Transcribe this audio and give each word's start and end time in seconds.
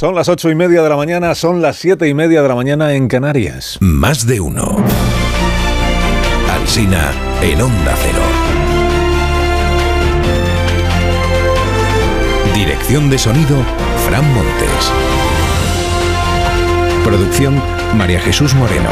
Son 0.00 0.14
las 0.14 0.30
ocho 0.30 0.48
y 0.48 0.54
media 0.54 0.82
de 0.82 0.88
la 0.88 0.96
mañana, 0.96 1.34
son 1.34 1.60
las 1.60 1.76
siete 1.76 2.08
y 2.08 2.14
media 2.14 2.40
de 2.40 2.48
la 2.48 2.54
mañana 2.54 2.94
en 2.94 3.06
Canarias. 3.06 3.76
Más 3.80 4.26
de 4.26 4.40
uno. 4.40 4.82
Alsina 6.50 7.12
en 7.42 7.60
Onda 7.60 7.94
Cero. 7.96 8.22
Dirección 12.54 13.10
de 13.10 13.18
sonido, 13.18 13.58
Fran 14.06 14.24
Montes. 14.32 14.90
Producción, 17.04 17.62
María 17.94 18.20
Jesús 18.20 18.54
Moreno, 18.54 18.88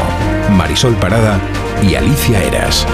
Marisol 0.51 0.93
Parada 0.97 1.39
y 1.81 1.95
Alicia 1.95 2.43
Eras. 2.43 2.85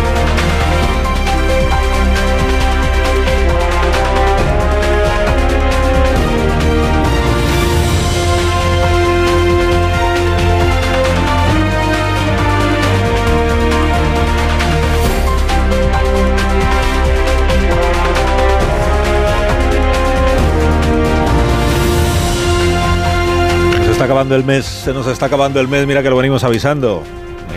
Está 24.06 24.14
acabando 24.14 24.36
el 24.36 24.44
mes, 24.44 24.66
se 24.66 24.94
nos 24.94 25.08
está 25.08 25.26
acabando 25.26 25.60
el 25.60 25.68
mes, 25.68 25.88
mira 25.88 26.04
que 26.04 26.12
lo 26.12 26.18
venimos 26.18 26.44
avisando. 26.44 27.02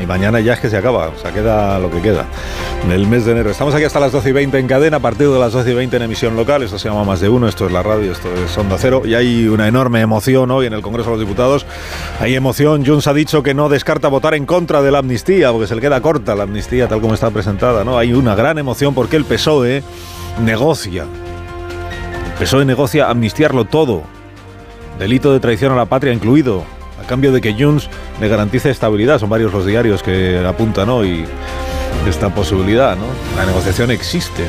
Y 0.03 0.07
mañana 0.07 0.41
ya 0.41 0.55
es 0.55 0.61
que 0.61 0.71
se 0.71 0.79
acaba, 0.79 1.09
o 1.09 1.19
sea, 1.19 1.31
queda 1.31 1.79
lo 1.79 1.91
que 1.91 2.01
queda. 2.01 2.25
El 2.91 3.07
mes 3.07 3.27
de 3.27 3.33
enero. 3.33 3.51
Estamos 3.51 3.75
aquí 3.75 3.85
hasta 3.85 4.01
las 4.01 4.13
12 4.13 4.31
y 4.31 4.33
20 4.33 4.59
en 4.59 4.67
cadena, 4.67 4.97
a 4.97 5.01
partir 5.01 5.29
de 5.29 5.39
las 5.39 5.53
12 5.53 5.73
y 5.73 5.75
20 5.75 5.97
en 5.97 6.03
emisión 6.05 6.37
local. 6.37 6.63
Esto 6.63 6.79
se 6.79 6.89
llama 6.89 7.05
Más 7.05 7.21
de 7.21 7.29
Uno, 7.29 7.49
esto 7.49 7.67
es 7.67 7.73
la 7.73 7.83
radio, 7.83 8.13
esto 8.13 8.29
es 8.35 8.57
Onda 8.57 8.77
Cero. 8.79 9.03
Y 9.05 9.15
hay 9.15 9.47
una 9.47 9.69
enorme 9.69 10.01
emoción 10.01 10.51
hoy 10.51 10.65
en 10.65 10.73
el 10.73 10.81
Congreso 10.81 11.11
de 11.11 11.17
los 11.17 11.21
Diputados. 11.21 11.67
Hay 12.19 12.35
emoción. 12.35 12.87
Junts 12.87 13.09
ha 13.09 13.13
dicho 13.13 13.43
que 13.43 13.53
no 13.53 13.69
descarta 13.69 14.09
votar 14.09 14.33
en 14.33 14.47
contra 14.47 14.81
de 14.81 14.91
la 14.91 15.01
amnistía, 15.01 15.53
porque 15.53 15.67
se 15.67 15.75
le 15.75 15.83
queda 15.83 16.01
corta 16.01 16.35
la 16.35 16.45
amnistía 16.45 16.89
tal 16.89 17.03
como 17.03 17.13
está 17.13 17.31
presentada. 17.31 17.85
¿no? 17.85 17.99
Hay 17.99 18.15
una 18.15 18.35
gran 18.35 18.57
emoción 18.57 18.95
porque 18.95 19.17
el 19.17 19.27
PSOE 19.27 19.83
negocia. 20.43 21.05
El 22.25 22.33
PSOE 22.39 22.65
negocia 22.65 23.11
amnistiarlo 23.11 23.67
todo. 23.67 24.18
Delito 24.99 25.33
de 25.33 25.41
traición 25.41 25.73
a 25.73 25.77
la 25.77 25.87
patria 25.87 26.13
incluido, 26.13 26.65
a 27.03 27.07
cambio 27.07 27.33
de 27.33 27.41
que 27.41 27.55
Junts 27.55 27.89
le 28.21 28.29
garantice 28.29 28.71
estabilidad. 28.71 29.19
Son 29.19 29.31
varios 29.31 29.53
los 29.53 29.65
diarios 29.65 30.03
que 30.03 30.45
apuntan 30.47 30.89
hoy 30.89 31.25
esta 32.09 32.35
posibilidad, 32.35 32.97
¿no? 32.97 33.05
La 33.37 33.47
negociación 33.47 33.91
existe. 33.91 34.45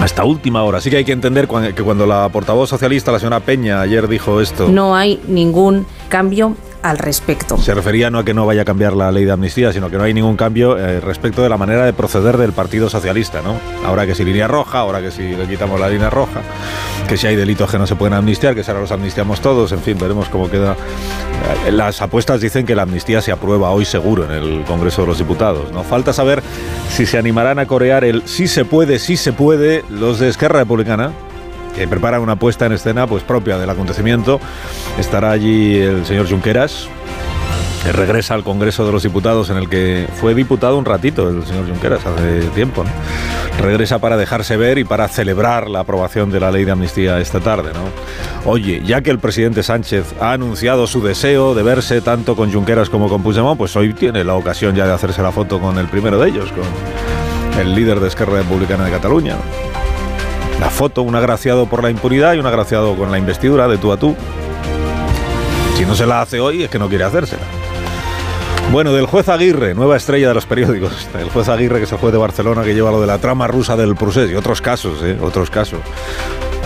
Hasta 0.00 0.24
última 0.24 0.62
hora. 0.64 0.78
Así 0.78 0.90
que 0.90 0.96
hay 0.96 1.04
que 1.04 1.12
entender 1.12 1.48
que 1.74 1.82
cuando 1.82 2.06
la 2.06 2.28
portavoz 2.28 2.68
socialista, 2.68 3.12
la 3.12 3.18
señora 3.18 3.40
Peña, 3.40 3.80
ayer 3.80 4.08
dijo 4.08 4.40
esto, 4.40 4.68
No 4.68 4.96
hay 4.96 5.20
ningún 5.28 5.86
cambio 6.08 6.56
al 6.82 6.98
respecto. 6.98 7.56
se 7.58 7.74
refería 7.74 8.10
no 8.10 8.18
a 8.18 8.24
que 8.24 8.34
no 8.34 8.46
vaya 8.46 8.62
a 8.62 8.64
cambiar 8.64 8.94
la 8.94 9.10
ley 9.12 9.24
de 9.24 9.32
amnistía, 9.32 9.72
sino 9.72 9.90
que 9.90 9.96
no 9.96 10.04
hay 10.04 10.14
ningún 10.14 10.36
cambio 10.36 10.78
eh, 10.78 11.00
respecto 11.00 11.42
de 11.42 11.48
la 11.48 11.56
manera 11.56 11.84
de 11.84 11.92
proceder 11.92 12.36
del 12.36 12.52
Partido 12.52 12.90
Socialista, 12.90 13.42
¿no? 13.42 13.56
Ahora 13.86 14.06
que 14.06 14.14
si 14.14 14.24
línea 14.24 14.48
roja, 14.48 14.78
ahora 14.80 15.00
que 15.00 15.10
si 15.10 15.34
le 15.34 15.46
quitamos 15.46 15.78
la 15.78 15.88
línea 15.88 16.10
roja, 16.10 16.40
que 17.08 17.16
si 17.16 17.26
hay 17.26 17.36
delitos 17.36 17.70
que 17.70 17.78
no 17.78 17.86
se 17.86 17.94
pueden 17.96 18.14
amnistiar, 18.14 18.54
que 18.54 18.64
si 18.64 18.70
ahora 18.70 18.82
los 18.82 18.92
amnistiamos 18.92 19.40
todos, 19.40 19.72
en 19.72 19.80
fin, 19.80 19.96
veremos 19.98 20.28
cómo 20.28 20.50
queda. 20.50 20.76
Eh, 21.66 21.72
Las 21.72 22.02
apuestas 22.02 22.40
dicen 22.40 22.66
que 22.66 22.74
la 22.74 22.82
amnistía 22.82 23.20
se 23.22 23.32
aprueba 23.32 23.70
hoy 23.70 23.84
seguro 23.84 24.24
en 24.24 24.30
el 24.32 24.64
Congreso 24.64 25.02
de 25.02 25.08
los 25.08 25.18
Diputados, 25.18 25.72
¿no? 25.72 25.84
Falta 25.84 26.12
saber 26.12 26.42
si 26.90 27.06
se 27.06 27.18
animarán 27.18 27.58
a 27.58 27.66
corear 27.66 28.04
el 28.04 28.22
sí 28.26 28.48
se 28.48 28.64
puede, 28.64 28.98
sí 28.98 29.16
se 29.16 29.32
puede 29.32 29.84
los 29.88 30.18
de 30.18 30.28
Esquerra 30.28 30.60
Republicana, 30.60 31.12
que 31.74 31.88
prepara 31.88 32.20
una 32.20 32.36
puesta 32.36 32.66
en 32.66 32.72
escena 32.72 33.06
pues 33.06 33.22
propia 33.22 33.58
del 33.58 33.70
acontecimiento. 33.70 34.40
Estará 34.98 35.30
allí 35.30 35.76
el 35.76 36.04
señor 36.06 36.28
Junqueras, 36.28 36.88
que 37.82 37.92
regresa 37.92 38.34
al 38.34 38.44
Congreso 38.44 38.86
de 38.86 38.92
los 38.92 39.02
Diputados 39.02 39.50
en 39.50 39.56
el 39.56 39.68
que 39.68 40.06
fue 40.20 40.34
diputado 40.34 40.78
un 40.78 40.84
ratito 40.84 41.28
el 41.28 41.44
señor 41.44 41.68
Junqueras 41.68 42.06
hace 42.06 42.42
tiempo. 42.54 42.84
¿no? 42.84 42.90
Regresa 43.60 43.98
para 43.98 44.16
dejarse 44.16 44.56
ver 44.56 44.78
y 44.78 44.84
para 44.84 45.08
celebrar 45.08 45.68
la 45.68 45.80
aprobación 45.80 46.30
de 46.30 46.40
la 46.40 46.50
ley 46.50 46.64
de 46.64 46.72
amnistía 46.72 47.18
esta 47.20 47.40
tarde. 47.40 47.72
¿no? 47.72 48.50
Oye, 48.50 48.82
ya 48.84 49.00
que 49.02 49.10
el 49.10 49.18
presidente 49.18 49.62
Sánchez 49.62 50.14
ha 50.20 50.32
anunciado 50.32 50.86
su 50.86 51.02
deseo 51.02 51.54
de 51.54 51.62
verse 51.62 52.00
tanto 52.00 52.36
con 52.36 52.52
Junqueras 52.52 52.88
como 52.88 53.08
con 53.08 53.22
Puigdemont, 53.22 53.58
pues 53.58 53.74
hoy 53.76 53.92
tiene 53.94 54.24
la 54.24 54.34
ocasión 54.34 54.74
ya 54.74 54.86
de 54.86 54.92
hacerse 54.92 55.22
la 55.22 55.32
foto 55.32 55.60
con 55.60 55.78
el 55.78 55.86
primero 55.86 56.18
de 56.18 56.28
ellos, 56.28 56.50
con 56.52 57.60
el 57.60 57.74
líder 57.74 58.00
de 58.00 58.08
Esquerra 58.08 58.38
Republicana 58.38 58.84
de 58.84 58.90
Cataluña. 58.90 59.36
La 60.62 60.70
foto, 60.70 61.02
un 61.02 61.16
agraciado 61.16 61.66
por 61.66 61.82
la 61.82 61.90
impunidad 61.90 62.34
y 62.34 62.38
un 62.38 62.46
agraciado 62.46 62.94
con 62.94 63.10
la 63.10 63.18
investidura 63.18 63.66
de 63.66 63.78
tú 63.78 63.90
a 63.90 63.96
tú. 63.96 64.14
Si 65.74 65.84
no 65.84 65.96
se 65.96 66.06
la 66.06 66.22
hace 66.22 66.38
hoy 66.38 66.62
es 66.62 66.70
que 66.70 66.78
no 66.78 66.88
quiere 66.88 67.02
hacérsela. 67.02 67.42
Bueno, 68.70 68.92
del 68.92 69.06
juez 69.06 69.28
Aguirre, 69.28 69.74
nueva 69.74 69.96
estrella 69.96 70.28
de 70.28 70.34
los 70.34 70.46
periódicos. 70.46 71.08
El 71.18 71.30
juez 71.30 71.48
Aguirre, 71.48 71.78
que 71.78 71.86
es 71.86 71.90
el 71.90 71.98
juez 71.98 72.12
de 72.12 72.18
Barcelona, 72.18 72.62
que 72.62 72.74
lleva 72.74 72.92
lo 72.92 73.00
de 73.00 73.08
la 73.08 73.18
trama 73.18 73.48
rusa 73.48 73.76
del 73.76 73.96
procés 73.96 74.30
y 74.30 74.36
otros 74.36 74.62
casos, 74.62 75.02
¿eh? 75.02 75.18
Otros 75.20 75.50
casos. 75.50 75.80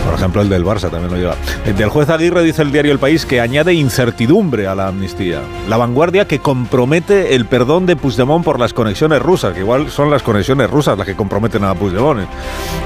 Por 0.05 0.13
ejemplo, 0.13 0.41
el 0.41 0.49
del 0.49 0.63
Barça 0.63 0.89
también 0.89 1.11
lo 1.11 1.17
lleva. 1.17 1.35
El 1.65 1.75
del 1.75 1.89
juez 1.89 2.09
Aguirre 2.09 2.43
dice 2.43 2.61
el 2.61 2.71
diario 2.71 2.91
El 2.91 2.99
País 2.99 3.25
que 3.25 3.41
añade 3.41 3.73
incertidumbre 3.73 4.67
a 4.67 4.75
la 4.75 4.87
amnistía. 4.87 5.41
La 5.67 5.77
vanguardia 5.77 6.27
que 6.27 6.39
compromete 6.39 7.35
el 7.35 7.45
perdón 7.45 7.85
de 7.85 7.95
Puigdemont 7.95 8.43
por 8.43 8.59
las 8.59 8.73
conexiones 8.73 9.21
rusas, 9.21 9.53
que 9.53 9.59
igual 9.59 9.89
son 9.89 10.09
las 10.09 10.23
conexiones 10.23 10.69
rusas 10.69 10.97
las 10.97 11.05
que 11.05 11.15
comprometen 11.15 11.63
a 11.63 11.75
Puigdemont 11.75 12.27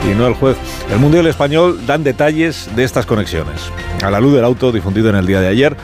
y 0.09 0.15
no 0.15 0.27
el 0.27 0.33
juez. 0.33 0.57
El 0.91 0.99
Mundo 0.99 1.17
y 1.17 1.19
el 1.19 1.27
Español 1.27 1.85
dan 1.85 2.03
detalles 2.03 2.69
de 2.75 2.83
estas 2.83 3.05
conexiones. 3.05 3.61
A 4.03 4.09
la 4.09 4.19
luz 4.19 4.33
del 4.33 4.43
auto 4.43 4.71
difundido 4.71 5.09
en 5.09 5.15
el 5.15 5.27
día 5.27 5.41
de 5.41 5.47
ayer, 5.47 5.77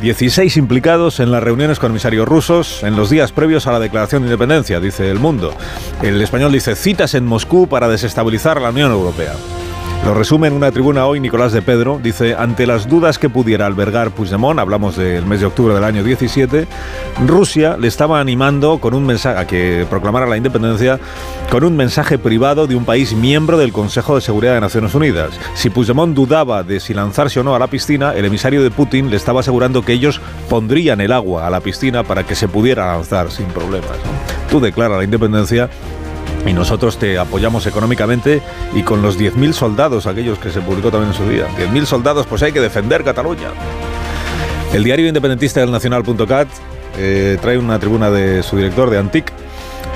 16 0.00 0.56
implicados 0.56 1.20
en 1.20 1.30
las 1.30 1.42
reuniones 1.42 1.78
con 1.78 1.90
emisarios 1.90 2.26
rusos 2.26 2.82
en 2.82 2.96
los 2.96 3.10
días 3.10 3.32
previos 3.32 3.66
a 3.66 3.72
la 3.72 3.80
declaración 3.80 4.22
de 4.22 4.28
independencia, 4.28 4.80
dice 4.80 5.10
El 5.10 5.18
Mundo. 5.18 5.54
El 6.02 6.20
español 6.22 6.52
dice 6.52 6.74
citas 6.74 7.14
en 7.14 7.26
Moscú 7.26 7.68
para 7.68 7.88
desestabilizar 7.88 8.62
la 8.62 8.70
Unión 8.70 8.92
Europea. 8.92 9.34
Lo 10.04 10.14
resume 10.14 10.48
en 10.48 10.54
una 10.54 10.72
tribuna 10.72 11.04
hoy 11.04 11.20
Nicolás 11.20 11.52
de 11.52 11.60
Pedro. 11.60 12.00
Dice, 12.02 12.34
ante 12.34 12.66
las 12.66 12.88
dudas 12.88 13.18
que 13.18 13.28
pudiera 13.28 13.66
albergar 13.66 14.10
Puigdemont, 14.10 14.58
hablamos 14.58 14.96
del 14.96 15.26
mes 15.26 15.40
de 15.40 15.46
octubre 15.46 15.74
del 15.74 15.84
año 15.84 16.02
17, 16.02 16.66
Rusia 17.26 17.76
le 17.76 17.86
estaba 17.86 18.18
animando 18.18 18.78
con 18.78 18.94
un 18.94 19.04
mensaje 19.04 19.38
a 19.38 19.46
que 19.46 19.86
proclamara 19.90 20.26
la 20.26 20.38
independencia 20.38 20.98
con 21.50 21.64
un 21.64 21.76
mensaje 21.76 22.16
privado 22.16 22.66
de 22.66 22.76
un 22.76 22.86
país 22.86 23.12
miembro 23.12 23.58
del 23.58 23.72
Consejo 23.72 24.14
de 24.14 24.22
Seguridad 24.22 24.54
de 24.54 24.62
Naciones 24.62 24.94
Unidas. 24.94 25.38
Si 25.54 25.68
Puigdemont 25.68 26.14
dudaba 26.14 26.62
de 26.62 26.80
si 26.80 26.94
lanzarse 26.94 27.38
o 27.38 27.44
no 27.44 27.54
a 27.54 27.58
la 27.58 27.66
piscina, 27.66 28.14
el 28.14 28.24
emisario 28.24 28.62
de 28.62 28.70
Putin 28.70 29.10
le 29.10 29.16
estaba 29.16 29.40
asegurando 29.40 29.84
que 29.84 29.92
ellos 29.92 30.20
pondrían 30.48 31.02
el 31.02 31.12
agua 31.12 31.46
a 31.46 31.50
la 31.50 31.60
piscina 31.60 32.04
para 32.04 32.24
que 32.24 32.34
se 32.34 32.48
pudiera 32.48 32.86
lanzar 32.86 33.30
sin 33.30 33.46
problemas. 33.46 33.98
Tú 34.50 34.60
declara 34.60 34.96
la 34.96 35.04
independencia 35.04 35.68
y 36.46 36.52
nosotros 36.52 36.98
te 36.98 37.18
apoyamos 37.18 37.66
económicamente 37.66 38.42
y 38.74 38.82
con 38.82 39.02
los 39.02 39.18
10.000 39.18 39.52
soldados, 39.52 40.06
aquellos 40.06 40.38
que 40.38 40.50
se 40.50 40.60
publicó 40.60 40.90
también 40.90 41.12
en 41.12 41.16
su 41.16 41.28
día. 41.28 41.46
10.000 41.56 41.84
soldados, 41.84 42.26
pues 42.26 42.42
hay 42.42 42.52
que 42.52 42.60
defender 42.60 43.04
Cataluña. 43.04 43.50
El 44.72 44.84
diario 44.84 45.08
independentista 45.08 45.60
del 45.60 45.70
Nacional.cat 45.70 46.48
eh, 46.96 47.38
trae 47.40 47.58
una 47.58 47.78
tribuna 47.78 48.10
de 48.10 48.42
su 48.42 48.56
director, 48.56 48.90
de 48.90 48.98
Antic, 48.98 49.32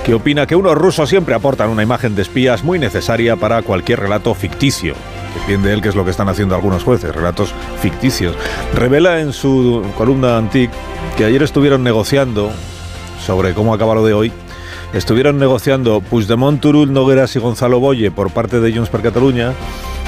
que 0.04 0.14
opina 0.14 0.46
que 0.46 0.56
unos 0.56 0.74
rusos 0.74 1.08
siempre 1.08 1.34
aportan 1.34 1.70
una 1.70 1.82
imagen 1.82 2.14
de 2.14 2.22
espías 2.22 2.62
muy 2.62 2.78
necesaria 2.78 3.36
para 3.36 3.62
cualquier 3.62 4.00
relato 4.00 4.34
ficticio. 4.34 4.94
Entiende 5.40 5.72
él 5.72 5.80
que 5.80 5.88
es 5.88 5.94
lo 5.94 6.04
que 6.04 6.10
están 6.10 6.28
haciendo 6.28 6.54
algunos 6.54 6.84
jueces, 6.84 7.14
relatos 7.14 7.54
ficticios. 7.80 8.36
Revela 8.74 9.20
en 9.20 9.32
su 9.32 9.84
columna 9.96 10.36
Antic 10.36 10.70
que 11.16 11.24
ayer 11.24 11.42
estuvieron 11.42 11.82
negociando 11.82 12.52
sobre 13.24 13.54
cómo 13.54 13.72
acaba 13.72 13.94
lo 13.94 14.04
de 14.04 14.12
hoy 14.12 14.32
estuvieron 14.94 15.38
negociando 15.38 16.00
Puigdemont, 16.00 16.60
Turul, 16.60 16.92
Nogueras 16.92 17.34
y 17.36 17.40
Gonzalo 17.40 17.80
Boye 17.80 18.10
por 18.10 18.30
parte 18.30 18.60
de 18.60 18.72
Junts 18.72 18.90
per 18.90 19.02
Cataluña 19.02 19.52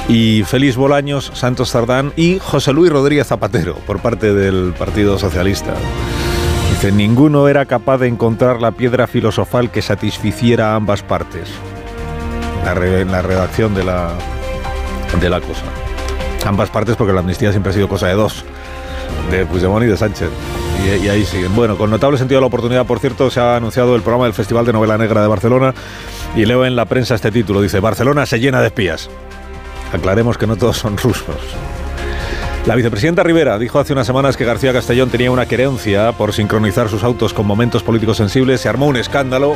y 0.08 0.44
Félix 0.44 0.76
Bolaños, 0.76 1.32
Santos 1.34 1.72
Tardán 1.72 2.12
y 2.16 2.38
José 2.38 2.72
Luis 2.72 2.92
Rodríguez 2.92 3.26
Zapatero 3.26 3.74
por 3.86 4.00
parte 4.00 4.32
del 4.32 4.72
Partido 4.78 5.18
Socialista. 5.18 5.74
Dice, 6.70 6.92
ninguno 6.92 7.48
era 7.48 7.66
capaz 7.66 7.98
de 7.98 8.06
encontrar 8.06 8.60
la 8.60 8.72
piedra 8.72 9.06
filosofal 9.06 9.70
que 9.70 9.82
satisficiera 9.82 10.72
a 10.72 10.76
ambas 10.76 11.02
partes. 11.02 11.48
La 12.64 12.72
En 13.00 13.10
la 13.10 13.22
redacción 13.22 13.74
de 13.74 13.84
la, 13.84 14.10
de 15.20 15.30
la 15.30 15.40
cosa. 15.40 15.64
Ambas 16.44 16.70
partes 16.70 16.96
porque 16.96 17.12
la 17.12 17.20
amnistía 17.20 17.50
siempre 17.50 17.70
ha 17.70 17.74
sido 17.74 17.88
cosa 17.88 18.08
de 18.08 18.14
dos, 18.14 18.44
de 19.30 19.46
Puigdemont 19.46 19.84
y 19.84 19.88
de 19.88 19.96
Sánchez. 19.96 20.30
Y, 20.84 21.04
y 21.04 21.08
ahí 21.08 21.24
siguen. 21.24 21.54
Bueno, 21.54 21.76
con 21.76 21.90
notable 21.90 22.18
sentido 22.18 22.38
de 22.38 22.42
la 22.42 22.46
oportunidad, 22.46 22.86
por 22.86 22.98
cierto, 22.98 23.30
se 23.30 23.40
ha 23.40 23.56
anunciado 23.56 23.94
el 23.96 24.02
programa 24.02 24.24
del 24.24 24.34
Festival 24.34 24.64
de 24.66 24.72
Novela 24.72 24.98
Negra 24.98 25.22
de 25.22 25.28
Barcelona 25.28 25.74
y 26.34 26.44
leo 26.44 26.64
en 26.64 26.76
la 26.76 26.84
prensa 26.84 27.14
este 27.14 27.30
título. 27.30 27.60
Dice, 27.60 27.80
Barcelona 27.80 28.26
se 28.26 28.38
llena 28.38 28.60
de 28.60 28.66
espías. 28.66 29.08
Aclaremos 29.92 30.36
que 30.38 30.46
no 30.46 30.56
todos 30.56 30.76
son 30.76 30.96
rusos. 30.96 31.36
La 32.66 32.74
vicepresidenta 32.74 33.22
Rivera 33.22 33.58
dijo 33.60 33.78
hace 33.78 33.92
unas 33.92 34.08
semanas 34.08 34.36
que 34.36 34.44
García 34.44 34.72
Castellón 34.72 35.08
tenía 35.08 35.30
una 35.30 35.46
querencia 35.46 36.10
por 36.12 36.32
sincronizar 36.32 36.88
sus 36.88 37.04
autos 37.04 37.32
con 37.32 37.46
momentos 37.46 37.84
políticos 37.84 38.16
sensibles. 38.16 38.60
Se 38.60 38.68
armó 38.68 38.86
un 38.88 38.96
escándalo. 38.96 39.54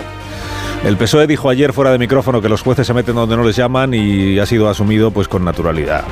El 0.85 0.97
PSOE 0.97 1.27
dijo 1.27 1.51
ayer 1.51 1.73
fuera 1.73 1.91
de 1.91 1.99
micrófono 1.99 2.41
que 2.41 2.49
los 2.49 2.63
jueces 2.63 2.87
se 2.87 2.95
meten 2.95 3.17
donde 3.17 3.37
no 3.37 3.43
les 3.43 3.57
llaman 3.57 3.95
y 3.95 4.39
ha 4.39 4.47
sido 4.47 4.71
asumido 4.71 5.11
pues 5.11 5.27
con 5.27 5.45
naturalidad. 5.45 6.05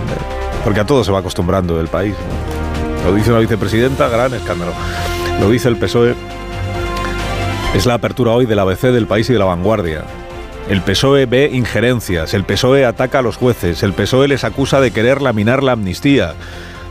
Porque 0.65 0.81
a 0.81 0.87
todo 0.87 1.05
se 1.05 1.13
va 1.13 1.21
acostumbrando 1.21 1.81
el 1.81 1.87
país. 1.87 2.15
¿no? 2.15 2.58
Lo 3.05 3.15
dice 3.15 3.31
una 3.31 3.41
vicepresidenta, 3.41 4.09
gran 4.09 4.35
escándalo. 4.35 4.73
Lo 5.41 5.51
dice 5.51 5.69
el 5.69 5.77
PSOE. 5.77 6.15
Es 7.75 7.87
la 7.87 7.95
apertura 7.95 8.33
hoy 8.33 8.47
del 8.47 8.59
ABC 8.59 8.83
del 8.83 9.07
país 9.07 9.29
y 9.31 9.33
de 9.33 9.39
la 9.39 9.45
vanguardia. 9.45 10.05
El 10.69 10.83
PSOE 10.83 11.27
ve 11.27 11.51
injerencias, 11.53 12.35
el 12.35 12.45
PSOE 12.45 12.85
ataca 12.85 13.21
a 13.21 13.23
los 13.23 13.37
jueces, 13.37 13.83
el 13.83 13.95
PSOE 13.95 14.29
les 14.29 14.45
acusa 14.45 14.81
de 14.81 14.91
querer 14.91 15.23
laminar 15.23 15.63
la 15.63 15.73
amnistía. 15.73 16.35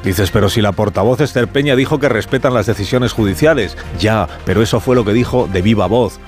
Dices, 0.04 0.32
pero 0.32 0.50
si 0.50 0.62
la 0.62 0.72
portavoz 0.72 1.22
Esther 1.22 1.48
Peña 1.48 1.76
dijo 1.76 2.00
que 2.00 2.10
respetan 2.10 2.54
las 2.54 2.66
decisiones 2.66 3.12
judiciales. 3.12 3.78
Ya, 4.00 4.28
pero 4.46 4.62
eso 4.62 4.80
fue 4.80 4.96
lo 4.96 5.06
que 5.06 5.14
dijo 5.14 5.48
de 5.52 5.62
viva 5.62 5.88
voz. 5.88 6.20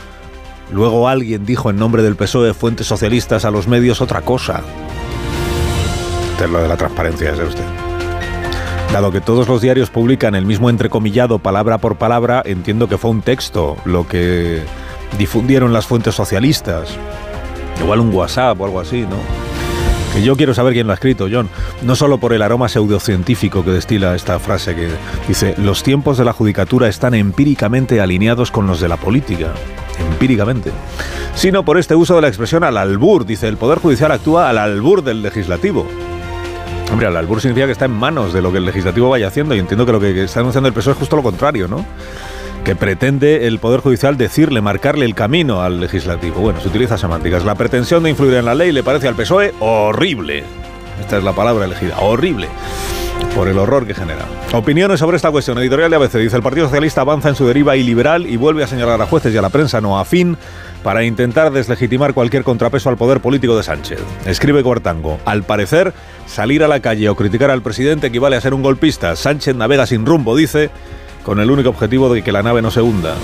Luego 0.72 1.08
alguien 1.08 1.46
dijo 1.46 1.70
en 1.70 1.78
nombre 1.78 2.04
del 2.04 2.16
PSOE 2.16 2.54
Fuentes 2.54 2.86
Socialistas 2.88 3.46
a 3.46 3.52
los 3.52 3.68
medios 3.68 4.02
otra 4.02 4.22
cosa. 4.22 4.62
Es 6.42 6.50
lo 6.50 6.62
de 6.62 6.68
la 6.68 6.78
transparencia, 6.78 7.32
es 7.32 7.40
usted. 7.40 7.79
Dado 8.94 9.12
que 9.12 9.22
todos 9.22 9.48
los 9.48 9.62
diarios 9.62 9.92
publican 9.92 10.34
el 10.34 10.48
mismo 10.48 10.68
entrecomillado 10.68 11.38
palabra 11.38 11.78
por 11.78 11.98
palabra, 11.98 12.42
entiendo 12.44 12.90
que 12.90 12.98
fue 12.98 13.12
un 13.12 13.22
texto 13.22 13.78
lo 13.86 14.08
que 14.08 14.64
difundieron 15.20 15.74
las 15.74 15.86
fuentes 15.86 16.16
socialistas. 16.16 16.98
Igual 17.80 18.00
un 18.00 18.14
WhatsApp 18.14 18.60
o 18.60 18.66
algo 18.66 18.80
así, 18.80 19.02
¿no? 19.02 19.18
Que 20.14 20.24
yo 20.24 20.36
quiero 20.36 20.56
saber 20.56 20.74
quién 20.74 20.88
lo 20.88 20.94
ha 20.94 20.96
escrito, 20.96 21.28
John. 21.32 21.50
No 21.84 21.96
solo 21.96 22.18
por 22.18 22.34
el 22.34 22.42
aroma 22.42 22.68
pseudocientífico 22.68 23.64
que 23.64 23.70
destila 23.70 24.16
esta 24.16 24.40
frase 24.40 24.76
que 24.76 24.90
dice, 25.28 25.54
los 25.60 25.84
tiempos 25.84 26.18
de 26.18 26.26
la 26.26 26.34
judicatura 26.34 26.88
están 26.88 27.14
empíricamente 27.14 28.02
alineados 28.02 28.50
con 28.50 28.66
los 28.66 28.80
de 28.80 28.90
la 28.90 28.98
política. 28.98 29.54
Empíricamente. 30.12 30.72
Sino 31.36 31.64
por 31.64 31.78
este 31.78 31.94
uso 31.94 32.16
de 32.16 32.22
la 32.22 32.28
expresión 32.28 32.64
al 32.64 32.78
albur. 32.78 33.24
Dice, 33.24 33.48
el 33.48 33.58
Poder 33.58 33.78
Judicial 33.78 34.12
actúa 34.12 34.50
al 34.50 34.58
albur 34.58 35.04
del 35.04 35.22
legislativo. 35.22 35.86
Hombre, 36.92 37.08
al 37.08 37.18
albur 37.18 37.40
significa 37.42 37.66
que 37.66 37.72
está 37.72 37.86
en 37.86 37.92
manos 37.92 38.34
de 38.34 38.42
lo 38.42 38.52
que 38.52 38.58
el 38.58 38.66
legislativo 38.66 39.10
vaya 39.10 39.28
haciendo 39.28 39.56
y 39.56 39.60
entiendo 39.60 39.86
que 39.86 39.92
lo 39.92 40.00
que 40.00 40.24
está 40.24 40.40
anunciando 40.40 40.68
el 40.68 40.74
PSOE 40.74 40.94
es 40.94 41.00
justo 41.00 41.16
lo 41.16 41.24
contrario, 41.24 41.68
¿no? 41.68 41.86
que 42.64 42.76
pretende 42.76 43.48
el 43.48 43.60
Poder 43.60 43.80
Judicial 43.80 44.18
decirle, 44.18 44.62
marcarle 44.62 45.06
el 45.06 45.16
camino 45.16 45.62
al 45.62 45.80
legislativo. 45.80 46.42
Bueno, 46.42 46.60
se 46.62 46.68
utiliza 46.68 46.98
semánticas. 46.98 47.46
La 47.46 47.56
pretensión 47.56 48.04
de 48.04 48.10
influir 48.10 48.36
en 48.36 48.46
la 48.46 48.56
ley 48.56 48.72
le 48.72 48.84
parece 48.84 49.08
al 49.08 49.16
PSOE 49.16 49.54
horrible. 49.60 50.44
Esta 51.00 51.18
es 51.18 51.24
la 51.24 51.34
palabra 51.34 51.66
elegida, 51.66 51.98
horrible. 52.00 52.48
Por 53.36 53.48
el 53.48 53.58
horror 53.58 53.86
que 53.86 53.94
genera. 53.94 54.26
Opiniones 54.54 55.00
sobre 55.00 55.18
esta 55.18 55.32
cuestión. 55.32 55.58
Editorial 55.58 55.90
de 55.90 55.98
ABC 55.98 56.14
dice: 56.18 56.36
el 56.36 56.44
Partido 56.44 56.68
Socialista 56.68 57.02
avanza 57.02 57.30
en 57.30 57.36
su 57.36 57.46
deriva 57.46 57.76
iliberal 57.76 58.26
y 58.26 58.38
vuelve 58.38 58.64
a 58.64 58.68
señalar 58.68 59.02
a 59.02 59.06
jueces 59.06 59.34
y 59.34 59.38
a 59.38 59.42
la 59.42 59.50
prensa 59.50 59.82
no 59.82 60.00
afín 60.00 60.38
para 60.84 61.04
intentar 61.04 61.52
deslegitimar 61.52 62.14
cualquier 62.14 62.44
contrapeso 62.44 62.90
al 62.90 62.98
poder 62.98 63.20
político 63.20 63.58
de 63.58 63.64
Sánchez. 63.64 64.00
Escribe 64.26 64.64
Cuartango. 64.64 65.20
Al 65.26 65.44
parecer, 65.44 65.94
salir 66.26 66.64
a 66.64 66.68
la 66.68 66.80
calle 66.80 67.10
o 67.10 67.16
criticar 67.16 67.52
al 67.52 67.62
presidente 67.62 68.08
equivale 68.08 68.36
a 68.36 68.42
ser 68.42 68.54
un 68.54 68.64
golpista. 68.64 69.16
Sánchez 69.16 69.56
navega 69.56 69.86
sin 69.86 70.06
rumbo, 70.06 70.36
dice, 70.36 70.70
con 71.24 71.40
el 71.40 71.52
único 71.52 71.70
objetivo 71.70 72.14
de 72.14 72.22
que 72.22 72.32
la 72.32 72.44
nave 72.44 72.62
no 72.62 72.72
se 72.72 72.82
hunda. 72.82 73.16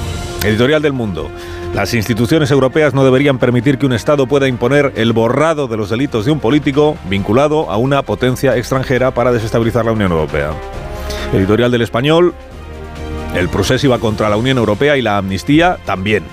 Editorial 0.44 0.82
del 0.82 0.94
Mundo. 0.94 1.30
Las 1.74 1.94
instituciones 1.94 2.52
europeas 2.52 2.94
no 2.94 3.04
deberían 3.04 3.38
permitir 3.38 3.78
que 3.78 3.86
un 3.86 3.94
Estado 3.94 4.28
pueda 4.28 4.48
imponer 4.48 4.94
el 4.96 5.12
borrado 5.12 5.68
de 5.68 5.76
los 5.76 5.90
delitos 5.90 6.24
de 6.26 6.32
un 6.32 6.40
político 6.40 6.98
vinculado 7.10 7.70
a 7.70 7.78
una 7.78 8.02
potencia 8.04 8.56
extranjera 8.56 9.12
para 9.12 9.32
desestabilizar 9.32 9.84
la 9.86 9.92
Unión 9.92 10.12
Europea. 10.12 10.52
Editorial 11.34 11.72
del 11.72 11.82
Español. 11.82 12.34
El 13.36 13.50
proceso 13.50 13.88
iba 13.88 14.00
contra 14.00 14.30
la 14.30 14.38
Unión 14.38 14.58
Europea 14.58 14.96
y 14.96 15.02
la 15.02 15.18
amnistía 15.18 15.78
también. 15.86 16.24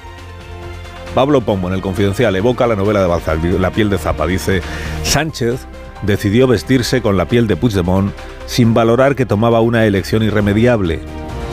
Pablo 1.15 1.41
Pombo 1.41 1.69
en 1.69 1.75
el 1.75 1.81
Confidencial 1.81 2.35
evoca 2.37 2.67
la 2.67 2.77
novela 2.77 3.01
de 3.01 3.07
Balzac, 3.07 3.43
La 3.59 3.71
piel 3.71 3.91
de 3.91 3.99
Zapa. 3.99 4.27
Dice, 4.27 4.63
Sánchez 5.03 5.67
decidió 6.03 6.47
vestirse 6.47 7.03
con 7.03 7.17
la 7.17 7.27
piel 7.27 7.47
de 7.47 7.57
Puigdemont 7.57 8.13
sin 8.47 8.75
valorar 8.75 9.15
que 9.15 9.27
tomaba 9.27 9.61
una 9.61 9.87
elección 9.87 10.23
irremediable 10.23 11.01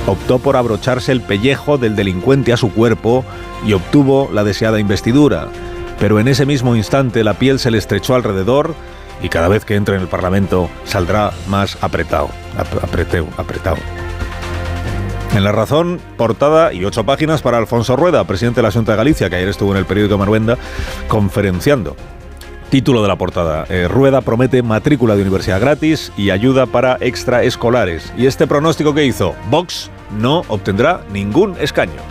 optó 0.09 0.39
por 0.39 0.57
abrocharse 0.57 1.11
el 1.11 1.21
pellejo 1.21 1.77
del 1.77 1.95
delincuente 1.95 2.53
a 2.53 2.57
su 2.57 2.71
cuerpo 2.71 3.23
y 3.65 3.73
obtuvo 3.73 4.29
la 4.33 4.43
deseada 4.43 4.79
investidura. 4.79 5.47
Pero 5.99 6.19
en 6.19 6.27
ese 6.27 6.45
mismo 6.45 6.75
instante 6.75 7.23
la 7.23 7.35
piel 7.35 7.59
se 7.59 7.71
le 7.71 7.77
estrechó 7.77 8.15
alrededor 8.15 8.73
y 9.21 9.29
cada 9.29 9.47
vez 9.47 9.65
que 9.65 9.75
entre 9.75 9.95
en 9.95 10.01
el 10.01 10.07
Parlamento 10.07 10.69
saldrá 10.85 11.31
más 11.47 11.77
apretado, 11.81 12.29
apreteo, 12.57 13.27
apretado. 13.37 13.77
En 15.39 15.45
La 15.45 15.53
Razón, 15.53 16.01
portada 16.17 16.73
y 16.73 16.83
ocho 16.83 17.05
páginas 17.05 17.41
para 17.41 17.57
Alfonso 17.57 17.95
Rueda, 17.95 18.25
presidente 18.25 18.57
de 18.57 18.63
la 18.63 18.73
Junta 18.73 18.91
de 18.91 18.97
Galicia, 18.97 19.29
que 19.29 19.37
ayer 19.37 19.47
estuvo 19.47 19.71
en 19.71 19.77
el 19.77 19.85
periódico 19.85 20.17
Maruenda 20.17 20.57
conferenciando. 21.07 21.95
Título 22.69 23.01
de 23.01 23.07
la 23.07 23.15
portada. 23.15 23.65
Eh, 23.69 23.87
Rueda 23.87 24.19
promete 24.19 24.61
matrícula 24.63 25.15
de 25.15 25.21
universidad 25.21 25.61
gratis 25.61 26.11
y 26.17 26.31
ayuda 26.31 26.65
para 26.65 26.97
extraescolares. 26.99 28.11
¿Y 28.17 28.25
este 28.25 28.47
pronóstico 28.47 28.93
que 28.93 29.05
hizo? 29.05 29.33
Vox 29.49 29.89
no 30.19 30.43
obtendrá 30.49 31.05
ningún 31.13 31.55
escaño. 31.61 32.01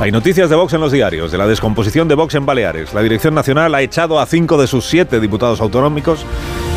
Hay 0.00 0.10
noticias 0.10 0.50
de 0.50 0.56
Vox 0.56 0.72
en 0.72 0.80
los 0.80 0.90
diarios, 0.90 1.30
de 1.30 1.38
la 1.38 1.46
descomposición 1.46 2.08
de 2.08 2.16
Vox 2.16 2.34
en 2.34 2.46
Baleares. 2.46 2.92
La 2.94 3.02
Dirección 3.02 3.32
Nacional 3.32 3.76
ha 3.76 3.82
echado 3.82 4.18
a 4.18 4.26
cinco 4.26 4.60
de 4.60 4.66
sus 4.66 4.86
siete 4.86 5.20
diputados 5.20 5.60
autonómicos, 5.60 6.26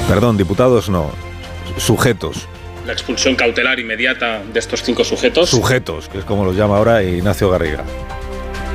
perdón, 0.08 0.38
diputados 0.38 0.88
no, 0.88 1.10
sujetos. 1.78 2.48
La 2.86 2.94
expulsión 2.94 3.36
cautelar 3.36 3.80
inmediata 3.80 4.42
de 4.44 4.60
estos 4.60 4.84
cinco 4.84 5.04
sujetos. 5.04 5.50
Sujetos, 5.50 6.10
que 6.10 6.20
es 6.20 6.26
como 6.26 6.44
los 6.44 6.56
llama 6.56 6.78
ahora 6.78 7.02
Ignacio 7.02 7.50
Garriga. 7.50 7.84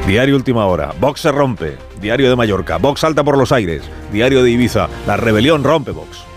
Diario 0.06 0.36
Última 0.36 0.64
Hora. 0.66 0.94
Vox 0.98 1.20
se 1.20 1.30
rompe. 1.30 1.76
Diario 2.00 2.30
de 2.30 2.36
Mallorca. 2.36 2.78
Vox 2.78 3.00
salta 3.00 3.22
por 3.22 3.36
los 3.36 3.52
aires. 3.52 3.82
Diario 4.10 4.42
de 4.42 4.50
Ibiza. 4.50 4.88
La 5.06 5.18
rebelión 5.18 5.62
rompe 5.62 5.90
Vox. 5.90 6.27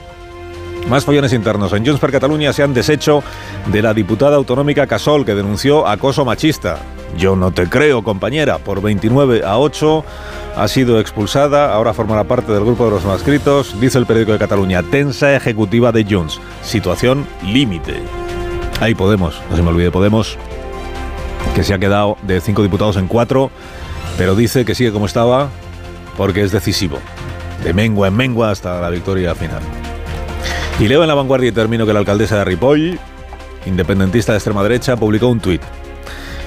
Más 0.89 1.05
follones 1.05 1.31
internos. 1.33 1.71
En 1.73 1.85
Junts 1.85 2.01
per 2.01 2.11
Cataluña 2.11 2.51
se 2.53 2.63
han 2.63 2.73
deshecho 2.73 3.23
de 3.67 3.81
la 3.81 3.93
diputada 3.93 4.35
autonómica 4.35 4.87
Casol 4.87 5.25
que 5.25 5.35
denunció 5.35 5.87
acoso 5.87 6.25
machista. 6.25 6.79
Yo 7.17 7.35
no 7.35 7.51
te 7.51 7.67
creo, 7.69 8.03
compañera. 8.03 8.57
Por 8.57 8.81
29 8.81 9.43
a 9.45 9.57
8 9.57 10.03
ha 10.57 10.67
sido 10.67 10.99
expulsada. 10.99 11.73
Ahora 11.73 11.93
formará 11.93 12.23
parte 12.23 12.51
del 12.51 12.65
grupo 12.65 12.85
de 12.85 12.91
los 12.91 13.05
no 13.05 13.15
escritos. 13.15 13.79
Dice 13.79 13.97
el 13.97 14.05
periódico 14.05 14.33
de 14.33 14.39
Cataluña. 14.39 14.83
Tensa 14.83 15.33
ejecutiva 15.35 15.91
de 15.91 16.03
Junts. 16.03 16.39
Situación 16.61 17.25
límite. 17.45 18.01
Ahí 18.79 18.95
Podemos. 18.95 19.41
No 19.49 19.55
se 19.55 19.61
me 19.61 19.69
olvide 19.69 19.91
Podemos. 19.91 20.37
Que 21.55 21.63
se 21.63 21.73
ha 21.73 21.79
quedado 21.79 22.17
de 22.23 22.41
cinco 22.41 22.63
diputados 22.63 22.97
en 22.97 23.07
cuatro. 23.07 23.51
Pero 24.17 24.35
dice 24.35 24.65
que 24.65 24.75
sigue 24.75 24.91
como 24.91 25.05
estaba 25.05 25.49
porque 26.17 26.43
es 26.43 26.51
decisivo. 26.51 26.99
De 27.63 27.73
mengua 27.73 28.07
en 28.07 28.15
mengua 28.15 28.51
hasta 28.51 28.81
la 28.81 28.89
victoria 28.89 29.35
final. 29.35 29.61
Y 30.81 30.87
leo 30.87 31.03
en 31.03 31.07
la 31.07 31.13
vanguardia 31.13 31.49
y 31.49 31.51
termino 31.51 31.85
que 31.85 31.93
la 31.93 31.99
alcaldesa 31.99 32.39
de 32.39 32.43
Ripoll, 32.43 32.97
independentista 33.67 34.31
de 34.31 34.39
extrema 34.39 34.63
derecha, 34.63 34.95
publicó 34.95 35.27
un 35.27 35.39
tuit 35.39 35.61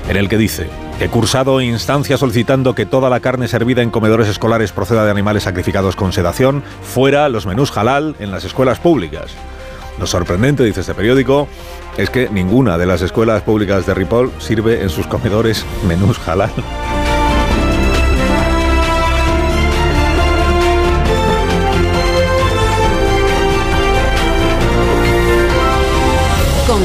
en 0.08 0.16
el 0.16 0.28
que 0.28 0.36
dice, 0.36 0.66
he 0.98 1.06
cursado 1.06 1.60
instancia 1.60 2.18
solicitando 2.18 2.74
que 2.74 2.84
toda 2.84 3.08
la 3.08 3.20
carne 3.20 3.46
servida 3.46 3.80
en 3.80 3.90
comedores 3.90 4.26
escolares 4.26 4.72
proceda 4.72 5.04
de 5.04 5.12
animales 5.12 5.44
sacrificados 5.44 5.94
con 5.94 6.12
sedación, 6.12 6.64
fuera 6.82 7.28
los 7.28 7.46
menús 7.46 7.76
halal 7.76 8.16
en 8.18 8.32
las 8.32 8.44
escuelas 8.44 8.80
públicas. 8.80 9.30
Lo 10.00 10.06
sorprendente, 10.08 10.64
dice 10.64 10.80
este 10.80 10.94
periódico, 10.94 11.46
es 11.96 12.10
que 12.10 12.28
ninguna 12.28 12.76
de 12.76 12.86
las 12.86 13.02
escuelas 13.02 13.42
públicas 13.42 13.86
de 13.86 13.94
Ripoll 13.94 14.32
sirve 14.40 14.82
en 14.82 14.90
sus 14.90 15.06
comedores 15.06 15.64
menús 15.86 16.18
halal. 16.26 16.50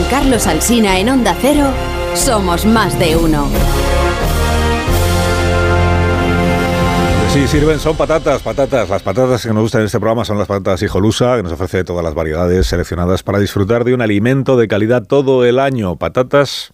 Carlos 0.10 0.48
Alsina 0.48 0.98
en 1.00 1.08
Onda 1.08 1.36
Cero, 1.40 1.68
somos 2.16 2.66
más 2.66 2.98
de 2.98 3.16
uno. 3.16 3.48
Sí, 7.32 7.48
sirven, 7.48 7.78
son 7.78 7.96
patatas, 7.96 8.42
patatas. 8.42 8.90
Las 8.90 9.04
patatas 9.04 9.44
que 9.44 9.54
nos 9.54 9.62
gustan 9.62 9.82
en 9.82 9.86
este 9.86 10.00
programa 10.00 10.26
son 10.26 10.40
las 10.40 10.48
patatas 10.48 10.82
hijolusa, 10.82 11.38
que 11.38 11.44
nos 11.44 11.52
ofrece 11.52 11.84
todas 11.84 12.04
las 12.04 12.16
variedades 12.16 12.66
seleccionadas 12.66 13.22
para 13.22 13.38
disfrutar 13.38 13.84
de 13.84 13.94
un 13.94 14.02
alimento 14.02 14.58
de 14.58 14.68
calidad 14.68 15.04
todo 15.04 15.46
el 15.46 15.60
año. 15.60 15.96
Patatas 15.96 16.74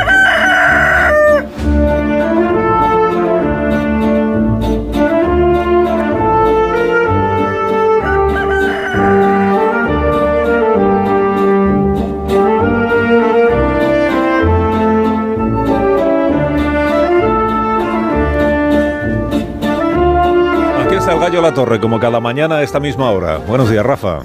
Gallo 21.31 21.41
La 21.43 21.53
Torre, 21.53 21.79
como 21.79 21.97
cada 21.97 22.19
mañana 22.19 22.57
a 22.57 22.61
esta 22.61 22.81
misma 22.81 23.09
hora. 23.09 23.37
Buenos 23.37 23.69
días, 23.69 23.85
Rafa. 23.85 24.19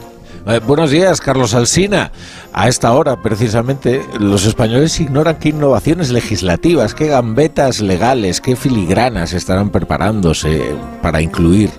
Eh, 0.44 0.58
buenos 0.66 0.90
días, 0.90 1.20
Carlos 1.20 1.54
Alsina. 1.54 2.10
A 2.52 2.66
esta 2.66 2.92
hora, 2.94 3.22
precisamente, 3.22 4.04
los 4.18 4.44
españoles 4.44 4.98
ignoran 4.98 5.38
qué 5.38 5.50
innovaciones 5.50 6.10
legislativas, 6.10 6.94
qué 6.94 7.06
gambetas 7.06 7.80
legales, 7.80 8.40
qué 8.40 8.56
filigranas 8.56 9.34
estarán 9.34 9.70
preparándose 9.70 10.74
para 11.00 11.22
incluir 11.22 11.70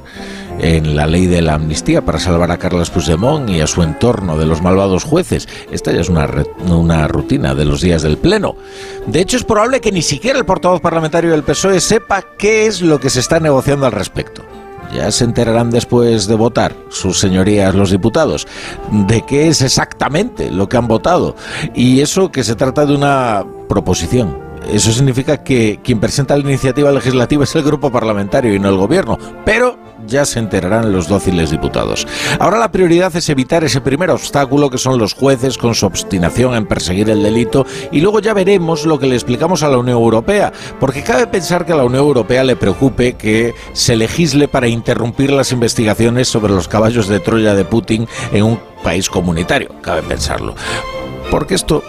en 0.60 0.96
la 0.96 1.06
ley 1.08 1.26
de 1.26 1.42
la 1.42 1.56
amnistía 1.56 2.06
para 2.06 2.20
salvar 2.20 2.50
a 2.52 2.58
Carlos 2.58 2.90
Puigdemont 2.90 3.50
y 3.50 3.60
a 3.60 3.68
su 3.68 3.84
entorno 3.84 4.38
de 4.38 4.46
los 4.46 4.62
malvados 4.62 5.04
jueces. 5.04 5.50
Esta 5.74 5.92
ya 5.92 6.00
es 6.00 6.08
una, 6.08 6.26
una 6.70 7.06
rutina 7.10 7.54
de 7.54 7.66
los 7.66 7.82
días 7.82 8.02
del 8.02 8.18
Pleno. 8.18 8.56
De 9.08 9.20
hecho, 9.20 9.36
es 9.36 9.44
probable 9.44 9.82
que 9.82 9.92
ni 9.92 10.04
siquiera 10.04 10.40
el 10.40 10.46
portavoz 10.46 10.80
parlamentario 10.80 11.32
del 11.32 11.44
PSOE 11.44 11.82
sepa 11.82 12.24
qué 12.38 12.66
es 12.66 12.82
lo 12.82 13.02
que 13.02 13.10
se 13.10 13.20
está 13.20 13.42
negociando 13.42 13.86
al 13.86 13.92
respecto. 13.92 14.57
Ya 14.94 15.12
se 15.12 15.26
enterarán 15.26 15.70
después 15.70 16.28
de 16.28 16.36
votar, 16.36 16.76
sus 16.90 17.20
señorías 17.20 17.76
los 17.76 17.92
diputados, 17.92 18.48
de 18.92 19.22
qué 19.26 19.48
es 19.48 19.62
exactamente 19.62 20.50
lo 20.50 20.70
que 20.70 20.78
han 20.78 20.88
votado. 20.88 21.36
Y 21.76 22.02
eso 22.02 22.32
que 22.32 22.44
se 22.44 22.56
trata 22.56 22.86
de 22.86 22.96
una 22.96 23.46
proposición. 23.68 24.47
Eso 24.72 24.92
significa 24.92 25.44
que 25.44 25.80
quien 25.84 26.00
presenta 26.00 26.36
la 26.36 26.44
iniciativa 26.44 26.92
legislativa 26.92 27.44
es 27.44 27.56
el 27.56 27.64
grupo 27.64 27.92
parlamentario 27.92 28.54
y 28.54 28.60
no 28.60 28.70
el 28.70 28.78
gobierno. 28.78 29.18
Pero 29.46 29.78
ya 30.06 30.26
se 30.26 30.40
enterarán 30.40 30.92
los 30.92 31.08
dóciles 31.08 31.52
diputados. 31.52 32.08
Ahora 32.40 32.60
la 32.60 32.72
prioridad 32.72 33.16
es 33.16 33.30
evitar 33.30 33.64
ese 33.64 33.82
primer 33.82 34.10
obstáculo 34.10 34.70
que 34.70 34.78
son 34.78 34.98
los 34.98 35.14
jueces 35.14 35.58
con 35.58 35.76
su 35.76 35.86
obstinación 35.86 36.56
en 36.56 36.66
perseguir 36.66 37.10
el 37.10 37.24
delito 37.24 37.66
y 37.92 38.02
luego 38.02 38.20
ya 38.20 38.34
veremos 38.34 38.86
lo 38.86 39.00
que 39.00 39.08
le 39.08 39.16
explicamos 39.16 39.64
a 39.64 39.70
la 39.70 39.78
Unión 39.78 39.98
Europea, 39.98 40.54
porque 40.80 41.04
cabe 41.04 41.28
pensar 41.28 41.66
que 41.66 41.74
a 41.74 41.78
la 41.78 41.86
Unión 41.86 42.04
Europea 42.06 42.44
le 42.44 42.56
preocupe 42.56 43.14
que 43.14 43.54
se 43.74 43.96
legisle 43.96 44.48
para 44.48 44.68
interrumpir 44.68 45.32
las 45.32 45.52
investigaciones 45.52 46.28
sobre 46.28 46.54
los 46.54 46.68
caballos 46.68 47.08
de 47.08 47.20
Troya 47.20 47.56
de 47.56 47.66
Putin 47.66 48.08
en 48.32 48.44
un 48.44 48.60
país 48.84 49.10
comunitario, 49.10 49.70
cabe 49.82 50.04
pensarlo 50.04 50.56
porque 51.32 51.56
esto 51.56 51.84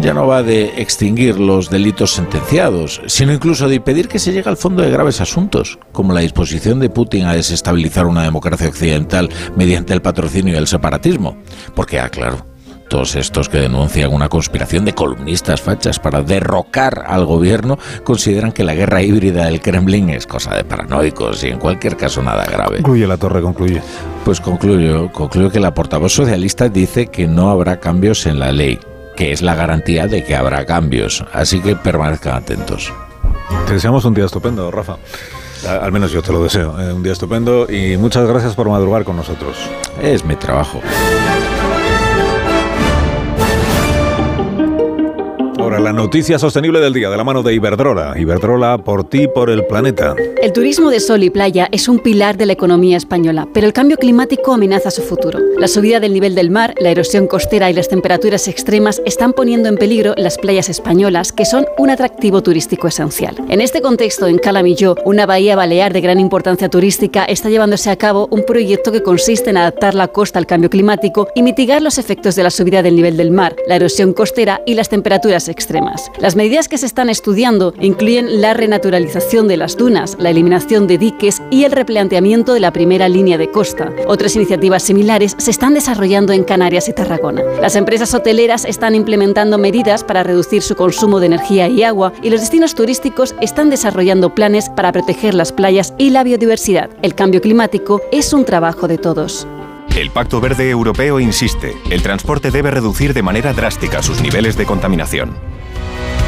ya 0.00 0.14
no 0.14 0.26
va 0.26 0.42
de 0.42 0.80
extinguir 0.80 1.38
los 1.38 1.70
delitos 1.70 2.12
sentenciados, 2.12 3.00
sino 3.06 3.32
incluso 3.32 3.68
de 3.68 3.76
impedir 3.76 4.08
que 4.08 4.18
se 4.18 4.32
llegue 4.32 4.48
al 4.48 4.56
fondo 4.56 4.82
de 4.82 4.90
graves 4.90 5.20
asuntos, 5.20 5.78
como 5.92 6.12
la 6.12 6.20
disposición 6.20 6.80
de 6.80 6.90
Putin 6.90 7.26
a 7.26 7.34
desestabilizar 7.34 8.06
una 8.06 8.22
democracia 8.22 8.68
occidental 8.68 9.28
mediante 9.56 9.92
el 9.94 10.02
patrocinio 10.02 10.54
y 10.54 10.56
el 10.56 10.66
separatismo. 10.66 11.36
Porque, 11.74 11.98
ah, 11.98 12.08
claro, 12.08 12.46
todos 12.88 13.16
estos 13.16 13.48
que 13.48 13.58
denuncian 13.58 14.12
una 14.12 14.28
conspiración 14.28 14.84
de 14.84 14.94
columnistas 14.94 15.60
fachas 15.60 15.98
para 15.98 16.22
derrocar 16.22 17.04
al 17.06 17.26
gobierno 17.26 17.78
consideran 18.02 18.52
que 18.52 18.64
la 18.64 18.74
guerra 18.74 19.02
híbrida 19.02 19.44
del 19.44 19.60
Kremlin 19.60 20.10
es 20.10 20.26
cosa 20.26 20.54
de 20.54 20.64
paranoicos 20.64 21.44
y 21.44 21.48
en 21.48 21.58
cualquier 21.58 21.96
caso 21.96 22.22
nada 22.22 22.46
grave. 22.46 22.76
Concluye 22.76 23.06
la 23.06 23.18
torre, 23.18 23.42
concluye. 23.42 23.82
Pues 24.28 24.42
concluyo, 24.42 25.10
concluyo 25.10 25.50
que 25.50 25.58
la 25.58 25.72
portavoz 25.72 26.12
socialista 26.12 26.68
dice 26.68 27.06
que 27.06 27.26
no 27.26 27.48
habrá 27.48 27.80
cambios 27.80 28.26
en 28.26 28.38
la 28.38 28.52
ley, 28.52 28.78
que 29.16 29.32
es 29.32 29.40
la 29.40 29.54
garantía 29.54 30.06
de 30.06 30.22
que 30.22 30.36
habrá 30.36 30.66
cambios, 30.66 31.24
así 31.32 31.60
que 31.60 31.74
permanezcan 31.74 32.34
atentos. 32.34 32.92
Te 33.66 33.72
deseamos 33.72 34.04
un 34.04 34.12
día 34.12 34.26
estupendo, 34.26 34.70
Rafa. 34.70 34.98
Al 35.66 35.92
menos 35.92 36.12
yo 36.12 36.20
te 36.20 36.30
lo 36.30 36.42
deseo. 36.42 36.78
Eh, 36.78 36.92
un 36.92 37.02
día 37.02 37.14
estupendo 37.14 37.72
y 37.72 37.96
muchas 37.96 38.28
gracias 38.28 38.54
por 38.54 38.68
madrugar 38.68 39.04
con 39.04 39.16
nosotros. 39.16 39.56
Es 40.02 40.22
mi 40.26 40.36
trabajo. 40.36 40.82
Ahora, 45.78 45.92
la 45.92 45.96
noticia 45.96 46.40
sostenible 46.40 46.80
del 46.80 46.92
día 46.92 47.08
de 47.08 47.16
la 47.16 47.22
mano 47.22 47.44
de 47.44 47.54
Iberdrola. 47.54 48.18
Iberdrola 48.18 48.78
por 48.78 49.08
ti, 49.08 49.28
por 49.28 49.48
el 49.48 49.64
planeta. 49.64 50.16
El 50.42 50.52
turismo 50.52 50.90
de 50.90 50.98
sol 50.98 51.22
y 51.22 51.30
playa 51.30 51.68
es 51.70 51.86
un 51.88 52.00
pilar 52.00 52.36
de 52.36 52.46
la 52.46 52.52
economía 52.52 52.96
española, 52.96 53.46
pero 53.54 53.64
el 53.64 53.72
cambio 53.72 53.96
climático 53.96 54.52
amenaza 54.52 54.90
su 54.90 55.02
futuro. 55.02 55.38
La 55.56 55.68
subida 55.68 56.00
del 56.00 56.12
nivel 56.12 56.34
del 56.34 56.50
mar, 56.50 56.74
la 56.80 56.90
erosión 56.90 57.28
costera 57.28 57.70
y 57.70 57.74
las 57.74 57.88
temperaturas 57.88 58.48
extremas 58.48 59.00
están 59.06 59.32
poniendo 59.32 59.68
en 59.68 59.76
peligro 59.76 60.14
las 60.16 60.36
playas 60.36 60.68
españolas, 60.68 61.30
que 61.30 61.44
son 61.44 61.64
un 61.78 61.90
atractivo 61.90 62.42
turístico 62.42 62.88
esencial. 62.88 63.36
En 63.48 63.60
este 63.60 63.80
contexto, 63.80 64.26
en 64.26 64.38
Calamilló, 64.38 64.96
una 65.04 65.26
bahía 65.26 65.54
balear 65.54 65.92
de 65.92 66.00
gran 66.00 66.18
importancia 66.18 66.68
turística, 66.68 67.24
está 67.24 67.50
llevándose 67.50 67.90
a 67.90 67.96
cabo 67.96 68.26
un 68.32 68.44
proyecto 68.44 68.90
que 68.90 69.04
consiste 69.04 69.50
en 69.50 69.58
adaptar 69.58 69.94
la 69.94 70.08
costa 70.08 70.40
al 70.40 70.46
cambio 70.46 70.70
climático 70.70 71.28
y 71.36 71.42
mitigar 71.42 71.82
los 71.82 71.98
efectos 71.98 72.34
de 72.34 72.42
la 72.42 72.50
subida 72.50 72.82
del 72.82 72.96
nivel 72.96 73.16
del 73.16 73.30
mar, 73.30 73.54
la 73.68 73.76
erosión 73.76 74.12
costera 74.12 74.60
y 74.66 74.74
las 74.74 74.88
temperaturas 74.88 75.48
extremas. 75.48 75.67
Las 76.18 76.36
medidas 76.36 76.68
que 76.68 76.78
se 76.78 76.86
están 76.86 77.10
estudiando 77.10 77.74
incluyen 77.80 78.40
la 78.40 78.54
renaturalización 78.54 79.48
de 79.48 79.56
las 79.56 79.76
dunas, 79.76 80.16
la 80.18 80.30
eliminación 80.30 80.86
de 80.86 80.98
diques 80.98 81.42
y 81.50 81.64
el 81.64 81.72
replanteamiento 81.72 82.54
de 82.54 82.60
la 82.60 82.72
primera 82.72 83.08
línea 83.08 83.36
de 83.36 83.50
costa. 83.50 83.92
Otras 84.06 84.34
iniciativas 84.36 84.82
similares 84.82 85.34
se 85.38 85.50
están 85.50 85.74
desarrollando 85.74 86.32
en 86.32 86.44
Canarias 86.44 86.88
y 86.88 86.92
Tarragona. 86.92 87.42
Las 87.60 87.76
empresas 87.76 88.14
hoteleras 88.14 88.64
están 88.64 88.94
implementando 88.94 89.58
medidas 89.58 90.04
para 90.04 90.22
reducir 90.22 90.62
su 90.62 90.74
consumo 90.74 91.20
de 91.20 91.26
energía 91.26 91.68
y 91.68 91.82
agua 91.82 92.12
y 92.22 92.30
los 92.30 92.40
destinos 92.40 92.74
turísticos 92.74 93.34
están 93.40 93.70
desarrollando 93.70 94.34
planes 94.34 94.70
para 94.70 94.92
proteger 94.92 95.34
las 95.34 95.52
playas 95.52 95.92
y 95.98 96.10
la 96.10 96.24
biodiversidad. 96.24 96.90
El 97.02 97.14
cambio 97.14 97.40
climático 97.40 98.00
es 98.12 98.32
un 98.32 98.44
trabajo 98.44 98.88
de 98.88 98.98
todos. 98.98 99.46
El 99.96 100.10
Pacto 100.10 100.40
Verde 100.40 100.70
Europeo 100.70 101.18
insiste, 101.18 101.74
el 101.90 102.02
transporte 102.02 102.52
debe 102.52 102.70
reducir 102.70 103.14
de 103.14 103.22
manera 103.22 103.52
drástica 103.52 104.00
sus 104.00 104.20
niveles 104.20 104.56
de 104.56 104.64
contaminación. 104.64 105.47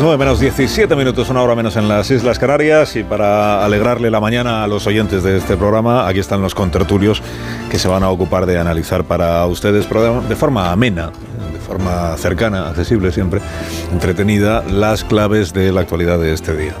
9 0.00 0.16
menos 0.16 0.40
17 0.40 0.96
minutos, 0.96 1.28
una 1.28 1.42
hora 1.42 1.54
menos 1.54 1.76
en 1.76 1.86
las 1.86 2.10
Islas 2.10 2.38
Canarias 2.38 2.96
y 2.96 3.04
para 3.04 3.62
alegrarle 3.62 4.10
la 4.10 4.18
mañana 4.18 4.64
a 4.64 4.66
los 4.66 4.86
oyentes 4.86 5.22
de 5.22 5.36
este 5.36 5.58
programa, 5.58 6.08
aquí 6.08 6.20
están 6.20 6.40
los 6.40 6.54
contertulios 6.54 7.22
que 7.70 7.78
se 7.78 7.86
van 7.86 8.02
a 8.02 8.08
ocupar 8.08 8.46
de 8.46 8.58
analizar 8.58 9.04
para 9.04 9.44
ustedes 9.44 9.86
de 9.86 10.36
forma 10.36 10.72
amena, 10.72 11.10
de 11.52 11.58
forma 11.58 12.16
cercana, 12.16 12.70
accesible 12.70 13.12
siempre, 13.12 13.42
entretenida, 13.92 14.62
las 14.62 15.04
claves 15.04 15.52
de 15.52 15.70
la 15.70 15.82
actualidad 15.82 16.18
de 16.18 16.32
este 16.32 16.56
día. 16.56 16.72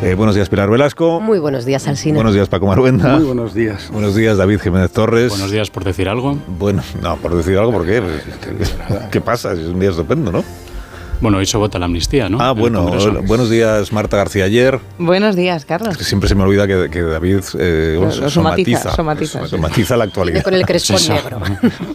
Eh, 0.00 0.14
buenos 0.14 0.36
días, 0.36 0.48
Pilar 0.48 0.70
Velasco. 0.70 1.20
Muy 1.20 1.40
buenos 1.40 1.64
días, 1.64 1.88
Alsina. 1.88 2.14
Buenos 2.14 2.34
días, 2.34 2.48
Paco 2.48 2.66
Maruenda. 2.66 3.16
Muy 3.16 3.24
buenos 3.24 3.52
días. 3.52 3.90
Buenos 3.90 4.14
días, 4.14 4.36
David 4.36 4.60
Jiménez 4.60 4.92
Torres. 4.92 5.30
Buenos 5.30 5.50
días, 5.50 5.70
por 5.70 5.82
decir 5.82 6.08
algo. 6.08 6.38
Bueno, 6.46 6.82
no, 7.02 7.16
por 7.16 7.34
decir 7.34 7.58
algo, 7.58 7.72
¿por 7.72 7.84
qué? 7.84 8.00
¿Qué 9.10 9.20
pasa? 9.20 9.52
Es 9.52 9.58
un 9.58 9.80
día 9.80 9.90
estupendo, 9.90 10.30
¿no? 10.30 10.44
Bueno, 11.24 11.38
hoy 11.38 11.46
se 11.46 11.56
vota 11.56 11.78
la 11.78 11.86
amnistía, 11.86 12.28
¿no? 12.28 12.38
Ah, 12.38 12.52
bueno, 12.52 12.82
buenos 13.22 13.48
días 13.48 13.94
Marta 13.94 14.18
García 14.18 14.44
Ayer. 14.44 14.78
Buenos 14.98 15.36
días, 15.36 15.64
Carlos. 15.64 15.92
Es 15.92 15.96
que 15.96 16.04
siempre 16.04 16.28
se 16.28 16.34
me 16.34 16.42
olvida 16.42 16.66
que, 16.66 16.90
que 16.90 17.00
David 17.00 17.40
eh, 17.58 17.96
lo, 17.98 18.14
lo 18.14 18.28
somatiza, 18.28 18.94
somatiza, 18.94 19.46
somatiza, 19.46 19.96
la 19.96 20.04
actualidad. 20.04 20.42
Con 20.42 20.52
el 20.52 20.66
crespón 20.66 20.98
sí, 20.98 21.12
negro. 21.12 21.40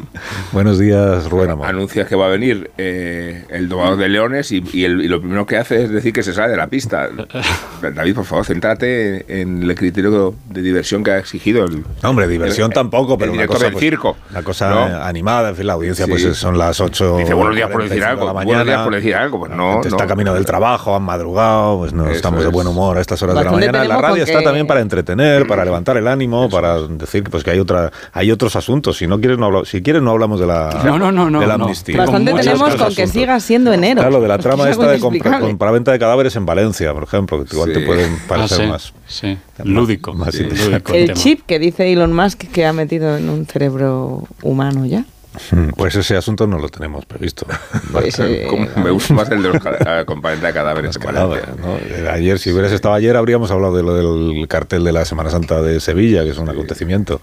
buenos 0.51 0.79
días, 0.79 1.29
Rubén 1.29 1.51
Amor. 1.51 1.67
Anuncia 1.67 2.07
que 2.07 2.15
va 2.15 2.25
a 2.25 2.29
venir 2.29 2.71
eh, 2.79 3.45
el 3.51 3.69
domador 3.69 3.97
de 3.99 4.09
leones 4.09 4.51
y, 4.51 4.63
y, 4.73 4.85
el, 4.85 4.99
y, 5.01 5.07
lo 5.07 5.19
primero 5.19 5.45
que 5.45 5.57
hace 5.57 5.83
es 5.83 5.91
decir 5.91 6.11
que 6.11 6.23
se 6.23 6.33
sale 6.33 6.49
de 6.49 6.57
la 6.57 6.65
pista. 6.65 7.07
David, 7.93 8.15
por 8.15 8.25
favor, 8.25 8.45
céntrate 8.45 9.41
en 9.41 9.61
el 9.61 9.75
criterio 9.75 10.33
de 10.49 10.61
diversión 10.63 11.03
que 11.03 11.11
ha 11.11 11.19
exigido 11.19 11.65
el... 11.65 11.83
No, 12.01 12.09
hombre, 12.09 12.27
diversión 12.27 12.71
el, 12.71 12.73
tampoco, 12.73 13.15
pero 13.15 13.31
el 13.31 13.37
una 13.37 13.45
cosa, 13.45 13.65
del 13.65 13.73
pues, 13.73 13.83
circo. 13.83 14.17
Una 14.31 14.41
cosa 14.41 14.69
¿no? 14.71 15.03
animada, 15.03 15.49
en 15.49 15.55
fin, 15.55 15.67
la 15.67 15.73
audiencia 15.73 16.05
sí. 16.05 16.11
pues 16.11 16.35
son 16.35 16.57
las 16.57 16.81
8. 16.81 17.17
Dice 17.17 17.35
buenos 17.35 17.55
días 17.55 17.69
por 17.69 17.83
decir 17.83 18.03
algo. 18.03 18.25
La 18.25 18.31
buenos 18.31 18.65
días 18.65 18.81
por 18.81 18.95
decir 18.95 19.18
algo, 19.19 19.39
pues 19.39 19.51
no. 19.51 19.81
Está 19.83 20.07
camino 20.07 20.33
del 20.33 20.45
trabajo, 20.45 20.95
han 20.95 21.03
madrugado, 21.03 21.77
pues 21.79 21.93
no 21.93 22.07
estamos 22.09 22.41
de 22.43 22.49
buen 22.49 22.65
humor 22.67 22.97
a 22.97 23.01
estas 23.01 23.21
horas 23.21 23.35
de 23.35 23.43
la 23.43 23.51
Bastante 23.51 23.71
mañana. 23.71 23.87
La 23.95 24.01
radio 24.01 24.23
está 24.23 24.39
que- 24.39 24.43
también 24.45 24.65
para 24.67 24.79
entretener, 24.81 25.45
para 25.47 25.63
levantar 25.65 25.97
el 25.97 26.07
ánimo, 26.07 26.49
para 26.49 26.79
decir 26.81 27.23
pues 27.29 27.43
que 27.43 27.51
hay 27.51 27.59
otra, 27.59 27.91
hay 28.13 28.31
otros 28.31 28.55
asuntos. 28.55 28.97
Si 28.97 29.07
no 29.07 29.19
quieres, 29.19 29.37
no 29.37 29.45
habla- 29.47 29.65
si 29.65 29.81
quieres 29.81 30.01
no 30.01 30.11
hablamos 30.11 30.39
de 30.39 30.47
la, 30.47 30.81
No, 30.83 30.97
no, 30.97 31.11
no, 31.11 31.29
no, 31.29 31.39
de 31.39 31.47
la 31.47 31.57
no. 31.57 31.65
amnistía. 31.65 31.97
Bastante 31.97 32.33
tenemos 32.33 32.75
con 32.75 32.95
que 32.95 33.07
siga 33.07 33.39
siendo 33.39 33.71
enero. 33.73 33.95
Claro, 34.01 34.11
lo 34.11 34.21
de 34.21 34.27
la 34.27 34.37
trama 34.37 34.65
Es 34.65 34.71
esta 34.71 34.87
de 34.91 34.99
compraventa 34.99 35.91
de 35.91 35.99
cadáveres 35.99 36.35
en 36.35 36.45
Valencia, 36.45 36.93
por 36.93 37.03
ejemplo, 37.03 37.43
que 37.45 37.55
igual 37.55 37.73
te 37.73 37.79
Sí. 37.81 37.85
pueden 37.85 38.13
Ah, 38.15 38.25
parecer 38.27 38.57
sí, 38.57 38.67
más. 38.67 38.93
sí. 39.07 39.37
Lúdico. 39.63 40.13
más 40.13 40.33
sí, 40.33 40.43
lúdico 40.43 40.93
el 40.93 41.01
El 41.01 41.05
tema. 41.07 41.19
chip 41.19 41.41
que 41.45 41.59
dice 41.59 41.91
Elon 41.91 42.13
Musk 42.13 42.43
que 42.51 42.65
ha 42.65 42.73
metido 42.73 43.17
en 43.17 43.29
un 43.29 43.45
cerebro 43.45 44.23
humano 44.41 44.85
ya. 44.85 45.03
Pues 45.75 45.95
ese 45.95 46.15
asunto 46.17 46.47
no 46.47 46.59
lo 46.59 46.69
tenemos 46.69 47.05
previsto. 47.05 47.45
Pues, 47.91 48.19
eh, 48.19 48.47
me 48.75 48.91
gusta 48.91 49.13
más 49.13 49.29
el 49.31 49.41
de 49.41 49.49
los 49.53 49.63
ca- 49.63 50.05
compraventa 50.05 50.47
de 50.47 50.53
cadáveres 50.53 50.97
Cadáveres. 50.97 51.45
Eh, 51.89 52.07
Ayer, 52.11 52.37
si 52.39 52.51
hubieras 52.51 52.71
estado 52.71 52.93
ayer, 52.93 53.15
habríamos 53.17 53.49
hablado 53.51 53.75
de 53.75 53.83
lo 53.83 53.93
del 53.95 54.47
cartel 54.47 54.83
de 54.83 54.91
la 54.91 55.05
Semana 55.05 55.29
Santa 55.29 55.61
de 55.61 55.79
Sevilla, 55.79 56.23
que 56.23 56.29
es 56.31 56.37
un 56.37 56.49
acontecimiento. 56.49 57.21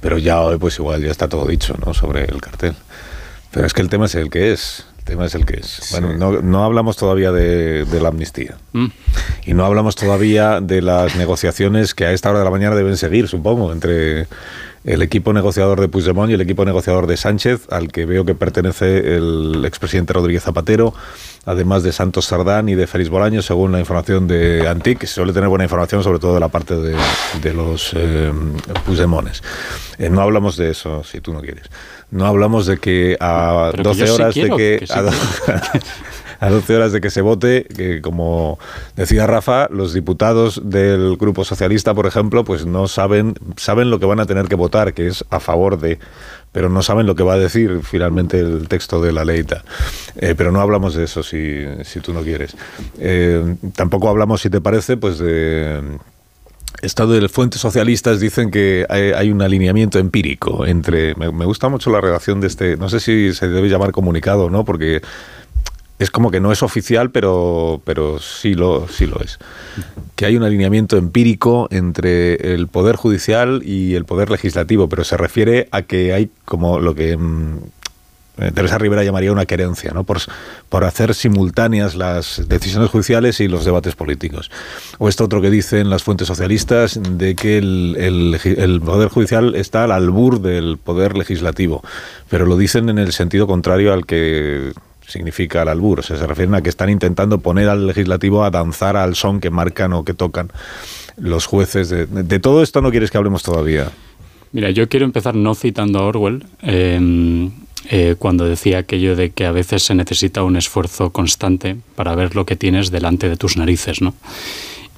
Pero 0.00 0.18
ya 0.18 0.40
hoy, 0.40 0.58
pues 0.58 0.78
igual 0.78 1.02
ya 1.02 1.10
está 1.10 1.28
todo 1.28 1.46
dicho, 1.46 1.74
¿no? 1.84 1.94
Sobre 1.94 2.24
el 2.24 2.40
cartel. 2.40 2.74
Pero 3.52 3.66
es 3.66 3.72
que 3.72 3.82
el 3.82 3.88
tema 3.88 4.06
es 4.06 4.14
el 4.16 4.30
que 4.30 4.52
es. 4.52 4.86
El 4.98 5.04
tema 5.04 5.26
es 5.26 5.34
el 5.34 5.44
que 5.46 5.58
es. 5.60 5.88
Bueno, 5.92 6.12
no, 6.14 6.42
no 6.42 6.64
hablamos 6.64 6.96
todavía 6.96 7.32
de, 7.32 7.84
de 7.84 8.00
la 8.00 8.08
amnistía. 8.08 8.56
Mm. 8.72 8.86
Y 9.46 9.54
no 9.54 9.64
hablamos 9.64 9.94
todavía 9.96 10.60
de 10.60 10.80
las 10.82 11.16
negociaciones 11.16 11.94
que 11.94 12.04
a 12.06 12.12
esta 12.12 12.30
hora 12.30 12.38
de 12.40 12.44
la 12.44 12.50
mañana 12.50 12.74
deben 12.76 12.96
seguir, 12.96 13.28
supongo, 13.28 13.72
entre 13.72 14.26
el 14.84 15.00
equipo 15.02 15.32
negociador 15.32 15.80
de 15.80 15.88
Puigdemont 15.88 16.30
y 16.30 16.34
el 16.34 16.40
equipo 16.40 16.64
negociador 16.64 17.06
de 17.06 17.16
Sánchez, 17.16 17.68
al 17.70 17.88
que 17.92 18.04
veo 18.04 18.24
que 18.24 18.34
pertenece 18.34 19.16
el 19.16 19.64
expresidente 19.64 20.12
Rodríguez 20.12 20.42
Zapatero, 20.42 20.92
además 21.44 21.82
de 21.84 21.92
Santos 21.92 22.24
Sardán 22.26 22.68
y 22.68 22.74
de 22.74 22.86
Félix 22.86 23.08
Bolaño, 23.10 23.42
según 23.42 23.70
la 23.72 23.78
información 23.80 24.26
de 24.26 24.66
Antic, 24.68 24.98
que 24.98 25.06
suele 25.06 25.32
tener 25.32 25.48
buena 25.48 25.64
información, 25.64 26.02
sobre 26.02 26.18
todo 26.18 26.34
de 26.34 26.40
la 26.40 26.48
parte 26.48 26.74
de, 26.76 26.96
de 27.42 27.54
los 27.54 27.92
eh, 27.94 28.32
Puigdemones. 28.84 29.42
Eh, 29.98 30.08
no 30.10 30.20
hablamos 30.20 30.56
de 30.56 30.70
eso, 30.70 31.04
si 31.04 31.20
tú 31.20 31.32
no 31.32 31.40
quieres. 31.40 31.64
No 32.10 32.26
hablamos 32.26 32.66
de 32.66 32.78
que 32.78 33.16
a 33.20 33.68
Pero 33.72 33.82
que 33.84 33.88
12 33.88 34.00
yo 34.00 34.06
sí 34.06 34.12
horas 34.22 34.34
quiero, 34.34 34.56
de 34.56 34.62
que... 34.62 34.78
que 34.80 34.86
sí 34.86 34.92
a 34.98 35.02
do- 35.02 35.10
a 36.42 36.50
12 36.50 36.74
horas 36.74 36.90
de 36.90 37.00
que 37.00 37.10
se 37.10 37.20
vote, 37.20 37.64
que 37.64 38.02
como 38.02 38.58
decía 38.96 39.28
Rafa, 39.28 39.68
los 39.70 39.94
diputados 39.94 40.60
del 40.64 41.16
Grupo 41.16 41.44
Socialista, 41.44 41.94
por 41.94 42.06
ejemplo, 42.06 42.42
pues 42.42 42.66
no 42.66 42.88
saben, 42.88 43.34
saben 43.56 43.90
lo 43.90 44.00
que 44.00 44.06
van 44.06 44.18
a 44.18 44.26
tener 44.26 44.46
que 44.48 44.56
votar, 44.56 44.92
que 44.92 45.06
es 45.06 45.24
a 45.30 45.38
favor 45.38 45.78
de, 45.78 46.00
pero 46.50 46.68
no 46.68 46.82
saben 46.82 47.06
lo 47.06 47.14
que 47.14 47.22
va 47.22 47.34
a 47.34 47.38
decir 47.38 47.82
finalmente 47.84 48.40
el 48.40 48.66
texto 48.66 49.00
de 49.00 49.12
la 49.12 49.24
tal. 49.24 49.62
Eh, 50.16 50.34
pero 50.36 50.50
no 50.50 50.60
hablamos 50.60 50.96
de 50.96 51.04
eso 51.04 51.22
si, 51.22 51.64
si 51.84 52.00
tú 52.00 52.12
no 52.12 52.22
quieres. 52.22 52.56
Eh, 52.98 53.54
tampoco 53.76 54.08
hablamos, 54.08 54.40
si 54.40 54.50
te 54.50 54.60
parece, 54.60 54.96
pues 54.96 55.20
de 55.20 55.80
Estado 56.82 57.12
de 57.12 57.28
fuentes 57.28 57.60
socialistas 57.60 58.18
dicen 58.18 58.50
que 58.50 58.84
hay, 58.88 59.30
un 59.30 59.40
alineamiento 59.40 60.00
empírico 60.00 60.66
entre. 60.66 61.14
Me, 61.14 61.28
gusta 61.44 61.68
mucho 61.68 61.90
la 61.90 62.00
redacción 62.00 62.40
de 62.40 62.48
este. 62.48 62.76
No 62.76 62.88
sé 62.88 62.98
si 62.98 63.32
se 63.34 63.46
debe 63.46 63.68
llamar 63.68 63.92
comunicado 63.92 64.50
no, 64.50 64.64
porque 64.64 65.00
es 66.02 66.10
como 66.10 66.30
que 66.30 66.40
no 66.40 66.52
es 66.52 66.62
oficial, 66.62 67.10
pero, 67.10 67.80
pero 67.84 68.18
sí, 68.18 68.54
lo, 68.54 68.88
sí 68.88 69.06
lo 69.06 69.20
es. 69.20 69.38
Que 70.16 70.26
hay 70.26 70.36
un 70.36 70.42
alineamiento 70.42 70.96
empírico 70.96 71.68
entre 71.70 72.54
el 72.54 72.68
Poder 72.68 72.96
Judicial 72.96 73.62
y 73.64 73.94
el 73.94 74.04
Poder 74.04 74.30
Legislativo, 74.30 74.88
pero 74.88 75.04
se 75.04 75.16
refiere 75.16 75.68
a 75.70 75.82
que 75.82 76.12
hay 76.12 76.30
como 76.44 76.80
lo 76.80 76.94
que. 76.94 77.16
mm, 77.16 77.58
eh, 78.38 78.50
Teresa 78.50 78.78
Rivera 78.78 79.04
llamaría 79.04 79.30
una 79.30 79.44
querencia, 79.44 79.90
¿no? 79.92 80.04
Por, 80.04 80.18
por 80.70 80.84
hacer 80.84 81.14
simultáneas 81.14 81.94
las 81.94 82.48
decisiones 82.48 82.88
judiciales 82.88 83.40
y 83.40 83.48
los 83.48 83.66
debates 83.66 83.94
políticos. 83.94 84.50
O 84.98 85.08
esto 85.08 85.24
otro 85.24 85.42
que 85.42 85.50
dicen 85.50 85.90
las 85.90 86.02
fuentes 86.02 86.28
socialistas 86.28 86.98
de 87.02 87.34
que 87.34 87.58
el, 87.58 87.96
el 87.98 88.40
el 88.56 88.80
Poder 88.80 89.10
Judicial 89.10 89.54
está 89.54 89.84
al 89.84 89.92
albur 89.92 90.40
del 90.40 90.78
Poder 90.78 91.16
Legislativo, 91.16 91.84
pero 92.30 92.46
lo 92.46 92.56
dicen 92.56 92.88
en 92.88 92.98
el 92.98 93.12
sentido 93.12 93.46
contrario 93.46 93.92
al 93.92 94.06
que 94.06 94.72
significa 95.06 95.62
el 95.62 95.68
albur. 95.68 96.00
O 96.00 96.02
sea, 96.02 96.16
se 96.16 96.26
refieren 96.26 96.54
a 96.54 96.62
que 96.62 96.68
están 96.68 96.90
intentando 96.90 97.38
poner 97.38 97.68
al 97.68 97.86
legislativo 97.86 98.44
a 98.44 98.50
danzar 98.50 98.96
al 98.96 99.14
son 99.14 99.40
que 99.40 99.50
marcan 99.50 99.92
o 99.92 100.04
que 100.04 100.14
tocan 100.14 100.50
los 101.16 101.46
jueces. 101.46 101.88
De, 101.88 102.06
de 102.06 102.38
todo 102.38 102.62
esto 102.62 102.80
no 102.80 102.90
quieres 102.90 103.10
que 103.10 103.18
hablemos 103.18 103.42
todavía. 103.42 103.90
Mira, 104.52 104.70
yo 104.70 104.88
quiero 104.88 105.06
empezar 105.06 105.34
no 105.34 105.54
citando 105.54 105.98
a 105.98 106.02
Orwell, 106.02 106.44
eh, 106.62 107.50
eh, 107.90 108.14
cuando 108.18 108.44
decía 108.44 108.78
aquello 108.78 109.16
de 109.16 109.30
que 109.30 109.44
a 109.44 109.52
veces 109.52 109.82
se 109.82 109.94
necesita 109.94 110.44
un 110.44 110.56
esfuerzo 110.56 111.10
constante 111.10 111.76
para 111.96 112.14
ver 112.14 112.36
lo 112.36 112.46
que 112.46 112.54
tienes 112.54 112.90
delante 112.90 113.28
de 113.28 113.36
tus 113.36 113.56
narices, 113.56 114.00
¿no? 114.00 114.14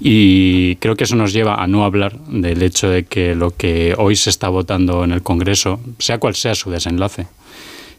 Y 0.01 0.77
creo 0.77 0.97
que 0.97 1.05
eso 1.05 1.17
nos 1.17 1.33
lleva 1.33 1.63
a 1.63 1.67
no 1.67 1.85
hablar 1.85 2.19
del 2.27 2.63
hecho 2.63 2.91
de 2.91 3.05
que 3.05 3.35
lo 3.35 3.53
que 3.53 3.95
hoy 3.97 4.17
se 4.17 4.29
está 4.29 4.49
votando 4.49 5.05
en 5.05 5.13
el 5.13 5.23
Congreso, 5.23 5.81
sea 5.99 6.19
cual 6.19 6.35
sea 6.35 6.55
su 6.55 6.71
desenlace, 6.71 7.27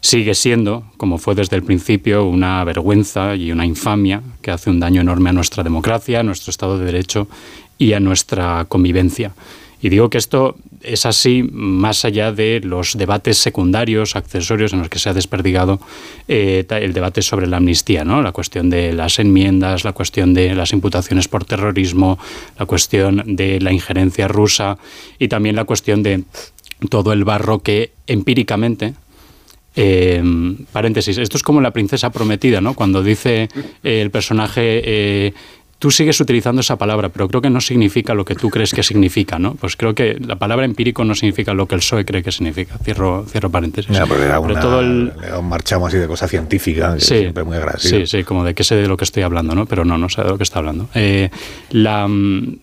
sigue 0.00 0.34
siendo, 0.34 0.84
como 0.96 1.18
fue 1.18 1.34
desde 1.34 1.56
el 1.56 1.62
principio, 1.62 2.24
una 2.24 2.62
vergüenza 2.64 3.34
y 3.34 3.52
una 3.52 3.66
infamia 3.66 4.22
que 4.42 4.50
hace 4.50 4.70
un 4.70 4.80
daño 4.80 5.00
enorme 5.00 5.30
a 5.30 5.32
nuestra 5.32 5.62
democracia, 5.62 6.20
a 6.20 6.22
nuestro 6.22 6.50
Estado 6.50 6.78
de 6.78 6.86
Derecho 6.86 7.28
y 7.78 7.92
a 7.92 8.00
nuestra 8.00 8.64
convivencia. 8.68 9.32
Y 9.82 9.88
digo 9.88 10.08
que 10.08 10.18
esto 10.18 10.56
es 10.82 11.04
así 11.04 11.42
más 11.52 12.04
allá 12.04 12.32
de 12.32 12.60
los 12.60 12.96
debates 12.96 13.38
secundarios, 13.38 14.16
accesorios 14.16 14.72
en 14.72 14.80
los 14.80 14.88
que 14.88 14.98
se 14.98 15.08
ha 15.08 15.14
desperdigado 15.14 15.80
eh, 16.28 16.64
el 16.68 16.92
debate 16.92 17.22
sobre 17.22 17.46
la 17.46 17.58
amnistía, 17.58 18.04
¿no? 18.04 18.22
la 18.22 18.32
cuestión 18.32 18.70
de 18.70 18.92
las 18.92 19.18
enmiendas, 19.18 19.84
la 19.84 19.92
cuestión 19.92 20.32
de 20.32 20.54
las 20.54 20.72
imputaciones 20.72 21.28
por 21.28 21.44
terrorismo, 21.44 22.18
la 22.58 22.66
cuestión 22.66 23.22
de 23.26 23.60
la 23.60 23.72
injerencia 23.72 24.28
rusa 24.28 24.78
y 25.18 25.28
también 25.28 25.56
la 25.56 25.64
cuestión 25.64 26.02
de 26.02 26.24
todo 26.88 27.12
el 27.12 27.24
barro 27.24 27.60
que 27.60 27.92
empíricamente 28.06 28.94
eh, 29.76 30.22
paréntesis, 30.72 31.18
esto 31.18 31.36
es 31.36 31.42
como 31.42 31.60
la 31.60 31.70
princesa 31.70 32.10
prometida, 32.10 32.60
¿no? 32.60 32.74
Cuando 32.74 33.02
dice 33.02 33.48
eh, 33.84 34.00
el 34.00 34.10
personaje, 34.10 34.80
eh, 34.84 35.32
tú 35.78 35.90
sigues 35.90 36.18
utilizando 36.18 36.62
esa 36.62 36.76
palabra, 36.76 37.10
pero 37.10 37.28
creo 37.28 37.42
que 37.42 37.50
no 37.50 37.60
significa 37.60 38.14
lo 38.14 38.24
que 38.24 38.34
tú 38.34 38.48
crees 38.48 38.72
que 38.72 38.82
significa, 38.82 39.38
¿no? 39.38 39.54
Pues 39.56 39.76
creo 39.76 39.94
que 39.94 40.16
la 40.18 40.36
palabra 40.36 40.64
empírico 40.64 41.04
no 41.04 41.14
significa 41.14 41.52
lo 41.52 41.66
que 41.66 41.74
el 41.74 41.80
PSOE 41.82 42.06
cree 42.06 42.22
que 42.22 42.32
significa. 42.32 42.78
Cierro, 42.82 43.26
cierro 43.28 43.50
paréntesis. 43.50 43.94
Ya, 43.94 44.06
pero 44.06 44.22
era 44.22 44.40
Pero 44.40 44.52
una- 44.54 44.60
todo 44.60 44.80
el- 44.80 45.12
era 45.22 45.38
un 45.38 45.48
marchamo 45.50 45.86
así 45.86 45.98
de 45.98 46.06
cosa 46.06 46.26
científica, 46.26 46.94
que 46.94 47.00
Sí, 47.02 47.18
siempre 47.18 47.44
muy 47.44 47.58
agresivo. 47.58 47.98
Sí, 48.00 48.06
sí, 48.06 48.24
como 48.24 48.42
de 48.42 48.54
qué 48.54 48.64
sé 48.64 48.74
de 48.76 48.88
lo 48.88 48.96
que 48.96 49.04
estoy 49.04 49.22
hablando, 49.22 49.54
¿no? 49.54 49.66
Pero 49.66 49.84
no, 49.84 49.98
no 49.98 50.08
sé 50.08 50.22
de 50.22 50.28
lo 50.30 50.38
que 50.38 50.44
está 50.44 50.60
hablando. 50.60 50.88
Eh, 50.94 51.28
la, 51.70 52.08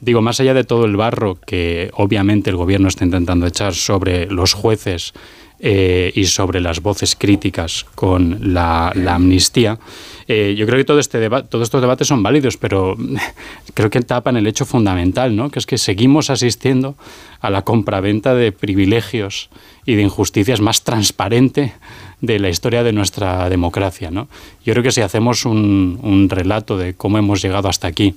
digo, 0.01 0.23
más 0.23 0.39
allá 0.39 0.55
de 0.55 0.63
todo 0.63 0.85
el 0.85 0.95
barro 0.95 1.37
que 1.45 1.91
obviamente 1.93 2.49
el 2.49 2.55
gobierno 2.55 2.87
está 2.87 3.05
intentando 3.05 3.45
echar 3.45 3.75
sobre 3.75 4.25
los 4.25 4.53
jueces 4.53 5.13
eh, 5.59 6.11
y 6.15 6.25
sobre 6.25 6.59
las 6.59 6.81
voces 6.81 7.15
críticas 7.15 7.85
con 7.95 8.53
la, 8.53 8.89
amnistía, 8.89 9.79
eh, 10.27 10.55
yo 10.57 10.65
creo 10.65 10.77
que 10.77 10.85
todo 10.85 10.99
este 10.99 11.29
todos 11.29 11.63
estos 11.63 11.81
debates 11.81 12.07
son 12.07 12.23
válidos, 12.23 12.57
pero 12.57 12.97
creo 13.73 13.89
que 13.89 14.01
tapan 14.01 14.37
el 14.37 14.47
hecho 14.47 14.65
fundamental, 14.65 15.35
¿no? 15.35 15.49
que 15.49 15.59
es 15.59 15.65
que 15.65 15.77
seguimos 15.77 16.29
asistiendo 16.29 16.95
a 17.41 17.49
la 17.49 17.63
compraventa 17.63 18.33
de 18.35 18.51
privilegios 18.51 19.49
y 19.85 19.95
de 19.95 20.01
injusticias 20.01 20.61
más 20.61 20.83
transparente 20.83 21.73
de 22.21 22.39
la 22.39 22.49
historia 22.49 22.83
de 22.83 22.93
nuestra 22.93 23.49
democracia. 23.49 24.11
¿no? 24.11 24.27
Yo 24.65 24.73
creo 24.73 24.83
que 24.83 24.91
si 24.91 25.01
hacemos 25.01 25.45
un 25.45 26.27
relato 26.29 26.77
de 26.77 26.93
cómo 26.93 27.17
hemos 27.17 27.41
llegado 27.41 27.67
hasta 27.67 27.87
aquí, 27.87 28.15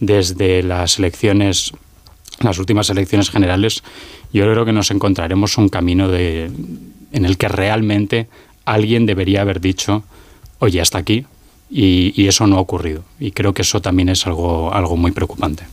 desde 0.00 0.62
las 0.62 0.98
elecciones, 0.98 1.72
las 2.40 2.58
últimas 2.58 2.90
elecciones 2.90 3.30
generales, 3.30 3.82
yo 4.32 4.44
creo 4.44 4.64
que 4.64 4.72
nos 4.72 4.90
encontraremos 4.90 5.58
un 5.58 5.68
camino 5.68 6.08
de, 6.08 6.50
en 7.12 7.24
el 7.24 7.36
que 7.36 7.48
realmente 7.48 8.28
alguien 8.64 9.06
debería 9.06 9.40
haber 9.40 9.60
dicho, 9.60 10.04
oye, 10.58 10.80
hasta 10.80 10.98
aquí, 10.98 11.24
y, 11.70 12.26
eso 12.26 12.46
no 12.46 12.56
ha 12.56 12.60
ocurrido. 12.60 13.04
Y 13.20 13.32
creo 13.32 13.52
que 13.52 13.62
eso 13.62 13.80
también 13.80 14.08
es 14.08 14.26
algo, 14.26 14.72
algo 14.72 14.96
muy 14.96 15.12
preocupante. 15.12 15.64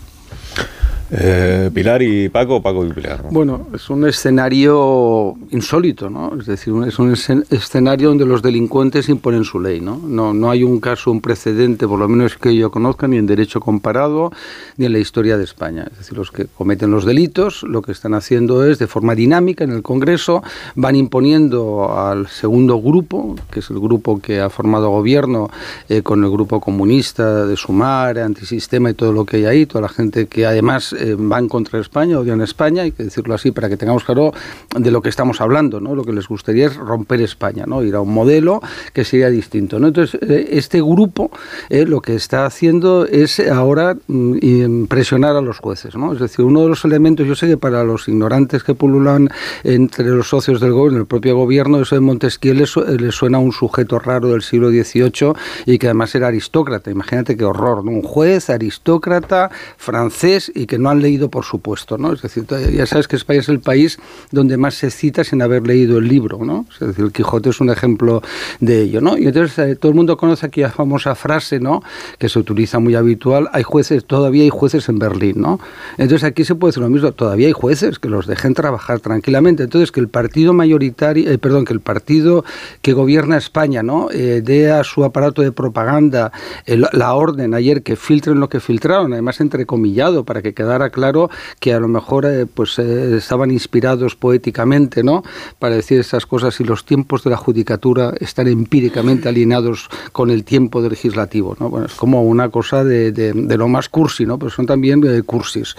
Eh, 1.12 1.70
Pilar 1.72 2.02
y 2.02 2.30
Paco, 2.30 2.62
Paco 2.64 2.84
y 2.84 2.92
Pilar. 2.92 3.26
Bueno, 3.30 3.68
es 3.76 3.90
un 3.92 4.08
escenario 4.08 5.36
insólito, 5.52 6.10
¿no? 6.10 6.34
Es 6.40 6.48
decir, 6.48 6.74
es 6.88 6.98
un 6.98 7.12
escen- 7.12 7.46
escenario 7.52 8.10
donde 8.10 8.26
los 8.26 8.42
delincuentes 8.42 9.08
imponen 9.08 9.44
su 9.44 9.60
ley, 9.60 9.82
¿no? 9.82 10.02
¿no? 10.04 10.34
No 10.34 10.50
hay 10.50 10.64
un 10.64 10.80
caso, 10.80 11.12
un 11.12 11.22
precedente, 11.22 11.88
por 11.88 12.00
lo 12.00 12.08
menos 12.08 12.38
que 12.38 12.56
yo 12.56 12.72
conozca, 12.72 13.08
ni 13.08 13.18
en 13.18 13.28
derecho 13.28 13.60
comparado, 13.60 14.32
ni 14.78 14.88
en 14.88 14.94
la 14.94 15.00
historia 15.00 15.38
de 15.38 15.44
España. 15.44 15.88
Es 15.92 16.00
decir, 16.00 16.18
los 16.18 16.32
que 16.32 16.46
cometen 16.48 16.90
los 16.90 17.06
delitos 17.06 17.62
lo 17.62 17.84
que 17.84 17.92
están 17.92 18.16
haciendo 18.16 18.66
es, 18.66 18.80
de 18.80 18.88
forma 18.88 19.14
dinámica, 19.14 19.64
en 19.64 19.72
el 19.72 19.84
Congreso, 19.84 20.42
van 20.74 20.96
imponiendo 20.96 21.96
al 21.96 22.28
segundo 22.30 22.82
grupo, 22.82 23.36
que 23.52 23.60
es 23.60 23.70
el 23.70 23.80
grupo 23.80 24.20
que 24.20 24.42
ha 24.42 24.50
formado 24.50 24.90
gobierno 24.90 25.50
eh, 25.88 26.02
con 26.02 26.24
el 26.24 26.32
grupo 26.32 26.60
comunista 26.60 27.46
de 27.46 27.56
Sumar, 27.56 28.18
antisistema 28.18 28.90
y 28.90 28.96
todo 28.96 29.14
lo 29.14 29.24
que 29.26 29.38
hay 29.38 29.46
ahí, 29.46 29.66
toda 29.68 29.84
la 29.84 29.90
gente 29.90 30.26
que 30.26 30.48
además 30.48 30.95
eh, 31.00 31.16
van 31.18 31.48
contra 31.48 31.80
España, 31.80 32.20
odian 32.20 32.42
España, 32.42 32.84
hay 32.84 32.92
que 32.92 33.04
decirlo 33.04 33.34
así 33.34 33.52
para 33.52 33.70
que 33.70 33.78
tengamos 33.78 34.04
claro 34.04 34.34
de 34.78 34.92
lo 34.92 35.02
que 35.02 35.10
estamos 35.10 35.42
hablando, 35.42 35.80
¿no? 35.80 35.96
Lo 35.96 36.04
que 36.04 36.14
les 36.14 36.28
gustaría 36.28 36.68
es 36.68 36.76
romper 36.76 37.22
España, 37.22 37.66
¿no? 37.68 37.84
Ir 37.84 37.96
a 37.96 38.02
un 38.02 38.14
modelo 38.14 38.62
que 38.94 39.04
sería 39.04 39.30
distinto, 39.30 39.80
¿no? 39.80 39.88
Entonces, 39.88 40.20
eh, 40.22 40.50
este 40.52 40.82
grupo 40.82 41.32
eh, 41.70 41.86
lo 41.86 42.02
que 42.02 42.16
está 42.16 42.46
haciendo 42.46 43.06
es 43.06 43.40
ahora 43.40 43.98
mm, 44.08 44.86
presionar 44.86 45.36
a 45.36 45.42
los 45.42 45.60
jueces, 45.60 45.96
¿no? 45.96 46.14
Es 46.14 46.20
decir, 46.20 46.46
uno 46.46 46.62
de 46.64 46.70
los 46.70 46.86
elementos, 46.86 47.28
yo 47.28 47.36
sé 47.36 47.48
que 47.48 47.58
para 47.58 47.84
los 47.84 48.08
ignorantes 48.08 48.64
que 48.64 48.76
pululan 48.76 49.30
entre 49.64 50.06
los 50.06 50.30
socios 50.30 50.60
del 50.60 50.74
gobierno, 50.74 51.00
el 51.00 51.06
propio 51.06 51.36
gobierno, 51.36 51.82
eso 51.82 51.96
de 51.96 52.02
Montesquieu 52.02 52.54
les, 52.54 52.70
suena 53.16 53.38
a 53.38 53.42
un 53.42 53.52
sujeto 53.52 54.00
raro 54.00 54.30
del 54.30 54.42
siglo 54.42 54.70
XVIII 54.70 55.34
y 55.66 55.78
que 55.78 55.88
además 55.88 56.14
era 56.16 56.28
aristócrata. 56.28 56.92
Imagínate 56.92 57.38
qué 57.38 57.46
horror, 57.46 57.84
¿no? 57.84 57.92
Un 57.92 58.02
juez, 58.02 58.50
aristócrata, 58.50 59.50
francés 59.78 60.52
y 60.54 60.66
que 60.66 60.78
no 60.78 60.85
han 60.90 61.02
leído, 61.02 61.30
por 61.30 61.46
supuesto, 61.46 61.98
¿no? 61.98 62.14
Es 62.14 62.22
decir, 62.22 62.46
ya 62.74 62.86
sabes 62.86 63.08
que 63.08 63.16
España 63.16 63.40
es 63.40 63.50
el 63.50 63.60
país 63.60 63.98
donde 64.32 64.58
más 64.58 64.76
se 64.76 64.92
cita 64.92 65.24
sin 65.24 65.42
haber 65.42 65.66
leído 65.66 65.98
el 65.98 66.08
libro, 66.08 66.44
¿no? 66.44 66.66
Es 66.74 66.88
decir, 66.88 67.06
el 67.06 67.12
Quijote 67.12 67.50
es 67.50 67.62
un 67.62 67.70
ejemplo 67.70 68.22
de 68.60 68.82
ello, 68.82 69.02
¿no? 69.02 69.18
Y 69.18 69.28
entonces 69.28 69.58
eh, 69.60 69.76
todo 69.76 69.90
el 69.90 69.96
mundo 69.96 70.18
conoce 70.18 70.46
aquella 70.46 70.70
famosa 70.70 71.16
frase, 71.16 71.60
¿no? 71.60 71.84
Que 72.18 72.30
se 72.30 72.40
utiliza 72.40 72.80
muy 72.80 72.96
habitual, 72.96 73.50
hay 73.54 73.64
jueces, 73.64 74.06
todavía 74.06 74.44
hay 74.44 74.50
jueces 74.50 74.90
en 74.90 75.00
Berlín, 75.00 75.42
¿no? 75.42 75.60
Entonces 75.98 76.24
aquí 76.24 76.44
se 76.44 76.56
puede 76.56 76.72
decir 76.72 76.84
lo 76.84 76.90
mismo, 76.90 77.12
todavía 77.12 77.48
hay 77.48 77.54
jueces 77.54 78.00
que 78.00 78.10
los 78.10 78.28
dejen 78.28 78.54
trabajar 78.54 79.00
tranquilamente. 79.00 79.64
Entonces 79.64 79.92
que 79.92 80.00
el 80.00 80.08
partido 80.08 80.54
mayoritario, 80.54 81.30
eh, 81.30 81.38
perdón, 81.38 81.66
que 81.66 81.74
el 81.74 81.80
partido 81.80 82.44
que 82.82 82.94
gobierna 82.94 83.38
España, 83.38 83.84
¿no? 83.84 84.10
Eh, 84.12 84.42
dé 84.44 84.72
a 84.72 84.84
su 84.84 85.04
aparato 85.04 85.42
de 85.42 85.52
propaganda 85.52 86.32
la 86.66 87.14
orden 87.14 87.54
ayer 87.54 87.84
que 87.84 87.96
filtren 87.96 88.40
lo 88.40 88.50
que 88.50 88.60
filtraron, 88.60 89.14
además 89.14 89.40
entrecomillado, 89.40 90.24
para 90.26 90.42
que 90.42 90.54
quedara 90.54 90.75
claro 90.90 91.30
que 91.60 91.74
a 91.74 91.80
lo 91.80 91.88
mejor 91.88 92.26
pues 92.54 92.80
estaban 92.80 93.52
inspirados 93.52 94.16
poéticamente, 94.16 95.04
¿no? 95.04 95.24
Para 95.60 95.76
decir 95.76 96.00
esas 96.00 96.26
cosas 96.26 96.60
y 96.60 96.64
los 96.64 96.86
tiempos 96.86 97.24
de 97.24 97.30
la 97.30 97.38
judicatura 97.38 98.14
están 98.20 98.48
empíricamente 98.48 99.30
alineados 99.30 99.90
con 100.12 100.30
el 100.30 100.44
tiempo 100.44 100.82
del 100.82 100.92
legislativo. 100.92 101.56
¿no? 101.60 101.70
Bueno, 101.70 101.88
es 101.88 101.94
como 101.94 102.24
una 102.24 102.50
cosa 102.50 102.84
de, 102.84 103.12
de, 103.12 103.58
lo 103.58 103.68
más 103.68 103.90
cursi, 103.90 104.26
¿no? 104.26 104.40
pero 104.40 104.50
son 104.50 104.66
también 104.66 105.04
eh, 105.06 105.22
cursis. 105.24 105.76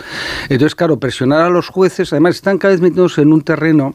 Entonces, 0.48 0.74
claro, 0.74 0.98
presionar 0.98 1.42
a 1.42 1.50
los 1.50 1.68
jueces, 1.68 2.12
además 2.12 2.37
están 2.37 2.59
cada 2.59 2.72
vez 2.72 2.80
metidos 2.80 3.18
en 3.18 3.32
un 3.32 3.42
terreno 3.42 3.94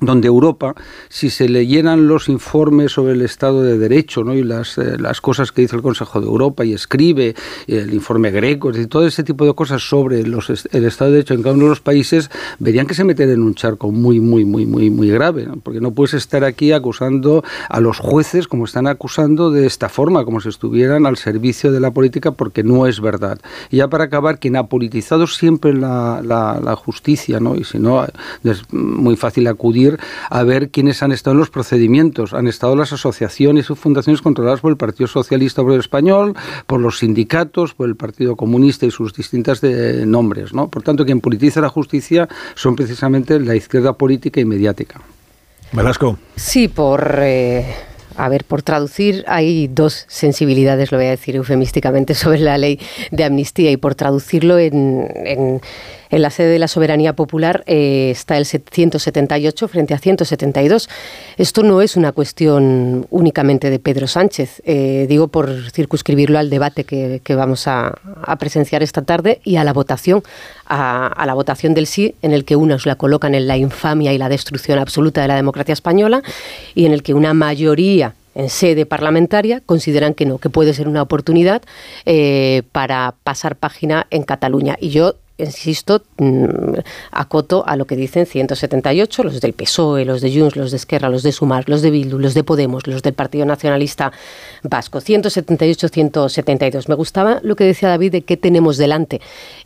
donde 0.00 0.28
Europa, 0.28 0.74
si 1.08 1.28
se 1.30 1.48
leyeran 1.48 2.06
los 2.06 2.28
informes 2.28 2.92
sobre 2.92 3.14
el 3.14 3.22
Estado 3.22 3.62
de 3.62 3.78
Derecho 3.78 4.22
¿no? 4.22 4.34
y 4.34 4.44
las, 4.44 4.78
eh, 4.78 4.96
las 4.98 5.20
cosas 5.20 5.50
que 5.50 5.62
dice 5.62 5.74
el 5.74 5.82
Consejo 5.82 6.20
de 6.20 6.26
Europa 6.26 6.64
y 6.64 6.72
escribe 6.72 7.34
el 7.66 7.92
informe 7.92 8.30
greco, 8.30 8.70
y 8.70 8.86
todo 8.86 9.06
ese 9.06 9.24
tipo 9.24 9.44
de 9.44 9.54
cosas 9.54 9.82
sobre 9.82 10.24
los, 10.24 10.50
el 10.50 10.84
Estado 10.84 11.10
de 11.10 11.16
Derecho 11.16 11.34
en 11.34 11.42
cada 11.42 11.54
uno 11.54 11.64
de 11.64 11.70
los 11.70 11.80
países, 11.80 12.30
verían 12.60 12.86
que 12.86 12.94
se 12.94 13.02
meten 13.02 13.30
en 13.30 13.42
un 13.42 13.54
charco 13.54 13.90
muy, 13.90 14.20
muy, 14.20 14.44
muy, 14.44 14.66
muy, 14.66 14.88
muy 14.90 15.08
grave, 15.08 15.48
porque 15.62 15.80
no 15.80 15.90
puedes 15.90 16.14
estar 16.14 16.44
aquí 16.44 16.70
acusando 16.70 17.42
a 17.68 17.80
los 17.80 17.98
jueces 17.98 18.46
como 18.46 18.66
están 18.66 18.86
acusando 18.86 19.50
de 19.50 19.66
esta 19.66 19.88
forma, 19.88 20.24
como 20.24 20.40
si 20.40 20.48
estuvieran 20.48 21.06
al 21.06 21.16
servicio 21.16 21.72
de 21.72 21.80
la 21.80 21.90
política, 21.90 22.30
porque 22.30 22.62
no 22.62 22.86
es 22.86 23.00
verdad. 23.00 23.40
Y 23.70 23.78
ya 23.78 23.88
para 23.88 24.04
acabar, 24.04 24.38
quien 24.38 24.54
ha 24.56 24.68
politizado 24.68 25.26
siempre 25.26 25.74
la, 25.74 26.22
la, 26.24 26.60
la 26.62 26.76
justicia, 26.76 27.40
¿no? 27.40 27.56
y 27.56 27.64
si 27.64 27.78
no, 27.78 28.06
es 28.44 28.72
muy 28.72 29.16
fácil 29.16 29.46
acudir 29.48 29.87
a 30.30 30.42
ver 30.42 30.70
quiénes 30.70 31.02
han 31.02 31.12
estado 31.12 31.32
en 31.32 31.40
los 31.40 31.50
procedimientos. 31.50 32.34
Han 32.34 32.46
estado 32.46 32.76
las 32.76 32.92
asociaciones 32.92 33.70
y 33.70 33.74
fundaciones 33.74 34.22
controladas 34.22 34.60
por 34.60 34.70
el 34.70 34.76
Partido 34.76 35.06
Socialista 35.06 35.62
Obrero 35.62 35.80
Español, 35.80 36.34
por 36.66 36.80
los 36.80 36.98
sindicatos, 36.98 37.74
por 37.74 37.88
el 37.88 37.96
Partido 37.96 38.36
Comunista 38.36 38.86
y 38.86 38.90
sus 38.90 39.14
distintas 39.14 39.60
de 39.60 40.06
nombres. 40.06 40.52
¿no? 40.52 40.68
Por 40.68 40.82
tanto, 40.82 41.04
quien 41.04 41.20
politiza 41.20 41.60
la 41.60 41.68
justicia 41.68 42.28
son 42.54 42.76
precisamente 42.76 43.38
la 43.40 43.54
izquierda 43.54 43.92
política 43.94 44.40
y 44.40 44.44
mediática. 44.44 45.00
Velasco. 45.72 46.18
Sí, 46.36 46.68
por... 46.68 47.18
Eh, 47.20 47.64
a 48.16 48.28
ver, 48.28 48.42
por 48.42 48.62
traducir, 48.62 49.24
hay 49.28 49.68
dos 49.68 50.04
sensibilidades, 50.08 50.90
lo 50.90 50.98
voy 50.98 51.06
a 51.06 51.10
decir 51.10 51.36
eufemísticamente, 51.36 52.14
sobre 52.16 52.40
la 52.40 52.58
ley 52.58 52.80
de 53.12 53.22
amnistía 53.22 53.70
y 53.70 53.76
por 53.76 53.94
traducirlo 53.94 54.58
en 54.58 55.60
en 56.07 56.07
la 56.10 56.30
sede 56.30 56.48
de 56.48 56.58
la 56.58 56.68
soberanía 56.68 57.12
popular 57.12 57.64
eh, 57.66 58.10
está 58.10 58.38
el 58.38 58.46
178 58.46 59.68
frente 59.68 59.94
a 59.94 59.98
172. 59.98 60.88
Esto 61.36 61.62
no 61.62 61.82
es 61.82 61.96
una 61.96 62.12
cuestión 62.12 63.06
únicamente 63.10 63.70
de 63.70 63.78
Pedro 63.78 64.06
Sánchez, 64.06 64.62
eh, 64.64 65.06
digo 65.08 65.28
por 65.28 65.70
circunscribirlo 65.70 66.38
al 66.38 66.50
debate 66.50 66.84
que, 66.84 67.34
vamos 67.34 67.68
a, 67.68 67.94
presenciar 68.38 68.82
esta 68.82 69.02
tarde 69.02 69.40
y 69.44 69.56
a 69.56 69.64
la 69.64 69.72
votación, 69.72 70.22
a, 70.66 71.24
la 71.26 71.34
votación 71.34 71.74
del 71.74 71.86
sí, 71.86 72.14
en 72.22 72.32
el 72.32 72.44
que 72.44 72.56
unos 72.56 72.86
la 72.86 72.94
colocan 72.94 73.34
en 73.34 73.46
la 73.46 73.56
infamia 73.56 74.12
y 74.12 74.18
la 74.18 74.28
destrucción 74.28 74.78
absoluta 74.78 75.22
de 75.22 75.28
la 75.28 75.36
democracia 75.36 75.72
española 75.72 76.22
y 76.74 76.86
en 76.86 76.92
el 76.92 77.02
que 77.02 77.14
una 77.14 77.34
mayoría 77.34 78.14
en 78.34 78.48
sede 78.50 78.86
parlamentaria 78.86 79.60
consideran 79.66 80.14
que 80.14 80.24
no, 80.24 80.38
que 80.38 80.48
puede 80.48 80.72
ser 80.72 80.88
una 80.88 81.02
oportunidad 81.02 81.62
eh, 82.06 82.62
para 82.72 83.14
pasar 83.24 83.56
página 83.56 84.06
en 84.10 84.22
Cataluña. 84.22 84.76
Y 84.80 84.90
yo 84.90 85.16
insisto, 85.38 86.02
mm, 86.18 86.74
acoto 87.12 87.64
a 87.66 87.76
lo 87.76 87.86
que 87.86 87.96
dicen 87.96 88.26
178, 88.26 89.22
los 89.22 89.40
del 89.40 89.52
PSOE, 89.52 90.04
los 90.04 90.20
de 90.20 90.36
Junts, 90.36 90.56
los 90.56 90.70
de 90.72 90.76
Esquerra, 90.76 91.08
los 91.08 91.22
de 91.22 91.32
Sumar, 91.32 91.68
los 91.68 91.80
de 91.82 91.90
Bildu, 91.90 92.18
los 92.18 92.34
de 92.34 92.44
Podemos, 92.44 92.86
los 92.86 93.02
del 93.02 93.14
Partido 93.14 93.46
Nacionalista 93.46 94.12
Vasco. 94.62 95.00
178, 95.00 95.88
172. 95.88 96.88
Me 96.88 96.94
gustaba 96.94 97.38
lo 97.42 97.56
que 97.56 97.64
decía 97.64 97.88
David 97.88 98.12
de 98.12 98.22
qué 98.22 98.36
tenemos 98.36 98.76
delante. 98.76 99.20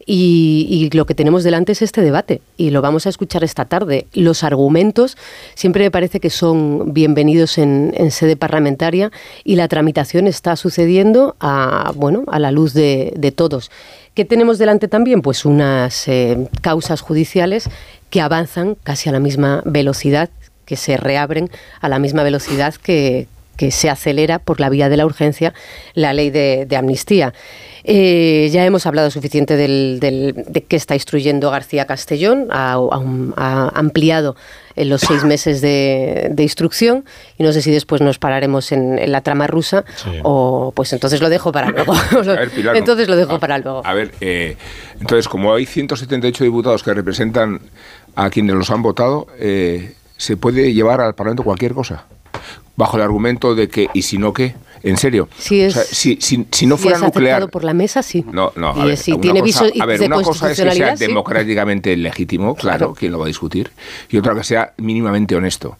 Y, 0.04 0.90
lo 0.92 1.06
que 1.06 1.14
tenemos 1.14 1.44
delante 1.44 1.72
es 1.72 1.82
este 1.82 2.02
debate. 2.02 2.42
Y 2.56 2.70
lo 2.70 2.82
vamos 2.82 3.06
a 3.06 3.08
escuchar 3.08 3.44
esta 3.44 3.64
tarde. 3.64 4.06
Los 4.12 4.44
argumentos 4.44 5.16
siempre 5.54 5.84
me 5.84 5.90
parece 5.90 6.20
que 6.20 6.30
son 6.30 6.92
bienvenidos 6.92 7.58
en, 7.58 7.92
sede 8.10 8.36
parlamentaria 8.36 9.10
y 9.44 9.56
la 9.56 9.68
tramitación 9.68 10.26
está 10.26 10.56
sucediendo 10.56 11.34
a, 11.40 11.92
bueno, 11.94 12.24
a 12.26 12.38
la 12.38 12.50
luz 12.50 12.74
de, 12.74 13.14
de 13.16 13.32
todos. 13.32 13.70
¿Qué 14.14 14.26
tenemos 14.26 14.58
delante 14.58 14.88
también? 14.88 15.22
Pues 15.22 15.46
unas 15.46 16.06
eh, 16.06 16.48
causas 16.60 17.00
judiciales 17.00 17.70
que 18.10 18.20
avanzan 18.20 18.76
casi 18.82 19.08
a 19.08 19.12
la 19.12 19.20
misma 19.20 19.62
velocidad, 19.64 20.28
que 20.66 20.76
se 20.76 20.98
reabren 20.98 21.50
a 21.80 21.88
la 21.88 21.98
misma 21.98 22.22
velocidad 22.22 22.74
que, 22.74 23.26
se 23.70 23.90
acelera 23.90 24.38
por 24.38 24.60
la 24.60 24.68
vía 24.68 24.88
de 24.88 24.96
la 24.96 25.06
urgencia 25.06 25.54
la 25.94 26.12
ley 26.12 26.30
de, 26.30 26.76
amnistía. 26.76 27.32
Eh, 27.84 28.48
ya 28.52 28.64
hemos 28.64 28.86
hablado 28.86 29.10
suficiente 29.10 29.56
del, 29.56 29.98
de 30.00 30.64
qué 30.64 30.76
está 30.76 30.94
instruyendo 30.94 31.50
García 31.50 31.86
Castellón, 31.86 32.48
ha 32.50 33.70
ampliado 33.74 34.36
en 34.76 34.88
los 34.88 35.00
seis 35.02 35.24
meses 35.24 35.60
de, 35.60 36.34
instrucción 36.38 37.04
y 37.38 37.42
no 37.42 37.52
sé 37.52 37.62
si 37.62 37.70
después 37.70 38.00
nos 38.00 38.18
pararemos 38.18 38.72
en, 38.72 39.10
la 39.10 39.20
trama 39.20 39.46
rusa 39.46 39.84
o 40.22 40.72
pues 40.74 40.92
entonces 40.92 41.20
lo 41.20 41.28
dejo 41.28 41.52
para 41.52 41.70
luego. 41.70 41.94
entonces 42.74 43.08
lo 43.08 43.16
dejo 43.16 43.38
para 43.38 43.58
luego. 43.58 43.82
A 43.84 43.94
ver, 43.94 44.12
eh, 44.20 44.56
entonces 45.00 45.28
como 45.28 45.54
hay 45.54 45.66
178 45.66 46.44
diputados 46.44 46.82
que 46.82 46.94
representan 46.94 47.60
a 48.14 48.30
quienes 48.30 48.56
los 48.56 48.70
han 48.70 48.82
votado, 48.82 49.26
eh, 49.38 49.94
¿se 50.16 50.36
puede 50.36 50.72
llevar 50.72 51.00
al 51.00 51.14
Parlamento 51.14 51.42
cualquier 51.42 51.72
cosa? 51.72 52.04
Bajo 52.76 52.96
el 52.96 53.02
argumento 53.02 53.54
de 53.54 53.68
que, 53.68 53.88
¿y 53.92 54.02
si 54.02 54.18
no 54.18 54.32
qué? 54.32 54.54
En 54.82 54.96
serio. 54.96 55.28
Si, 55.38 55.60
es, 55.60 55.74
si, 55.74 56.18
si, 56.20 56.66
no 56.66 56.76
fuera 56.76 56.98
nuclear. 56.98 57.48
por 57.50 57.62
la 57.62 57.74
mesa, 57.74 58.02
sí. 58.02 58.24
No, 58.32 58.52
no. 58.56 58.68
A 58.70 58.84
ver, 58.84 58.96
si 58.96 59.16
tiene 59.18 59.40
cosa, 59.40 59.66
a 59.80 59.86
ver, 59.86 60.02
una 60.02 60.22
cosa 60.22 60.50
es 60.50 60.60
que 60.60 60.72
sea 60.72 60.96
democráticamente 60.96 61.96
legítimo, 61.96 62.56
claro, 62.56 62.94
¿quién 62.94 63.12
lo 63.12 63.18
va 63.18 63.26
a 63.26 63.28
discutir? 63.28 63.70
Y 64.10 64.16
otra 64.16 64.34
que 64.34 64.42
sea 64.42 64.72
mínimamente 64.78 65.36
honesto. 65.36 65.76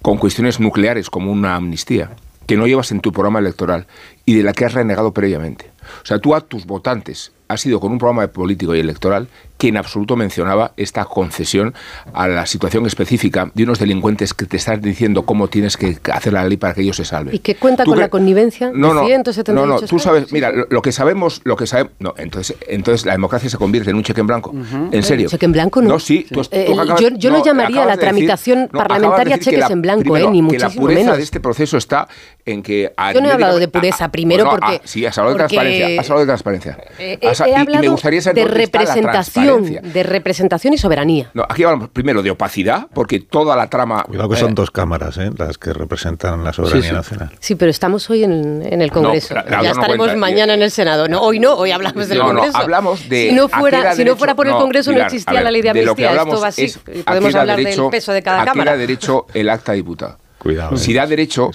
Con 0.00 0.16
cuestiones 0.16 0.60
nucleares 0.60 1.10
como 1.10 1.32
una 1.32 1.56
amnistía, 1.56 2.10
que 2.46 2.56
no 2.56 2.66
llevas 2.66 2.92
en 2.92 3.00
tu 3.00 3.12
programa 3.12 3.38
electoral 3.38 3.86
y 4.24 4.34
de 4.34 4.42
la 4.42 4.52
que 4.52 4.64
has 4.64 4.74
renegado 4.74 5.12
previamente. 5.12 5.70
O 6.02 6.06
sea, 6.06 6.18
tú 6.18 6.34
a 6.34 6.40
tus 6.40 6.66
votantes 6.66 7.32
has 7.48 7.60
sido 7.60 7.80
con 7.80 7.92
un 7.92 7.98
programa 7.98 8.26
político 8.28 8.74
y 8.74 8.80
electoral 8.80 9.28
que 9.58 9.68
en 9.68 9.76
absoluto 9.76 10.16
mencionaba 10.16 10.72
esta 10.76 11.04
concesión 11.04 11.74
a 12.12 12.28
la 12.28 12.46
situación 12.46 12.86
específica 12.86 13.50
de 13.54 13.62
unos 13.62 13.78
delincuentes 13.78 14.34
que 14.34 14.46
te 14.46 14.56
están 14.56 14.80
diciendo 14.80 15.24
cómo 15.24 15.48
tienes 15.48 15.76
que 15.76 15.96
hacer 16.12 16.32
la 16.32 16.44
ley 16.44 16.56
para 16.56 16.74
que 16.74 16.82
ellos 16.82 16.96
se 16.96 17.04
salven. 17.04 17.34
¿Y 17.34 17.38
que 17.38 17.54
cuenta 17.54 17.84
con 17.84 17.98
la 17.98 18.08
connivencia 18.08 18.70
no, 18.74 18.92
no, 18.92 19.06
No, 19.48 19.66
no, 19.66 19.80
tú 19.80 19.98
sabes, 19.98 20.32
mira, 20.32 20.52
lo, 20.52 20.82
que 20.82 20.92
sabemos, 20.92 21.40
lo 21.44 21.56
que 21.56 21.66
sabemos, 21.66 21.92
no, 21.98 22.14
entonces, 22.16 22.56
entonces 22.68 23.06
la 23.06 23.12
democracia 23.12 23.48
se 23.48 23.56
convierte 23.56 23.90
en 23.90 23.96
un 23.96 24.02
cheque 24.02 24.20
en 24.20 24.26
blanco. 24.26 24.54
¿En 24.90 25.02
serio? 25.02 25.28
¿Cheque 25.28 25.46
en 25.46 25.52
blanco 25.52 25.80
no? 25.80 25.90
No, 25.90 25.98
sí. 25.98 26.26
Eh, 26.50 26.74
yo, 26.98 27.08
yo 27.16 27.30
no, 27.30 27.44
llamaría 27.44 27.84
la 27.84 27.96
tramitación 27.96 28.68
parlamentaria 28.72 29.38
cheques 29.38 29.70
en 29.70 29.82
blanco, 29.82 30.16
eh, 30.16 30.26
ni 30.30 30.42
muchísimo 30.42 30.68
que 30.70 30.74
la 30.74 30.80
pureza 30.80 31.00
menos. 31.00 31.16
de 31.18 31.22
este 31.22 31.40
proceso 31.40 31.76
está 31.76 32.08
en 32.44 32.62
que... 32.62 32.92
Yo 33.14 33.20
no 33.20 33.28
he 33.28 33.32
hablado 33.32 33.58
de 33.58 33.68
pureza, 33.68 34.10
primero 34.10 34.50
porque... 34.50 34.80
sí, 34.84 35.06
has 35.06 35.16
hablado 35.18 35.36
de 35.36 35.38
transparencia. 35.38 36.00
Has 36.00 36.10
hablado 36.10 36.20
de 36.20 36.26
transparencia. 36.26 36.78
Eh, 36.98 37.18
he 37.22 37.54
hablado 37.54 37.82
me 37.82 37.88
gustaría 37.88 38.20
de 38.20 38.44
representación, 38.44 39.43
de 39.44 40.02
representación 40.02 40.74
y 40.74 40.78
soberanía. 40.78 41.30
No, 41.34 41.44
aquí 41.48 41.62
hablamos 41.62 41.90
primero 41.90 42.22
de 42.22 42.30
opacidad, 42.30 42.88
porque 42.92 43.20
toda 43.20 43.56
la 43.56 43.68
trama... 43.68 44.04
Cuidado 44.04 44.28
que 44.28 44.36
son 44.36 44.50
eh, 44.50 44.54
dos 44.54 44.70
cámaras 44.70 45.16
¿eh? 45.18 45.30
las 45.36 45.58
que 45.58 45.72
representan 45.72 46.44
la 46.44 46.52
soberanía 46.52 46.92
nacional. 46.92 47.30
Sí, 47.40 47.54
pero 47.54 47.70
estamos 47.70 48.08
hoy 48.10 48.24
en, 48.24 48.62
el 48.62 48.90
Congreso. 48.90 49.34
ya 49.34 49.70
estaremos 49.70 50.16
mañana 50.16 50.54
en 50.54 50.62
el 50.62 50.70
Senado. 50.70 51.08
No, 51.08 51.20
hoy 51.20 51.38
no, 51.38 51.54
hoy 51.54 51.70
hablamos 51.70 52.08
del 52.08 52.20
Congreso. 52.20 52.52
No, 52.52 52.58
hablamos 52.58 53.08
de... 53.08 53.28
Si 53.28 53.34
no 53.34 53.48
fuera, 53.48 53.94
si 53.94 54.04
no 54.04 54.16
fuera 54.16 54.34
por 54.34 54.46
el 54.46 54.54
Congreso 54.54 54.92
no 54.92 55.02
existía 55.02 55.40
la 55.40 55.50
ley 55.50 55.62
de 55.62 55.70
amnistía. 55.70 56.14
Esto 56.14 56.40
va 56.40 56.48
así. 56.48 56.72
Podemos 57.04 57.34
hablar 57.34 57.58
del 57.58 57.88
peso 57.90 58.12
de 58.12 58.22
cada 58.22 58.44
cámara. 58.44 58.72
da 58.72 58.76
derecho 58.78 59.26
el 59.34 59.48
acta 59.48 59.72
diputado. 59.72 60.18
Cuidado. 60.38 60.76
Si 60.76 60.92
da 60.92 61.06
derecho 61.06 61.50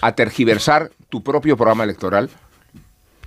a 0.00 0.12
tergiversar 0.12 0.90
tu 1.08 1.22
propio 1.22 1.56
programa 1.56 1.84
electoral, 1.84 2.28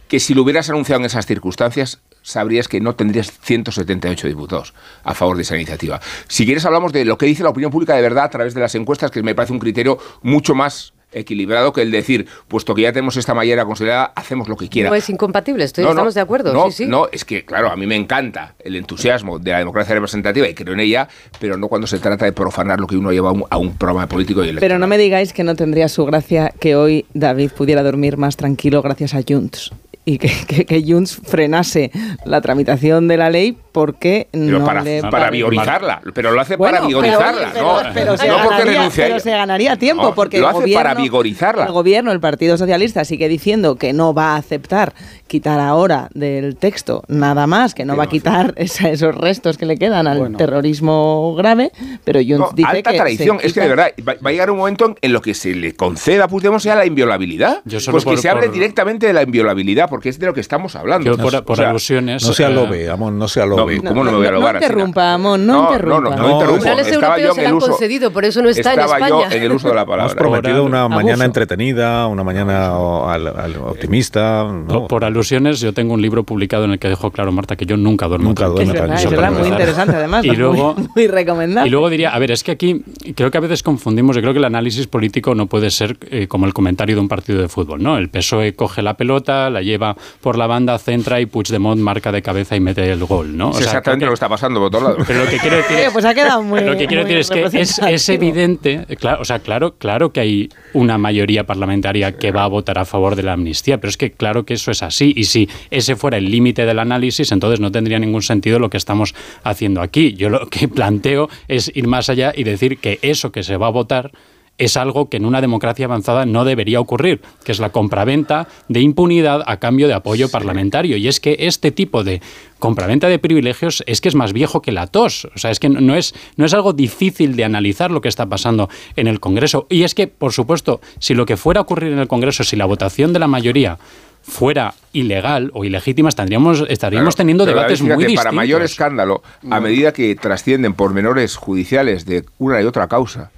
que 0.07 0.19
si 0.19 0.33
lo 0.33 0.43
hubieras 0.43 0.69
anunciado 0.69 0.99
en 1.01 1.05
esas 1.05 1.25
circunstancias, 1.25 2.01
sabrías 2.27 2.67
que 2.67 2.81
no 2.81 2.93
tendrías 2.93 3.31
178 3.31 4.27
diputados 4.27 4.73
a 5.03 5.13
favor 5.13 5.37
de 5.37 5.43
esa 5.43 5.55
iniciativa. 5.55 5.99
Si 6.27 6.45
quieres 6.45 6.65
hablamos 6.65 6.91
de 6.91 7.05
lo 7.05 7.17
que 7.17 7.25
dice 7.25 7.43
la 7.43 7.49
opinión 7.49 7.71
pública 7.71 7.95
de 7.95 8.01
verdad 8.01 8.25
a 8.25 8.29
través 8.29 8.53
de 8.53 8.59
las 8.59 8.75
encuestas, 8.75 9.11
que 9.11 9.23
me 9.23 9.33
parece 9.33 9.53
un 9.53 9.59
criterio 9.59 9.97
mucho 10.21 10.53
más 10.53 10.93
equilibrado 11.13 11.71
que 11.71 11.81
el 11.81 11.89
decir, 11.89 12.27
puesto 12.49 12.75
que 12.75 12.81
ya 12.81 12.91
tenemos 12.91 13.15
esta 13.15 13.33
mayoría 13.33 13.63
considerada, 13.63 14.11
hacemos 14.13 14.49
lo 14.49 14.57
que 14.57 14.67
quiera. 14.67 14.89
No 14.89 14.95
es 14.95 15.09
incompatible, 15.09 15.63
estoy, 15.63 15.85
estamos 15.85 16.13
de 16.13 16.19
acuerdo. 16.19 16.53
No, 16.53 16.69
sí, 16.69 16.83
sí. 16.83 16.85
no, 16.85 17.07
es 17.09 17.23
que, 17.23 17.45
claro, 17.45 17.71
a 17.71 17.77
mí 17.77 17.87
me 17.87 17.95
encanta 17.95 18.55
el 18.59 18.75
entusiasmo 18.75 19.39
de 19.39 19.51
la 19.51 19.59
democracia 19.59 19.95
representativa 19.95 20.49
y 20.49 20.53
creo 20.53 20.73
en 20.73 20.81
ella, 20.81 21.07
pero 21.39 21.55
no 21.55 21.69
cuando 21.69 21.87
se 21.87 21.99
trata 21.99 22.25
de 22.25 22.33
profanar 22.33 22.81
lo 22.81 22.87
que 22.87 22.97
uno 22.97 23.13
lleva 23.13 23.29
a 23.49 23.57
un, 23.57 23.77
programa 23.77 24.07
político 24.07 24.41
y 24.41 24.49
electoral. 24.49 24.67
Pero 24.67 24.79
no 24.79 24.87
me 24.87 24.97
digáis 24.97 25.31
que 25.31 25.45
no 25.45 25.55
tendría 25.55 25.87
su 25.87 26.05
gracia 26.05 26.53
que 26.59 26.75
hoy 26.75 27.05
David 27.13 27.51
pudiera 27.51 27.83
dormir 27.83 28.17
más 28.17 28.35
tranquilo 28.35 28.81
gracias 28.81 29.13
a 29.13 29.21
Junts 29.25 29.71
y 30.07 30.19
que, 30.19 30.31
que, 30.47 30.65
que, 30.65 30.83
Junts 30.87 31.19
frenase 31.21 31.91
la 32.23 32.39
tramitación 32.39 33.09
de 33.09 33.17
la 33.17 33.29
ley 33.29 33.57
porque 33.73 34.27
no 34.31 34.63
para, 34.63 34.81
le 34.81 35.01
para 35.01 35.29
vigorizarla, 35.29 36.01
pero 36.13 36.31
lo 36.31 36.39
hace 36.39 36.57
para 36.57 36.81
vigorizarla, 36.81 37.51
pero, 37.53 37.65
no, 37.65 37.93
pero, 37.93 38.11
no 38.13 38.17
se 38.17 38.27
porque 38.27 38.47
ganaría, 38.49 38.73
renuncie 38.73 39.03
pero 39.03 39.19
se 39.19 39.31
ganaría 39.31 39.75
tiempo 39.75 40.03
no, 40.03 40.15
porque 40.15 40.39
lo 40.39 40.45
el 40.45 40.49
hace 40.49 40.59
gobierno, 40.61 40.83
para 40.83 40.99
vigorizarla. 40.99 41.65
El 41.65 41.73
gobierno, 41.73 42.11
el 42.13 42.21
Partido 42.21 42.57
Socialista 42.57 43.03
sigue 43.03 43.27
diciendo 43.27 43.75
que 43.75 43.91
no 43.91 44.13
va 44.13 44.33
a 44.33 44.37
aceptar 44.37 44.93
quitar 45.27 45.59
ahora 45.59 46.09
del 46.13 46.55
texto 46.55 47.03
nada 47.09 47.45
más, 47.45 47.75
que 47.75 47.85
no 47.85 47.97
va 47.97 48.05
a 48.05 48.09
quitar 48.09 48.53
esa, 48.57 48.89
esos 48.89 49.13
restos 49.13 49.57
que 49.57 49.65
le 49.65 49.77
quedan 49.77 50.07
al 50.07 50.19
bueno. 50.19 50.37
terrorismo 50.37 51.35
grave, 51.35 51.71
pero 52.05 52.19
Junts 52.25 52.55
dice 52.55 52.69
alta 52.69 52.91
que 52.91 52.97
traición, 52.97 53.39
es 53.43 53.53
que 53.53 53.59
de 53.59 53.67
verdad 53.67 53.91
va, 54.07 54.15
va, 54.25 54.29
a 54.29 54.31
llegar 54.31 54.49
un 54.49 54.57
momento 54.57 54.95
en, 55.01 55.13
lo 55.13 55.21
que 55.21 55.33
se 55.33 55.53
le 55.53 55.75
conceda 55.75 56.23
a 56.23 56.27
Puigdemont 56.29 56.61
sea 56.61 56.75
la 56.75 56.85
inviolabilidad, 56.85 57.61
pues 57.91 58.05
que 58.05 58.17
se 58.17 58.29
hable 58.29 58.47
por... 58.47 58.53
directamente 58.53 59.05
de 59.05 59.13
la 59.13 59.23
inviolabilidad, 59.23 59.89
porque 59.97 60.09
es 60.09 60.19
de 60.19 60.27
lo 60.27 60.33
que 60.35 60.41
estamos 60.41 60.75
hablando. 60.75 61.09
Yo 61.09 61.17
por, 61.17 61.43
por 61.43 61.53
o 61.53 61.55
sea, 61.55 61.71
alusiones. 61.71 62.23
No 62.23 62.31
se 62.31 62.45
alobe, 62.45 62.87
Amón, 62.87 63.17
no 63.17 63.27
se 63.27 63.41
alobe. 63.41 63.79
No, 63.79 63.89
¿Cómo 63.89 64.03
no, 64.03 64.11
me 64.11 64.17
voy 64.17 64.27
a 64.27 64.29
alobar? 64.29 64.53
No 64.53 64.61
interrumpa, 64.61 65.13
Amón, 65.13 65.47
no, 65.47 65.53
no 65.53 65.71
interrumpa. 65.71 66.09
No, 66.11 66.15
no, 66.15 66.21
no, 66.21 66.33
interrumpa. 66.33 66.75
Los 66.75 66.87
estaba 66.87 67.15
europeos 67.17 67.35
se 67.35 67.41
lo 67.41 67.47
han 67.47 67.53
uso, 67.55 67.67
concedido, 67.69 68.11
por 68.11 68.23
eso 68.23 68.43
no 68.43 68.49
está 68.49 68.75
en 68.75 68.79
estaba 68.79 68.99
España. 68.99 69.29
yo 69.31 69.35
en 69.35 69.41
el 69.43 69.51
uso 69.51 69.69
de 69.69 69.73
la 69.73 69.87
palabra. 69.87 70.03
Hemos 70.03 70.15
prometido 70.15 70.63
una 70.65 70.87
mañana 70.87 71.25
entretenida, 71.25 72.05
una 72.05 72.23
mañana 72.23 72.75
al, 73.11 73.25
al 73.25 73.55
optimista. 73.55 74.43
¿no? 74.43 74.87
Por 74.87 75.03
alusiones, 75.03 75.61
yo 75.61 75.73
tengo 75.73 75.95
un 75.95 76.01
libro 76.03 76.23
publicado 76.23 76.65
en 76.65 76.73
el 76.73 76.77
que 76.77 76.89
dejó 76.89 77.09
claro 77.09 77.31
Marta 77.31 77.55
que 77.55 77.65
yo 77.65 77.75
nunca 77.75 78.07
duermo. 78.07 78.25
Nunca 78.27 78.45
duermo. 78.45 78.71
Es 78.71 78.79
verdad, 78.79 79.03
es 79.03 79.09
verdad 79.09 79.31
muy 79.31 79.47
interesante 79.47 79.95
además. 79.95 80.23
y 80.23 80.35
luego, 80.35 80.75
muy, 80.75 80.89
muy 80.95 81.07
recomendable. 81.07 81.67
Y 81.67 81.71
luego 81.71 81.89
diría, 81.89 82.11
a 82.11 82.19
ver, 82.19 82.29
es 82.29 82.43
que 82.43 82.51
aquí 82.51 82.83
creo 83.15 83.31
que 83.31 83.37
a 83.39 83.41
veces 83.41 83.63
confundimos, 83.63 84.15
yo 84.15 84.21
creo 84.21 84.33
que 84.33 84.39
el 84.39 84.45
análisis 84.45 84.85
político 84.85 85.33
no 85.33 85.47
puede 85.47 85.71
ser 85.71 85.97
eh, 86.11 86.27
como 86.27 86.45
el 86.45 86.53
comentario 86.53 86.93
de 86.93 87.01
un 87.01 87.07
partido 87.07 87.41
de 87.41 87.47
fútbol, 87.47 87.81
¿no? 87.81 87.97
El 87.97 88.09
PSOE 88.09 88.53
coge 88.53 88.83
la 88.83 88.95
pelota, 88.95 89.49
la 89.49 89.63
lleva 89.63 89.86
por 90.21 90.37
la 90.37 90.47
banda, 90.47 90.77
centra 90.79 91.21
y 91.21 91.25
Puigdemont 91.25 91.79
marca 91.79 92.11
de 92.11 92.21
cabeza 92.21 92.55
y 92.55 92.59
mete 92.59 92.91
el 92.91 93.05
gol, 93.05 93.37
¿no? 93.37 93.49
O 93.49 93.53
sea, 93.53 93.63
exactamente 93.63 94.05
lo 94.05 94.11
que 94.11 94.15
está 94.15 94.29
pasando 94.29 94.59
por 94.59 94.71
todos 94.71 94.83
lados. 94.83 95.03
Pero 95.07 95.23
lo 95.23 95.29
que 95.29 95.37
quiero 95.37 95.57
decir 95.57 95.77
es, 95.85 95.91
pues 95.91 96.05
ha 96.05 96.13
quedado 96.13 96.43
muy, 96.43 96.61
lo 96.61 96.77
que 96.77 96.87
quiero 96.87 97.03
decir 97.03 97.17
es 97.17 97.29
que 97.29 97.43
es, 97.59 97.79
es, 97.79 98.09
evidente, 98.09 98.85
claro, 98.99 99.21
o 99.21 99.25
sea, 99.25 99.39
claro, 99.39 99.75
claro 99.77 100.11
que 100.11 100.19
hay 100.19 100.49
una 100.73 100.97
mayoría 100.97 101.45
parlamentaria 101.45 102.17
que 102.17 102.31
va 102.31 102.43
a 102.43 102.47
votar 102.47 102.79
a 102.79 102.85
favor 102.85 103.15
de 103.15 103.23
la 103.23 103.33
amnistía, 103.33 103.79
pero 103.79 103.89
es 103.89 103.97
que 103.97 104.11
claro 104.11 104.45
que 104.45 104.55
eso 104.55 104.71
es 104.71 104.83
así 104.83 105.13
y 105.15 105.25
si 105.25 105.49
ese 105.71 105.95
fuera 105.95 106.17
el 106.17 106.29
límite 106.29 106.65
del 106.65 106.79
análisis, 106.79 107.31
entonces 107.31 107.59
no 107.59 107.71
tendría 107.71 107.99
ningún 107.99 108.21
sentido 108.21 108.59
lo 108.59 108.69
que 108.69 108.77
estamos 108.77 109.13
haciendo 109.43 109.81
aquí. 109.81 110.13
Yo 110.13 110.29
lo 110.29 110.47
que 110.47 110.67
planteo 110.77 111.29
es 111.47 111.71
ir 111.73 111.87
más 111.87 112.09
allá 112.09 112.33
y 112.35 112.43
decir 112.43 112.77
que 112.79 112.99
eso 113.01 113.31
que 113.31 113.43
se 113.43 113.57
va 113.57 113.67
a 113.67 113.71
votar 113.71 114.11
es 114.57 114.77
algo 114.77 115.09
que 115.09 115.17
en 115.17 115.25
una 115.25 115.41
democracia 115.41 115.85
avanzada 115.85 116.25
no 116.25 116.45
debería 116.45 116.79
ocurrir, 116.79 117.21
que 117.43 117.51
es 117.51 117.59
la 117.59 117.69
compraventa 117.69 118.47
de 118.67 118.81
impunidad 118.81 119.43
a 119.45 119.57
cambio 119.57 119.87
de 119.87 119.93
apoyo 119.93 120.29
parlamentario. 120.29 120.97
Y 120.97 121.07
es 121.07 121.19
que 121.19 121.35
este 121.39 121.71
tipo 121.71 122.03
de 122.03 122.21
compraventa 122.59 123.07
de 123.07 123.19
privilegios 123.19 123.83
es 123.85 124.01
que 124.01 124.09
es 124.09 124.15
más 124.15 124.33
viejo 124.33 124.61
que 124.61 124.71
la 124.71 124.87
tos. 124.87 125.25
O 125.35 125.37
sea, 125.37 125.51
es 125.51 125.59
que 125.59 125.69
no 125.69 125.95
es, 125.95 126.15
no 126.37 126.45
es 126.45 126.53
algo 126.53 126.73
difícil 126.73 127.35
de 127.35 127.43
analizar 127.43 127.91
lo 127.91 128.01
que 128.01 128.09
está 128.09 128.25
pasando 128.25 128.69
en 128.95 129.07
el 129.07 129.19
Congreso. 129.19 129.67
Y 129.69 129.83
es 129.83 129.93
que, 129.93 130.07
por 130.07 130.33
supuesto, 130.33 130.81
si 130.99 131.13
lo 131.13 131.25
que 131.25 131.37
fuera 131.37 131.59
a 131.59 131.63
ocurrir 131.63 131.93
en 131.93 131.99
el 131.99 132.07
Congreso, 132.07 132.43
si 132.43 132.55
la 132.55 132.65
votación 132.65 133.13
de 133.13 133.19
la 133.19 133.27
mayoría 133.27 133.77
fuera 134.23 134.73
ilegal 134.91 135.51
o 135.53 135.63
ilegítima, 135.63 136.09
estaríamos, 136.09 136.65
estaríamos 136.67 137.15
claro, 137.15 137.23
teniendo 137.23 137.45
debates 137.45 137.81
muy 137.81 137.95
distintos. 137.95 138.25
Para 138.25 138.31
mayor 138.33 138.61
escándalo, 138.61 139.21
a 139.49 139.59
medida 139.61 139.93
que 139.93 140.13
trascienden 140.15 140.73
por 140.73 140.93
menores 140.93 141.37
judiciales 141.37 142.05
de 142.05 142.25
una 142.37 142.61
y 142.61 142.65
otra 142.65 142.87
causa, 142.87 143.31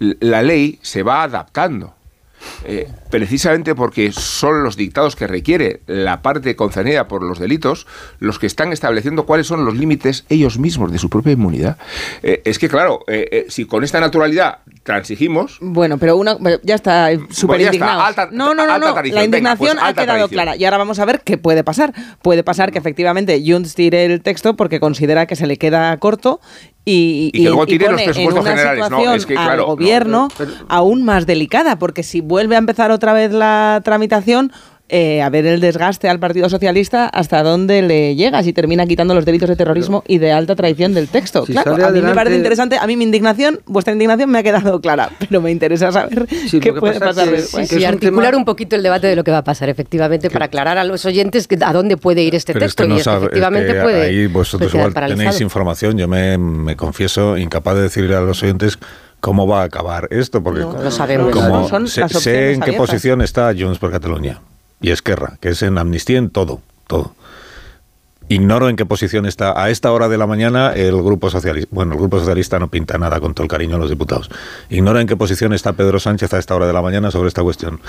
la 0.00 0.42
ley 0.42 0.78
se 0.82 1.02
va 1.02 1.22
adaptando. 1.22 1.94
Eh, 2.64 2.88
precisamente 3.10 3.74
porque 3.74 4.12
son 4.12 4.64
los 4.64 4.74
dictados 4.74 5.14
que 5.14 5.26
requiere 5.26 5.80
la 5.86 6.22
parte 6.22 6.56
concernida 6.56 7.06
por 7.06 7.22
los 7.22 7.38
delitos 7.38 7.86
los 8.18 8.38
que 8.38 8.46
están 8.46 8.72
estableciendo 8.72 9.26
cuáles 9.26 9.46
son 9.46 9.66
los 9.66 9.76
límites 9.76 10.24
ellos 10.30 10.58
mismos 10.58 10.90
de 10.90 10.98
su 10.98 11.10
propia 11.10 11.32
inmunidad. 11.32 11.76
Eh, 12.22 12.40
es 12.46 12.58
que, 12.58 12.70
claro, 12.70 13.04
eh, 13.08 13.44
si 13.50 13.66
con 13.66 13.84
esta 13.84 14.00
naturalidad 14.00 14.60
transigimos. 14.82 15.58
Bueno, 15.60 15.98
pero 15.98 16.16
una, 16.16 16.36
ya 16.62 16.74
está 16.74 17.08
súper 17.30 17.60
indignado. 17.60 18.02
no, 18.32 18.54
no, 18.54 18.66
no, 18.66 18.78
no. 18.78 18.92
tradición. 18.92 19.14
La 19.14 19.20
Venga, 19.22 19.24
indignación 19.24 19.76
pues 19.78 19.88
ha 19.88 19.92
quedado 19.92 20.06
tradición. 20.18 20.28
clara. 20.30 20.56
Y 20.56 20.64
ahora 20.64 20.78
vamos 20.78 20.98
a 20.98 21.04
ver 21.04 21.20
qué 21.20 21.38
puede 21.38 21.64
pasar. 21.64 21.92
Puede 22.22 22.42
pasar 22.42 22.72
que 22.72 22.78
efectivamente 22.78 23.42
Junts 23.46 23.74
tire 23.74 24.04
el 24.04 24.22
texto 24.22 24.56
porque 24.56 24.80
considera 24.80 25.26
que 25.26 25.36
se 25.36 25.46
le 25.46 25.58
queda 25.58 25.96
corto 25.98 26.40
y, 26.84 27.30
Y 27.32 27.42
que 27.42 27.48
luego 27.48 27.66
tire 27.66 27.86
los 27.86 28.00
pone 28.00 28.04
presupuestos 28.04 28.44
generales. 28.44 28.90
No, 28.90 29.14
es 29.14 29.26
que, 29.26 29.36
al 29.36 29.44
claro, 29.44 29.62
no, 29.62 29.66
gobierno 29.68 30.28
aún 30.68 31.04
más 31.04 31.26
delicada, 31.26 31.78
porque 31.78 32.02
si 32.02 32.20
vuelve 32.20 32.56
a 32.56 32.58
empezar 32.58 32.90
otra 32.90 33.12
vez 33.12 33.32
la 33.32 33.82
tramitación, 33.84 34.52
eh, 34.90 35.22
a 35.22 35.30
ver 35.30 35.46
el 35.46 35.60
desgaste 35.60 36.08
al 36.08 36.18
Partido 36.18 36.48
Socialista 36.48 37.06
hasta 37.06 37.42
dónde 37.42 37.80
le 37.82 38.16
llega, 38.16 38.42
si 38.42 38.52
termina 38.52 38.86
quitando 38.86 39.14
los 39.14 39.24
delitos 39.24 39.48
de 39.48 39.56
terrorismo 39.56 40.02
y 40.06 40.18
de 40.18 40.32
alta 40.32 40.56
traición 40.56 40.94
del 40.94 41.08
texto. 41.08 41.46
Si 41.46 41.52
claro, 41.52 41.74
a 41.86 41.90
mí 41.90 42.00
me 42.02 42.12
parece 42.14 42.36
interesante, 42.36 42.76
a 42.78 42.86
mí 42.86 42.96
mi 42.96 43.04
indignación, 43.04 43.60
vuestra 43.66 43.92
indignación 43.92 44.30
me 44.30 44.38
ha 44.38 44.42
quedado 44.42 44.80
clara, 44.80 45.10
pero 45.20 45.40
me 45.40 45.50
interesa 45.50 45.92
saber 45.92 46.26
Sí, 46.48 46.60
qué 46.60 46.72
puede 46.72 46.98
pasa 47.00 47.10
es 47.10 47.16
pasar 47.16 47.24
que- 47.30 47.36
después. 47.40 47.68
Sí, 47.68 47.76
es 47.76 47.82
un 47.82 47.88
articular 47.88 48.30
tema- 48.30 48.38
un 48.38 48.44
poquito 48.44 48.76
el 48.76 48.82
debate 48.82 49.06
de 49.06 49.16
lo 49.16 49.24
que 49.24 49.30
va 49.30 49.38
a 49.38 49.44
pasar, 49.44 49.68
efectivamente, 49.68 50.28
para 50.30 50.46
aclarar 50.46 50.76
a 50.78 50.84
los 50.84 51.04
oyentes 51.06 51.46
que, 51.46 51.56
a 51.64 51.72
dónde 51.72 51.96
puede 51.96 52.22
ir 52.22 52.34
este 52.34 52.52
Pero 52.52 52.66
es 52.66 52.74
texto. 52.74 52.82
que 52.84 52.88
no 52.88 52.96
y 52.96 53.00
es 53.00 53.06
es 53.06 53.14
efectivamente 53.14 53.72
que 53.74 53.80
puede, 53.80 54.02
ahí 54.02 54.26
vosotros 54.26 54.70
puede 54.70 54.80
igual 54.82 54.92
paralizado. 54.92 55.24
tenéis 55.24 55.40
información. 55.40 55.96
Yo 55.98 56.08
me, 56.08 56.36
me 56.38 56.76
confieso 56.76 57.36
incapaz 57.38 57.76
de 57.76 57.82
decirle 57.82 58.16
a 58.16 58.20
los 58.20 58.42
oyentes 58.42 58.78
cómo 59.20 59.46
va 59.46 59.60
a 59.60 59.64
acabar 59.64 60.08
esto, 60.10 60.42
porque 60.42 60.60
No, 60.60 60.72
lo 60.82 60.90
sabemos. 60.90 61.30
como 61.32 61.48
No, 61.48 61.68
son 61.68 61.86
sé, 61.88 62.00
las 62.00 62.10
sé 62.12 62.16
opciones 62.18 62.42
en 62.54 62.60
qué 62.60 62.64
abiertas. 62.70 62.86
posición 62.88 63.22
está 63.22 63.52
Junts 63.56 63.78
por 63.78 63.90
Cataluña 63.92 64.40
y 64.80 64.90
Esquerra, 64.90 65.38
que 65.40 65.50
es 65.50 65.62
en 65.62 65.78
amnistía 65.78 66.18
en 66.18 66.30
todo, 66.30 66.60
todo. 66.86 67.14
Ignoro 68.32 68.68
en 68.68 68.76
qué 68.76 68.86
posición 68.86 69.26
está 69.26 69.60
a 69.60 69.70
esta 69.70 69.90
hora 69.90 70.08
de 70.08 70.16
la 70.16 70.24
mañana 70.24 70.72
el 70.72 70.94
Grupo 71.02 71.30
Socialista. 71.30 71.68
Bueno, 71.72 71.94
el 71.94 71.98
Grupo 71.98 72.20
Socialista 72.20 72.60
no 72.60 72.68
pinta 72.68 72.96
nada 72.96 73.18
con 73.18 73.34
todo 73.34 73.42
el 73.42 73.50
cariño 73.50 73.74
a 73.74 73.78
los 73.80 73.90
diputados. 73.90 74.30
Ignoro 74.68 75.00
en 75.00 75.08
qué 75.08 75.16
posición 75.16 75.52
está 75.52 75.72
Pedro 75.72 75.98
Sánchez 75.98 76.32
a 76.32 76.38
esta 76.38 76.54
hora 76.54 76.68
de 76.68 76.72
la 76.72 76.80
mañana 76.80 77.10
sobre 77.10 77.26
esta 77.26 77.42
cuestión. 77.42 77.80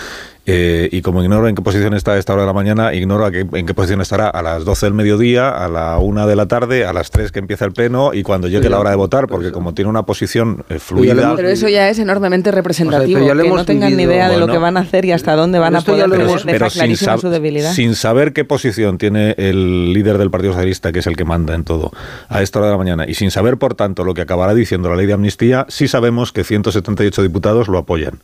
Eh, 0.47 0.89
y 0.91 1.03
como 1.03 1.21
ignoro 1.21 1.47
en 1.47 1.53
qué 1.53 1.61
posición 1.61 1.93
está 1.93 2.13
a 2.13 2.17
esta 2.17 2.33
hora 2.33 2.41
de 2.41 2.47
la 2.47 2.53
mañana, 2.53 2.91
ignoro 2.95 3.23
a 3.27 3.31
qué- 3.31 3.45
en 3.53 3.67
qué 3.67 3.75
posición 3.75 4.01
estará 4.01 4.29
a 4.29 4.41
las 4.41 4.65
12 4.65 4.87
del 4.87 4.95
mediodía, 4.95 5.47
a 5.49 5.67
la 5.67 5.99
1 5.99 6.25
de 6.25 6.35
la 6.35 6.47
tarde, 6.47 6.85
a 6.87 6.91
las 6.93 7.11
3 7.11 7.31
que 7.31 7.37
empieza 7.37 7.65
el 7.65 7.73
pleno 7.73 8.11
y 8.11 8.23
cuando 8.23 8.47
llegue 8.47 8.61
Pero 8.63 8.71
la 8.71 8.79
hora 8.79 8.89
de 8.89 8.95
votar, 8.95 9.27
porque 9.27 9.51
como 9.51 9.75
tiene 9.75 9.91
una 9.91 10.07
posición 10.07 10.65
eh, 10.69 10.79
fluida. 10.79 11.35
Pero 11.35 11.49
eso 11.49 11.69
ya 11.69 11.87
es 11.87 11.99
enormemente 11.99 12.49
representativo, 12.49 13.19
pero 13.19 13.27
ya 13.27 13.35
lo 13.35 13.43
que 13.43 13.49
no 13.49 13.63
tengan 13.65 13.95
ni 13.95 14.01
idea 14.03 14.27
de 14.27 14.37
lo 14.39 14.47
que 14.47 14.57
van 14.57 14.75
a 14.75 14.79
hacer 14.79 15.05
y 15.05 15.11
hasta 15.11 15.35
dónde 15.35 15.59
van 15.59 15.75
a 15.75 15.81
poder, 15.81 16.09
lo 16.09 16.15
pero 16.45 16.67
sin, 16.71 16.93
sab- 16.95 17.21
su 17.21 17.29
debilidad. 17.29 17.73
sin 17.73 17.93
saber 17.93 18.33
qué 18.33 18.43
posición 18.43 18.97
tiene 18.97 19.35
el 19.37 19.93
líder 19.93 20.17
del 20.17 20.30
Partido 20.31 20.53
Socialista, 20.53 20.91
que 20.91 20.99
es 20.99 21.07
el 21.07 21.15
que 21.15 21.25
manda 21.25 21.53
en 21.53 21.63
todo, 21.63 21.91
a 22.29 22.41
esta 22.41 22.59
hora 22.59 22.67
de 22.67 22.71
la 22.73 22.77
mañana, 22.77 23.05
y 23.07 23.13
sin 23.13 23.31
saber, 23.31 23.57
por 23.57 23.75
tanto, 23.75 24.03
lo 24.03 24.13
que 24.13 24.21
acabará 24.21 24.53
diciendo 24.53 24.89
la 24.89 24.95
ley 24.95 25.05
de 25.05 25.13
amnistía, 25.13 25.65
sí 25.69 25.87
sabemos 25.87 26.31
que 26.31 26.43
178 26.43 27.21
diputados 27.21 27.67
lo 27.67 27.77
apoyan. 27.77 28.19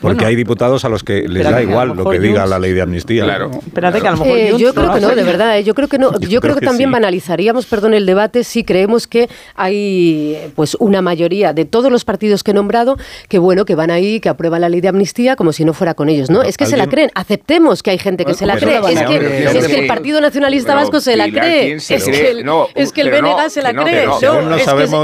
Porque 0.00 0.24
hay 0.24 0.36
diputados 0.36 0.84
a 0.84 0.88
los 0.88 1.02
que 1.02 1.28
les 1.28 1.44
da 1.44 1.62
igual 1.62 1.88
lo 1.96 2.08
que 2.10 2.18
diga 2.18 2.46
la 2.46 2.58
ley 2.58 2.72
de 2.72 2.82
amnistía. 2.82 3.24
Claro. 3.24 3.50
Espérate 3.66 4.00
que 4.00 4.08
a 4.08 4.10
lo 4.12 4.16
mejor 4.18 4.38
Eh, 4.38 4.46
Junts 4.50 4.62
yo 4.62 4.74
creo 4.74 4.94
que 4.94 5.00
no, 5.00 5.08
de 5.14 5.22
verdad. 5.22 5.58
eh, 5.58 5.64
Yo 5.64 5.74
creo 5.74 5.88
que 5.88 5.98
no. 5.98 6.12
Yo, 6.20 6.28
creo 6.28 6.40
creo 6.40 6.54
que, 6.54 6.60
que 6.60 6.66
también 6.66 6.90
sí. 6.90 6.92
banalizaríamos, 6.92 7.66
perdón, 7.66 7.94
el 7.94 8.06
debate 8.06 8.44
si 8.44 8.64
creemos 8.64 9.06
que 9.06 9.28
hay 9.54 10.36
pues 10.54 10.76
una 10.80 11.02
mayoría 11.02 11.52
de 11.52 11.64
todos 11.64 11.90
los 11.90 12.04
partidos 12.04 12.42
que 12.42 12.52
he 12.52 12.54
nombrado 12.54 12.96
que 13.28 13.38
bueno 13.38 13.64
que 13.64 13.74
van 13.74 13.90
ahí 13.90 14.20
que 14.20 14.28
aprueban 14.28 14.60
la 14.60 14.68
ley 14.68 14.80
de 14.80 14.88
amnistía 14.88 15.36
como 15.36 15.52
si 15.52 15.64
no 15.64 15.72
fuera 15.72 15.94
con 15.94 16.08
ellos, 16.08 16.30
¿no? 16.30 16.38
Pero 16.38 16.48
es 16.50 16.56
que 16.56 16.66
se 16.66 16.76
la 16.76 16.86
creen. 16.86 17.10
Aceptemos 17.14 17.82
que 17.82 17.90
hay 17.90 17.98
gente 17.98 18.24
que 18.24 18.32
Bueno, 18.32 18.38
se 18.38 18.46
la 18.46 18.56
cree. 18.56 18.76
Es 18.78 19.00
que, 19.00 19.18
creer. 19.18 19.56
es 19.56 19.66
que 19.66 19.78
el 19.80 19.86
Partido 19.86 20.20
Nacionalista 20.20 20.72
Pero, 20.72 20.80
Vasco 20.80 21.00
se 21.00 21.16
la 21.16 21.28
cree. 21.30 21.66
¿quién 21.66 21.80
se 21.80 21.94
Es 21.96 22.04
que 22.04 22.30
el, 22.30 22.46
es 22.74 22.92
que 22.92 23.00
el 23.02 23.10
pero 23.10 23.22
no, 23.22 23.36
BNG 23.36 23.50
se 23.50 23.62
la 23.62 23.72
cree. 23.74 24.06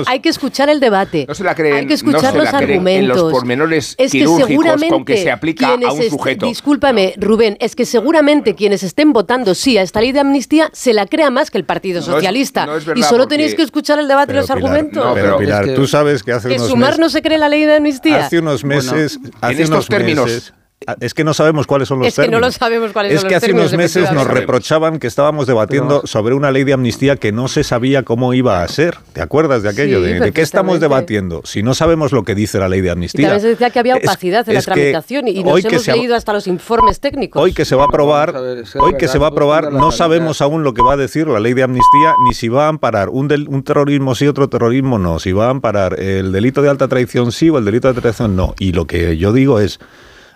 hay 0.06 0.20
que 0.20 0.28
escuchar 0.28 0.68
el 0.68 0.80
debate. 0.80 1.24
No 1.28 1.34
se 1.34 1.44
la 1.44 1.54
creen, 1.54 1.74
hay 1.76 1.86
que 1.86 1.94
escuchar 1.94 2.34
los 2.36 2.52
argumentos. 2.52 3.16
los 3.16 3.32
pormenores 3.32 3.94
es 3.98 4.12
que 4.12 4.18
quirúrgicos 4.18 4.48
seguramente 4.80 4.94
con 4.94 5.04
que 5.04 5.16
se 5.22 5.30
aplica 5.30 5.68
a 5.68 5.92
un 5.92 6.02
sujeto. 6.10 6.46
Discúlpame, 6.46 7.14
Rubén, 7.18 7.56
es 7.60 7.74
que 7.76 7.84
seguramente 7.86 8.54
quienes 8.54 8.82
estén 8.82 9.12
votando 9.12 9.54
sí 9.54 9.78
a 9.78 9.82
esta 9.82 10.00
ley 10.00 10.12
de 10.12 10.20
amnistía 10.20 10.70
se 10.72 10.92
la 10.92 11.06
crea 11.06 11.30
más 11.30 11.50
que 11.50 11.58
el 11.58 11.64
Partido 11.64 12.00
No 12.00 12.06
es- 12.06 12.06
Socialista. 12.06 12.66
no 12.66 12.76
es 12.76 12.84
verdad 12.84 13.00
y 13.00 13.02
solo 13.02 13.24
porque- 13.24 13.36
tenéis 13.36 13.54
que 13.54 13.62
escuchar 13.62 13.98
el 13.98 14.08
debate 14.08 14.32
y 14.32 14.36
los 14.36 14.44
Pilar, 14.46 14.58
argumentos. 14.58 15.04
no, 15.04 15.14
pero, 15.14 15.26
pero 15.26 15.38
Pilar, 15.38 15.62
es 15.64 15.68
que- 15.70 15.74
tú 15.76 15.86
sabes 15.86 16.22
que 16.22 16.32
hace 16.32 16.48
que 16.48 16.54
unos 16.56 16.68
Sumar 16.68 16.98
no 16.98 17.08
se 17.08 17.22
cree 17.22 17.38
la 17.38 17.48
ley 17.48 17.64
de 17.64 17.76
amnistía. 17.76 18.26
Hace 18.26 18.38
unos 18.38 18.64
meses, 18.64 19.18
hace 19.40 19.52
en 19.54 19.60
estos 19.60 19.68
unos 19.70 19.86
términos- 19.88 20.24
meses- 20.26 20.52
es 21.00 21.14
que 21.14 21.24
no 21.24 21.34
sabemos 21.34 21.66
cuáles 21.66 21.88
son 21.88 21.98
los 22.00 22.08
Es 22.08 22.14
que 22.16 22.28
no 22.28 22.40
lo 22.40 22.50
sabemos 22.50 22.92
cuáles 22.92 23.12
Es 23.14 23.20
son 23.20 23.28
que 23.28 23.34
los 23.36 23.42
hace 23.42 23.52
unos 23.52 23.72
meses 23.74 24.12
nos 24.12 24.26
reprochaban 24.26 24.98
que 24.98 25.06
estábamos 25.06 25.46
debatiendo 25.46 26.02
sobre 26.06 26.34
una 26.34 26.50
ley 26.50 26.64
de 26.64 26.72
amnistía 26.72 27.16
que 27.16 27.32
no 27.32 27.48
se 27.48 27.64
sabía 27.64 28.02
cómo 28.02 28.34
iba 28.34 28.62
a 28.62 28.68
ser. 28.68 28.96
¿Te 29.12 29.20
acuerdas 29.22 29.62
de 29.62 29.68
aquello? 29.70 29.98
Sí, 30.04 30.12
de, 30.12 30.20
¿de 30.20 30.32
qué 30.32 30.42
estamos 30.42 30.80
debatiendo? 30.80 31.42
Si 31.44 31.62
no 31.62 31.74
sabemos 31.74 32.12
lo 32.12 32.24
que 32.24 32.34
dice 32.34 32.58
la 32.58 32.68
ley 32.68 32.80
de 32.80 32.88
Y 32.88 32.90
amnistía. 32.90 33.26
también 33.28 33.40
se 33.42 33.48
decía 33.48 33.70
que 33.70 33.78
había 33.78 33.96
Es- 33.96 34.04
opacidad 34.08 34.48
en 34.48 34.54
la 34.54 34.60
es 34.60 34.66
que 34.66 34.72
tramitación 34.72 35.28
y 35.28 35.42
nos 35.44 35.52
hoy 35.54 35.62
que 35.62 35.68
hemos 35.68 35.82
se 35.82 35.92
leído 35.92 36.14
hasta 36.16 36.32
los 36.32 36.46
informes 36.46 37.00
técnicos. 37.00 37.40
Hoy 37.42 37.52
que 37.52 37.64
se 37.64 37.74
va 37.74 37.84
a 37.84 37.86
aprobar, 37.86 38.32
ver, 38.32 38.58
es 38.58 38.72
que 38.72 38.78
hoy 38.78 38.94
que 38.96 39.08
se 39.08 39.18
va 39.18 39.26
a 39.26 39.30
aprobar, 39.30 39.72
no 39.72 39.90
sabemos 39.92 40.40
aún 40.40 40.62
lo 40.64 40.74
que 40.74 40.82
va 40.82 40.94
a 40.94 40.96
decir 40.96 41.26
la 41.28 41.40
ley 41.40 41.54
de 41.54 41.62
amnistía, 41.62 42.14
ni 42.26 42.34
si 42.34 42.48
va 42.48 42.66
a 42.66 42.68
amparar 42.68 43.08
un, 43.08 43.28
del- 43.28 43.48
un 43.48 43.62
terrorismo 43.62 44.14
sí, 44.14 44.26
otro 44.26 44.48
terrorismo 44.48 44.98
no, 44.98 45.18
si 45.18 45.32
va 45.32 45.46
a 45.46 45.50
amparar 45.50 45.98
el 46.00 46.32
delito 46.32 46.62
de 46.62 46.68
alta 46.70 46.88
traición 46.88 47.32
sí 47.32 47.48
o 47.50 47.58
el 47.58 47.64
delito 47.64 47.92
de 47.92 48.00
traición 48.00 48.36
no. 48.36 48.54
Y 48.58 48.72
lo 48.72 48.86
que 48.86 49.16
yo 49.16 49.32
digo 49.32 49.60
es, 49.60 49.78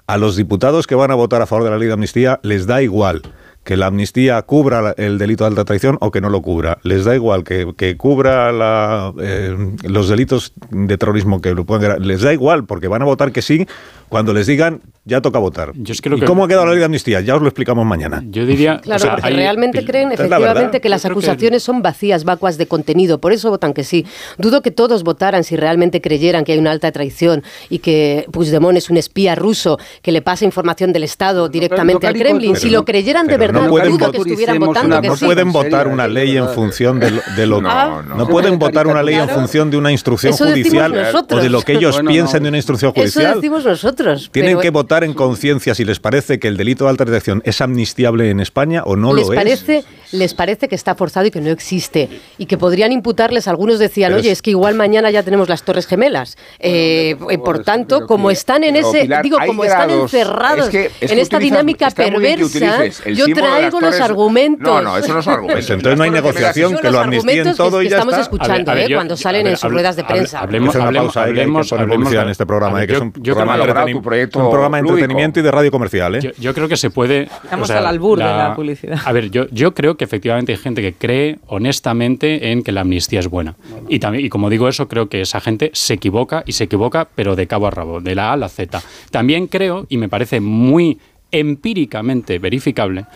a 0.07 0.17
los 0.17 0.37
diputados 0.37 0.87
que 0.87 0.95
van 0.95 1.11
a 1.11 1.15
votar 1.15 1.43
a 1.43 1.47
favor 1.47 1.65
de 1.65 1.71
la 1.71 1.79
ley 1.79 1.89
de 1.89 1.95
amnistía 1.95 2.41
les 2.43 2.67
da 2.67 2.83
igual 2.83 3.23
que 3.67 3.77
la 3.77 3.87
amnistía 3.87 4.41
cubra 4.43 4.95
el 4.97 5.19
delito 5.19 5.43
de 5.43 5.49
alta 5.49 5.65
traición 5.65 5.99
o 6.01 6.13
que 6.13 6.21
no 6.21 6.31
lo 6.31 6.41
cubra. 6.41 6.79
Les 6.85 7.05
da 7.05 7.17
igual 7.17 7.43
que, 7.43 7.75
que 7.77 7.97
cubra 7.97 8.53
la, 8.53 9.13
eh, 9.21 9.75
los 9.83 10.09
delitos 10.09 10.53
de 10.71 10.97
terrorismo 10.97 11.41
que 11.41 11.53
lo 11.53 11.67
pueden 11.67 12.07
Les 12.07 12.23
da 12.23 12.33
igual 12.33 12.65
porque 12.65 12.87
van 12.87 13.03
a 13.03 13.07
votar 13.07 13.33
que 13.33 13.43
sí 13.43 13.67
cuando 14.09 14.33
les 14.33 14.47
digan 14.47 14.81
ya 15.09 15.21
toca 15.21 15.39
votar. 15.39 15.71
Yo 15.77 15.93
es 15.93 16.01
que 16.01 16.11
lo 16.11 16.17
¿Y 16.17 16.21
que- 16.21 16.27
cómo 16.27 16.45
ha 16.45 16.49
quedado 16.49 16.65
la 16.67 16.73
ley 16.73 16.81
de 16.81 16.85
amnistía? 16.87 17.21
Ya 17.21 17.37
os 17.37 17.41
lo 17.43 17.47
explicamos 17.47 17.87
mañana. 17.87 18.25
Yo 18.29 18.45
diría. 18.45 18.81
Claro, 18.81 18.97
o 18.97 18.99
sea, 18.99 19.13
porque 19.13 19.29
hay- 19.29 19.35
realmente 19.37 19.85
creen 19.85 20.11
es 20.11 20.19
la 20.19 20.25
efectivamente 20.27 20.81
que 20.81 20.89
las 20.89 21.03
creo 21.03 21.15
que- 21.15 21.27
acusaciones 21.27 21.63
son 21.63 21.81
vacías, 21.81 22.25
vacuas 22.25 22.59
de 22.59 22.67
contenido, 22.67 23.21
por 23.21 23.33
eso 23.33 23.49
votan 23.51 23.73
que 23.73 23.85
sí. 23.85 24.05
Dudo 24.37 24.63
que 24.63 24.73
todos 24.73 25.05
votaran 25.05 25.45
si 25.45 25.55
realmente 25.55 26.01
creyeran 26.01 26.43
que 26.45 26.53
hay 26.55 26.59
una 26.59 26.73
alta 26.73 26.91
traición 26.91 27.45
y 27.71 27.79
que 27.79 28.27
Puigdemont 28.33 28.77
es 28.77 28.91
un 28.91 28.97
espía 28.97 29.37
ruso 29.37 29.79
que 30.03 30.11
le 30.11 30.23
pasa 30.23 30.45
información 30.45 30.93
del 30.93 31.05
Estado 31.05 31.49
directamente 31.49 32.05
no 32.05 32.09
al 32.09 32.15
Kremlin. 32.19 32.57
Si 32.57 32.69
lo 32.71 32.85
creyeran 32.85 33.29
de 33.29 33.39
pero 33.39 33.53
no 33.53 33.61
verdad, 33.61 33.71
pueden 33.71 33.91
dudo 33.93 34.11
que 34.11 34.19
estuvieran 34.19 34.59
votando 34.59 35.01
que 35.01 35.07
no 35.09 35.17
sí. 35.17 35.25
pueden 35.25 35.47
en 35.47 35.53
votar 35.53 35.87
una 35.87 36.09
ley 36.09 36.37
en 36.37 36.49
función 36.49 36.99
de 36.99 37.13
lo, 37.13 37.21
de 37.37 37.47
lo- 37.47 37.63
No, 37.63 38.03
no, 38.03 38.15
no. 38.17 38.27
pueden 38.27 38.59
votar 38.59 38.89
una 38.89 39.05
ley 39.05 39.15
en 39.15 39.29
función 39.29 39.71
de 39.71 39.77
una 39.77 39.93
instrucción 39.93 40.33
Eso 40.35 40.47
judicial 40.49 40.93
o 41.31 41.37
de 41.41 41.49
lo 41.49 41.63
que 41.63 41.75
ellos 41.75 41.95
Bueno, 41.95 42.11
piensen 42.11 42.41
no. 42.41 42.45
de 42.47 42.49
una 42.49 42.59
instrucción 42.59 42.91
Eso 42.93 43.01
judicial. 43.03 43.35
decimos 43.37 43.65
nosotros. 43.65 43.96
Tienen 44.31 44.53
pero 44.53 44.61
que 44.61 44.71
votar 44.71 45.05
en 45.05 45.15
conciencia 45.15 45.75
si 45.75 45.85
les 45.85 45.99
parece 46.01 46.39
que 46.39 46.49
el 46.49 46.57
delito 46.57 46.85
de 46.85 46.91
alta 46.91 47.05
traición 47.05 47.43
es 47.45 47.61
amnistiable 47.61 48.31
en 48.31 48.41
España 48.41 48.83
o 48.85 48.97
no 48.97 49.15
les 49.15 49.29
lo 49.29 49.35
parece, 49.35 49.79
es. 49.79 50.13
les 50.13 50.35
parece 50.35 50.69
que 50.69 50.75
está 50.75 50.95
forzado 50.95 51.27
y 51.27 51.31
que 51.31 51.41
no 51.41 51.51
existe 51.51 52.09
y 52.39 52.47
que 52.47 52.59
podrían 52.59 52.93
imputarles. 52.93 53.49
Algunos 53.49 53.79
decían, 53.79 54.11
Pero 54.11 54.21
oye, 54.21 54.31
es- 54.31 54.39
es 54.39 54.43
que 54.43 54.51
igual 54.51 54.75
mañana 54.75 55.11
ya 55.11 55.23
tenemos 55.23 55.49
las 55.49 55.63
Torres 55.63 55.87
Gemelas. 55.87 56.37
Eh, 56.59 57.17
eh, 57.31 57.39
por 57.39 57.63
tanto, 57.65 57.97
pero 57.99 58.07
como 58.07 58.31
están 58.31 58.65
en 58.65 58.77
ese, 58.77 59.03
Pilar, 59.03 59.23
digo, 59.23 59.39
como 59.47 59.65
están 59.65 59.91
encerrados 59.91 60.67
Es 60.67 60.71
que- 60.71 60.91
es 61.01 61.13
en 61.13 61.19
esta 61.19 61.39
dinámica 61.39 61.91
perversa, 61.91 62.85
yo 63.15 63.27
traigo 63.35 63.81
los 63.81 63.91
Torres- 63.97 64.01
argumentos. 64.01 64.67
No, 64.67 64.83
no, 64.83 64.99
eso 64.99 65.13
no 65.15 65.23
son 65.23 65.33
argumentos. 65.35 65.67
Pues 65.67 65.71
entonces 65.71 65.99
no 65.99 66.05
hay 66.05 66.11
negociación, 66.11 66.77
que 66.77 66.83
lo 66.85 66.91
los 66.93 67.01
amnistíen 67.03 67.29
argumentos 67.41 67.57
todo 67.57 67.79
que 67.81 67.87
y 67.87 67.89
ya 67.89 67.97
estamos 67.99 68.19
escuchando, 68.19 68.73
¿eh? 68.73 68.95
cuando 68.95 69.17
salen 69.17 69.47
en 69.47 69.57
sus 69.57 69.71
ruedas 69.71 69.97
de 69.97 70.05
prensa. 70.05 70.41
hablemos- 70.41 70.75
una 70.75 70.85
hablemos- 70.87 71.17
eh, 71.17 71.21
hablemos- 71.21 71.73
en 72.17 72.29
este 72.31 72.47
programa, 72.47 72.83
eh, 72.83 72.87
que 72.87 72.93
es 72.95 72.99
yo- 72.99 73.05
un 73.05 73.13
programa, 73.13 73.57
tu 73.93 74.03
proyecto 74.03 74.39
un 74.39 74.51
programa 74.51 74.77
de 74.77 74.83
lúdico. 74.83 74.99
entretenimiento 74.99 75.41
y 75.41 75.43
de 75.43 75.51
radio 75.51 75.71
comercial. 75.71 76.15
¿eh? 76.17 76.21
Yo, 76.21 76.31
yo 76.39 76.55
creo 76.55 76.69
que 76.69 76.77
se 76.77 76.91
puede. 76.91 77.29
Estamos 77.45 77.71
al 77.71 77.87
albur 77.87 78.19
de 78.19 78.25
la 78.25 78.55
publicidad. 78.55 78.99
A 79.05 79.13
ver, 79.13 79.31
yo, 79.31 79.47
yo 79.51 79.75
creo 79.75 79.97
que 79.97 80.05
efectivamente 80.05 80.53
hay 80.53 80.59
gente 80.59 80.83
que 80.83 80.93
cree 80.93 81.39
honestamente 81.47 82.53
en 82.53 82.63
que 82.63 82.73
la 82.73 82.83
amnistía 82.83 83.21
es 83.21 83.29
buena. 83.29 83.55
Y, 83.89 83.99
también, 83.99 84.25
y 84.25 84.29
como 84.29 84.51
digo 84.51 84.69
eso, 84.69 84.89
creo 84.89 85.09
que 85.09 85.21
esa 85.21 85.41
gente 85.41 85.71
se 85.75 85.95
equivoca 85.95 86.43
y 86.47 86.53
se 86.53 86.65
equivoca, 86.65 87.09
pero 87.15 87.37
de 87.37 87.47
cabo 87.47 87.67
a 87.67 87.71
rabo, 87.71 88.01
de 88.01 88.15
la 88.15 88.31
A 88.31 88.33
a 88.33 88.37
la 88.37 88.49
Z. 88.49 88.83
También 89.11 89.47
creo, 89.47 89.87
y 89.89 89.97
me 89.97 90.09
parece 90.09 90.41
muy 90.41 90.99
empíricamente 91.31 92.39
verificable, 92.39 93.07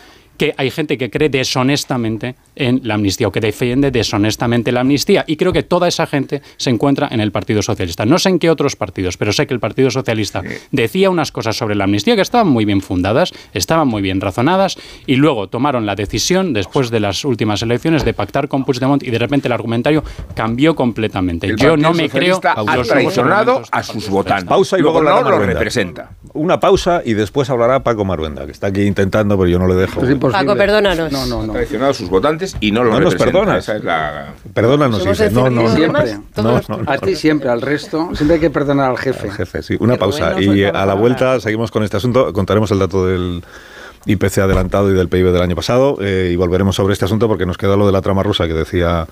que 0.40 0.55
hay 0.57 0.70
gente 0.70 0.96
que 0.96 1.11
cree 1.11 1.29
deshonestamente 1.29 2.35
en 2.57 2.81
la 2.85 2.94
amnistía 2.94 3.29
o 3.29 3.31
que 3.31 3.40
defiende 3.40 3.90
deshonestamente 3.90 4.72
la 4.72 4.81
amnistía. 4.81 5.22
Y 5.26 5.37
creo 5.37 5.53
que 5.53 5.62
toda 5.62 5.87
esa 5.87 6.07
gente 6.07 6.40
se 6.57 6.70
encuentra 6.70 7.09
en 7.11 7.20
el 7.20 7.31
Partido 7.31 7.61
Socialista. 7.61 8.07
No 8.07 8.18
sé 8.18 8.31
en 8.31 8.38
qué 8.38 8.48
otros 8.48 8.74
partidos, 8.74 9.18
pero 9.18 9.35
sé 9.35 9.46
que 9.46 9.53
el 9.53 9.61
Partido 9.61 9.90
Socialista 9.90 10.42
decía 10.72 11.11
unas 11.11 11.31
cosas 11.31 11.59
sobre 11.59 11.74
la 11.74 11.85
amnistía 11.85 12.16
que 12.16 12.22
estaban 12.22 12.48
muy 12.48 12.64
bien 12.64 12.81
fundadas, 12.81 13.35
estaban 13.53 13.87
muy 13.87 14.00
bien 14.00 14.18
razonadas, 14.22 14.79
y 15.07 15.16
luego 15.16 15.50
tomaron 15.50 15.85
la 15.85 15.94
decisión, 15.94 16.55
después 16.55 16.88
de 16.88 17.00
las 17.00 17.26
últimas 17.26 17.61
elecciones, 17.61 18.07
de 18.07 18.14
pactar 18.14 18.48
con 18.48 18.64
Puigdemont 18.64 19.03
y 19.03 19.11
de 19.11 19.18
repente 19.18 19.48
el 19.48 19.53
argumentario 19.53 20.03
cambió 20.35 20.74
completamente. 20.74 21.48
El 21.48 21.57
Yo 21.57 21.76
no 21.76 21.92
me 21.92 22.09
creo 22.09 22.40
ha 22.42 22.83
traicionado 22.83 23.61
a 23.70 23.83
sus 23.83 24.09
votantes. 24.09 24.48
Pausa 24.48 24.79
y 24.79 24.81
luego 24.81 25.03
luego 25.03 25.11
no 25.11 25.18
hablará 25.18 25.37
lo 25.37 25.40
Maruenda. 25.42 25.61
representa. 25.61 26.11
Una 26.33 26.59
pausa 26.59 27.03
y 27.05 27.12
después 27.12 27.50
hablará 27.50 27.83
Paco 27.83 28.07
Maruenda, 28.07 28.46
que 28.46 28.53
está 28.53 28.68
aquí 28.68 28.85
intentando, 28.85 29.37
pero 29.37 29.50
yo 29.50 29.59
no 29.59 29.66
le 29.66 29.74
dejo. 29.74 30.03
Es 30.03 30.09
imposible. 30.30 30.46
Paco, 30.46 30.58
perdónanos. 30.58 31.12
No, 31.12 31.26
no, 31.26 31.42
Ha 31.42 31.46
no. 31.46 31.52
traicionado 31.52 31.90
a 31.90 31.94
sus 31.94 32.08
votantes 32.08 32.56
y 32.60 32.72
no 32.72 32.84
lo 32.84 32.92
No 32.92 33.00
nos 33.00 33.14
perdonas. 33.14 33.64
Esa 33.64 33.76
es 33.76 33.84
la... 33.84 34.34
Perdónanos, 34.54 35.04
dice. 35.04 35.30
No, 35.30 35.50
no, 35.50 35.68
Siempre. 35.74 36.18
No, 36.36 36.42
no, 36.42 36.62
no. 36.68 36.82
A 36.86 36.98
ti 36.98 37.14
siempre, 37.16 37.50
al 37.50 37.60
resto. 37.62 38.10
Siempre 38.14 38.34
hay 38.36 38.40
que 38.40 38.50
perdonar 38.50 38.90
al 38.90 38.98
jefe. 38.98 39.30
Jefe, 39.30 39.62
sí. 39.62 39.76
Una 39.80 39.96
pausa. 39.96 40.40
Y 40.40 40.64
a 40.64 40.86
la 40.86 40.94
vuelta 40.94 41.40
seguimos 41.40 41.70
con 41.70 41.82
este 41.82 41.96
asunto. 41.96 42.32
Contaremos 42.32 42.70
el 42.70 42.78
dato 42.78 43.06
del 43.06 43.42
IPC 44.06 44.38
adelantado 44.38 44.90
y 44.90 44.94
del 44.94 45.08
PIB 45.08 45.32
del 45.32 45.42
año 45.42 45.56
pasado 45.56 45.98
eh, 46.00 46.30
y 46.32 46.36
volveremos 46.36 46.76
sobre 46.76 46.92
este 46.92 47.04
asunto 47.04 47.28
porque 47.28 47.46
nos 47.46 47.58
queda 47.58 47.76
lo 47.76 47.86
de 47.86 47.92
la 47.92 48.00
trama 48.00 48.22
rusa 48.22 48.46
que 48.46 48.54
decía 48.54 49.06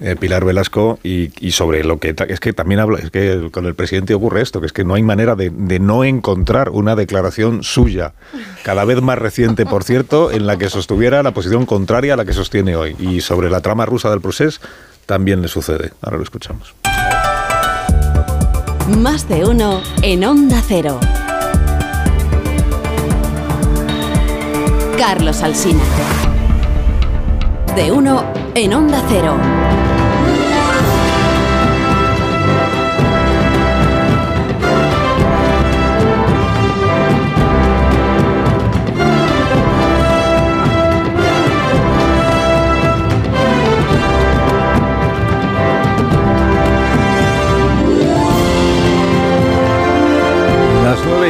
eh, 0.00 0.16
Pilar 0.18 0.44
Velasco 0.44 0.98
y, 1.02 1.30
y 1.44 1.52
sobre 1.52 1.82
lo 1.84 1.98
que 1.98 2.14
es 2.28 2.40
que 2.40 2.52
también 2.52 2.80
habla 2.80 2.98
es 2.98 3.10
que 3.10 3.48
con 3.50 3.66
el 3.66 3.74
presidente 3.74 4.14
ocurre 4.14 4.42
esto 4.42 4.60
que 4.60 4.66
es 4.66 4.72
que 4.72 4.84
no 4.84 4.94
hay 4.94 5.02
manera 5.02 5.34
de, 5.34 5.50
de 5.50 5.78
no 5.80 6.04
encontrar 6.04 6.70
una 6.70 6.94
declaración 6.94 7.62
suya 7.62 8.12
cada 8.62 8.84
vez 8.84 9.00
más 9.00 9.18
reciente 9.18 9.66
por 9.66 9.84
cierto 9.84 10.30
en 10.30 10.46
la 10.46 10.56
que 10.56 10.68
sostuviera 10.68 11.22
la 11.22 11.32
posición 11.32 11.66
contraria 11.66 12.14
a 12.14 12.16
la 12.16 12.24
que 12.24 12.32
sostiene 12.32 12.76
hoy. 12.76 12.96
Y 12.98 13.20
sobre 13.20 13.50
la 13.50 13.60
trama 13.60 13.86
rusa 13.86 14.10
del 14.10 14.20
procés 14.20 14.60
también 15.06 15.42
le 15.42 15.48
sucede. 15.48 15.92
Ahora 16.02 16.18
lo 16.18 16.22
escuchamos. 16.22 16.74
Más 18.98 19.28
de 19.28 19.44
uno 19.44 19.82
en 20.02 20.24
Onda 20.24 20.62
Cero. 20.66 21.00
Carlos 24.96 25.42
Alsina. 25.42 25.82
De 27.74 27.90
uno 27.90 28.24
en 28.54 28.74
Onda 28.74 29.02
Cero. 29.08 29.83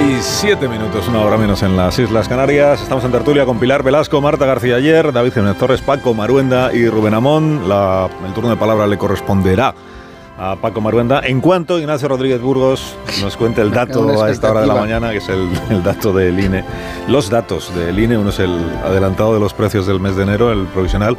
Y 0.06 0.16
7 0.20 0.68
minutos, 0.68 1.08
una 1.08 1.20
hora 1.22 1.36
menos 1.36 1.62
en 1.62 1.76
las 1.76 1.98
Islas 1.98 2.28
Canarias. 2.28 2.82
Estamos 2.82 3.04
en 3.04 3.12
tertulia 3.12 3.44
con 3.46 3.58
Pilar 3.58 3.82
Velasco, 3.82 4.20
Marta 4.20 4.44
García 4.46 4.76
Ayer, 4.76 5.12
David 5.12 5.32
Jiménez 5.32 5.56
Torres, 5.58 5.80
Paco 5.80 6.12
Maruenda 6.14 6.72
y 6.74 6.88
Rubén 6.88 7.14
Amón. 7.14 7.68
La- 7.68 8.08
el 8.26 8.32
turno 8.34 8.50
de 8.50 8.56
palabra 8.56 8.86
le 8.86 8.98
corresponderá 8.98 9.74
a 10.38 10.56
Paco 10.56 10.80
Maruenda. 10.80 11.20
En 11.24 11.40
cuanto 11.40 11.78
Ignacio 11.78 12.08
Rodríguez 12.08 12.40
Burgos 12.42 12.96
nos 13.22 13.36
cuente 13.36 13.62
el 13.62 13.70
dato 13.72 14.22
a 14.22 14.30
esta 14.30 14.50
hora 14.50 14.60
de 14.62 14.66
la 14.66 14.74
mañana, 14.74 15.10
que 15.10 15.18
es 15.18 15.28
el, 15.28 15.48
el 15.70 15.82
dato 15.82 16.12
del 16.12 16.38
INE. 16.38 16.64
Los 17.08 17.30
datos 17.30 17.74
del 17.74 17.98
INE, 17.98 18.18
uno 18.18 18.30
es 18.30 18.38
el 18.40 18.58
adelantado 18.84 19.32
de 19.34 19.40
los 19.40 19.54
precios 19.54 19.86
del 19.86 20.00
mes 20.00 20.16
de 20.16 20.24
enero, 20.24 20.52
el 20.52 20.66
provisional. 20.66 21.16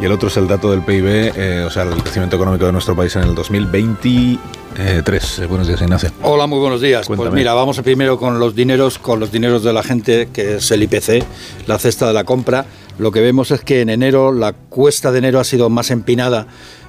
y 0.00 0.04
el 0.06 0.12
otro 0.12 0.28
es 0.28 0.36
el 0.36 0.48
dato 0.48 0.70
del 0.70 0.82
PIB, 0.82 1.04
eh, 1.36 1.64
o 1.66 1.70
sea, 1.70 1.84
del 1.84 2.02
crecimiento 2.02 2.36
económico 2.36 2.64
de 2.66 2.72
nuestro 2.72 2.96
país 2.96 3.14
en 3.16 3.22
el 3.24 3.34
2023. 3.34 4.38
Eh, 4.76 5.02
buenos 5.48 5.68
días, 5.68 5.80
Ignacio. 5.80 6.10
Hola, 6.22 6.46
muy 6.46 6.58
buenos 6.58 6.80
días. 6.80 7.06
Pues 7.06 7.32
mira, 7.32 7.54
vamos 7.54 7.80
primero 7.80 8.18
con 8.18 8.38
los 8.38 8.54
dineros, 8.54 8.98
con 8.98 9.20
los 9.20 9.30
dineros 9.30 9.62
de 9.62 9.72
la 9.72 9.82
gente, 9.82 10.28
que 10.32 10.56
es 10.56 10.70
el 10.70 10.82
IPC, 10.82 11.24
la 11.66 11.78
cesta 11.78 12.08
de 12.08 12.12
la 12.12 12.24
compra. 12.24 12.66
Lo 12.98 13.12
que 13.12 13.20
vemos 13.20 13.50
es 13.50 13.60
que 13.60 13.80
en 13.80 13.88
enero 13.88 14.32
la 14.32 14.52
cuesta 14.52 15.12
de 15.12 15.18
enero 15.18 15.38
ha 15.38 15.44
sido 15.44 15.70
más 15.70 15.90
empinada 15.90 16.46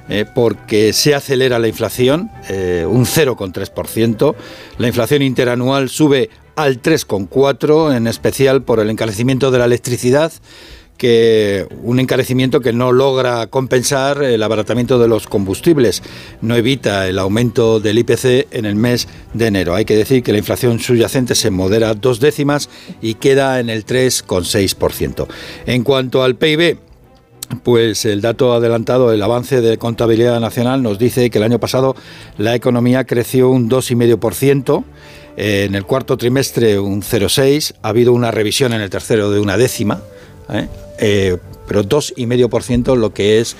eh, 0.09 0.25
porque 0.33 0.93
se 0.93 1.15
acelera 1.15 1.59
la 1.59 1.67
inflación, 1.67 2.31
un 2.49 3.05
0,3%. 3.05 4.35
La 4.77 4.87
inflación 4.87 5.21
interanual 5.21 5.89
sube 5.89 6.29
al 6.55 6.81
3,4%, 6.81 7.95
en 7.95 8.07
especial 8.07 8.63
por 8.63 8.79
el 8.79 8.89
encarecimiento 8.89 9.51
de 9.51 9.59
la 9.59 9.65
electricidad 9.65 10.31
que 10.97 11.67
un 11.83 11.99
encarecimiento 11.99 12.61
que 12.61 12.73
no 12.73 12.91
logra 12.91 13.47
compensar 13.47 14.23
el 14.23 14.41
abaratamiento 14.41 14.99
de 14.99 15.07
los 15.07 15.27
combustibles, 15.27 16.01
no 16.41 16.55
evita 16.55 17.07
el 17.07 17.19
aumento 17.19 17.79
del 17.79 17.99
IPC 17.99 18.47
en 18.51 18.65
el 18.65 18.75
mes 18.75 19.07
de 19.33 19.47
enero. 19.47 19.75
Hay 19.75 19.85
que 19.85 19.95
decir 19.95 20.23
que 20.23 20.31
la 20.31 20.37
inflación 20.37 20.79
subyacente 20.79 21.35
se 21.35 21.51
modera 21.51 21.93
dos 21.93 22.19
décimas 22.19 22.69
y 23.01 23.15
queda 23.15 23.59
en 23.59 23.69
el 23.69 23.85
3,6%. 23.85 25.27
En 25.65 25.83
cuanto 25.83 26.23
al 26.23 26.35
PIB, 26.35 26.79
pues 27.63 28.05
el 28.05 28.21
dato 28.21 28.53
adelantado, 28.53 29.11
el 29.11 29.21
avance 29.21 29.61
de 29.61 29.77
contabilidad 29.77 30.39
nacional 30.39 30.81
nos 30.81 30.97
dice 30.97 31.29
que 31.29 31.37
el 31.37 31.43
año 31.43 31.59
pasado 31.59 31.95
la 32.37 32.55
economía 32.55 33.05
creció 33.05 33.49
un 33.49 33.69
2,5%. 33.69 34.83
En 35.37 35.75
el 35.75 35.85
cuarto 35.85 36.15
trimestre 36.15 36.79
un 36.79 37.01
0,6, 37.01 37.75
ha 37.81 37.89
habido 37.89 38.13
una 38.13 38.31
revisión 38.31 38.71
en 38.73 38.79
el 38.79 38.89
tercero 38.89 39.31
de 39.31 39.41
una 39.41 39.57
décima, 39.57 40.01
¿eh? 40.49 40.67
eh, 40.99 41.37
pero 41.67 41.83
2,5% 41.83 42.95
lo 42.95 43.13
que 43.13 43.39
es 43.39 43.55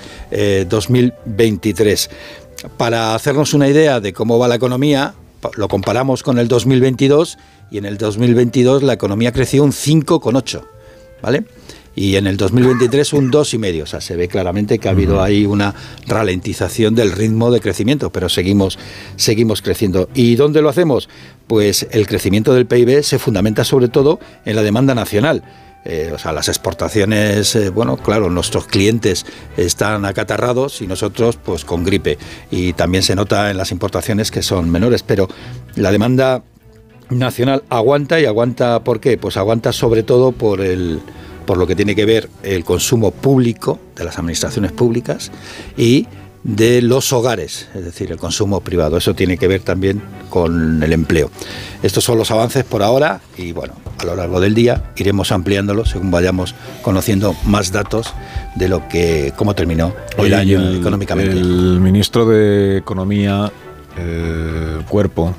2023. 0.68 2.06
Eh, 2.06 2.68
Para 2.76 3.14
hacernos 3.14 3.54
una 3.54 3.68
idea 3.68 4.00
de 4.00 4.12
cómo 4.12 4.38
va 4.38 4.48
la 4.48 4.54
economía, 4.54 5.14
lo 5.56 5.68
comparamos 5.68 6.22
con 6.22 6.38
el 6.38 6.48
2022 6.48 7.38
y 7.70 7.78
en 7.78 7.84
el 7.84 7.98
2022 7.98 8.82
la 8.82 8.92
economía 8.92 9.32
creció 9.32 9.64
un 9.64 9.72
5,8, 9.72 10.62
¿vale? 11.22 11.44
Y 11.98 12.16
en 12.16 12.26
el 12.26 12.36
2023 12.36 13.14
un 13.14 13.32
2,5, 13.32 13.82
o 13.82 13.86
sea, 13.86 14.02
se 14.02 14.16
ve 14.16 14.28
claramente 14.28 14.78
que 14.78 14.86
ha 14.86 14.90
habido 14.90 15.22
ahí 15.22 15.46
una 15.46 15.74
ralentización 16.06 16.94
del 16.94 17.10
ritmo 17.10 17.50
de 17.50 17.60
crecimiento, 17.60 18.10
pero 18.10 18.28
seguimos, 18.28 18.78
seguimos 19.16 19.62
creciendo. 19.62 20.10
¿Y 20.14 20.36
dónde 20.36 20.60
lo 20.60 20.68
hacemos? 20.68 21.08
Pues 21.46 21.86
el 21.90 22.06
crecimiento 22.06 22.52
del 22.52 22.66
PIB 22.66 23.02
se 23.02 23.18
fundamenta 23.18 23.64
sobre 23.64 23.88
todo 23.88 24.20
en 24.44 24.56
la 24.56 24.62
demanda 24.62 24.94
nacional 24.94 25.42
eh, 25.88 26.10
o 26.12 26.18
sea, 26.18 26.32
las 26.32 26.48
exportaciones, 26.48 27.54
eh, 27.54 27.70
bueno, 27.70 27.96
claro, 27.96 28.28
nuestros 28.28 28.66
clientes 28.66 29.24
están 29.56 30.04
acatarrados 30.04 30.82
y 30.82 30.86
nosotros 30.86 31.38
pues 31.42 31.64
con 31.64 31.84
gripe. 31.84 32.18
Y 32.50 32.72
también 32.72 33.02
se 33.02 33.14
nota 33.14 33.50
en 33.50 33.56
las 33.56 33.70
importaciones 33.70 34.30
que 34.30 34.42
son 34.42 34.68
menores, 34.70 35.02
pero 35.02 35.28
la 35.76 35.92
demanda 35.92 36.42
nacional 37.08 37.62
aguanta 37.70 38.18
y 38.20 38.26
aguanta 38.26 38.82
¿por 38.82 38.98
qué? 38.98 39.16
Pues 39.16 39.36
aguanta 39.36 39.72
sobre 39.72 40.02
todo 40.02 40.32
por 40.32 40.60
el 40.60 41.00
por 41.46 41.58
lo 41.58 41.66
que 41.68 41.76
tiene 41.76 41.94
que 41.94 42.04
ver 42.04 42.28
el 42.42 42.64
consumo 42.64 43.12
público 43.12 43.78
de 43.94 44.02
las 44.02 44.18
administraciones 44.18 44.72
públicas 44.72 45.30
y 45.76 46.08
de 46.46 46.80
los 46.80 47.12
hogares, 47.12 47.68
es 47.74 47.84
decir, 47.84 48.12
el 48.12 48.18
consumo 48.18 48.60
privado. 48.60 48.96
Eso 48.96 49.14
tiene 49.14 49.36
que 49.36 49.48
ver 49.48 49.62
también 49.62 50.00
con 50.30 50.80
el 50.80 50.92
empleo. 50.92 51.28
Estos 51.82 52.04
son 52.04 52.18
los 52.18 52.30
avances 52.30 52.64
por 52.64 52.84
ahora 52.84 53.20
y 53.36 53.50
bueno, 53.50 53.74
a 53.98 54.04
lo 54.04 54.14
largo 54.14 54.40
del 54.40 54.54
día 54.54 54.92
iremos 54.94 55.32
ampliándolo 55.32 55.84
según 55.84 56.12
vayamos 56.12 56.54
conociendo 56.82 57.34
más 57.46 57.72
datos 57.72 58.14
de 58.54 58.68
lo 58.68 58.86
que 58.88 59.32
cómo 59.36 59.54
terminó 59.54 59.92
el 60.18 60.34
año 60.34 60.70
económicamente. 60.72 61.32
El 61.32 61.80
ministro 61.80 62.26
de 62.26 62.76
Economía, 62.78 63.50
eh, 63.98 64.78
Cuerpo, 64.88 65.34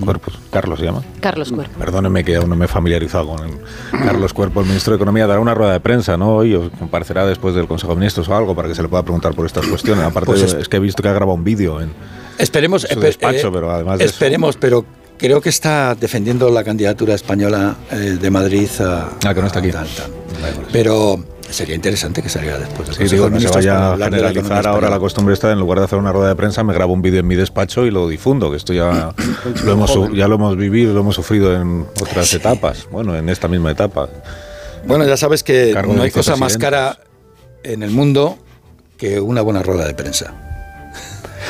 Cuerpos, 0.00 0.38
Carlos 0.50 0.78
se 0.78 0.86
llama. 0.86 1.02
Carlos 1.20 1.52
Cuerpo. 1.52 1.78
Perdóneme 1.78 2.24
que 2.24 2.36
aún 2.36 2.50
no 2.50 2.56
me 2.56 2.64
he 2.64 2.68
familiarizado 2.68 3.28
con 3.28 3.46
el 3.46 3.58
Carlos 3.90 4.32
Cuerpo, 4.32 4.60
el 4.60 4.66
ministro 4.66 4.92
de 4.92 4.96
Economía, 4.96 5.26
dará 5.26 5.40
una 5.40 5.54
rueda 5.54 5.72
de 5.72 5.80
prensa, 5.80 6.16
¿no? 6.16 6.36
Hoy 6.36 6.54
o 6.54 6.70
comparecerá 6.70 7.26
después 7.26 7.54
del 7.54 7.66
Consejo 7.66 7.92
de 7.92 8.00
Ministros 8.00 8.28
o 8.28 8.36
algo 8.36 8.54
para 8.54 8.68
que 8.68 8.74
se 8.74 8.82
le 8.82 8.88
pueda 8.88 9.02
preguntar 9.02 9.34
por 9.34 9.46
estas 9.46 9.66
cuestiones. 9.66 10.04
Aparte, 10.06 10.26
pues 10.26 10.42
es, 10.42 10.54
es, 10.54 10.68
que 10.68 10.76
he 10.76 10.80
visto 10.80 11.02
que 11.02 11.08
ha 11.08 11.12
grabado 11.12 11.34
un 11.34 11.44
vídeo 11.44 11.80
en 11.80 11.92
esperemos, 12.38 12.82
su 12.82 13.00
despacho, 13.00 13.48
eh, 13.48 13.50
pero 13.52 13.70
además 13.70 13.98
de 13.98 14.04
Esperemos, 14.04 14.50
eso, 14.50 14.58
pero 14.60 14.84
creo 15.18 15.40
que 15.40 15.48
está 15.48 15.94
defendiendo 15.94 16.50
la 16.50 16.64
candidatura 16.64 17.14
española 17.14 17.76
eh, 17.90 18.18
de 18.20 18.30
Madrid 18.30 18.68
a. 18.80 19.10
Ah, 19.24 19.34
que 19.34 19.40
no 19.40 19.46
está 19.46 19.60
aquí. 19.60 19.70
A, 19.70 19.80
a, 19.82 19.84
pero 20.72 21.18
sería 21.50 21.74
interesante 21.74 22.22
que 22.22 22.28
saliera 22.28 22.58
después. 22.58 22.88
Sí, 22.96 23.04
digo, 23.04 23.30
no 23.30 23.40
se 23.40 23.48
vaya 23.48 23.92
a 23.92 23.96
generalizar 23.96 24.66
ahora 24.66 24.90
la 24.90 24.98
costumbre 24.98 25.34
esta, 25.34 25.52
en 25.52 25.58
lugar 25.58 25.78
de 25.78 25.84
hacer 25.84 25.98
una 25.98 26.12
rueda 26.12 26.28
de 26.28 26.36
prensa, 26.36 26.64
me 26.64 26.74
grabo 26.74 26.92
un 26.92 27.02
vídeo 27.02 27.20
en 27.20 27.26
mi 27.26 27.36
despacho 27.36 27.86
y 27.86 27.90
lo 27.90 28.08
difundo, 28.08 28.50
que 28.50 28.56
esto 28.56 28.72
ya 28.72 29.14
lo 29.64 29.72
hemos, 29.72 29.92
ya 30.12 30.28
lo 30.28 30.34
hemos 30.36 30.56
vivido, 30.56 30.92
lo 30.92 31.00
hemos 31.00 31.14
sufrido 31.14 31.54
en 31.54 31.86
otras 32.00 32.28
sí. 32.28 32.36
etapas, 32.36 32.88
bueno, 32.90 33.16
en 33.16 33.28
esta 33.28 33.48
misma 33.48 33.70
etapa. 33.70 34.08
Bueno, 34.86 35.04
ya 35.04 35.16
sabes 35.16 35.42
que 35.42 35.74
no 35.86 36.02
hay 36.02 36.10
cosa 36.10 36.36
más 36.36 36.58
cara 36.58 36.98
en 37.62 37.82
el 37.82 37.90
mundo 37.90 38.38
que 38.96 39.20
una 39.20 39.42
buena 39.42 39.62
rueda 39.62 39.86
de 39.86 39.94
prensa. 39.94 40.34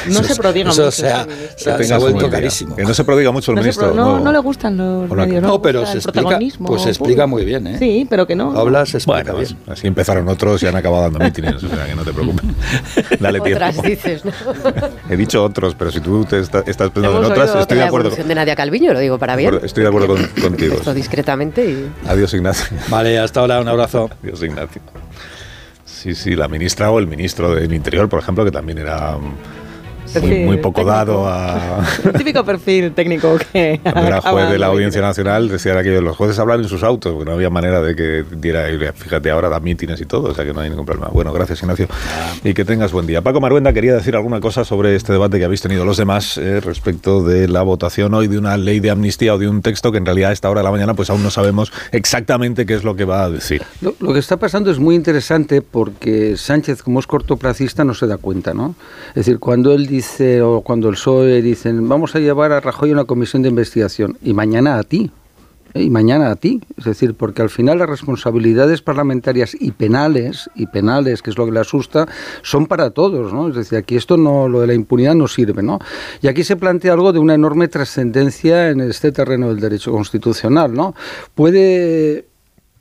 No 0.08 0.22
se 0.22 0.34
prodiga 0.36 0.70
mucho. 0.70 0.86
O 0.86 0.90
sea, 0.90 1.26
se 1.56 1.70
ha, 1.70 1.82
se 1.82 1.94
ha 1.94 1.98
vuelto 1.98 2.30
carísimo. 2.30 2.76
Que 2.76 2.84
no 2.84 2.94
se 2.94 3.04
prodiga 3.04 3.30
mucho 3.30 3.52
el 3.52 3.58
ministro. 3.58 3.94
No, 3.94 4.20
no, 4.20 4.32
le 4.32 4.38
gustan 4.38 4.76
los 4.76 5.10
medios. 5.10 5.42
No, 5.42 5.60
pero 5.60 5.86
se 5.86 5.98
explica, 5.98 6.20
protagonismo. 6.22 6.66
pues 6.68 6.82
se 6.82 6.90
explica 6.90 7.26
muy 7.26 7.44
bien, 7.44 7.66
¿eh? 7.66 7.78
Sí, 7.78 8.06
pero 8.08 8.26
que 8.26 8.34
no. 8.34 8.56
Hablas, 8.56 8.94
explica 8.94 9.32
bien. 9.32 9.56
Así 9.66 9.86
empezaron 9.86 10.28
otros 10.28 10.62
y 10.62 10.66
han 10.66 10.76
acabado 10.76 11.04
dando 11.04 11.18
mítines, 11.18 11.62
o 11.62 11.68
sea 11.68 11.86
que 11.86 11.94
no 11.94 12.04
te 12.04 12.12
preocupes. 12.12 12.44
Dale 13.20 13.40
tiempo. 13.40 13.64
Otras 13.64 13.82
dices, 13.82 14.24
¿no? 14.24 14.32
He 15.10 15.16
dicho 15.16 15.42
otros, 15.42 15.74
pero 15.74 15.90
si 15.90 16.00
tú 16.00 16.24
te 16.24 16.40
está, 16.40 16.60
estás 16.66 16.90
pensando 16.90 17.18
en 17.18 17.32
otras, 17.32 17.54
estoy 17.54 17.78
de 17.78 17.84
acuerdo. 17.84 18.10
La 18.10 18.24
de 18.24 18.34
Nadia 18.34 18.56
Calviño, 18.56 18.92
lo 18.92 19.00
digo 19.00 19.18
para 19.18 19.36
bien. 19.36 19.60
Estoy 19.62 19.82
de 19.82 19.88
acuerdo 19.88 20.08
con, 20.08 20.26
contigo. 20.42 20.74
Esto 20.74 20.94
discretamente 20.94 21.64
y... 21.64 21.90
Adiós, 22.06 22.32
Ignacio. 22.34 22.76
Vale, 22.88 23.18
hasta 23.18 23.40
ahora, 23.40 23.60
un 23.60 23.68
abrazo. 23.68 24.10
Adiós, 24.22 24.42
Ignacio. 24.42 24.82
Sí, 25.84 26.14
sí, 26.14 26.36
la 26.36 26.48
ministra 26.48 26.90
o 26.90 26.98
el 26.98 27.06
ministro 27.06 27.54
del 27.54 27.72
Interior, 27.72 28.08
por 28.08 28.20
ejemplo, 28.20 28.44
que 28.44 28.50
también 28.50 28.78
era 28.78 29.16
muy, 30.20 30.44
muy, 30.44 30.56
poco 30.58 30.80
técnico. 30.80 30.96
dado 30.96 31.28
a... 31.28 31.84
El 32.04 32.12
típico 32.18 32.44
perfil 32.44 32.92
técnico 32.92 33.36
que... 33.52 33.80
Cuando 33.82 34.06
era 34.06 34.20
juez 34.20 34.50
de 34.50 34.58
la 34.58 34.66
Audiencia 34.66 35.00
Nacional 35.00 35.48
decía 35.48 35.82
que 35.82 36.00
los 36.00 36.16
jueces 36.16 36.38
hablan 36.38 36.60
en 36.62 36.68
sus 36.68 36.82
autos, 36.82 37.12
porque 37.12 37.28
no 37.28 37.32
había 37.32 37.50
manera 37.50 37.80
de 37.80 37.94
que 37.94 38.24
diera... 38.36 38.66
Fíjate, 38.94 39.30
ahora 39.30 39.48
da 39.48 39.60
mítines 39.60 40.00
y 40.00 40.06
todo, 40.06 40.30
o 40.30 40.34
sea 40.34 40.44
que 40.44 40.52
no 40.52 40.60
hay 40.60 40.70
ningún 40.70 40.86
problema. 40.86 41.08
Bueno, 41.12 41.32
gracias 41.32 41.60
Ignacio 41.62 41.88
y 42.44 42.54
que 42.54 42.64
tengas 42.64 42.92
buen 42.92 43.06
día. 43.06 43.22
Paco 43.22 43.40
Maruenda 43.40 43.72
quería 43.72 43.94
decir 43.94 44.16
alguna 44.16 44.40
cosa 44.40 44.64
sobre 44.64 44.94
este 44.94 45.12
debate 45.12 45.38
que 45.38 45.44
habéis 45.44 45.62
tenido 45.62 45.84
los 45.84 45.96
demás 45.96 46.38
eh, 46.38 46.60
respecto 46.60 47.22
de 47.22 47.48
la 47.48 47.62
votación 47.62 48.14
hoy 48.14 48.28
de 48.28 48.38
una 48.38 48.56
ley 48.56 48.80
de 48.80 48.90
amnistía 48.90 49.34
o 49.34 49.38
de 49.38 49.48
un 49.48 49.62
texto 49.62 49.92
que 49.92 49.98
en 49.98 50.06
realidad 50.06 50.30
a 50.30 50.32
esta 50.32 50.50
hora 50.50 50.60
de 50.60 50.64
la 50.64 50.70
mañana 50.70 50.94
pues 50.94 51.10
aún 51.10 51.22
no 51.22 51.30
sabemos 51.30 51.72
exactamente 51.92 52.66
qué 52.66 52.74
es 52.74 52.84
lo 52.84 52.96
que 52.96 53.04
va 53.04 53.24
a 53.24 53.30
decir. 53.30 53.62
Lo, 53.80 53.94
lo 54.00 54.12
que 54.12 54.18
está 54.18 54.36
pasando 54.36 54.70
es 54.70 54.78
muy 54.78 54.94
interesante 54.94 55.62
porque 55.62 56.36
Sánchez, 56.36 56.82
como 56.82 57.00
es 57.00 57.06
cortoplacista, 57.06 57.84
no 57.84 57.94
se 57.94 58.06
da 58.06 58.16
cuenta, 58.16 58.54
¿no? 58.54 58.74
Es 59.10 59.26
decir, 59.26 59.38
cuando 59.38 59.72
él 59.72 59.86
dice 59.86 59.95
dice, 59.96 60.42
o 60.42 60.60
cuando 60.60 60.88
el 60.88 60.94
PSOE 60.94 61.40
dicen, 61.40 61.88
vamos 61.88 62.14
a 62.14 62.20
llevar 62.20 62.52
a 62.52 62.60
Rajoy 62.60 62.92
una 62.92 63.04
comisión 63.04 63.42
de 63.42 63.48
investigación, 63.48 64.18
y 64.22 64.34
mañana 64.34 64.78
a 64.78 64.82
ti, 64.82 65.10
¿eh? 65.72 65.82
y 65.82 65.90
mañana 65.90 66.30
a 66.30 66.36
ti, 66.36 66.60
es 66.76 66.84
decir, 66.84 67.14
porque 67.14 67.40
al 67.40 67.48
final 67.48 67.78
las 67.78 67.88
responsabilidades 67.88 68.82
parlamentarias 68.82 69.56
y 69.58 69.70
penales, 69.70 70.50
y 70.54 70.66
penales, 70.66 71.22
que 71.22 71.30
es 71.30 71.38
lo 71.38 71.46
que 71.46 71.52
le 71.52 71.60
asusta, 71.60 72.06
son 72.42 72.66
para 72.66 72.90
todos, 72.90 73.32
¿no? 73.32 73.48
Es 73.48 73.56
decir, 73.56 73.78
aquí 73.78 73.96
esto 73.96 74.18
no, 74.18 74.48
lo 74.48 74.60
de 74.60 74.66
la 74.66 74.74
impunidad 74.74 75.14
no 75.14 75.28
sirve, 75.28 75.62
¿no? 75.62 75.78
Y 76.20 76.28
aquí 76.28 76.44
se 76.44 76.56
plantea 76.56 76.92
algo 76.92 77.12
de 77.14 77.18
una 77.18 77.34
enorme 77.34 77.68
trascendencia 77.68 78.68
en 78.68 78.82
este 78.82 79.12
terreno 79.12 79.48
del 79.48 79.60
derecho 79.60 79.92
constitucional, 79.92 80.74
¿no? 80.74 80.94
Puede 81.34 82.26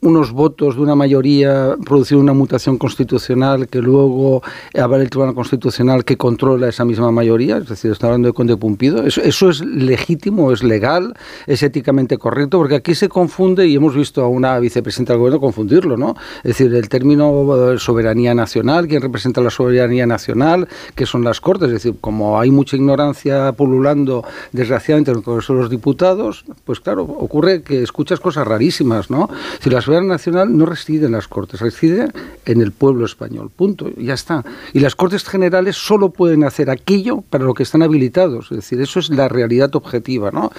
unos 0.06 0.32
votos 0.32 0.76
de 0.76 0.82
una 0.82 0.96
mayoría 0.96 1.76
producir 1.84 2.18
una 2.18 2.34
mutación 2.34 2.78
constitucional 2.78 3.68
que 3.68 3.80
luego 3.82 4.42
habrá 4.80 5.02
el 5.02 5.10
Tribunal 5.10 5.36
Constitucional 5.36 6.06
que 6.06 6.18
controla 6.18 6.70
esa 6.70 6.86
misma 6.86 7.12
mayoría, 7.12 7.58
es 7.58 7.68
decir, 7.68 7.92
está 7.92 8.08
hablando 8.08 8.28
de 8.28 8.34
Conde 8.34 8.58
Pumpido, 8.58 9.06
eso, 9.06 9.22
eso, 9.22 9.50
es 9.50 9.62
legítimo, 9.62 10.52
es 10.52 10.64
legal, 10.64 11.14
es 11.48 11.64
éticamente 11.64 12.18
correcto, 12.18 12.58
porque 12.58 12.76
aquí 12.76 12.96
se 12.96 13.10
confunde 13.10 13.68
y 13.68 13.76
hemos 13.76 13.96
visto 13.96 14.24
a 14.24 14.28
una 14.28 14.60
vicepresidenta 14.60 15.14
del 15.14 15.20
gobierno 15.20 15.40
confundirlo, 15.40 15.98
¿no? 15.98 16.16
Es 16.38 16.58
decir, 16.58 16.74
el 16.74 16.90
término 16.90 17.74
eh, 17.74 17.80
soberanía 17.80 18.34
nacional, 18.34 18.88
quién 18.88 19.02
representa 19.02 19.42
la 19.42 19.50
soberanía 19.50 20.06
nacional, 20.06 20.68
que 20.96 21.06
son 21.06 21.24
las 21.24 21.42
Cortes, 21.42 21.68
es 21.68 21.74
decir, 21.74 21.96
como 22.02 22.40
hay 22.40 22.52
mucha 22.52 22.76
ignorancia 22.76 23.52
pululando 23.54 24.24
desgraciadamente 24.52 25.12
en 25.12 25.18
el 25.18 25.24
Congreso 25.24 25.54
de 25.54 25.62
los 25.62 25.70
Diputados, 25.70 26.46
pues 26.64 26.80
claro, 26.80 27.04
ocurre 27.04 27.62
que 27.62 27.84
escuchas 27.84 28.20
cosas 28.20 28.48
rarísimas, 28.48 29.10
¿no? 29.10 29.30
Si 29.60 29.70
las 29.70 29.86
nacional 30.04 30.56
no 30.58 30.66
reside 30.66 31.06
en 31.06 31.14
las 31.14 31.28
Cortes, 31.28 31.60
reside 31.60 32.10
en 32.46 32.62
el 32.62 32.72
pueblo 32.72 33.06
español. 33.06 33.50
Punto. 33.56 33.90
Ya 33.98 34.14
está. 34.14 34.44
Y 34.74 34.80
las 34.80 34.96
Cortes 34.96 35.24
Generales 35.24 35.76
solo 35.76 36.10
pueden 36.10 36.44
hacer 36.44 36.70
aquello 36.70 37.22
para 37.30 37.44
lo 37.44 37.54
que 37.54 37.64
están 37.64 37.82
habilitados. 37.82 38.52
Es 38.52 38.58
decir, 38.58 38.82
eso 38.82 39.00
es 39.00 39.10
la 39.10 39.28
realidad 39.28 39.76
objetiva. 39.76 40.32
¿no? 40.32 40.52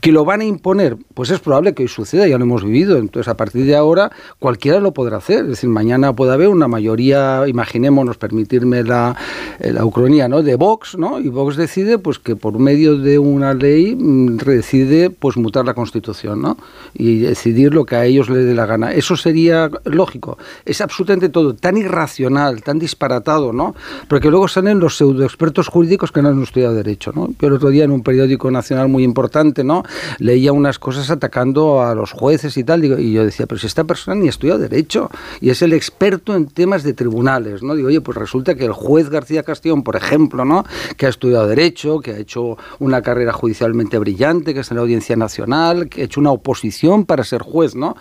Que 0.00 0.12
lo 0.12 0.24
van 0.24 0.40
a 0.40 0.44
imponer, 0.44 0.96
pues 1.14 1.30
es 1.30 1.40
probable 1.40 1.74
que 1.74 1.84
hoy 1.84 1.88
suceda, 1.88 2.26
ya 2.26 2.38
lo 2.38 2.44
hemos 2.44 2.64
vivido. 2.64 2.98
Entonces, 2.98 3.28
a 3.28 3.36
partir 3.36 3.66
de 3.66 3.76
ahora, 3.76 4.10
cualquiera 4.38 4.80
lo 4.80 4.92
podrá 4.92 5.18
hacer. 5.18 5.40
Es 5.44 5.48
decir, 5.48 5.70
mañana 5.70 6.12
puede 6.12 6.32
haber 6.32 6.48
una 6.48 6.68
mayoría, 6.68 7.44
imaginémonos, 7.46 8.16
permitirme 8.16 8.82
la, 8.82 9.16
eh, 9.60 9.72
la 9.72 9.84
ucronía, 9.84 10.28
¿no? 10.28 10.42
de 10.42 10.56
Vox, 10.56 10.96
¿no? 10.96 11.20
y 11.20 11.28
Vox 11.28 11.56
decide 11.56 11.98
pues 11.98 12.18
que 12.18 12.36
por 12.36 12.58
medio 12.58 12.96
de 12.98 13.18
una 13.18 13.54
ley 13.54 13.94
mm, 13.94 14.36
decide 14.36 15.10
pues 15.10 15.36
mutar 15.36 15.64
la 15.64 15.74
Constitución 15.74 16.42
¿no? 16.42 16.56
y 16.94 17.20
decidir 17.20 17.74
lo 17.74 17.84
que 17.84 17.96
a 17.96 18.04
ellos 18.04 18.28
les 18.28 18.44
dé 18.44 18.54
la 18.54 18.66
gana. 18.66 18.73
Eso 18.92 19.16
sería 19.16 19.70
lógico. 19.84 20.38
Es 20.64 20.80
absolutamente 20.80 21.28
todo 21.28 21.54
tan 21.54 21.76
irracional, 21.76 22.62
tan 22.62 22.78
disparatado, 22.78 23.52
¿no? 23.52 23.74
Porque 24.08 24.30
luego 24.30 24.48
salen 24.48 24.80
los 24.80 24.96
pseudo 24.96 25.24
expertos 25.24 25.68
jurídicos 25.68 26.12
que 26.12 26.22
no 26.22 26.28
han 26.28 26.42
estudiado 26.42 26.74
derecho, 26.74 27.12
¿no? 27.14 27.28
Yo 27.38 27.48
el 27.48 27.54
otro 27.54 27.70
día 27.70 27.84
en 27.84 27.90
un 27.90 28.02
periódico 28.02 28.50
nacional 28.50 28.88
muy 28.88 29.04
importante, 29.04 29.64
¿no? 29.64 29.82
Leía 30.18 30.52
unas 30.52 30.78
cosas 30.78 31.10
atacando 31.10 31.82
a 31.82 31.94
los 31.94 32.12
jueces 32.12 32.56
y 32.56 32.64
tal, 32.64 32.84
y 32.84 33.12
yo 33.12 33.24
decía, 33.24 33.46
pero 33.46 33.58
si 33.58 33.66
esta 33.66 33.84
persona 33.84 34.14
ni 34.14 34.28
estudia 34.28 34.58
derecho 34.58 35.10
y 35.40 35.50
es 35.50 35.62
el 35.62 35.72
experto 35.72 36.34
en 36.34 36.46
temas 36.46 36.82
de 36.82 36.92
tribunales, 36.92 37.62
¿no? 37.62 37.74
Digo, 37.74 37.88
oye, 37.88 38.00
pues 38.00 38.16
resulta 38.16 38.54
que 38.54 38.64
el 38.64 38.72
juez 38.72 39.10
García 39.10 39.42
Castellón, 39.42 39.82
por 39.82 39.96
ejemplo, 39.96 40.44
¿no? 40.44 40.64
Que 40.96 41.06
ha 41.06 41.08
estudiado 41.08 41.46
derecho, 41.46 42.00
que 42.00 42.12
ha 42.12 42.18
hecho 42.18 42.56
una 42.78 43.02
carrera 43.02 43.32
judicialmente 43.32 43.98
brillante, 43.98 44.54
que 44.54 44.60
está 44.60 44.74
en 44.74 44.76
la 44.76 44.82
Audiencia 44.82 45.16
Nacional, 45.16 45.88
que 45.88 46.02
ha 46.02 46.04
hecho 46.04 46.20
una 46.20 46.30
oposición 46.30 47.04
para 47.04 47.24
ser 47.24 47.42
juez, 47.42 47.74
¿no? 47.74 47.96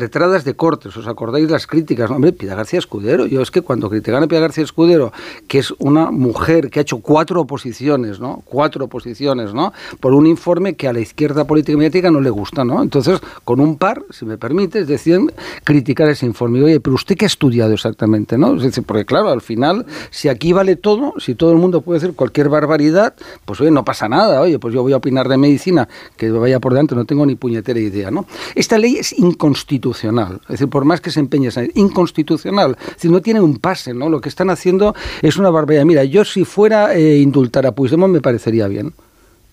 Letradas 0.00 0.44
de 0.44 0.54
cortes, 0.54 0.96
¿os 0.96 1.06
acordáis 1.06 1.50
las 1.50 1.66
críticas? 1.66 2.10
Hombre, 2.10 2.32
Piedad 2.32 2.56
García 2.56 2.78
Escudero, 2.78 3.26
yo 3.26 3.42
es 3.42 3.50
que 3.50 3.62
cuando 3.62 3.88
critican 3.88 4.22
a 4.22 4.26
Piedad 4.26 4.42
García 4.42 4.64
Escudero, 4.64 5.12
que 5.46 5.58
es 5.58 5.72
una 5.78 6.10
mujer 6.10 6.70
que 6.70 6.80
ha 6.80 6.82
hecho 6.82 6.98
cuatro 6.98 7.42
oposiciones, 7.42 8.18
¿no? 8.18 8.42
Cuatro 8.44 8.86
oposiciones, 8.86 9.54
¿no? 9.54 9.72
Por 10.00 10.14
un 10.14 10.26
informe 10.26 10.74
que 10.74 10.88
a 10.88 10.92
la 10.92 11.00
izquierda 11.00 11.44
política 11.46 11.72
y 11.72 11.76
mediática 11.76 12.10
no 12.10 12.20
le 12.20 12.30
gusta, 12.30 12.64
¿no? 12.64 12.82
Entonces, 12.82 13.20
con 13.44 13.60
un 13.60 13.76
par, 13.76 14.02
si 14.10 14.24
me 14.24 14.38
permites, 14.38 14.86
deciden 14.86 15.30
criticar 15.64 16.08
ese 16.08 16.26
informe. 16.26 16.62
Oye, 16.62 16.80
pero 16.80 16.94
usted 16.94 17.16
qué 17.16 17.26
ha 17.26 17.26
estudiado 17.26 17.72
exactamente, 17.72 18.38
¿no? 18.38 18.56
Es 18.56 18.62
decir, 18.62 18.84
porque 18.84 19.04
claro, 19.04 19.28
al 19.28 19.40
final, 19.40 19.86
si 20.10 20.28
aquí 20.28 20.52
vale 20.52 20.76
todo, 20.76 21.14
si 21.18 21.34
todo 21.34 21.52
el 21.52 21.58
mundo 21.58 21.82
puede 21.82 22.00
decir 22.00 22.16
cualquier 22.16 22.48
barbaridad, 22.48 23.14
pues 23.44 23.60
oye, 23.60 23.70
no 23.70 23.84
pasa 23.84 24.08
nada, 24.08 24.40
oye, 24.40 24.58
pues 24.58 24.74
yo 24.74 24.82
voy 24.82 24.92
a 24.92 24.96
opinar 24.96 25.28
de 25.28 25.36
medicina, 25.36 25.88
que 26.16 26.30
vaya 26.30 26.58
por 26.60 26.72
delante, 26.72 26.94
no 26.94 27.04
tengo 27.04 27.26
ni 27.26 27.34
puñetera 27.34 27.78
idea, 27.78 28.10
¿no? 28.10 28.26
Esta 28.54 28.78
ley 28.78 28.96
es 28.96 29.18
inconstitucional, 29.18 29.89
es 29.90 30.48
decir, 30.48 30.68
por 30.68 30.84
más 30.84 31.00
que 31.00 31.10
se 31.10 31.20
empeñe, 31.20 31.48
es 31.48 31.58
inconstitucional, 31.74 32.76
es 32.80 32.94
decir, 32.94 33.10
no 33.10 33.20
tiene 33.20 33.40
un 33.40 33.58
pase, 33.58 33.94
¿no? 33.94 34.08
Lo 34.08 34.20
que 34.20 34.28
están 34.28 34.50
haciendo 34.50 34.94
es 35.22 35.36
una 35.36 35.50
barbaridad. 35.50 35.84
Mira, 35.84 36.04
yo 36.04 36.24
si 36.24 36.44
fuera 36.44 36.94
eh, 36.94 37.18
indultar 37.18 37.66
a 37.66 37.72
Puigdemont 37.72 38.12
me 38.12 38.20
parecería 38.20 38.68
bien 38.68 38.92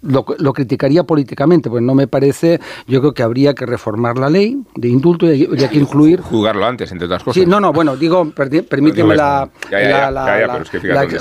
lo, 0.02 0.26
lo, 0.38 0.54
criticaría 0.54 1.04
políticamente, 1.04 1.70
pues 1.70 1.84
no 1.84 1.95
me 1.95 2.08
parece, 2.08 2.60
yo 2.88 3.00
creo 3.00 3.14
que 3.14 3.24
habría 3.24 3.54
que 3.54 3.66
reformar 3.66 4.18
la 4.18 4.30
ley 4.30 4.62
de 4.76 4.88
indulto 4.88 5.32
y 5.32 5.45
habría 5.45 5.70
que 5.70 5.80
incluir... 5.80 6.22
Jugarlo 6.22 6.66
antes, 6.66 6.91
entre 6.91 7.06
otras 7.06 7.24
cosas. 7.24 7.41
Sí, 7.41 7.50
no, 7.50 7.60
no, 7.60 7.74
bueno, 7.74 7.95
digo, 7.95 8.32
permíteme 8.32 9.16
la... 9.16 9.50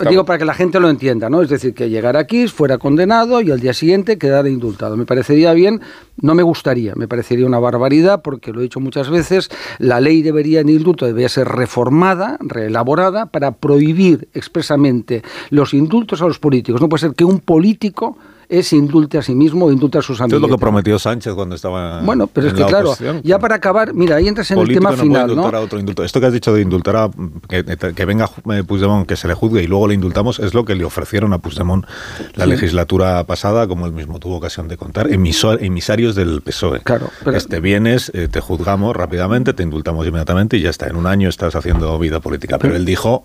Digo 0.08 0.24
para 0.24 0.38
que 0.38 0.44
la 0.44 0.54
gente 0.54 0.80
lo 0.80 0.88
entienda, 0.88 1.30
¿no? 1.30 1.42
Es 1.42 1.48
decir, 1.48 1.74
que 1.74 1.88
llegara 1.88 2.20
aquí, 2.20 2.48
fuera 2.48 2.78
condenado 2.78 3.40
y 3.40 3.50
al 3.50 3.60
día 3.60 3.72
siguiente 3.72 4.18
quedara 4.18 4.48
indultado. 4.48 4.96
Me 4.96 5.06
parecería 5.06 5.52
bien, 5.52 5.80
no 6.20 6.34
me 6.34 6.42
gustaría, 6.42 6.94
me 6.94 7.08
parecería 7.08 7.46
una 7.46 7.58
barbaridad 7.58 8.22
porque 8.22 8.52
lo 8.52 8.60
he 8.60 8.64
dicho 8.64 8.80
muchas 8.80 9.10
veces, 9.10 9.50
la 9.78 10.00
ley 10.00 10.22
debería, 10.22 10.60
en 10.60 10.68
indulto, 10.68 11.06
debería 11.06 11.28
ser 11.28 11.48
reformada, 11.48 12.36
reelaborada 12.40 13.26
para 13.26 13.52
prohibir 13.52 14.28
expresamente 14.34 15.22
los 15.50 15.74
indultos 15.74 16.22
a 16.22 16.26
los 16.26 16.38
políticos. 16.38 16.80
No 16.80 16.88
puede 16.88 17.00
ser 17.00 17.14
que 17.14 17.24
un 17.24 17.40
político 17.40 18.16
es 18.48 18.72
indulte 18.72 19.18
a 19.18 19.22
sí 19.22 19.34
mismo, 19.34 19.70
indulte 19.70 19.98
a 19.98 20.02
sus 20.02 20.20
amigos. 20.20 20.42
Es 20.42 20.48
lo 20.48 20.56
que 20.56 20.60
prometió 20.60 20.98
Sánchez 20.98 21.34
cuando 21.34 21.54
estaba. 21.54 22.00
Bueno, 22.02 22.26
pero 22.26 22.48
es 22.48 22.54
que 22.54 22.64
claro, 22.64 22.94
ya 23.22 23.38
para 23.38 23.56
acabar, 23.56 23.94
mira, 23.94 24.16
ahí 24.16 24.28
entras 24.28 24.50
en 24.50 24.58
el 24.58 24.68
tema 24.68 24.92
final. 24.92 25.34
¿no? 25.34 25.46
A 25.46 25.60
otro 25.60 25.78
indulto. 25.78 26.04
Esto 26.04 26.20
que 26.20 26.26
has 26.26 26.32
dicho 26.32 26.52
de 26.52 26.62
indultar 26.62 26.96
a. 26.96 27.10
Que, 27.48 28.04
venga 28.04 28.30
eh, 28.52 28.62
Puigdemont, 28.64 29.06
que 29.06 29.16
se 29.16 29.28
le 29.28 29.34
juzgue 29.34 29.62
y 29.62 29.66
luego 29.66 29.88
le 29.88 29.94
indultamos, 29.94 30.38
es 30.38 30.54
lo 30.54 30.64
que 30.64 30.74
le 30.74 30.84
ofrecieron 30.84 31.32
a 31.32 31.38
Puigdemont 31.38 31.86
la 32.34 32.46
legislatura 32.46 33.24
pasada, 33.24 33.66
como 33.66 33.86
él 33.86 33.92
mismo 33.92 34.18
tuvo 34.18 34.36
ocasión 34.36 34.68
de 34.68 34.76
contar, 34.76 35.08
emisarios 35.10 36.14
del 36.14 36.42
PSOE. 36.42 36.80
Claro. 36.80 37.10
Este 37.34 37.60
vienes, 37.60 38.10
eh, 38.14 38.28
te 38.28 38.40
juzgamos 38.40 38.94
rápidamente, 38.94 39.52
te 39.52 39.62
indultamos 39.62 40.06
inmediatamente 40.06 40.56
y 40.56 40.62
ya 40.62 40.70
está. 40.70 40.86
En 40.86 40.96
un 40.96 41.06
año 41.06 41.28
estás 41.28 41.54
haciendo 41.54 41.98
vida 41.98 42.20
política. 42.20 42.58
pero 42.58 42.76
él 42.76 42.84
dijo. 42.84 43.24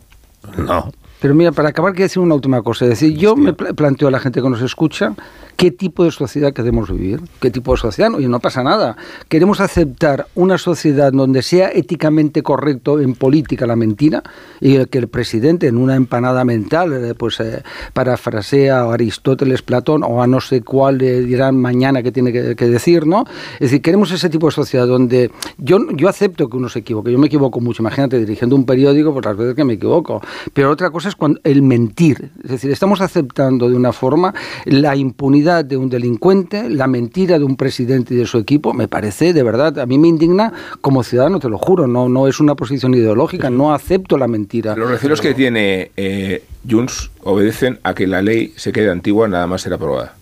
No, 0.57 0.91
pero 1.21 1.35
mira, 1.35 1.51
para 1.51 1.69
acabar, 1.69 1.93
quiero 1.93 2.05
decir 2.05 2.21
una 2.21 2.33
última 2.33 2.63
cosa. 2.63 2.85
Es 2.85 2.89
decir, 2.89 3.15
yo 3.15 3.35
me 3.35 3.53
planteo 3.53 4.07
a 4.07 4.11
la 4.11 4.19
gente 4.19 4.41
que 4.41 4.49
nos 4.49 4.61
escucha 4.63 5.13
qué 5.55 5.69
tipo 5.69 6.03
de 6.03 6.09
sociedad 6.09 6.51
queremos 6.51 6.91
vivir, 6.91 7.21
qué 7.39 7.51
tipo 7.51 7.73
de 7.73 7.77
sociedad, 7.77 8.09
y 8.17 8.27
no 8.27 8.39
pasa 8.39 8.63
nada. 8.63 8.97
Queremos 9.29 9.59
aceptar 9.59 10.25
una 10.33 10.57
sociedad 10.57 11.11
donde 11.13 11.43
sea 11.43 11.69
éticamente 11.71 12.41
correcto 12.41 12.99
en 12.99 13.13
política 13.13 13.67
la 13.67 13.75
mentira 13.75 14.23
y 14.59 14.83
que 14.87 14.97
el 14.97 15.07
presidente 15.07 15.67
en 15.67 15.77
una 15.77 15.95
empanada 15.95 16.43
mental, 16.43 16.91
eh, 16.93 17.13
pues 17.13 17.39
eh, 17.39 17.61
parafrasea 17.93 18.79
a 18.79 18.91
Aristóteles, 18.91 19.61
Platón 19.61 20.01
o 20.03 20.23
a 20.23 20.25
no 20.25 20.41
sé 20.41 20.63
cuál 20.63 20.97
le 20.97 21.21
dirán 21.21 21.55
mañana 21.55 22.01
que 22.01 22.11
tiene 22.11 22.31
que, 22.31 22.67
decir, 22.67 23.05
¿no? 23.05 23.25
Es 23.53 23.69
decir, 23.69 23.83
queremos 23.83 24.11
ese 24.11 24.29
tipo 24.29 24.47
de 24.47 24.53
sociedad 24.53 24.87
donde 24.87 25.29
yo, 25.59 25.77
yo 25.91 26.09
acepto 26.09 26.49
que 26.49 26.57
uno 26.57 26.69
se 26.69 26.79
equivoque, 26.79 27.11
yo 27.11 27.19
me 27.19 27.27
equivoco 27.27 27.61
mucho, 27.61 27.83
imagínate 27.83 28.17
dirigiendo 28.17 28.55
un 28.55 28.65
periódico, 28.65 29.13
pues 29.13 29.23
las 29.23 29.37
veces 29.37 29.53
que 29.53 29.63
me 29.63 29.73
equivoco, 29.73 30.21
pero 30.53 30.71
otra 30.71 30.89
cosa 30.89 31.10
es 31.11 31.15
cuando 31.15 31.39
el 31.43 31.61
mentir, 31.61 32.31
es 32.43 32.51
decir, 32.51 32.71
estamos 32.71 33.01
aceptando 33.01 33.69
de 33.69 33.75
una 33.75 33.93
forma 33.93 34.33
la 34.65 34.95
impunidad 34.95 35.63
de 35.63 35.77
un 35.77 35.89
delincuente, 35.89 36.69
la 36.69 36.87
mentira 36.87 37.37
de 37.37 37.45
un 37.45 37.55
presidente 37.55 38.13
y 38.13 38.17
de 38.17 38.25
su 38.25 38.37
equipo, 38.37 38.73
me 38.73 38.87
parece, 38.87 39.33
de 39.33 39.43
verdad, 39.43 39.79
a 39.79 39.85
mí 39.85 39.97
me 39.97 40.07
indigna 40.07 40.51
como 40.81 41.03
ciudadano, 41.03 41.39
te 41.39 41.49
lo 41.49 41.57
juro, 41.57 41.87
no, 41.87 42.09
no 42.09 42.27
es 42.27 42.39
una 42.39 42.55
posición 42.55 42.93
ideológica, 42.93 43.49
no 43.49 43.73
acepto 43.73 44.17
la 44.17 44.27
mentira. 44.27 44.75
Los 44.75 44.89
recelos 44.89 45.21
que 45.21 45.33
tiene 45.33 45.91
eh, 45.97 46.43
Junts 46.69 47.11
obedecen 47.23 47.79
a 47.83 47.93
que 47.93 48.07
la 48.07 48.21
ley 48.21 48.53
se 48.55 48.71
quede 48.71 48.89
antigua 48.89 49.27
nada 49.27 49.47
más 49.47 49.61
ser 49.61 49.73
aprobada 49.73 50.20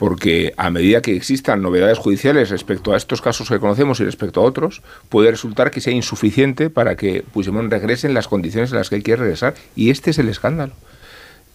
porque 0.00 0.54
a 0.56 0.70
medida 0.70 1.02
que 1.02 1.14
existan 1.14 1.60
novedades 1.60 1.98
judiciales 1.98 2.48
respecto 2.48 2.94
a 2.94 2.96
estos 2.96 3.20
casos 3.20 3.50
que 3.50 3.60
conocemos 3.60 4.00
y 4.00 4.04
respecto 4.06 4.40
a 4.40 4.44
otros, 4.44 4.80
puede 5.10 5.30
resultar 5.30 5.70
que 5.70 5.82
sea 5.82 5.92
insuficiente 5.92 6.70
para 6.70 6.96
que 6.96 7.22
Puigdemont 7.22 7.70
regrese 7.70 8.06
en 8.06 8.14
las 8.14 8.26
condiciones 8.26 8.70
en 8.70 8.78
las 8.78 8.88
que 8.88 8.96
él 8.96 9.02
quiere 9.02 9.20
regresar. 9.20 9.52
Y 9.76 9.90
este 9.90 10.08
es 10.08 10.18
el 10.18 10.30
escándalo. 10.30 10.72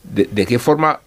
de 0.03 0.45
qué 0.45 0.59
forma 0.59 0.99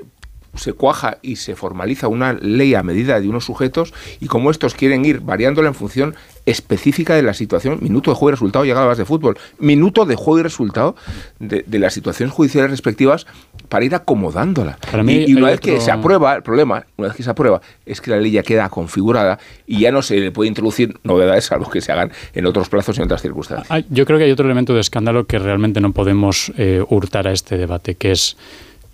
se 0.59 0.73
cuaja 0.73 1.19
y 1.23 1.37
se 1.37 1.57
formaliza 1.57 2.09
una 2.09 2.33
ley 2.33 2.75
a 2.75 2.83
medida 2.83 3.21
de 3.21 3.29
unos 3.29 3.45
sujetos 3.45 3.95
y 4.21 4.27
como 4.27 4.51
estos 4.51 4.75
quieren 4.75 5.05
ir 5.05 5.21
variándola 5.21 5.69
en 5.69 5.75
función 5.75 6.15
específica 6.47 7.15
de 7.15 7.23
la 7.23 7.35
situación, 7.35 7.79
minuto 7.83 8.11
de 8.11 8.17
juego 8.17 8.31
y 8.31 8.33
resultado, 8.33 8.65
llegabas 8.65 8.99
de 8.99 9.05
fútbol, 9.05 9.39
minuto 9.59 10.07
de 10.07 10.17
juego 10.17 10.41
y 10.41 10.43
resultado 10.43 10.97
de, 11.39 11.65
las 11.79 11.95
situaciones 11.95 12.35
judiciales 12.35 12.71
respectivas 12.71 13.27
para 13.69 13.85
ir 13.85 13.95
acomodándola. 13.95 14.79
y, 15.07 15.35
una 15.35 15.49
vez 15.49 15.61
que 15.61 15.81
se 15.81 15.91
aprueba, 15.91 16.37
el 16.37 16.43
problema, 16.43 16.85
una 16.97 17.09
vez 17.09 17.17
que 17.17 17.23
se 17.23 17.31
aprueba, 17.31 17.61
es 17.87 18.01
que 18.01 18.11
la 18.11 18.19
ley 18.19 18.33
ya 18.33 18.43
queda 18.43 18.69
configurada 18.69 19.39
y 19.67 19.81
ya 19.81 19.93
no 19.93 20.03
se 20.03 20.19
le 20.19 20.31
puede 20.31 20.49
introducir 20.49 20.99
novedades 21.05 21.51
a 21.53 21.59
los 21.59 21.71
que 21.71 21.81
se 21.81 21.93
hagan 21.93 22.11
en 22.35 22.47
otros 22.47 22.69
plazos 22.69 22.97
y 22.97 23.01
en 23.01 23.05
otras 23.05 23.23
circunstancias. 23.23 23.69
Ah, 23.71 23.83
yo 23.91 24.07
creo 24.07 24.19
que 24.19 24.25
hay 24.25 24.31
otro 24.31 24.47
elemento 24.47 24.75
de 24.75 24.81
escándalo 24.81 25.27
que 25.27 25.39
realmente 25.39 25.81
no 25.81 25.93
podemos 25.93 26.53
eh, 26.57 26.83
hurtar 26.89 27.29
a 27.29 27.33
este 27.33 27.57
debate, 27.57 27.95
que 27.95 28.13
es 28.13 28.37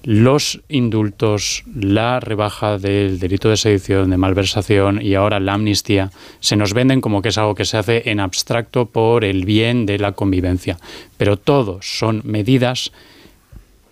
los 0.05 0.61
indultos, 0.69 1.65
la 1.75 2.21
rebaja 2.21 2.79
del 2.79 3.19
delito 3.19 3.49
de 3.49 3.57
sedición, 3.57 4.11
de 4.11 4.19
malversación 4.19 5.01
y 5.01 5.15
ahora 5.15 5.41
la 5.41 5.55
amnistía 5.55 6.11
se 6.41 6.57
nos 6.57 6.75
venden 6.75 7.01
como 7.01 7.23
que 7.23 7.31
es 7.31 7.39
algo 7.39 7.55
que 7.55 7.65
se 7.65 7.79
hace 7.79 8.11
en 8.11 8.21
abstracto 8.21 8.85
por 8.85 9.25
el 9.25 9.47
bien 9.47 9.87
de 9.87 9.99
la 9.99 10.13
convivencia. 10.13 10.79
Pero 11.17 11.39
todos 11.39 11.87
son 11.99 12.21
medidas 12.25 12.93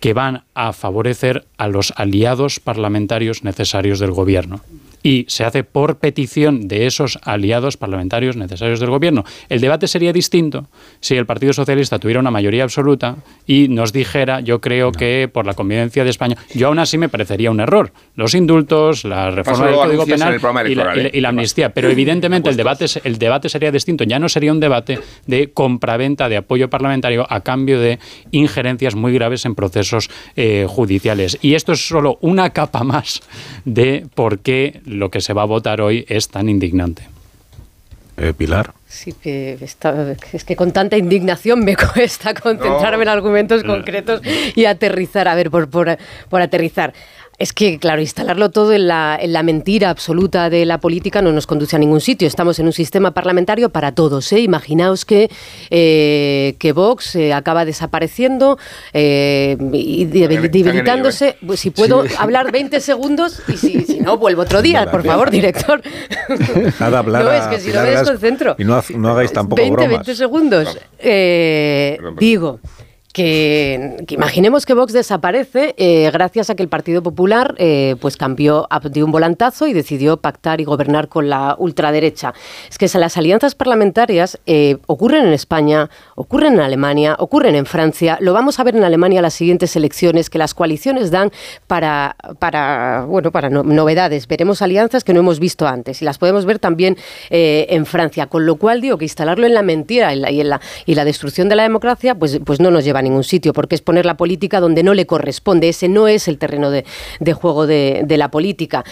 que 0.03 0.13
van 0.13 0.43
a 0.53 0.73
favorecer 0.73 1.47
a 1.55 1.69
los 1.69 1.93
aliados 1.95 2.59
parlamentarios 2.59 3.45
necesarios 3.45 3.99
del 3.99 4.11
gobierno 4.11 4.59
y 5.03 5.25
se 5.27 5.43
hace 5.43 5.63
por 5.63 5.97
petición 5.97 6.67
de 6.67 6.87
esos 6.87 7.19
aliados 7.23 7.77
parlamentarios 7.77 8.37
necesarios 8.37 8.79
del 8.79 8.89
gobierno. 8.89 9.25
El 9.49 9.61
debate 9.61 9.87
sería 9.87 10.13
distinto 10.13 10.67
si 11.01 11.15
el 11.15 11.25
Partido 11.25 11.53
Socialista 11.53 11.99
tuviera 11.99 12.19
una 12.21 12.31
mayoría 12.31 12.63
absoluta 12.63 13.17
y 13.45 13.67
nos 13.67 13.93
dijera, 13.93 14.39
yo 14.39 14.61
creo 14.61 14.91
que 14.91 15.29
por 15.31 15.45
la 15.45 15.53
convivencia 15.53 16.03
de 16.03 16.09
España, 16.09 16.37
yo 16.53 16.67
aún 16.67 16.79
así 16.79 16.97
me 16.97 17.09
parecería 17.09 17.51
un 17.51 17.59
error. 17.59 17.91
Los 18.15 18.33
indultos, 18.33 19.03
la 19.03 19.29
reforma 19.31 19.67
del 19.67 19.75
Código 19.75 20.05
Penal 20.05 20.35
¿eh? 20.35 21.11
y 21.13 21.19
la, 21.19 21.29
amnistía. 21.29 21.73
Pero 21.73 21.89
evidentemente 21.89 22.49
el 22.49 22.55
debate, 22.55 22.85
el 23.03 23.17
debate 23.17 23.49
sería 23.49 23.71
distinto. 23.71 24.03
Ya 24.05 24.19
no 24.19 24.29
sería 24.29 24.51
un 24.51 24.59
debate 24.59 24.99
de 25.27 25.51
compraventa 25.51 26.29
de 26.29 26.37
apoyo 26.37 26.69
parlamentario 26.69 27.25
a 27.29 27.41
cambio 27.41 27.79
de 27.79 27.99
injerencias 28.31 28.95
muy 28.95 29.13
graves 29.13 29.45
en 29.45 29.55
procesos 29.55 30.09
eh, 30.35 30.65
judiciales. 30.69 31.37
Y 31.41 31.55
esto 31.55 31.73
es 31.73 31.85
solo 31.85 32.17
una 32.21 32.51
capa 32.51 32.83
más 32.83 33.21
de 33.65 34.07
por 34.15 34.39
qué 34.39 34.81
lo 34.93 35.09
que 35.09 35.21
se 35.21 35.33
va 35.33 35.43
a 35.43 35.45
votar 35.45 35.81
hoy 35.81 36.05
es 36.07 36.29
tan 36.29 36.49
indignante. 36.49 37.07
Eh, 38.15 38.33
Pilar. 38.33 38.73
Sí, 38.87 39.11
que 39.11 39.57
es 40.33 40.43
que 40.43 40.55
con 40.55 40.71
tanta 40.71 40.97
indignación 40.97 41.61
me 41.61 41.75
cuesta 41.93 42.33
concentrarme 42.35 43.03
en 43.03 43.09
argumentos 43.09 43.63
concretos 43.63 44.21
y 44.55 44.65
aterrizar. 44.65 45.27
A 45.27 45.35
ver, 45.35 45.49
por, 45.49 45.67
por, 45.69 45.97
por 46.29 46.41
aterrizar. 46.41 46.93
Es 47.43 47.51
que, 47.51 47.77
claro, 47.77 47.99
instalarlo 47.99 48.51
todo 48.51 48.71
en 48.71 48.87
la, 48.87 49.19
en 49.19 49.33
la, 49.33 49.43
mentira 49.43 49.89
absoluta 49.89 50.49
de 50.49 50.65
la 50.65 50.77
política 50.77 51.21
no 51.21 51.33
nos 51.33 51.45
conduce 51.45 51.75
a 51.75 51.79
ningún 51.79 51.99
sitio. 51.99 52.25
Estamos 52.25 52.57
en 52.59 52.67
un 52.67 52.71
sistema 52.71 53.11
parlamentario 53.11 53.67
para 53.69 53.91
todos. 53.91 54.31
¿eh? 54.31 54.39
Imaginaos 54.39 55.03
que, 55.03 55.29
eh, 55.69 56.55
que 56.57 56.71
Vox 56.71 57.17
eh, 57.17 57.33
acaba 57.33 57.65
desapareciendo 57.65 58.57
eh, 58.93 59.57
y 59.73 60.05
debilitándose. 60.05 61.35
Pues, 61.45 61.59
si 61.59 61.71
puedo 61.71 62.05
hablar 62.17 62.49
20 62.53 62.79
segundos 62.79 63.41
y 63.49 63.57
si, 63.57 63.99
no, 63.99 64.17
vuelvo 64.17 64.43
otro 64.43 64.61
día, 64.61 64.89
por 64.89 65.03
favor, 65.03 65.29
director. 65.29 65.81
Nada, 66.79 66.99
hablar 66.99 67.25
no, 67.25 67.31
es 67.33 67.47
que 67.47 67.59
si 67.59 67.73
no 67.73 67.83
me 67.83 67.89
desconcentro. 67.89 68.55
Y 68.57 68.63
no, 68.63 68.81
no 68.95 69.09
hagáis 69.09 69.33
tampoco 69.33 69.61
20, 69.61 69.75
bromas. 69.75 70.05
20 70.05 70.15
segundos. 70.15 70.77
digo 72.17 72.61
que, 73.13 73.95
imaginemos 74.09 74.65
que 74.65 74.73
Vox 74.73 74.91
desaparece 74.91 75.75
eh, 75.77 76.09
gracias 76.11 76.49
a 76.49 76.55
que 76.55 76.63
el 76.63 76.69
Partido 76.69 77.03
Popular 77.03 77.53
eh, 77.59 77.95
pues 78.01 78.17
cambió, 78.17 78.67
dio 78.91 79.05
un 79.05 79.11
volantazo 79.11 79.67
y 79.67 79.73
decidió 79.73 80.17
pactar 80.17 80.59
y 80.59 80.63
gobernar 80.63 81.07
con 81.07 81.29
la 81.29 81.55
ultraderecha. 81.59 82.33
Es 82.69 82.77
que 82.77 82.87
las 82.97 83.15
alianzas 83.15 83.53
parlamentarias 83.53 84.39
eh, 84.47 84.77
ocurren 84.87 85.27
en 85.27 85.33
España, 85.33 85.89
ocurren 86.15 86.55
en 86.55 86.61
Alemania, 86.61 87.15
ocurren 87.19 87.55
en 87.55 87.67
Francia. 87.67 88.17
Lo 88.19 88.33
vamos 88.33 88.59
a 88.59 88.63
ver 88.63 88.75
en 88.75 88.83
Alemania 88.83 89.21
las 89.21 89.35
siguientes 89.35 89.75
elecciones 89.75 90.31
que 90.31 90.39
las 90.39 90.55
coaliciones 90.55 91.11
dan 91.11 91.31
para, 91.67 92.15
para, 92.39 93.05
bueno, 93.07 93.31
para 93.31 93.49
novedades. 93.49 94.27
Veremos 94.27 94.63
alianzas 94.63 95.03
que 95.03 95.13
no 95.13 95.19
hemos 95.19 95.39
visto 95.39 95.67
antes 95.67 96.01
y 96.01 96.05
las 96.05 96.17
podemos 96.17 96.45
ver 96.45 96.57
también 96.57 96.97
en 97.29 97.85
Francia. 97.85 98.25
Con 98.25 98.47
lo 98.47 98.55
cual 98.55 98.81
digo 98.81 98.97
que 98.97 99.05
instalarlo 99.05 99.45
en 99.45 99.53
la 99.53 99.61
mentira 99.61 100.15
y, 100.15 100.23
y, 100.33 100.41
en 100.41 100.49
la, 100.49 100.61
y 100.87 100.95
la 100.95 101.05
destrucción 101.05 101.47
de 101.47 101.55
la 101.55 101.63
democracia 101.63 102.15
pues, 102.15 102.39
pues 102.43 102.59
no 102.59 102.71
nos 102.71 102.83
lleva 102.83 103.02
ningún 103.03 103.23
sitio, 103.23 103.53
porque 103.53 103.75
es 103.75 103.81
poner 103.81 104.05
la 104.05 104.17
política 104.17 104.59
donde 104.59 104.83
no 104.83 104.93
le 104.93 105.05
corresponde. 105.05 105.69
Ese 105.69 105.89
no 105.89 106.07
es 106.07 106.27
el 106.27 106.37
terreno 106.37 106.71
de, 106.71 106.83
juego 107.33 107.67
de 107.67 108.15
la 108.17 108.31
política. 108.31 108.83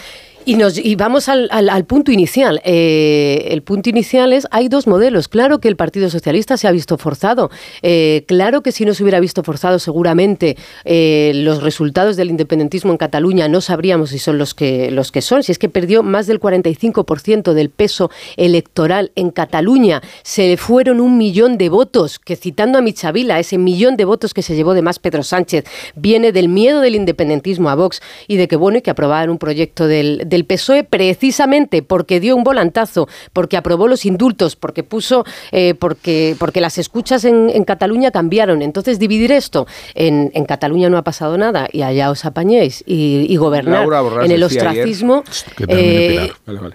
Y, 0.44 0.56
nos, 0.56 0.76
y 0.78 0.96
vamos 0.96 1.28
al, 1.28 1.48
al, 1.50 1.84
punto 1.84 2.10
inicial. 2.10 2.60
Eh, 2.64 3.48
el 3.50 3.62
punto 3.62 3.90
inicial 3.90 4.32
es, 4.32 4.46
hay 4.50 4.68
dos 4.68 4.86
modelos. 4.86 5.28
Claro 5.28 5.60
que 5.60 5.68
el 5.68 5.76
Partido 5.76 6.10
Socialista 6.10 6.56
se 6.56 6.66
ha 6.66 6.72
visto 6.72 6.98
forzado. 6.98 7.50
Eh, 7.82 8.24
claro 8.26 8.62
que 8.62 8.72
si 8.72 8.84
no 8.84 8.94
se 8.94 9.02
hubiera 9.04 9.20
visto 9.20 9.42
forzado, 9.42 9.78
seguramente 9.78 10.56
eh, 10.84 11.32
los 11.34 11.62
resultados 11.62 12.16
del 12.16 12.30
independentismo 12.30 12.90
en 12.90 12.98
Cataluña 12.98 13.48
no 13.48 13.60
sabríamos 13.60 14.10
si 14.10 14.18
son 14.18 14.38
los 14.38 14.54
que, 14.54 14.90
los 14.90 15.12
que 15.12 15.22
son. 15.22 15.42
Si 15.42 15.52
es 15.52 15.58
que 15.58 15.68
perdió 15.68 16.02
más 16.02 16.26
del 16.26 16.40
45% 16.40 17.52
del 17.52 17.70
peso 17.70 18.10
electoral 18.36 19.12
en 19.14 19.30
Cataluña, 19.30 20.02
se 20.22 20.56
fueron 20.56 21.00
un 21.00 21.18
millón 21.18 21.56
de 21.56 21.68
votos, 21.68 22.18
que 22.18 22.34
citando 22.34 22.78
a 22.78 22.82
Michavila, 22.82 23.38
ese 23.38 23.58
millón 23.58 23.96
de 23.96 24.04
votos 24.04 24.34
que 24.34 24.42
se 24.42 24.56
llevó 24.56 24.74
de 24.74 24.82
más 24.82 24.98
Pedro 24.98 25.22
Sánchez, 25.22 25.64
viene 25.94 26.32
del 26.32 26.48
miedo 26.48 26.80
del 26.80 26.96
independentismo 26.96 27.70
a 27.70 27.74
Vox 27.74 28.00
y 28.26 28.36
de 28.36 28.48
que, 28.48 28.56
bueno, 28.56 28.78
y 28.78 28.82
que 28.82 28.90
aprobaban 28.90 29.30
un 29.30 29.38
proyecto 29.38 29.86
del 29.86 30.26
del 30.32 30.46
PSOE 30.46 30.82
precisamente 30.82 31.82
porque 31.82 32.18
dio 32.20 32.34
un 32.34 32.42
volantazo, 32.42 33.06
porque 33.32 33.56
aprobó 33.56 33.86
los 33.86 34.04
indultos, 34.06 34.56
porque 34.56 34.82
puso, 34.82 35.24
eh, 35.52 35.74
porque, 35.74 36.34
porque 36.38 36.60
las 36.60 36.78
escuchas 36.78 37.24
en, 37.24 37.62
Cataluña 37.64 38.10
cambiaron. 38.10 38.60
Entonces, 38.60 38.98
dividir 38.98 39.30
esto 39.30 39.66
en, 39.94 40.32
en, 40.34 40.44
Cataluña 40.46 40.88
no 40.90 40.98
ha 40.98 41.02
pasado 41.02 41.38
nada 41.38 41.68
y 41.70 41.82
allá 41.82 42.10
os 42.10 42.24
apañéis 42.24 42.82
y, 42.86 43.36
gobernar 43.36 43.86
en 44.24 44.30
el 44.30 44.42
ostracismo, 44.42 45.22
eh, 45.68 46.30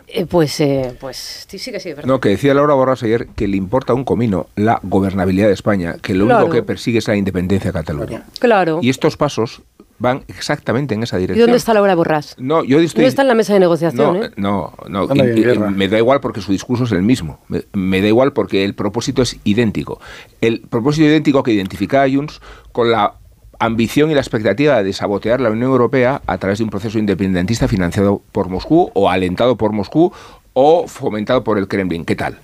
eh, 0.08 0.26
pues, 0.26 0.62
pues 0.99 1.45
sí, 1.47 1.58
sí 1.60 1.72
que 1.72 1.80
sí, 1.80 1.93
No, 2.05 2.20
que 2.20 2.30
decía 2.30 2.53
Laura 2.53 2.74
Borras 2.74 3.03
ayer 3.03 3.28
que 3.36 3.47
le 3.47 3.58
importa 3.58 3.93
un 3.93 4.03
comino 4.03 4.47
la 4.55 4.80
gobernabilidad 4.84 5.47
de 5.47 5.53
España, 5.53 5.97
que 6.01 6.14
lo 6.14 6.26
único 6.26 6.49
que 6.49 6.64
persigue 6.64 6.99
es 6.99 7.08
la 7.08 7.16
independencia 7.16 7.72
de 7.72 7.74
Cataluña. 7.74 8.24
Claro. 8.39 8.80
Y 8.82 8.89
estos 8.89 9.18
pasos 9.18 9.62
van 9.99 10.23
exactamente 10.27 10.93
en 10.93 11.03
esa 11.03 11.17
dirección. 11.17 11.39
¿Y 11.39 11.41
dónde 11.41 11.57
está 11.57 11.73
Laura 11.73 11.95
Borrás? 11.95 12.35
No, 12.37 12.63
yo 12.63 12.79
estoy... 12.79 13.03
No 13.03 13.07
está 13.07 13.23
en 13.23 13.27
la 13.27 13.35
mesa 13.35 13.53
de 13.53 13.59
negociación, 13.59 14.19
no, 14.19 14.25
¿eh? 14.25 14.31
No, 14.35 14.73
no, 14.87 15.07
me 15.07 15.87
da 15.87 15.97
igual 15.97 16.19
porque 16.19 16.41
su 16.41 16.51
discurso 16.51 16.83
es 16.83 16.91
el 16.91 17.01
mismo. 17.01 17.39
Me, 17.73 18.01
da 18.01 18.07
igual 18.07 18.33
porque 18.33 18.63
el 18.63 18.75
propósito 18.75 19.21
es 19.21 19.37
idéntico. 19.43 19.99
El 20.41 20.61
propósito 20.61 21.07
idéntico 21.07 21.43
que 21.43 21.51
identifica 21.51 22.03
a 22.03 22.09
Junts 22.09 22.41
con 22.71 22.91
la 22.91 23.15
ambición 23.59 24.11
y 24.11 24.13
la 24.13 24.21
expectativa 24.21 24.83
de 24.83 24.93
sabotear 24.93 25.41
la 25.41 25.49
Unión 25.49 25.71
Europea 25.71 26.21
a 26.27 26.37
través 26.37 26.59
de 26.59 26.63
un 26.63 26.69
proceso 26.69 26.99
independentista 26.99 27.67
financiado 27.67 28.21
por 28.31 28.49
Moscú 28.49 28.91
o 28.93 29.09
alentado 29.09 29.57
por 29.57 29.71
Moscú 29.71 30.11
o 30.53 30.87
fomentado 30.87 31.43
por 31.43 31.57
el 31.57 31.67
Kremlin. 31.67 32.05
¿Qué 32.05 32.15
tal? 32.15 32.37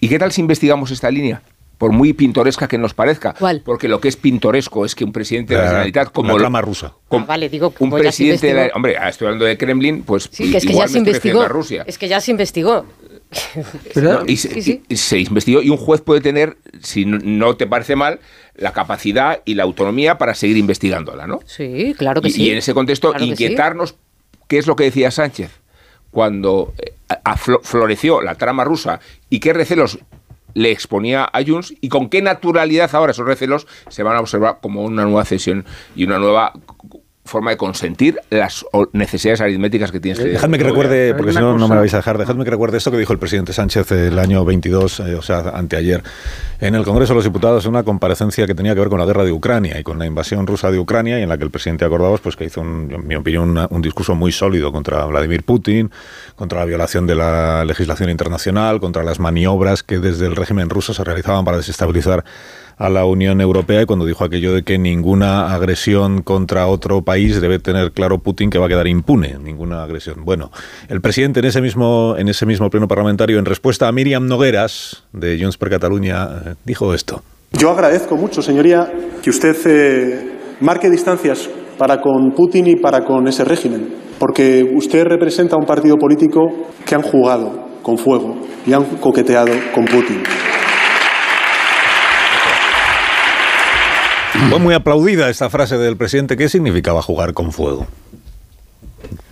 ¿Y 0.00 0.08
qué 0.08 0.18
tal 0.18 0.32
si 0.32 0.40
investigamos 0.40 0.90
esta 0.90 1.10
línea? 1.10 1.42
Por 1.82 1.90
muy 1.90 2.12
pintoresca 2.12 2.68
que 2.68 2.78
nos 2.78 2.94
parezca. 2.94 3.34
Porque 3.64 3.88
lo 3.88 4.00
que 4.00 4.06
es 4.06 4.16
pintoresco 4.16 4.84
es 4.84 4.94
que 4.94 5.02
un 5.02 5.10
presidente 5.10 5.54
de 5.54 5.62
la 5.62 5.66
Generalitat 5.66 6.12
como 6.12 6.34
la 6.34 6.38
trama 6.38 6.60
rusa. 6.60 6.92
Ah, 7.10 7.24
vale, 7.26 7.48
digo, 7.48 7.74
un 7.80 7.90
presidente 7.90 8.46
de 8.46 8.54
la, 8.54 8.70
hombre, 8.76 8.96
ah, 8.96 9.08
estoy 9.08 9.26
hablando 9.26 9.46
de 9.46 9.58
Kremlin, 9.58 10.04
pues 10.04 10.28
sí, 10.30 10.52
que 10.52 10.58
es 10.58 10.64
que 10.64 10.74
ya 10.74 10.86
se 10.86 10.98
investigó. 10.98 11.44
Es 11.84 11.98
que 11.98 12.06
ya 12.06 12.20
se 12.20 12.30
investigó. 12.30 12.86
y, 14.28 14.36
se, 14.36 15.18
investigó 15.18 15.60
y 15.60 15.70
un 15.70 15.76
juez 15.76 16.02
puede 16.02 16.20
tener, 16.20 16.56
si 16.84 17.04
no, 17.04 17.56
te 17.56 17.66
parece 17.66 17.96
mal, 17.96 18.20
la 18.54 18.72
capacidad 18.72 19.42
y 19.44 19.56
la 19.56 19.64
autonomía 19.64 20.18
para 20.18 20.36
seguir 20.36 20.58
investigándola, 20.58 21.26
¿no? 21.26 21.40
Sí, 21.46 21.96
claro 21.98 22.22
que 22.22 22.30
sí. 22.30 22.44
Y 22.44 22.50
en 22.50 22.58
ese 22.58 22.74
contexto, 22.74 23.12
inquietarnos, 23.18 23.96
¿qué 24.46 24.58
es 24.58 24.68
lo 24.68 24.76
que 24.76 24.84
decía 24.84 25.10
Sánchez? 25.10 25.50
Cuando 26.12 26.74
eh, 26.78 26.92
floreció 27.64 28.20
la 28.20 28.36
trama 28.36 28.62
rusa 28.62 29.00
y 29.28 29.40
qué 29.40 29.52
recelos 29.52 29.98
le 30.54 30.70
exponía 30.70 31.28
a 31.32 31.44
Junts 31.44 31.74
y 31.80 31.88
con 31.88 32.08
qué 32.08 32.22
naturalidad 32.22 32.94
ahora 32.94 33.12
esos 33.12 33.26
recelos 33.26 33.66
se 33.88 34.02
van 34.02 34.16
a 34.16 34.20
observar 34.20 34.58
como 34.60 34.82
una 34.82 35.04
nueva 35.04 35.24
cesión 35.24 35.64
y 35.94 36.04
una 36.04 36.18
nueva 36.18 36.52
forma 37.24 37.52
de 37.52 37.56
consentir 37.56 38.18
las 38.30 38.66
necesidades 38.92 39.40
aritméticas 39.40 39.92
que 39.92 40.00
tienes 40.00 40.18
que 40.18 40.28
Dejadme 40.30 40.58
que 40.58 40.64
recuerde, 40.64 41.14
porque 41.14 41.32
si 41.32 41.38
no, 41.38 41.56
no 41.56 41.68
me 41.68 41.74
la 41.74 41.80
vais 41.80 41.94
a 41.94 41.98
dejar, 41.98 42.18
dejadme 42.18 42.44
que 42.44 42.50
recuerde 42.50 42.78
esto 42.78 42.90
que 42.90 42.98
dijo 42.98 43.12
el 43.12 43.18
presidente 43.20 43.52
Sánchez 43.52 43.92
el 43.92 44.18
año 44.18 44.44
22, 44.44 45.00
eh, 45.00 45.14
o 45.14 45.22
sea, 45.22 45.38
anteayer, 45.54 46.02
en 46.60 46.74
el 46.74 46.84
Congreso 46.84 47.12
de 47.12 47.16
los 47.16 47.24
Diputados, 47.24 47.64
en 47.64 47.70
una 47.70 47.84
comparecencia 47.84 48.46
que 48.46 48.54
tenía 48.54 48.74
que 48.74 48.80
ver 48.80 48.88
con 48.88 48.98
la 48.98 49.06
guerra 49.06 49.24
de 49.24 49.30
Ucrania 49.30 49.78
y 49.78 49.84
con 49.84 49.98
la 49.98 50.06
invasión 50.06 50.46
rusa 50.46 50.70
de 50.72 50.78
Ucrania, 50.78 51.20
y 51.20 51.22
en 51.22 51.28
la 51.28 51.38
que 51.38 51.44
el 51.44 51.50
presidente 51.50 51.84
acordaba, 51.84 52.16
pues 52.18 52.34
que 52.34 52.44
hizo, 52.44 52.60
en 52.60 53.06
mi 53.06 53.14
opinión, 53.14 53.56
un 53.70 53.82
discurso 53.82 54.16
muy 54.16 54.32
sólido 54.32 54.72
contra 54.72 55.04
Vladimir 55.04 55.44
Putin, 55.44 55.90
contra 56.34 56.60
la 56.60 56.64
violación 56.64 57.06
de 57.06 57.14
la 57.14 57.64
legislación 57.64 58.10
internacional, 58.10 58.80
contra 58.80 59.04
las 59.04 59.20
maniobras 59.20 59.82
que 59.84 59.98
desde 59.98 60.26
el 60.26 60.34
régimen 60.34 60.68
ruso 60.70 60.92
se 60.92 61.04
realizaban 61.04 61.44
para 61.44 61.56
desestabilizar 61.56 62.24
a 62.76 62.88
la 62.88 63.04
Unión 63.04 63.40
Europea 63.40 63.82
y 63.82 63.86
cuando 63.86 64.06
dijo 64.06 64.24
aquello 64.24 64.54
de 64.54 64.62
que 64.62 64.78
ninguna 64.78 65.52
agresión 65.54 66.22
contra 66.22 66.66
otro 66.66 67.02
país 67.02 67.40
debe 67.40 67.58
tener 67.58 67.92
claro 67.92 68.18
Putin 68.18 68.50
que 68.50 68.58
va 68.58 68.66
a 68.66 68.68
quedar 68.68 68.86
impune, 68.86 69.36
ninguna 69.42 69.82
agresión. 69.82 70.24
Bueno, 70.24 70.50
el 70.88 71.00
presidente 71.00 71.40
en 71.40 71.46
ese 71.46 71.60
mismo 71.60 72.16
en 72.16 72.28
ese 72.28 72.46
mismo 72.46 72.68
pleno 72.70 72.88
parlamentario 72.88 73.38
en 73.38 73.44
respuesta 73.44 73.88
a 73.88 73.92
Miriam 73.92 74.26
Nogueras 74.26 75.04
de 75.12 75.38
Junts 75.40 75.58
per 75.58 75.70
Catalunya 75.70 76.24
eh, 76.24 76.54
dijo 76.64 76.94
esto. 76.94 77.22
Yo 77.52 77.70
agradezco 77.70 78.16
mucho, 78.16 78.40
señoría, 78.40 78.90
que 79.22 79.30
usted 79.30 79.56
eh, 79.66 80.38
marque 80.60 80.88
distancias 80.88 81.50
para 81.76 82.00
con 82.00 82.32
Putin 82.32 82.66
y 82.66 82.76
para 82.76 83.04
con 83.04 83.26
ese 83.28 83.44
régimen, 83.44 83.88
porque 84.18 84.64
usted 84.74 85.04
representa 85.04 85.56
un 85.56 85.66
partido 85.66 85.96
político 85.96 86.40
que 86.86 86.94
han 86.94 87.02
jugado 87.02 87.80
con 87.82 87.98
fuego 87.98 88.36
y 88.66 88.72
han 88.72 88.84
coqueteado 89.00 89.52
con 89.74 89.84
Putin. 89.84 90.22
Fue 94.52 94.60
muy 94.60 94.74
aplaudida 94.74 95.30
esta 95.30 95.48
frase 95.48 95.78
del 95.78 95.96
presidente. 95.96 96.36
¿Qué 96.36 96.46
significaba 96.46 97.00
jugar 97.00 97.32
con 97.32 97.52
fuego? 97.52 97.86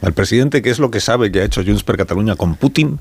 El 0.01 0.15
presidente, 0.15 0.63
¿qué 0.63 0.71
es 0.71 0.79
lo 0.79 0.91
que 0.91 1.01
sabe 1.01 1.31
que 1.31 1.43
ha 1.43 1.45
hecho 1.45 1.63
Junts 1.63 1.85
per 1.85 1.99
Cataluña 1.99 2.37
con 2.37 2.55
Putin 2.55 2.99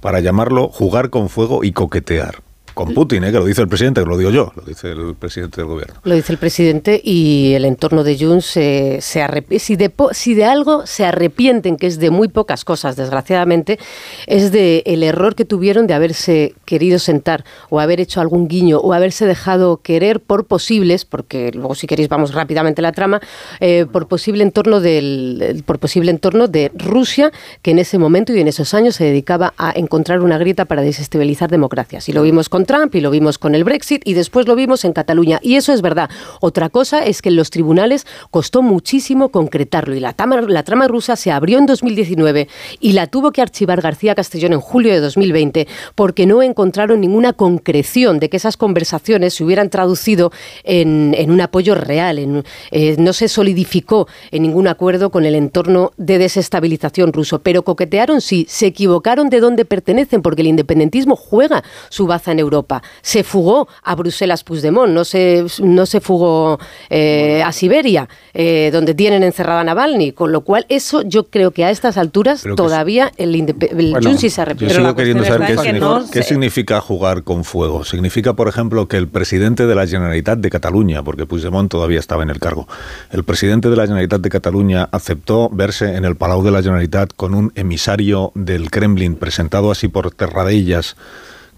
para 0.00 0.20
llamarlo 0.20 0.68
jugar 0.68 1.10
con 1.10 1.28
fuego 1.28 1.62
y 1.62 1.72
coquetear? 1.72 2.36
Con 2.74 2.94
Putin, 2.94 3.24
¿eh? 3.24 3.32
que 3.32 3.38
lo 3.38 3.44
dice 3.44 3.62
el 3.62 3.68
presidente, 3.68 4.02
que 4.02 4.08
lo 4.08 4.16
digo 4.16 4.30
yo, 4.30 4.52
lo 4.54 4.62
dice 4.62 4.90
el 4.90 5.14
presidente 5.14 5.60
del 5.60 5.66
gobierno. 5.66 5.94
Lo 6.04 6.14
dice 6.14 6.32
el 6.32 6.38
presidente 6.38 7.00
y 7.02 7.52
el 7.54 7.64
entorno 7.64 8.04
de 8.04 8.18
Junts 8.18 8.46
se, 8.46 8.98
se 9.00 9.24
si, 9.58 9.76
de, 9.76 9.92
si 10.12 10.34
de 10.34 10.44
algo 10.44 10.86
se 10.86 11.04
arrepienten, 11.04 11.76
que 11.76 11.86
es 11.86 11.98
de 11.98 12.10
muy 12.10 12.28
pocas 12.28 12.64
cosas, 12.64 12.96
desgraciadamente, 12.96 13.78
es 14.26 14.52
de 14.52 14.82
el 14.86 15.02
error 15.02 15.34
que 15.34 15.44
tuvieron 15.44 15.86
de 15.86 15.94
haberse 15.94 16.54
querido 16.64 16.98
sentar 16.98 17.44
o 17.68 17.80
haber 17.80 18.00
hecho 18.00 18.20
algún 18.20 18.48
guiño 18.48 18.78
o 18.78 18.92
haberse 18.92 19.26
dejado 19.26 19.78
querer 19.78 20.20
por 20.20 20.46
posibles, 20.46 21.04
porque 21.04 21.50
luego 21.52 21.74
si 21.74 21.86
queréis 21.86 22.08
vamos 22.08 22.34
rápidamente 22.34 22.80
a 22.80 22.82
la 22.82 22.92
trama, 22.92 23.20
eh, 23.60 23.86
por 23.90 24.08
posible 24.08 24.42
entorno 24.42 24.80
del, 24.80 25.62
por 25.66 25.78
posible 25.78 26.10
entorno 26.10 26.48
de 26.48 26.70
Rusia, 26.74 27.32
que 27.62 27.70
en 27.70 27.78
ese 27.78 27.98
momento 27.98 28.32
y 28.34 28.40
en 28.40 28.48
esos 28.48 28.74
años 28.74 28.96
se 28.96 29.04
dedicaba 29.04 29.54
a 29.56 29.72
encontrar 29.74 30.20
una 30.20 30.38
grieta 30.38 30.64
para 30.64 30.82
desestabilizar 30.82 31.50
democracias. 31.50 32.08
Y 32.08 32.12
lo 32.12 32.22
vimos 32.22 32.48
con 32.48 32.59
Trump 32.66 32.94
y 32.94 33.00
lo 33.00 33.10
vimos 33.10 33.38
con 33.38 33.54
el 33.54 33.64
Brexit 33.64 34.02
y 34.04 34.14
después 34.14 34.46
lo 34.46 34.54
vimos 34.56 34.84
en 34.84 34.92
Cataluña. 34.92 35.38
Y 35.42 35.56
eso 35.56 35.72
es 35.72 35.82
verdad. 35.82 36.10
Otra 36.40 36.68
cosa 36.68 37.04
es 37.04 37.22
que 37.22 37.28
en 37.28 37.36
los 37.36 37.50
tribunales 37.50 38.06
costó 38.30 38.62
muchísimo 38.62 39.30
concretarlo 39.30 39.94
y 39.94 40.00
la 40.00 40.12
trama, 40.12 40.40
la 40.42 40.62
trama 40.62 40.88
rusa 40.88 41.16
se 41.16 41.30
abrió 41.30 41.58
en 41.58 41.66
2019 41.66 42.48
y 42.80 42.92
la 42.92 43.06
tuvo 43.06 43.32
que 43.32 43.42
archivar 43.42 43.80
García 43.80 44.14
Castellón 44.14 44.52
en 44.52 44.60
julio 44.60 44.92
de 44.92 45.00
2020 45.00 45.68
porque 45.94 46.26
no 46.26 46.42
encontraron 46.42 47.00
ninguna 47.00 47.32
concreción 47.32 48.20
de 48.20 48.28
que 48.28 48.36
esas 48.36 48.56
conversaciones 48.56 49.34
se 49.34 49.44
hubieran 49.44 49.70
traducido 49.70 50.32
en, 50.64 51.30
un 51.30 51.40
apoyo 51.40 51.74
real. 51.74 52.18
En, 52.18 52.44
eh, 52.70 52.96
no 52.98 53.12
se 53.12 53.28
solidificó 53.28 54.08
en 54.30 54.42
ningún 54.42 54.68
acuerdo 54.68 55.10
con 55.10 55.24
el 55.24 55.34
entorno 55.34 55.92
de 55.96 56.18
desestabilización 56.18 57.12
ruso, 57.12 57.40
pero 57.42 57.62
coquetearon 57.62 58.20
sí, 58.20 58.46
se 58.48 58.66
equivocaron 58.66 59.30
de 59.30 59.40
dónde 59.40 59.64
pertenecen 59.64 60.22
porque 60.22 60.42
el 60.42 60.48
independentismo 60.48 61.16
juega 61.16 61.62
su 61.88 62.06
baza 62.06 62.32
en 62.32 62.38
Europa. 62.38 62.49
Se 63.02 63.24
fugó 63.24 63.68
a 63.82 63.94
Bruselas 63.94 64.44
Puigdemont, 64.44 64.92
no 64.92 65.04
se, 65.04 65.44
no 65.62 65.86
se 65.86 66.00
fugó 66.00 66.58
eh, 66.88 67.42
a 67.42 67.52
Siberia, 67.52 68.08
eh, 68.34 68.70
donde 68.72 68.94
tienen 68.94 69.22
encerrada 69.22 69.60
a 69.60 69.64
Navalny, 69.64 70.12
con 70.12 70.32
lo 70.32 70.42
cual 70.42 70.66
eso 70.68 71.02
yo 71.02 71.24
creo 71.24 71.50
que 71.50 71.64
a 71.64 71.70
estas 71.70 71.96
alturas 71.96 72.44
todavía 72.56 73.12
el, 73.16 73.34
el 73.34 73.96
Junsi 74.02 74.30
se 74.30 74.40
arrepiente. 74.40 74.74
Yo 74.74 74.80
sigo 74.80 74.94
queriendo 74.94 75.24
saber 75.24 75.56
qué, 75.56 75.62
significa, 75.62 76.04
qué 76.12 76.22
significa 76.22 76.80
jugar 76.80 77.22
con 77.22 77.44
fuego. 77.44 77.84
Significa, 77.84 78.34
por 78.34 78.48
ejemplo, 78.48 78.88
que 78.88 78.96
el 78.96 79.08
presidente 79.08 79.66
de 79.66 79.74
la 79.74 79.86
Generalitat 79.86 80.38
de 80.38 80.50
Cataluña, 80.50 81.02
porque 81.02 81.26
Puigdemont 81.26 81.70
todavía 81.70 81.98
estaba 81.98 82.22
en 82.22 82.30
el 82.30 82.38
cargo, 82.38 82.66
el 83.10 83.24
presidente 83.24 83.70
de 83.70 83.76
la 83.76 83.82
Generalitat 83.82 84.20
de 84.20 84.28
Cataluña 84.28 84.88
aceptó 84.92 85.48
verse 85.50 85.96
en 85.96 86.04
el 86.04 86.16
Palau 86.16 86.42
de 86.42 86.50
la 86.50 86.62
Generalitat 86.62 87.12
con 87.14 87.34
un 87.34 87.52
emisario 87.54 88.32
del 88.34 88.70
Kremlin 88.70 89.16
presentado 89.16 89.70
así 89.70 89.88
por 89.88 90.10
Terradellas 90.12 90.96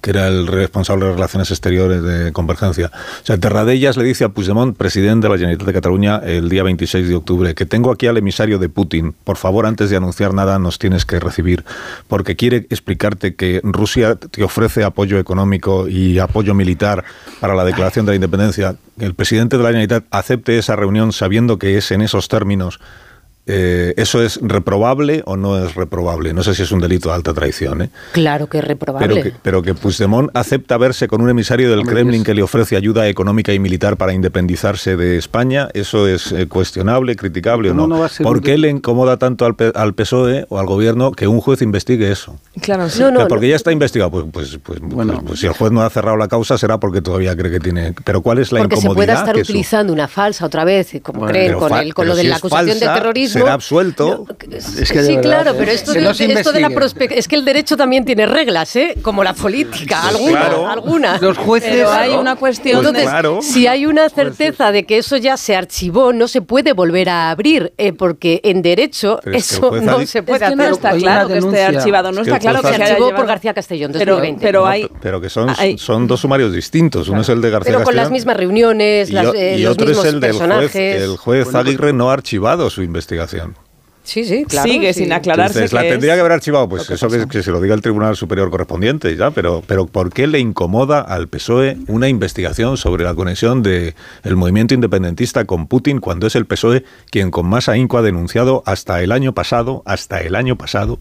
que 0.02 0.10
era 0.10 0.26
el 0.26 0.48
responsable 0.48 1.06
de 1.06 1.12
Relaciones 1.12 1.50
Exteriores 1.50 2.02
de 2.02 2.32
Convergencia. 2.32 2.90
O 3.22 3.24
sea, 3.24 3.38
Terradellas 3.38 3.96
le 3.96 4.02
dice 4.02 4.24
a 4.24 4.30
Puigdemont, 4.30 4.76
presidente 4.76 5.28
de 5.28 5.32
la 5.32 5.38
Generalitat 5.38 5.66
de 5.66 5.72
Cataluña, 5.72 6.20
el 6.24 6.48
día 6.48 6.64
26 6.64 7.08
de 7.08 7.14
octubre, 7.14 7.54
que 7.54 7.66
tengo 7.66 7.92
aquí 7.92 8.08
al 8.08 8.16
emisario 8.16 8.58
de 8.58 8.68
Putin. 8.68 9.14
Por 9.24 9.36
favor, 9.36 9.64
antes 9.64 9.90
de 9.90 9.96
anunciar 9.96 10.34
nada, 10.34 10.58
nos 10.58 10.80
tienes 10.80 11.06
que 11.06 11.20
recibir, 11.20 11.64
porque 12.08 12.34
quiere 12.34 12.66
explicarte 12.68 13.36
que 13.36 13.60
Rusia 13.62 14.16
te 14.16 14.42
ofrece 14.42 14.82
apoyo 14.82 15.18
económico 15.18 15.86
y 15.86 16.18
apoyo 16.18 16.52
militar 16.52 17.04
para 17.40 17.54
la 17.54 17.64
declaración 17.64 18.04
de 18.04 18.12
la 18.12 18.16
independencia. 18.16 18.74
El 18.98 19.14
presidente 19.14 19.56
de 19.56 19.62
la 19.62 19.68
Generalitat 19.68 20.04
acepte 20.10 20.58
esa 20.58 20.74
reunión 20.74 21.12
sabiendo 21.12 21.60
que 21.60 21.78
es 21.78 21.92
en 21.92 22.02
esos 22.02 22.26
términos 22.26 22.80
eh, 23.44 23.92
¿Eso 23.96 24.22
es 24.22 24.38
reprobable 24.40 25.22
o 25.26 25.36
no 25.36 25.58
es 25.64 25.74
reprobable? 25.74 26.32
No 26.32 26.44
sé 26.44 26.54
si 26.54 26.62
es 26.62 26.70
un 26.70 26.78
delito 26.78 27.08
de 27.08 27.16
alta 27.16 27.34
traición. 27.34 27.82
¿eh? 27.82 27.90
Claro 28.12 28.46
que 28.46 28.58
es 28.58 28.64
reprobable. 28.64 29.08
Pero 29.08 29.22
que, 29.22 29.32
pero 29.42 29.62
que 29.62 29.74
Puigdemont 29.74 30.30
acepta 30.34 30.78
verse 30.78 31.08
con 31.08 31.20
un 31.20 31.28
emisario 31.28 31.68
del 31.70 31.84
Kremlin 31.84 32.22
que 32.22 32.34
le 32.34 32.42
ofrece 32.42 32.76
ayuda 32.76 33.08
económica 33.08 33.52
y 33.52 33.58
militar 33.58 33.96
para 33.96 34.12
independizarse 34.12 34.96
de 34.96 35.18
España, 35.18 35.68
¿eso 35.74 36.06
es 36.06 36.30
eh, 36.30 36.46
cuestionable, 36.46 37.16
criticable 37.16 37.70
o 37.70 37.74
no? 37.74 38.08
¿Por 38.22 38.42
qué 38.42 38.58
le 38.58 38.70
incomoda 38.70 39.16
tanto 39.16 39.44
al, 39.44 39.56
al, 39.74 39.94
PSOE 39.94 40.46
o 40.48 40.60
al 40.60 40.66
gobierno 40.66 41.10
que 41.10 41.26
un 41.26 41.40
juez 41.40 41.62
investigue 41.62 42.12
eso? 42.12 42.38
Claro, 42.60 42.88
sí. 42.88 43.02
porque 43.28 43.48
ya 43.48 43.56
está 43.56 43.72
investigado. 43.72 44.10
Pues, 44.12 44.26
pues, 44.32 44.58
pues, 44.62 44.78
bueno. 44.80 45.20
Pues, 45.26 45.40
si 45.40 45.46
el 45.46 45.52
juez 45.52 45.72
no 45.72 45.82
ha 45.82 45.90
cerrado 45.90 46.16
la 46.16 46.28
causa 46.28 46.56
será 46.58 46.78
porque 46.78 47.02
todavía 47.02 47.36
cree 47.36 47.50
que 47.50 47.60
tiene... 47.60 47.92
Pero 48.04 48.22
¿cuál 48.22 48.38
es 48.38 48.52
la 48.52 48.60
porque 48.60 48.76
incomodidad? 48.76 48.94
Porque 48.94 49.10
se 49.10 49.24
pueda 49.24 49.32
estar 49.32 49.36
utilizando 49.36 49.92
una 49.92 50.06
falsa 50.06 50.46
otra 50.46 50.64
vez, 50.64 50.92
como 51.02 51.26
creen, 51.26 51.54
con, 51.54 51.72
el, 51.74 51.92
con 51.92 52.06
lo 52.06 52.14
de 52.14 52.24
la 52.24 52.36
acusación 52.36 52.78
de 52.78 52.86
terrorismo 52.86 53.31
será 53.32 53.52
absuelto. 53.54 54.26
sí, 54.58 55.16
claro, 55.18 55.54
pero 55.56 55.70
esto, 55.70 55.92
de, 55.92 56.00
esto 56.08 56.52
de 56.52 56.60
la 56.60 56.70
es 57.10 57.28
que 57.28 57.36
el 57.36 57.44
derecho 57.44 57.76
también 57.76 58.04
tiene 58.04 58.26
reglas, 58.26 58.74
¿eh? 58.76 58.96
Como 59.02 59.24
la 59.24 59.34
política, 59.34 60.02
algunas, 60.08 61.20
Los 61.20 61.38
jueces. 61.38 61.86
hay 61.86 62.12
una 62.12 62.36
cuestión. 62.36 62.84
Entonces, 62.84 63.44
si 63.44 63.66
hay 63.66 63.86
una 63.86 64.08
certeza 64.08 64.72
de 64.72 64.84
que 64.84 64.98
eso 64.98 65.16
ya 65.16 65.36
se 65.36 65.56
archivó, 65.56 66.12
no 66.12 66.28
se 66.28 66.42
puede 66.42 66.72
volver 66.72 67.08
a 67.08 67.30
abrir, 67.30 67.72
eh, 67.78 67.92
porque 67.92 68.40
en 68.44 68.62
derecho 68.62 69.20
eso 69.24 69.70
no 69.80 70.04
se 70.06 70.22
puede 70.22 70.44
hacer. 70.44 70.56
No 70.56 70.68
está 70.68 70.92
claro 70.92 71.28
que 71.28 71.38
esté 71.38 71.62
archivado, 71.62 72.12
no 72.12 72.22
está 72.22 72.38
claro 72.38 72.62
que 72.62 72.74
se 72.74 72.82
archivó 72.82 73.14
por 73.14 73.26
García 73.26 73.54
Castellón. 73.54 73.92
Pero, 73.92 74.20
pero 74.40 74.66
hay. 74.66 74.88
Pero 75.00 75.20
que 75.20 75.30
son, 75.30 75.54
son 75.76 76.06
dos 76.06 76.20
sumarios 76.20 76.52
distintos. 76.52 77.08
Uno 77.08 77.22
es 77.22 77.28
el 77.28 77.40
de 77.40 77.50
García 77.50 77.72
Pero 77.72 77.84
con 77.84 77.96
las 77.96 78.10
mismas 78.10 78.36
reuniones, 78.36 79.10
y, 79.10 79.16
eh, 79.16 79.58
los 79.58 79.72
otro 79.72 79.86
mismos 79.86 80.06
es 80.06 80.14
el 80.14 80.20
del 80.20 80.30
personajes. 80.30 80.72
juez. 80.72 81.02
El 81.02 81.16
juez 81.16 81.54
Aguirre 81.54 81.92
no 81.92 82.10
ha 82.10 82.14
archivado 82.14 82.70
su 82.70 82.82
investigación. 82.82 83.21
Sí, 84.04 84.24
sí, 84.24 84.44
claro. 84.44 84.68
Sigue 84.68 84.92
sí. 84.92 85.04
sin 85.04 85.12
aclararse. 85.12 85.58
Entonces, 85.58 85.72
la 85.72 85.82
que 85.82 85.90
tendría 85.90 86.12
es 86.12 86.16
que 86.16 86.20
haber 86.20 86.32
archivado, 86.32 86.68
pues 86.68 86.90
eso 86.90 87.08
que, 87.08 87.26
que, 87.28 87.42
se 87.42 87.50
lo 87.52 87.60
diga 87.60 87.74
el 87.74 87.82
Tribunal 87.82 88.16
Superior 88.16 88.50
correspondiente, 88.50 89.16
ya, 89.16 89.30
pero, 89.30 89.62
pero 89.66 89.86
¿por 89.86 90.12
qué 90.12 90.26
le 90.26 90.40
incomoda 90.40 91.00
al 91.00 91.28
PSOE 91.28 91.76
una 91.86 92.08
investigación 92.08 92.76
sobre 92.76 93.04
la 93.04 93.14
conexión 93.14 93.62
del 93.62 93.94
el 94.24 94.36
movimiento 94.36 94.74
independentista 94.74 95.44
con 95.44 95.68
Putin 95.68 96.00
cuando 96.00 96.26
es 96.26 96.34
el 96.34 96.46
PSOE 96.46 96.84
quien 97.10 97.30
con 97.30 97.46
más 97.46 97.68
ahínco 97.68 97.96
ha 97.96 98.02
denunciado 98.02 98.64
hasta 98.66 99.02
el 99.02 99.12
año 99.12 99.34
pasado, 99.34 99.82
hasta 99.86 100.20
el 100.20 100.34
año 100.34 100.56
pasado, 100.56 100.98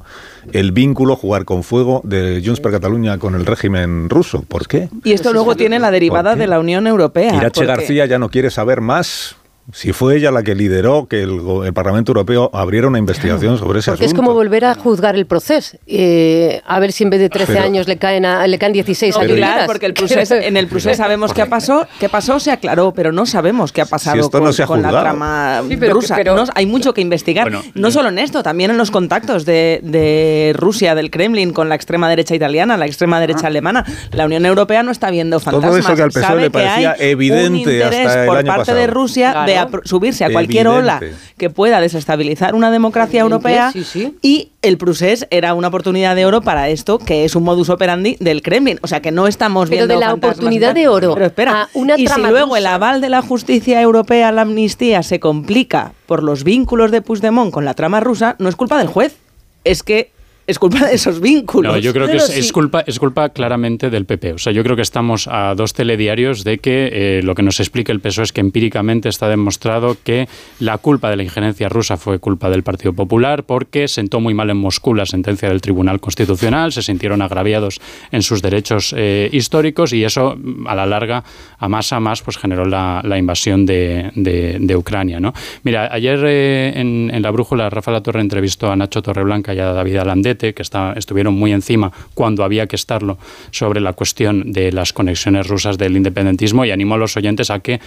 el 0.51 0.71
vínculo 0.71 1.15
jugar 1.15 1.45
con 1.45 1.63
fuego 1.63 2.01
de 2.03 2.41
Junts 2.45 2.59
per 2.59 2.71
Cataluña 2.71 3.17
con 3.17 3.33
el 3.33 3.47
régimen 3.47 4.09
ruso? 4.09 4.43
¿Por 4.47 4.67
qué? 4.67 4.89
Y 5.03 5.13
esto 5.13 5.33
luego 5.33 5.55
tiene 5.55 5.79
la 5.79 5.89
derivada 5.89 6.35
de 6.35 6.45
la 6.45 6.59
Unión 6.59 6.85
Europea. 6.85 7.35
Irache 7.35 7.65
García 7.65 8.05
ya 8.05 8.19
no 8.19 8.29
quiere 8.29 8.51
saber 8.51 8.79
más 8.79 9.37
si 9.73 9.93
fue 9.93 10.17
ella 10.17 10.31
la 10.31 10.43
que 10.43 10.55
lideró 10.55 11.07
que 11.07 11.21
el, 11.21 11.39
el 11.65 11.73
Parlamento 11.73 12.11
Europeo 12.11 12.49
abriera 12.53 12.87
una 12.87 12.99
investigación 12.99 13.57
sobre 13.57 13.79
ese 13.79 13.91
Porque 13.91 14.05
asunto. 14.05 14.21
es 14.21 14.25
como 14.25 14.33
volver 14.33 14.65
a 14.65 14.75
juzgar 14.75 15.15
el 15.15 15.25
proceso. 15.25 15.77
Eh, 15.87 16.61
a 16.65 16.79
ver 16.79 16.91
si 16.91 17.03
en 17.03 17.09
vez 17.09 17.19
de 17.19 17.29
13 17.29 17.53
pero, 17.53 17.65
años 17.65 17.87
le 17.87 17.97
caen, 17.97 18.25
a, 18.25 18.45
le 18.47 18.57
caen 18.57 18.73
16 18.73 19.15
no, 19.15 19.21
años. 19.21 19.37
Claro, 19.37 19.63
porque 19.67 19.85
el 19.85 19.93
procés, 19.93 20.31
en 20.31 20.57
el 20.57 20.67
proceso 20.67 20.95
sabemos 20.95 21.33
qué 21.33 21.45
pasó, 21.45 21.87
qué 21.99 22.09
pasó, 22.09 22.39
se 22.39 22.51
aclaró, 22.51 22.93
pero 22.93 23.11
no 23.11 23.25
sabemos 23.25 23.71
qué 23.71 23.81
ha 23.81 23.85
pasado 23.85 24.21
si 24.21 24.29
con, 24.29 24.43
no 24.43 24.53
se 24.53 24.63
ha 24.63 24.67
con 24.67 24.81
la 24.81 24.89
trama 24.89 25.61
sí, 25.67 25.77
pero, 25.77 25.93
rusa. 25.93 26.15
Pero, 26.15 26.35
no, 26.35 26.45
hay 26.53 26.65
mucho 26.65 26.93
que 26.93 27.01
investigar. 27.01 27.49
Bueno, 27.49 27.63
no 27.73 27.91
solo 27.91 28.09
en 28.09 28.19
esto, 28.19 28.43
también 28.43 28.71
en 28.71 28.77
los 28.77 28.91
contactos 28.91 29.45
de, 29.45 29.79
de, 29.83 30.53
Rusia, 30.55 30.95
del 30.95 31.09
Kremlin, 31.11 31.53
con 31.53 31.69
la 31.69 31.75
extrema 31.75 32.09
derecha 32.09 32.35
italiana, 32.35 32.77
la 32.77 32.85
extrema 32.85 33.19
derecha 33.19 33.45
ah. 33.45 33.47
alemana. 33.47 33.85
La 34.11 34.25
Unión 34.25 34.45
Europea 34.45 34.83
no 34.83 34.91
está 34.91 35.09
viendo 35.11 35.39
fantasmas. 35.39 35.69
Todo 35.69 35.79
eso 35.79 35.95
que 35.95 36.01
al 36.01 36.11
PSOE 36.11 36.41
le 36.41 36.51
parecía 36.51 36.95
evidente 36.99 37.83
hasta 37.83 38.21
el 38.21 38.27
por 38.27 38.37
año 38.37 38.47
parte 38.47 38.61
pasado. 38.61 38.77
de 38.79 38.87
Rusia 38.87 39.31
Claro. 39.31 39.51
de 39.51 39.57
subirse 39.83 40.25
a 40.25 40.31
cualquier 40.31 40.67
Evidente. 40.67 41.05
ola 41.07 41.17
que 41.37 41.49
pueda 41.49 41.81
desestabilizar 41.81 42.55
una 42.55 42.71
democracia 42.71 43.21
europea 43.21 43.71
Sí, 43.71 43.83
sí. 43.83 44.15
y 44.21 44.49
el 44.61 44.77
procés 44.77 45.27
era 45.31 45.53
una 45.53 45.69
oportunidad 45.69 46.15
de 46.15 46.25
oro 46.25 46.41
para 46.41 46.69
esto, 46.69 46.99
que 46.99 47.25
es 47.25 47.35
un 47.35 47.43
modus 47.43 47.69
operandi 47.69 48.17
del 48.19 48.41
Kremlin. 48.41 48.79
O 48.81 48.87
sea, 48.87 49.01
que 49.01 49.11
no 49.11 49.27
estamos 49.27 49.69
Pero 49.69 49.85
viendo 49.87 49.93
de 49.95 49.99
la 49.99 50.13
oportunidad 50.13 50.73
de 50.75 50.87
oro 50.87 51.13
Pero 51.13 51.25
espera, 51.25 51.63
a 51.63 51.69
una 51.73 51.97
y 51.97 52.07
si 52.07 52.21
luego 52.21 52.55
el 52.57 52.65
aval 52.67 53.01
de 53.01 53.09
la 53.09 53.21
justicia 53.21 53.81
europea 53.81 54.29
a 54.29 54.31
la 54.31 54.43
amnistía 54.43 55.03
se 55.03 55.19
complica 55.19 55.93
por 56.05 56.23
los 56.23 56.43
vínculos 56.43 56.91
de 56.91 57.01
Puigdemont 57.01 57.51
con 57.51 57.65
la 57.65 57.73
trama 57.73 57.99
rusa, 57.99 58.35
no 58.39 58.49
es 58.49 58.55
culpa 58.55 58.77
del 58.77 58.87
juez. 58.87 59.15
Es 59.63 59.83
que 59.83 60.11
es 60.47 60.59
culpa 60.59 60.87
de 60.87 60.95
esos 60.95 61.21
vínculos. 61.21 61.71
No, 61.73 61.79
yo 61.79 61.93
creo 61.93 62.07
que 62.07 62.13
Pero 62.13 62.23
es, 62.25 62.35
es 62.37 62.47
sí. 62.47 62.51
culpa, 62.51 62.83
es 62.85 62.99
culpa 62.99 63.29
claramente 63.29 63.89
del 63.89 64.05
PP. 64.05 64.33
O 64.33 64.37
sea, 64.37 64.51
yo 64.51 64.63
creo 64.63 64.75
que 64.75 64.81
estamos 64.81 65.27
a 65.31 65.53
dos 65.55 65.73
telediarios 65.73 66.43
de 66.43 66.57
que 66.57 66.89
eh, 66.91 67.21
lo 67.23 67.35
que 67.35 67.43
nos 67.43 67.59
explica 67.59 67.91
el 67.91 67.99
PSOE 67.99 68.23
es 68.25 68.33
que 68.33 68.41
empíricamente 68.41 69.07
está 69.09 69.29
demostrado 69.29 69.97
que 70.03 70.27
la 70.59 70.77
culpa 70.77 71.09
de 71.09 71.15
la 71.17 71.23
injerencia 71.23 71.69
rusa 71.69 71.97
fue 71.97 72.19
culpa 72.19 72.49
del 72.49 72.63
Partido 72.63 72.93
Popular 72.93 73.43
porque 73.43 73.87
sentó 73.87 74.19
muy 74.19 74.33
mal 74.33 74.49
en 74.49 74.57
Moscú 74.57 74.93
la 74.93 75.05
sentencia 75.05 75.47
del 75.49 75.61
Tribunal 75.61 75.99
Constitucional, 75.99 76.71
se 76.71 76.81
sintieron 76.81 77.21
agraviados 77.21 77.79
en 78.11 78.21
sus 78.21 78.41
derechos 78.41 78.93
eh, 78.97 79.29
históricos 79.31 79.93
y 79.93 80.03
eso 80.03 80.35
mm, 80.37 80.67
a 80.67 80.75
la 80.75 80.85
larga, 80.85 81.23
a 81.59 81.69
más 81.69 81.93
a 81.93 81.99
más, 81.99 82.21
pues 82.21 82.37
generó 82.37 82.65
la, 82.65 83.01
la 83.03 83.17
invasión 83.17 83.65
de, 83.65 84.11
de- 84.15 84.57
de 84.59 84.75
Ucrania. 84.75 85.19
¿no? 85.19 85.33
Mira, 85.63 85.89
ayer 85.91 86.19
eh, 86.25 86.73
en, 86.75 87.11
en 87.13 87.21
La 87.21 87.31
Brújula 87.31 87.69
Rafa 87.69 87.91
La 87.91 88.01
Torre 88.01 88.21
entrevistó 88.21 88.71
a 88.71 88.75
Nacho 88.75 89.01
Torreblanca 89.01 89.53
y 89.53 89.59
a 89.59 89.65
David 89.73 89.97
Que 90.37 90.63
estuvieron 90.95 91.33
muy 91.33 91.51
encima 91.51 91.91
cuando 92.13 92.43
había 92.43 92.67
que 92.67 92.75
estarlo 92.75 93.17
sobre 93.51 93.81
la 93.81 93.93
cuestión 93.93 94.51
de 94.51 94.71
las 94.71 94.93
conexiones 94.93 95.47
rusas 95.47 95.77
del 95.77 95.95
independentismo 95.97 96.65
y 96.65 96.71
animó 96.71 96.95
a 96.95 96.97
los 96.97 97.17
oyentes 97.17 97.49
a 97.49 97.59
que 97.59 97.79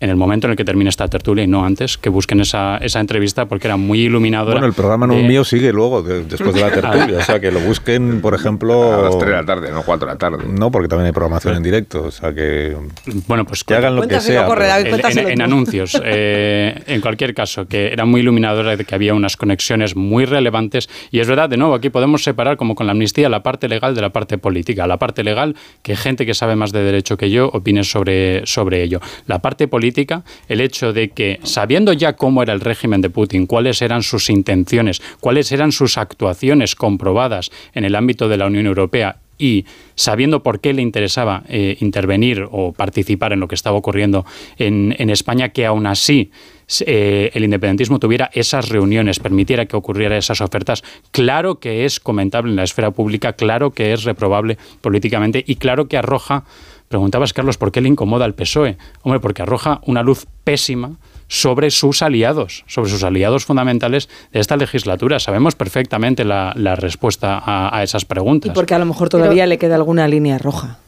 en 0.00 0.10
el 0.10 0.16
momento 0.16 0.46
en 0.46 0.52
el 0.52 0.56
que 0.56 0.64
termine 0.64 0.90
esta 0.90 1.08
tertulia 1.08 1.44
y 1.44 1.46
no 1.46 1.64
antes, 1.64 1.96
que 1.98 2.08
busquen 2.08 2.40
esa, 2.40 2.76
esa 2.78 3.00
entrevista 3.00 3.46
porque 3.46 3.66
era 3.68 3.76
muy 3.76 4.00
iluminadora. 4.00 4.54
Bueno, 4.54 4.66
el 4.66 4.72
programa 4.74 5.06
no 5.06 5.14
de- 5.14 5.22
mío 5.22 5.44
sigue 5.44 5.72
luego, 5.72 6.02
de- 6.02 6.24
después 6.24 6.54
de 6.54 6.60
la 6.60 6.70
tertulia. 6.72 7.18
o 7.18 7.22
sea, 7.22 7.40
que 7.40 7.50
lo 7.50 7.60
busquen, 7.60 8.20
por 8.20 8.34
ejemplo... 8.34 8.94
A 8.94 9.02
las 9.02 9.18
3 9.18 9.30
de 9.30 9.36
la 9.36 9.44
tarde, 9.44 9.72
no 9.72 9.82
4 9.82 10.06
de 10.08 10.12
la 10.14 10.18
tarde. 10.18 10.44
No, 10.48 10.70
porque 10.70 10.88
también 10.88 11.06
hay 11.06 11.12
programación 11.12 11.56
en 11.56 11.62
directo. 11.62 12.02
O 12.04 12.10
sea, 12.10 12.32
que... 12.34 12.76
Bueno, 13.26 13.44
pues 13.44 13.64
que 13.64 13.74
hagan 13.74 13.96
lo 13.96 14.02
que 14.06 14.20
sea. 14.20 14.46
corre, 14.46 14.66
pero- 14.82 14.96
David. 14.98 15.18
en, 15.18 15.30
en- 15.30 15.42
anuncios. 15.42 16.00
Eh, 16.16 16.80
en 16.86 17.00
cualquier 17.00 17.34
caso, 17.34 17.66
que 17.66 17.88
era 17.88 18.04
muy 18.04 18.20
iluminadora 18.20 18.76
de 18.76 18.84
que 18.84 18.94
había 18.94 19.14
unas 19.14 19.36
conexiones 19.36 19.96
muy 19.96 20.24
relevantes. 20.26 20.88
Y 21.10 21.20
es 21.20 21.26
verdad, 21.28 21.48
de 21.48 21.56
nuevo, 21.56 21.74
aquí 21.74 21.88
podemos 21.90 22.22
separar, 22.22 22.56
como 22.56 22.74
con 22.74 22.86
la 22.86 22.92
amnistía, 22.92 23.28
la 23.28 23.42
parte 23.42 23.68
legal 23.68 23.94
de 23.94 24.00
la 24.02 24.10
parte 24.10 24.38
política. 24.38 24.86
La 24.86 24.98
parte 24.98 25.24
legal, 25.24 25.56
que 25.82 25.96
gente 25.96 26.24
que 26.26 26.34
sabe 26.34 26.56
más 26.56 26.72
de 26.72 26.82
derecho 26.82 27.16
que 27.16 27.30
yo 27.30 27.48
opine 27.52 27.82
sobre, 27.84 28.46
sobre 28.46 28.82
ello. 28.82 29.00
La 29.26 29.40
parte 29.40 29.66
política, 29.66 29.83
el 30.48 30.60
hecho 30.60 30.92
de 30.92 31.10
que, 31.10 31.40
sabiendo 31.42 31.92
ya 31.92 32.14
cómo 32.14 32.42
era 32.42 32.52
el 32.52 32.60
régimen 32.60 33.00
de 33.00 33.10
Putin, 33.10 33.46
cuáles 33.46 33.82
eran 33.82 34.02
sus 34.02 34.30
intenciones, 34.30 35.02
cuáles 35.20 35.52
eran 35.52 35.72
sus 35.72 35.98
actuaciones 35.98 36.74
comprobadas 36.74 37.50
en 37.74 37.84
el 37.84 37.94
ámbito 37.94 38.28
de 38.28 38.36
la 38.36 38.46
Unión 38.46 38.66
Europea, 38.66 39.16
y 39.38 39.66
sabiendo 39.94 40.42
por 40.42 40.60
qué 40.60 40.72
le 40.72 40.82
interesaba 40.82 41.42
eh, 41.48 41.76
intervenir 41.80 42.46
o 42.50 42.72
participar 42.72 43.32
en 43.32 43.40
lo 43.40 43.48
que 43.48 43.54
estaba 43.54 43.76
ocurriendo 43.76 44.24
en, 44.58 45.10
España, 45.10 45.50
que 45.50 45.66
aún 45.66 45.86
así 45.86 46.30
eh, 46.86 47.30
el 47.34 47.44
independentismo 47.44 47.98
tuviera 47.98 48.30
esas 48.32 48.68
reuniones, 48.68 49.18
permitiera 49.18 49.66
que 49.66 49.76
ocurriera 49.76 50.16
esas 50.16 50.40
ofertas, 50.40 50.82
claro 51.10 51.58
que 51.58 51.84
es 51.84 52.00
comentable 52.00 52.50
en 52.50 52.56
la 52.56 52.64
esfera 52.64 52.90
pública, 52.90 53.34
claro 53.34 53.72
que 53.72 53.92
es 53.92 54.04
reprobable 54.04 54.56
políticamente 54.80 55.42
y 55.46 55.56
claro 55.56 55.88
que 55.88 55.96
arroja, 55.96 56.44
preguntabas 56.94 57.32
Carlos, 57.32 57.58
¿por 57.58 57.72
qué 57.72 57.80
le 57.80 57.88
incomoda 57.88 58.24
al 58.24 58.34
PSOE? 58.34 58.78
Hombre, 59.02 59.18
porque 59.18 59.42
arroja 59.42 59.80
una 59.84 60.04
luz 60.04 60.26
pésima 60.44 60.92
sobre 61.26 61.72
sus 61.72 62.02
aliados, 62.02 62.62
sobre 62.68 62.88
sus 62.88 63.02
aliados 63.02 63.44
fundamentales 63.44 64.08
de 64.32 64.38
esta 64.38 64.56
legislatura. 64.56 65.18
Sabemos 65.18 65.56
perfectamente 65.56 66.24
la, 66.24 66.52
respuesta 66.76 67.42
a, 67.44 67.82
esas 67.82 68.04
preguntas. 68.04 68.52
Y 68.52 68.54
porque 68.54 68.74
a 68.74 68.78
lo 68.78 68.86
mejor 68.86 69.08
todavía 69.08 69.44
le 69.46 69.58
queda 69.58 69.74
alguna 69.74 70.06
línea 70.06 70.38
roja 70.38 70.78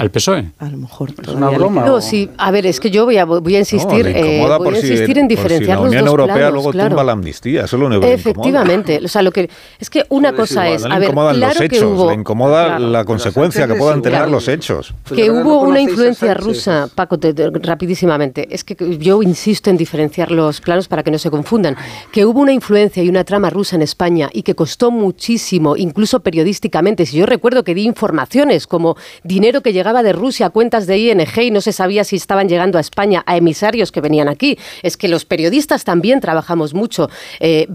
al 0.00 0.10
PSOE. 0.10 0.46
A 0.58 0.68
lo 0.70 0.78
mejor. 0.78 1.10
Es 1.20 1.28
una 1.28 1.50
broma. 1.50 1.84
No, 1.84 2.00
sí. 2.00 2.30
A 2.38 2.50
ver, 2.50 2.64
es 2.64 2.80
que 2.80 2.90
yo 2.90 3.04
voy 3.04 3.18
a, 3.18 3.26
voy 3.26 3.54
a 3.54 3.58
insistir, 3.58 4.06
eh, 4.06 4.42
voy 4.58 4.74
a 4.74 4.78
insistir 4.78 5.18
en 5.18 5.28
diferenciar 5.28 5.76
si 5.76 5.82
la 5.82 5.88
Unión 5.88 6.06
Europea 6.06 6.36
planos, 6.36 6.54
luego 6.54 6.70
claro. 6.70 6.88
tumba 6.88 7.04
la 7.04 7.12
amnistía, 7.12 7.64
eso 7.64 7.76
es 7.76 7.80
lo 7.80 7.86
único 7.86 8.06
Efectivamente, 8.06 8.98
o 9.04 9.08
sea, 9.08 9.20
lo 9.20 9.30
que 9.30 9.50
es 9.78 9.90
que 9.90 10.04
una 10.08 10.32
cosa 10.32 10.68
es, 10.70 10.82
no 10.82 10.86
a 10.86 10.94
le 10.94 11.00
ver, 11.00 11.08
incomodan 11.10 11.36
claro 11.36 11.52
los 11.52 11.60
hechos, 11.60 11.78
que 11.78 11.84
hubo, 11.84 12.08
le 12.08 12.14
incomoda 12.14 12.66
claro, 12.66 12.88
la 12.88 13.04
consecuencia 13.04 13.66
que 13.66 13.74
puedan 13.74 14.00
tener 14.00 14.26
los 14.28 14.48
hechos. 14.48 14.94
que 15.14 15.30
hubo 15.30 15.60
una 15.60 15.80
influencia 15.80 16.32
rusa, 16.32 16.88
Paco, 16.94 17.18
te, 17.18 17.34
te, 17.34 17.50
rapidísimamente. 17.50 18.48
Es 18.50 18.64
que 18.64 18.76
yo 18.98 19.22
insisto 19.22 19.68
en 19.68 19.76
diferenciar 19.76 20.30
los 20.30 20.62
planos 20.62 20.88
para 20.88 21.02
que 21.02 21.10
no 21.10 21.18
se 21.18 21.30
confundan. 21.30 21.76
Que 22.10 22.24
hubo 22.24 22.40
una 22.40 22.52
influencia 22.52 23.02
y 23.02 23.08
una 23.10 23.24
trama 23.24 23.50
rusa 23.50 23.76
en 23.76 23.82
España 23.82 24.30
y 24.32 24.44
que 24.44 24.54
costó 24.54 24.90
muchísimo, 24.90 25.76
incluso 25.76 26.20
periodísticamente. 26.20 27.04
Si 27.04 27.18
yo 27.18 27.26
recuerdo 27.26 27.64
que 27.64 27.74
di 27.74 27.84
informaciones 27.84 28.66
como 28.66 28.96
dinero 29.24 29.60
que 29.60 29.74
llegaba 29.74 29.89
de 30.02 30.12
Rusia 30.12 30.46
a 30.46 30.50
cuentas 30.50 30.86
de 30.86 30.98
ING 30.98 31.42
y 31.42 31.50
no 31.50 31.60
se 31.60 31.72
sabía 31.72 32.04
si 32.04 32.16
estaban 32.16 32.48
llegando 32.48 32.78
a 32.78 32.80
España 32.80 33.22
a 33.26 33.36
emisarios 33.36 33.92
que 33.92 34.00
venían 34.00 34.28
aquí. 34.28 34.58
Es 34.82 34.96
que 34.96 35.08
los 35.08 35.24
periodistas 35.24 35.84
también 35.84 36.20
trabajamos 36.20 36.72
mucho. 36.72 37.10
Eh, 37.40 37.66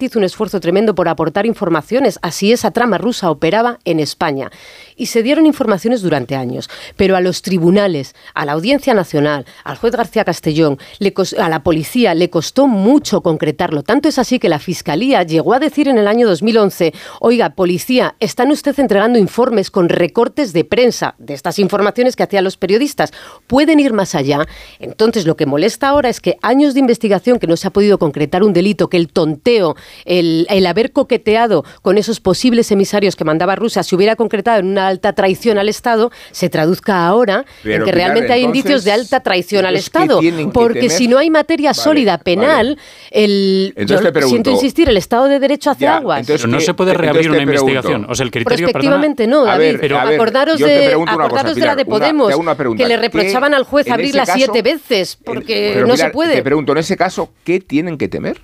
hizo 0.00 0.18
un 0.18 0.24
esfuerzo 0.24 0.60
tremendo 0.60 0.94
por 0.94 1.08
aportar 1.08 1.46
informaciones. 1.46 2.18
Así 2.22 2.52
esa 2.52 2.72
trama 2.72 2.98
rusa 2.98 3.30
operaba 3.30 3.78
en 3.84 4.00
España. 4.00 4.50
Y 4.96 5.06
se 5.06 5.22
dieron 5.22 5.46
informaciones 5.46 6.02
durante 6.02 6.36
años. 6.36 6.68
Pero 6.96 7.16
a 7.16 7.20
los 7.20 7.42
tribunales, 7.42 8.14
a 8.34 8.44
la 8.44 8.52
Audiencia 8.52 8.94
Nacional, 8.94 9.46
al 9.64 9.76
juez 9.76 9.94
García 9.94 10.24
Castellón, 10.24 10.78
le 10.98 11.12
a 11.38 11.48
la 11.48 11.62
policía 11.62 12.14
le 12.14 12.30
costó 12.30 12.66
mucho 12.66 13.20
concretarlo. 13.20 13.82
Tanto 13.82 14.08
es 14.08 14.18
así 14.18 14.38
que 14.38 14.48
la 14.48 14.58
Fiscalía 14.58 15.22
llegó 15.22 15.54
a 15.54 15.58
decir 15.58 15.88
en 15.88 15.98
el 15.98 16.08
año 16.08 16.26
2011, 16.26 16.92
oiga, 17.20 17.50
policía, 17.50 18.16
están 18.20 18.50
usted 18.50 18.78
entregando 18.78 19.18
informes 19.18 19.70
con 19.70 19.88
recortes 19.88 20.52
de 20.52 20.64
prensa 20.64 21.14
de 21.18 21.34
estas 21.34 21.58
informaciones 21.58 22.16
que 22.16 22.22
hacían 22.22 22.44
los 22.44 22.56
periodistas. 22.56 23.12
Pueden 23.46 23.80
ir 23.80 23.92
más 23.92 24.14
allá. 24.14 24.46
Entonces, 24.78 25.26
lo 25.26 25.36
que 25.36 25.46
molesta 25.46 25.88
ahora 25.88 26.08
es 26.08 26.20
que 26.20 26.38
años 26.42 26.74
de 26.74 26.80
investigación 26.80 27.38
que 27.38 27.46
no 27.46 27.56
se 27.56 27.68
ha 27.68 27.72
podido 27.72 27.98
concretar 27.98 28.42
un 28.42 28.52
delito, 28.52 28.88
que 28.88 28.96
el 28.96 29.08
tonteo, 29.08 29.76
el, 30.04 30.46
el 30.48 30.66
haber 30.66 30.92
coqueteado 30.92 31.64
con 31.82 31.98
esos 31.98 32.20
posibles 32.20 32.70
emisarios 32.70 33.16
que 33.16 33.24
mandaba 33.24 33.56
Rusia 33.56 33.82
se 33.82 33.94
hubiera 33.94 34.16
concretado 34.16 34.60
en 34.60 34.66
una 34.66 34.81
alta 34.86 35.12
traición 35.12 35.58
al 35.58 35.68
Estado, 35.68 36.10
se 36.30 36.48
traduzca 36.48 37.06
ahora 37.06 37.44
en 37.64 37.84
que 37.84 37.92
realmente 37.92 38.32
hay 38.32 38.42
indicios 38.42 38.84
de 38.84 38.92
alta 38.92 39.20
traición 39.20 39.64
al 39.64 39.76
Estado. 39.76 40.20
Porque 40.52 40.90
si 40.90 41.08
no 41.08 41.18
hay 41.18 41.30
materia 41.30 41.74
sólida 41.74 42.18
penal, 42.18 42.78
el, 43.10 43.74
yo 43.86 43.98
siento 44.26 44.50
insistir, 44.50 44.88
el 44.88 44.96
Estado 44.96 45.28
de 45.28 45.38
Derecho 45.38 45.70
hace 45.70 45.86
aguas. 45.86 46.26
pero 46.26 46.46
no 46.46 46.60
se 46.60 46.74
puede 46.74 46.94
reabrir 46.94 47.30
una 47.30 47.42
investigación. 47.42 48.06
O 48.08 48.14
sea, 48.14 48.24
el 48.24 48.30
criterio, 48.30 48.66
Prospectivamente 48.66 49.26
no, 49.26 49.44
David. 49.44 49.76
pero 49.80 49.98
acordaros 49.98 50.58
de, 50.58 50.94
acordaros 51.06 51.54
de 51.54 51.60
la 51.60 51.76
de 51.76 51.84
Podemos, 51.84 52.32
que 52.76 52.86
le 52.86 52.96
reprochaban 52.96 53.54
al 53.54 53.64
juez 53.64 53.90
abrirla 53.90 54.26
siete 54.26 54.62
veces, 54.62 55.18
porque 55.22 55.82
no 55.86 55.96
se 55.96 56.10
puede. 56.10 56.34
Te 56.34 56.42
pregunto, 56.42 56.72
en 56.72 56.78
ese 56.78 56.96
caso, 56.96 57.30
¿qué 57.44 57.60
tienen 57.60 57.98
que 57.98 58.08
temer? 58.08 58.40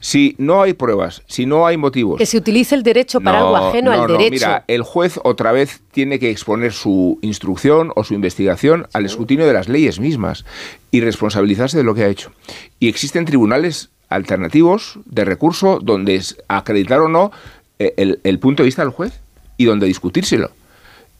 Si 0.00 0.34
no 0.38 0.62
hay 0.62 0.72
pruebas, 0.72 1.22
si 1.26 1.44
no 1.44 1.66
hay 1.66 1.76
motivos. 1.76 2.18
Que 2.18 2.26
se 2.26 2.38
utilice 2.38 2.74
el 2.74 2.82
derecho 2.82 3.20
para 3.20 3.40
algo 3.40 3.56
ajeno 3.56 3.92
al 3.92 4.06
derecho. 4.06 4.30
Mira, 4.30 4.64
el 4.66 4.82
juez 4.82 5.20
otra 5.22 5.52
vez 5.52 5.82
tiene 5.92 6.18
que 6.18 6.30
exponer 6.30 6.72
su 6.72 7.18
instrucción 7.20 7.92
o 7.94 8.02
su 8.02 8.14
investigación 8.14 8.86
al 8.94 9.04
escrutinio 9.04 9.46
de 9.46 9.52
las 9.52 9.68
leyes 9.68 10.00
mismas 10.00 10.46
y 10.90 11.02
responsabilizarse 11.02 11.76
de 11.76 11.84
lo 11.84 11.94
que 11.94 12.04
ha 12.04 12.08
hecho. 12.08 12.32
Y 12.78 12.88
existen 12.88 13.26
tribunales 13.26 13.90
alternativos 14.08 14.98
de 15.04 15.24
recurso 15.26 15.78
donde 15.80 16.20
acreditar 16.48 17.00
o 17.00 17.08
no 17.08 17.30
eh, 17.78 18.16
el, 18.24 18.38
punto 18.38 18.62
de 18.62 18.66
vista 18.68 18.82
del 18.82 18.90
juez 18.90 19.20
y 19.58 19.66
donde 19.66 19.86
discutírselo. 19.86 20.50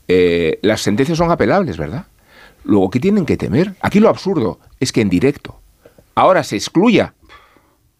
Eh, 0.07 0.59
las 0.63 0.81
sentencias 0.81 1.19
son 1.19 1.31
apelables, 1.31 1.77
¿verdad? 1.77 2.05
Luego, 2.63 2.89
¿qué 2.89 2.99
tienen 2.99 3.25
que 3.25 3.37
temer? 3.37 3.75
Aquí 3.81 3.99
lo 3.99 4.09
absurdo 4.09 4.59
es 4.79 4.91
que 4.91 5.01
en 5.01 5.09
directo 5.09 5.61
ahora 6.15 6.43
se 6.43 6.55
excluya 6.55 7.13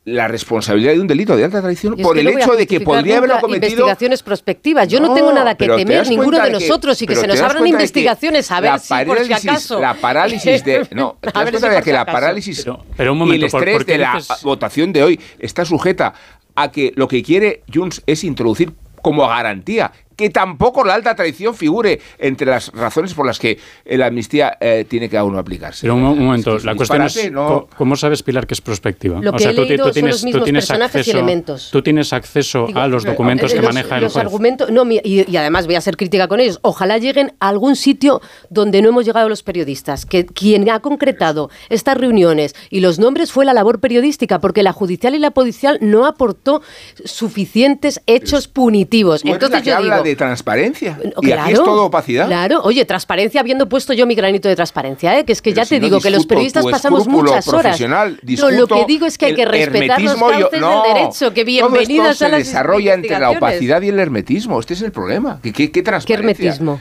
la 0.04 0.28
responsabilidad 0.28 0.94
de 0.94 1.00
un 1.00 1.06
delito 1.06 1.38
de 1.38 1.44
alta 1.44 1.62
traición 1.62 1.96
por 1.98 2.18
el 2.18 2.28
hecho 2.28 2.54
de 2.54 2.66
que 2.66 2.82
podría 2.82 3.18
haberlo 3.18 3.40
cometido. 3.40 3.68
Investigaciones 3.68 4.24
prospectivas. 4.24 4.88
Yo 4.88 5.00
no, 5.00 5.14
tengo 5.14 5.32
nada 5.32 5.56
que 5.56 5.68
temer, 5.68 6.08
ninguno 6.08 6.42
de 6.42 6.52
nosotros, 6.52 7.00
y 7.02 7.06
que 7.06 7.16
se 7.16 7.28
nos 7.28 7.40
abran 7.40 7.66
investigaciones 7.68 8.50
a 8.52 8.60
ver 8.60 8.80
si 8.80 8.94
por 9.06 9.24
si 9.24 9.34
acaso. 9.34 9.80
La 9.80 9.94
parálisis 9.94 10.64
de. 10.64 10.88
No, 10.92 11.18
te 11.22 11.32
das 11.32 11.50
cuenta 11.50 11.70
de 11.70 11.82
que 11.82 11.94
la 11.94 12.06
parálisis 12.06 12.66
pero, 12.98 13.14
un 13.14 13.20
momento, 13.20 13.36
y 13.36 13.40
el 13.40 13.46
estrés 13.46 13.86
de 13.86 13.98
la 13.98 14.22
votación 14.44 14.92
de 14.92 15.04
hoy 15.04 15.20
está 15.40 15.64
sujeta 15.64 16.14
a 16.56 16.72
que 16.72 16.92
lo 16.96 17.08
que 17.08 17.24
quiere 17.24 17.64
Junts 17.74 18.02
es 18.06 18.24
introducir 18.24 18.74
como 19.02 19.28
garantía 19.28 19.92
que 20.22 20.30
tampoco 20.30 20.84
la 20.84 20.94
alta 20.94 21.16
traición 21.16 21.56
figure 21.56 22.00
entre 22.20 22.48
las 22.48 22.70
razones 22.70 23.14
por 23.14 23.26
las 23.26 23.40
que 23.40 23.58
la 23.86 24.08
amnistía 24.08 24.58
eh, 24.60 24.86
tiene 24.88 25.10
que 25.10 25.18
aún 25.18 25.38
aplicarse. 25.38 25.82
Pero 25.82 25.96
un, 25.96 26.02
momento, 26.02 26.58
la 26.60 26.76
cuestión 26.76 27.02
es, 27.04 27.32
¿cómo 27.78 27.96
sabes, 27.96 28.24
Pilar, 28.24 28.48
que 28.48 28.54
es 28.54 28.62
prospectiva? 28.62 29.20
Lo 29.22 29.32
que 29.32 29.38
o 29.38 29.40
sea, 29.40 29.52
tú, 29.56 29.66
tú, 29.66 29.92
tienes, 29.92 30.22
tú 30.22 30.44
tienes 30.44 30.70
acceso, 30.70 31.10
y 31.10 31.14
elementos. 31.14 31.70
Tú 31.72 31.82
tienes 31.82 32.14
acceso 32.14 32.68
a 32.76 32.88
los 32.88 33.04
documentos 33.04 33.54
que 33.54 33.62
maneja 33.62 33.98
el 33.98 34.04
los 34.04 34.14
juez. 34.14 34.26
Argumentos, 34.26 34.72
no, 34.72 34.90
y, 34.90 35.02
y, 35.04 35.38
además 35.38 35.66
voy 35.66 35.76
a 35.76 35.82
ser 35.82 35.98
crítica 35.98 36.28
con 36.28 36.40
ellos. 36.40 36.60
Ojalá 36.62 36.98
lleguen 36.98 37.34
a 37.40 37.50
algún 37.50 37.76
sitio 37.76 38.22
donde 38.50 38.82
no 38.82 38.90
hemos 38.90 39.06
llegado 39.06 39.28
los 39.30 39.44
periodistas, 39.44 40.06
que 40.06 40.26
quien 40.26 40.70
ha 40.70 40.80
concretado 40.80 41.50
estas 41.70 41.98
reuniones 41.98 42.56
y 42.70 42.82
los 42.82 43.00
nombres 43.00 43.32
fue 43.32 43.46
la 43.46 43.54
labor 43.54 43.80
periodística, 43.80 44.40
porque 44.40 44.64
la 44.64 44.74
judicial 44.74 45.16
y 45.16 45.20
la 45.20 45.32
policial 45.32 45.78
no 45.82 46.06
aportó 46.06 46.62
suficientes 47.04 48.02
hechos 48.06 48.48
punitivos. 48.48 49.24
Entonces 49.26 49.64
yo 49.64 49.82
digo, 49.82 50.04
de 50.12 50.16
transparencia. 50.18 51.00
y 51.22 51.32
aquí 51.32 51.54
es 51.54 51.64
todo 51.64 51.86
opacidad. 51.86 52.28
Claro, 52.28 52.62
oye, 52.64 52.86
transparencia 52.86 53.42
habiendo 53.42 53.68
puesto 53.68 53.94
yo 53.94 54.06
mi 54.06 54.16
granito 54.16 54.48
de 54.50 54.56
transparencia, 54.56 55.18
¿eh? 55.18 55.26
que 55.26 55.34
es 55.34 55.42
que 55.42 55.54
ya 55.54 55.66
te 55.66 55.80
digo 55.80 56.00
que 56.00 56.10
los 56.10 56.26
periodistas 56.26 56.66
pasamos 56.66 57.08
muchas 57.08 57.48
horas. 57.48 57.80
No, 57.82 58.52
lo 58.52 58.68
que 58.68 58.86
digo 58.86 59.06
es 59.06 59.18
que 59.18 59.28
hay 59.28 59.36
que 59.36 59.46
respetar 59.46 60.02
los 60.02 60.16
cauces 60.16 60.52
del 60.52 60.62
derecho, 60.94 61.34
que 61.34 61.44
bienvenidas 61.44 62.18
todo 62.18 62.28
esto 62.28 62.30
se 62.30 62.50
desarrolla 62.50 62.94
entre 62.94 63.20
la 63.20 63.32
opacidad 63.32 63.82
y 63.82 63.90
el 63.90 64.00
hermetismo. 64.00 64.60
Este 64.60 64.74
es 64.74 64.82
el 64.82 64.92
problema. 64.92 65.40
¿Qué, 65.42 65.52
qué, 65.52 65.72
qué 65.72 65.82
transparencia? 65.82 66.36
¿Qué 66.38 66.48
hermetismo? 66.48 66.80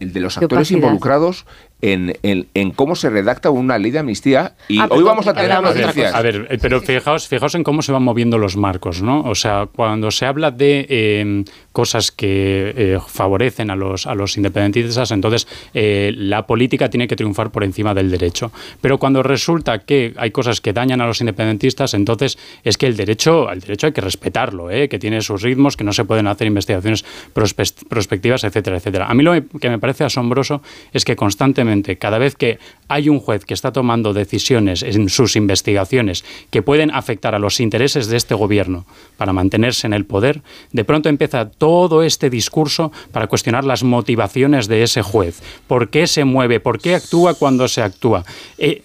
el 0.00 0.12
de 0.12 0.20
los 0.20 0.38
actores 0.38 0.70
involucrados 0.70 1.46
en, 1.92 2.46
en, 2.54 2.70
cómo 2.70 2.96
se 2.96 3.10
redacta 3.10 3.50
una 3.50 3.76
ley 3.78 3.90
de 3.90 3.98
amnistía 3.98 4.54
y 4.68 4.78
ah, 4.78 4.88
hoy 4.90 5.02
vamos 5.02 5.26
a 5.26 5.34
tener. 5.34 5.52
A 5.52 6.22
ver, 6.22 6.46
eh, 6.50 6.58
pero 6.60 6.80
fijaos, 6.80 7.28
fijaos 7.28 7.54
en 7.54 7.62
cómo 7.62 7.82
se 7.82 7.92
van 7.92 8.02
moviendo 8.02 8.38
los 8.38 8.56
marcos, 8.56 9.02
¿no? 9.02 9.20
O 9.22 9.34
sea, 9.34 9.68
cuando 9.70 10.10
se 10.10 10.24
habla 10.24 10.50
de 10.50 10.86
eh, 10.88 11.44
cosas 11.72 12.10
que 12.10 12.72
eh, 12.74 12.98
favorecen 13.06 13.70
a 13.70 13.76
los, 13.76 14.06
a 14.06 14.14
los 14.14 14.36
independentistas, 14.38 15.10
entonces 15.10 15.46
la 15.74 16.46
política 16.46 16.88
tiene 16.88 17.06
que 17.06 17.16
triunfar 17.16 17.50
por 17.50 17.64
encima 17.64 17.92
del 17.92 18.10
derecho. 18.10 18.50
Pero 18.80 18.98
cuando 18.98 19.22
resulta 19.22 19.80
que 19.80 20.14
hay 20.16 20.30
cosas 20.30 20.60
que 20.60 20.72
dañan 20.72 21.00
a 21.00 21.06
los 21.06 21.20
independentistas, 21.20 21.92
entonces 21.94 22.38
es 22.62 22.78
que 22.78 22.86
el 22.86 22.96
derecho, 22.96 23.50
el 23.50 23.60
derecho 23.60 23.88
hay 23.88 23.92
que 23.92 24.00
respetarlo, 24.00 24.68
que 24.68 24.98
tiene 24.98 25.20
sus 25.20 25.42
ritmos, 25.42 25.76
que 25.76 25.84
no 25.84 25.92
se 25.92 26.04
pueden 26.04 26.28
hacer 26.28 26.46
investigaciones 26.46 27.04
prospectivas, 27.34 28.44
etcétera, 28.44 28.78
etcétera. 28.78 29.06
A 29.06 29.14
mí 29.14 29.22
lo 29.22 29.34
que 29.60 29.68
me 29.68 29.78
parece 29.78 30.04
asombroso 30.04 30.62
es 30.92 31.04
que 31.04 31.16
constantemente 31.16 31.73
cada 31.82 32.18
vez 32.18 32.36
que 32.36 32.58
hay 32.88 33.08
un 33.08 33.18
juez 33.18 33.44
que 33.44 33.54
está 33.54 33.72
tomando 33.72 34.12
decisiones 34.12 34.82
en 34.82 35.08
sus 35.08 35.36
investigaciones 35.36 36.24
que 36.50 36.62
pueden 36.62 36.90
afectar 36.90 37.34
a 37.34 37.38
los 37.38 37.60
intereses 37.60 38.06
de 38.06 38.16
este 38.16 38.34
gobierno 38.34 38.86
para 39.16 39.32
mantenerse 39.32 39.86
en 39.86 39.94
el 39.94 40.04
poder, 40.04 40.42
de 40.72 40.84
pronto 40.84 41.08
empieza 41.08 41.50
todo 41.50 42.02
este 42.02 42.30
discurso 42.30 42.92
para 43.12 43.26
cuestionar 43.26 43.64
las 43.64 43.82
motivaciones 43.82 44.68
de 44.68 44.82
ese 44.82 45.02
juez. 45.02 45.42
¿Por 45.66 45.90
qué 45.90 46.06
se 46.06 46.24
mueve? 46.24 46.60
¿Por 46.60 46.80
qué 46.80 46.94
actúa 46.94 47.34
cuando 47.34 47.68
se 47.68 47.82
actúa? 47.82 48.24
Eh, 48.58 48.82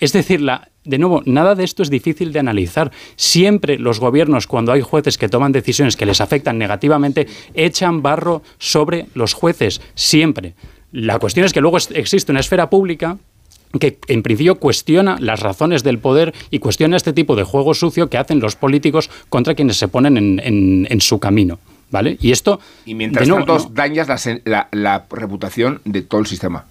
es 0.00 0.12
decir, 0.12 0.40
de 0.84 0.98
nuevo, 0.98 1.22
nada 1.26 1.54
de 1.54 1.62
esto 1.62 1.82
es 1.82 1.90
difícil 1.90 2.32
de 2.32 2.40
analizar. 2.40 2.90
Siempre 3.14 3.78
los 3.78 4.00
gobiernos, 4.00 4.48
cuando 4.48 4.72
hay 4.72 4.80
jueces 4.80 5.16
que 5.16 5.28
toman 5.28 5.52
decisiones 5.52 5.96
que 5.96 6.06
les 6.06 6.20
afectan 6.20 6.58
negativamente, 6.58 7.28
echan 7.54 8.02
barro 8.02 8.42
sobre 8.58 9.06
los 9.14 9.32
jueces. 9.32 9.80
Siempre. 9.94 10.54
La 10.92 11.18
cuestión 11.18 11.46
es 11.46 11.52
que 11.52 11.60
luego 11.60 11.78
existe 11.78 12.32
una 12.32 12.40
esfera 12.40 12.70
pública 12.70 13.18
que 13.80 13.98
en 14.08 14.22
principio 14.22 14.56
cuestiona 14.56 15.16
las 15.18 15.40
razones 15.40 15.82
del 15.82 15.98
poder 15.98 16.34
y 16.50 16.58
cuestiona 16.58 16.96
este 16.96 17.14
tipo 17.14 17.36
de 17.36 17.42
juego 17.42 17.72
sucio 17.72 18.10
que 18.10 18.18
hacen 18.18 18.38
los 18.38 18.54
políticos 18.54 19.10
contra 19.30 19.54
quienes 19.54 19.78
se 19.78 19.88
ponen 19.88 20.38
en, 20.38 21.00
su 21.00 21.18
camino. 21.18 21.58
¿Vale? 21.90 22.16
Y 22.20 22.32
esto... 22.32 22.60
Y 22.86 22.94
mientras 22.94 23.28
tanto 23.28 23.70
dañas 23.72 24.08
la, 24.44 24.68
la 24.70 25.04
reputación 25.10 25.80
de 25.84 26.02
todo 26.02 26.20
el 26.20 26.26
sistema. 26.26 26.64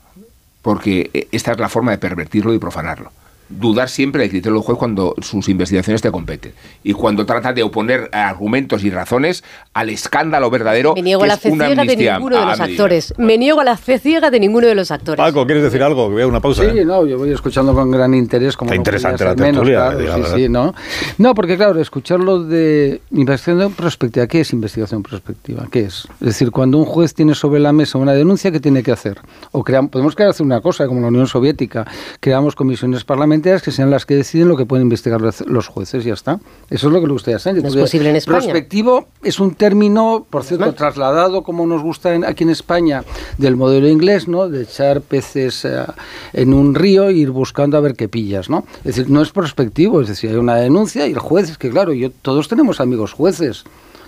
Porque 0.64 1.12
eh, 1.14 1.28
esta 1.32 1.52
es 1.52 1.60
la 1.60 1.70
forma 1.70 1.92
de 1.92 1.98
pervertirlo 1.98 2.54
y 2.54 2.60
profanarlo 2.60 3.12
dudar 3.52 3.90
siempre 3.90 4.22
del 4.22 4.30
criterio 4.30 4.56
del 4.56 4.64
juez 4.64 4.78
cuando 4.78 5.16
sus 5.22 5.50
investigaciones 5.50 6.02
te 6.02 6.12
competen. 6.12 6.54
Y 6.84 6.94
cuando 6.94 7.26
trata 7.26 7.54
de 7.54 7.64
oponer 7.64 8.10
argumentos 8.12 8.84
y 8.84 8.90
razones 8.90 9.44
al 9.74 9.90
escándalo 9.90 10.50
verdadero. 10.50 10.94
Me 10.96 11.02
niego 11.02 11.24
a 11.24 11.28
la 11.28 11.38
fe 11.38 11.52
ciega 11.52 11.84
de 11.84 11.96
ninguno 11.96 12.40
de 12.40 12.46
los 12.46 12.60
actores. 12.60 13.14
Me 13.18 13.38
niego 13.38 13.60
a 13.60 13.64
la 13.64 13.78
fe 13.78 14.00
ciega 14.00 14.32
de 14.32 14.40
ninguno 14.40 14.68
de 14.68 14.76
los 14.76 14.92
actores. 14.92 15.18
Paco, 15.18 15.46
¿quieres 15.46 15.64
decir 15.64 15.84
algo? 15.84 16.10
Voy 16.10 16.22
a 16.22 16.28
una 16.28 16.40
pausa. 16.40 16.64
Sí, 16.64 16.80
¿eh? 16.80 16.86
no, 16.86 17.06
yo 17.06 17.18
voy 17.18 17.32
escuchando 17.32 17.74
con 17.74 17.92
gran 17.92 18.14
interés. 18.14 18.56
Como 18.56 18.72
Está 18.72 18.78
interesante 18.78 19.24
la 19.26 19.36
tertulia. 19.36 19.92
sí, 19.92 20.24
sí, 20.36 20.50
¿no? 20.50 20.74
no, 21.18 21.36
porque 21.36 21.58
claro, 21.58 21.80
escucharlo 21.80 22.44
de 22.44 23.02
investigación 23.12 23.74
prospectiva, 23.74 24.28
¿qué 24.28 24.42
es 24.42 24.54
investigación 24.54 25.04
prospectiva? 25.04 25.68
¿Qué 25.72 25.82
es? 25.82 26.08
Es 26.22 26.28
decir, 26.28 26.52
cuando 26.52 26.78
un 26.78 26.86
juez 26.86 27.14
tiene 27.14 27.36
sobre 27.36 27.60
la 27.60 27.74
mesa 27.74 27.98
una 27.98 28.14
denuncia, 28.14 28.52
¿qué 28.52 28.60
tiene 28.60 28.84
que 28.84 28.92
hacer? 28.92 29.20
O 29.52 29.64
creamos, 29.64 29.92
podemos 29.92 30.16
crear 30.16 30.30
hacer 30.30 30.46
una 30.46 30.62
cosa, 30.62 30.88
como 30.88 31.02
la 31.02 31.08
Unión 31.08 31.28
Soviética, 31.28 31.86
creamos 32.20 32.56
comisiones 32.56 33.04
parlamentarias 33.04 33.41
que 33.42 33.72
sean 33.72 33.90
las 33.90 34.06
que 34.06 34.16
deciden 34.16 34.48
lo 34.48 34.58
que 34.58 34.66
pueden 34.66 34.84
investigar 34.84 35.22
los 35.22 35.68
jueces, 35.68 36.04
ya 36.04 36.14
está. 36.14 36.40
Eso 36.70 36.88
es 36.88 36.94
lo 36.94 37.02
que 37.02 37.08
le 37.08 37.14
gusta 37.14 37.36
a 37.36 37.40
Sánchez. 37.40 37.64
No 37.64 37.70
es 37.70 37.76
posible 37.76 38.10
en 38.10 38.16
España. 38.16 38.40
Prospectivo 38.40 39.08
es 39.24 39.40
un 39.40 39.56
término, 39.56 40.26
por 40.30 40.44
cierto, 40.44 40.74
trasladado, 40.74 41.44
como 41.44 41.66
nos 41.66 41.82
gusta 41.82 42.12
aquí 42.26 42.44
en 42.44 42.50
España, 42.50 43.04
del 43.38 43.56
modelo 43.56 43.88
inglés, 43.88 44.28
¿no? 44.28 44.50
De 44.50 44.64
echar 44.64 45.02
peces 45.02 45.66
eh, 45.66 45.86
en 46.34 46.54
un 46.54 46.76
río 46.76 47.10
e 47.10 47.14
ir 47.14 47.32
buscando 47.32 47.78
a 47.78 47.80
ver 47.80 47.96
qué 47.96 48.08
pillas, 48.08 48.50
¿no? 48.50 48.66
Es 48.80 48.96
decir, 48.96 49.10
no 49.10 49.22
es 49.22 49.32
prospectivo, 49.32 50.02
es 50.02 50.08
decir, 50.08 50.30
hay 50.30 50.38
una 50.38 50.56
denuncia 50.56 51.08
y 51.08 51.12
el 51.12 51.20
juez, 51.20 51.50
es 51.50 51.58
que 51.58 51.70
claro, 51.70 51.94
yo, 51.94 52.10
todos 52.22 52.48
tenemos 52.48 52.80
amigos 52.80 53.14
jueces. 53.14 53.64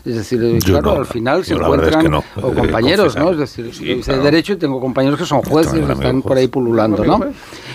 Es 0.05 0.15
decir, 0.15 0.43
eh, 0.43 0.59
claro, 0.59 0.97
al 0.97 1.05
final 1.05 1.45
se 1.45 1.53
encuentran 1.53 2.13
o 2.13 2.19
eh, 2.19 2.53
compañeros, 2.53 3.15
¿no? 3.15 3.31
Es 3.31 3.37
decir, 3.37 3.71
yo 3.71 3.93
hice 3.93 4.17
derecho 4.17 4.51
y 4.51 4.55
tengo 4.57 4.81
compañeros 4.81 5.17
que 5.17 5.25
son 5.25 5.41
jueces, 5.41 5.85
que 5.85 5.93
están 5.93 6.21
por 6.21 6.35
ahí 6.35 6.47
pululando, 6.47 7.05
¿no? 7.05 7.21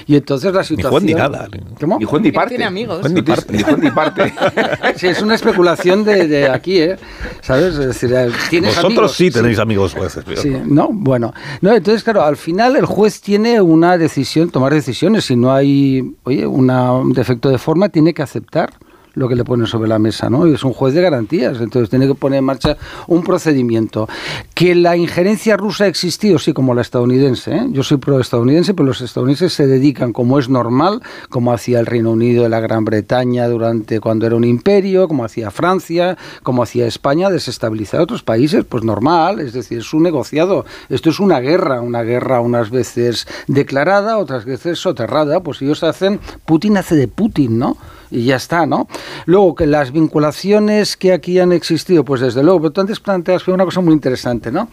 Y 0.07 0.17
entonces 0.17 0.53
la 0.53 0.63
situación... 0.63 1.07
Ni 1.07 1.13
Juan 1.13 1.31
ni 1.31 1.33
nada. 1.33 1.49
¿Cómo? 1.81 1.99
Ni 1.99 2.05
Juan 2.05 2.23
ni 2.23 2.33
parte. 2.33 2.51
Tiene 2.51 2.65
amigos. 2.65 3.01
Juan 3.01 3.15
ni 3.15 3.23
parte. 3.23 3.53
Ni 3.53 3.63
Juan 3.63 3.81
ni 3.81 3.91
parte. 3.91 4.35
sí, 4.97 5.07
es 5.07 5.23
una 5.23 5.37
especulación 5.37 6.05
de, 6.05 6.29
de, 6.29 6.49
aquí, 6.51 6.79
¿eh? 6.79 6.97
¿Sabes? 7.41 7.79
Es 7.79 7.87
decir, 7.87 8.13
eh, 8.13 8.31
¿tienes 8.51 8.77
Vosotros 8.77 9.15
sí 9.15 9.31
tenéis 9.31 9.59
amigos 9.59 9.95
jueces. 9.95 10.25
Sí, 10.37 10.55
no, 10.67 10.91
bueno. 10.93 11.33
No, 11.63 11.73
entonces, 11.73 12.05
claro, 12.05 12.25
al 12.25 12.37
final 12.37 12.77
el 12.77 12.85
juez 12.85 13.23
tiene 13.23 13.63
una 13.63 13.97
decisión, 13.97 14.51
tomar 14.51 14.75
decisiones. 14.75 15.25
Si 15.25 15.37
no 15.37 15.53
hay, 15.53 16.15
oye, 16.25 16.47
una, 16.47 16.93
un 16.93 17.15
defecto 17.15 17.49
de 17.49 17.59
forma, 17.59 17.89
tiene 17.89 18.13
que 18.13 18.23
aceptar 18.23 18.71
lo 19.19 19.29
que 19.29 19.35
le 19.35 19.45
ponen 19.45 19.67
sobre 19.67 19.89
la 19.89 19.99
mesa, 19.99 20.31
¿no? 20.31 20.47
Y 20.47 20.55
es 20.55 20.65
un 20.65 20.73
juez 20.73 20.95
de 20.95 21.03
garantías, 21.03 21.61
entonces 21.61 21.91
tiene 21.91 22.07
que 22.07 22.15
poner 22.15 22.39
en 22.39 22.45
marcha 22.45 22.77
un 23.07 23.23
procedimiento. 23.25 24.09
Que 24.55 24.75
la 24.75 24.97
injerencia 24.97 25.57
rusa 25.57 25.85
ha 25.85 25.87
existido, 25.89 26.39
sí, 26.39 26.53
como 26.53 26.75
la 26.75 26.83
estadounidense, 26.83 27.57
¿eh? 27.57 27.67
Yo 27.71 27.83
soy 27.83 27.97
pro-estadounidense, 27.97 28.75
pero 28.75 28.87
los 28.87 29.01
estadounidenses 29.01 29.53
se 29.53 29.67
dedican, 29.67 30.13
como 30.13 30.39
es 30.39 30.49
normal, 30.49 31.03
como 31.29 31.53
hacía 31.53 31.81
el 31.81 31.87
Reino 31.87 32.13
Unido 32.13 32.45
de 32.45 32.49
la 32.49 32.61
Gran 32.61 32.85
Bretaña 32.85 33.49
durante 33.49 34.01
cuando 34.01 34.27
era 34.27 34.37
un 34.37 34.45
imperio, 34.45 35.09
como 35.09 35.25
hacía 35.25 35.51
Francia, 35.51 36.17
como 36.43 36.63
hacía 36.63 36.87
España, 36.87 37.31
desestabilizar 37.31 38.01
a 38.01 38.05
otros 38.05 38.23
países, 38.23 38.65
pues 38.65 38.85
normal, 38.85 39.41
es 39.41 39.53
decir, 39.53 39.79
es 39.79 39.93
un 39.93 40.05
negociado. 40.05 40.65
Esto 40.89 41.11
es 41.11 41.19
una 41.19 41.41
guerra, 41.41 41.81
una 41.81 42.03
guerra 42.03 42.41
unas 42.41 42.71
veces 42.71 43.27
declarada, 43.49 44.19
otras 44.19 44.45
veces 44.45 44.79
soterrada, 44.79 45.41
pues 45.43 45.61
ellos 45.61 45.83
hacen, 45.83 46.21
Putin 46.47 46.77
hace 46.77 46.95
de 46.95 47.09
Putin, 47.09 47.59
¿no? 47.59 47.77
Y 48.11 48.25
ya 48.25 48.37
está, 48.37 48.67
¿no? 48.67 48.89
Luego, 49.27 49.55
que 49.55 49.67
las 49.67 49.93
vinculaciones 49.93 50.97
que 50.97 51.13
aquí 51.13 51.39
han 51.39 51.53
existido, 51.53 52.05
pues 52.05 52.21
desde 52.21 52.43
luego, 52.43 52.61
pero 52.61 52.73
tú 52.73 52.81
antes 52.81 53.01
planteas 53.01 53.47
una 53.49 53.65
cosa 53.65 53.81
muy 53.81 53.93
interesante, 53.93 54.51
¿no? 54.51 54.69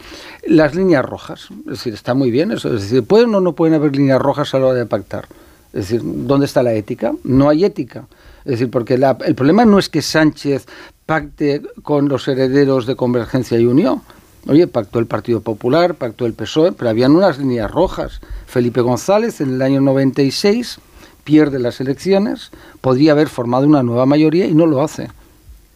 Las 0.48 0.76
líneas 0.76 1.06
rojas, 1.06 1.50
es 1.66 1.66
decir, 1.66 1.94
está 1.94 2.14
muy 2.14 2.32
bien 2.32 2.52
eso, 2.52 2.74
es 2.74 2.84
decir, 2.84 3.04
¿pueden 3.04 3.34
o 3.36 3.42
no 3.42 3.54
pueden 3.54 3.76
haber 3.76 3.96
líneas 3.96 4.22
rojas 4.22 4.54
a 4.54 4.60
la 4.60 4.68
hora 4.68 4.80
de 4.80 4.86
pactar? 4.86 5.28
Es 5.74 5.90
decir, 5.90 6.02
¿dónde 6.04 6.46
está 6.46 6.64
la 6.64 6.74
ética? 6.74 7.14
No 7.24 7.50
hay 7.50 7.66
ética. 7.66 8.08
Es 8.46 8.52
decir, 8.52 8.70
porque 8.70 8.94
el 8.94 9.36
problema 9.36 9.66
no 9.66 9.78
es 9.78 9.90
que 9.90 10.02
Sánchez 10.02 10.68
pacte 11.06 11.62
con 11.82 12.08
los 12.08 12.28
herederos 12.28 12.86
de 12.86 12.96
Convergencia 12.96 13.60
y 13.60 13.66
Unión. 13.66 14.02
Oye, 14.48 14.68
pactó 14.68 15.00
el 15.00 15.08
Partido 15.08 15.42
Popular, 15.42 15.96
pactó 15.96 16.28
el 16.28 16.34
PSOE, 16.34 16.72
pero 16.72 16.90
habían 16.90 17.16
unas 17.16 17.40
líneas 17.40 17.72
rojas. 17.72 18.22
Felipe 18.46 18.82
González 18.82 19.42
en 19.42 19.56
el 19.56 19.62
año 19.62 19.82
96 19.82 20.80
pierde 21.26 21.60
las 21.60 21.82
elecciones, 21.82 22.52
podría 22.80 23.12
haber 23.12 23.28
formado 23.28 23.66
una 23.68 23.84
nueva 23.84 24.06
mayoría 24.06 24.46
y 24.46 24.54
no 24.54 24.66
lo 24.66 24.82
hace. 24.82 25.10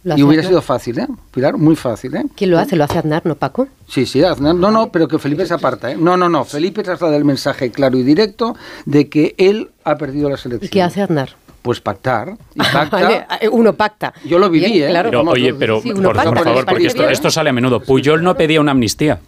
y 0.06 0.24
hubiera 0.24 0.44
sido 0.48 0.62
fácil, 0.62 1.00
¿eh? 1.00 1.08
Pilar, 1.32 1.58
muy 1.58 1.76
fácil, 1.76 2.16
¿eh? 2.16 2.24
¿Quién 2.36 2.52
lo 2.52 2.60
hace? 2.60 2.78
¿Lo 2.78 2.86
hace 2.86 3.00
Aznar, 3.00 3.26
no 3.26 3.36
Paco? 3.36 3.68
Sí, 3.88 4.06
sí, 4.06 4.24
Aznar. 4.24 4.56
No, 4.56 4.72
no, 4.72 4.92
pero 4.92 5.10
que 5.10 5.20
Felipe 5.20 5.46
se 5.46 5.54
aparta, 5.54 5.92
¿eh? 5.92 5.98
No, 5.98 6.16
no, 6.16 6.30
no. 6.30 6.46
Felipe 6.46 6.84
traslada 6.84 7.18
el 7.18 7.26
mensaje 7.26 7.72
claro 7.72 7.98
y 7.98 8.04
directo 8.04 8.56
de 8.86 9.10
que 9.10 9.36
él 9.38 9.72
ha 9.84 9.98
perdido 9.98 10.30
las 10.30 10.46
elecciones. 10.46 10.70
¿Y 10.70 10.72
qué 10.72 10.82
hace 10.82 11.02
Aznar? 11.02 11.36
Pues 11.62 11.82
pactar. 11.82 12.34
Y 12.56 12.60
pacta. 12.74 13.28
Eh, 13.42 13.50
uno 13.50 13.74
pacta. 13.74 14.14
Yo 14.26 14.40
lo 14.40 14.50
viví, 14.50 14.82
¿eh? 14.82 14.92
oye, 15.28 15.54
pero 15.54 15.82
por, 15.82 16.16
favor, 16.16 16.66
porque 16.66 16.88
esto, 16.88 17.30
sale 17.30 17.50
a 17.50 17.54
menudo. 17.54 17.80
Puyol 17.80 18.24
no 18.24 18.36
pedía 18.36 18.62
una 18.62 18.72
amnistía. 18.72 19.20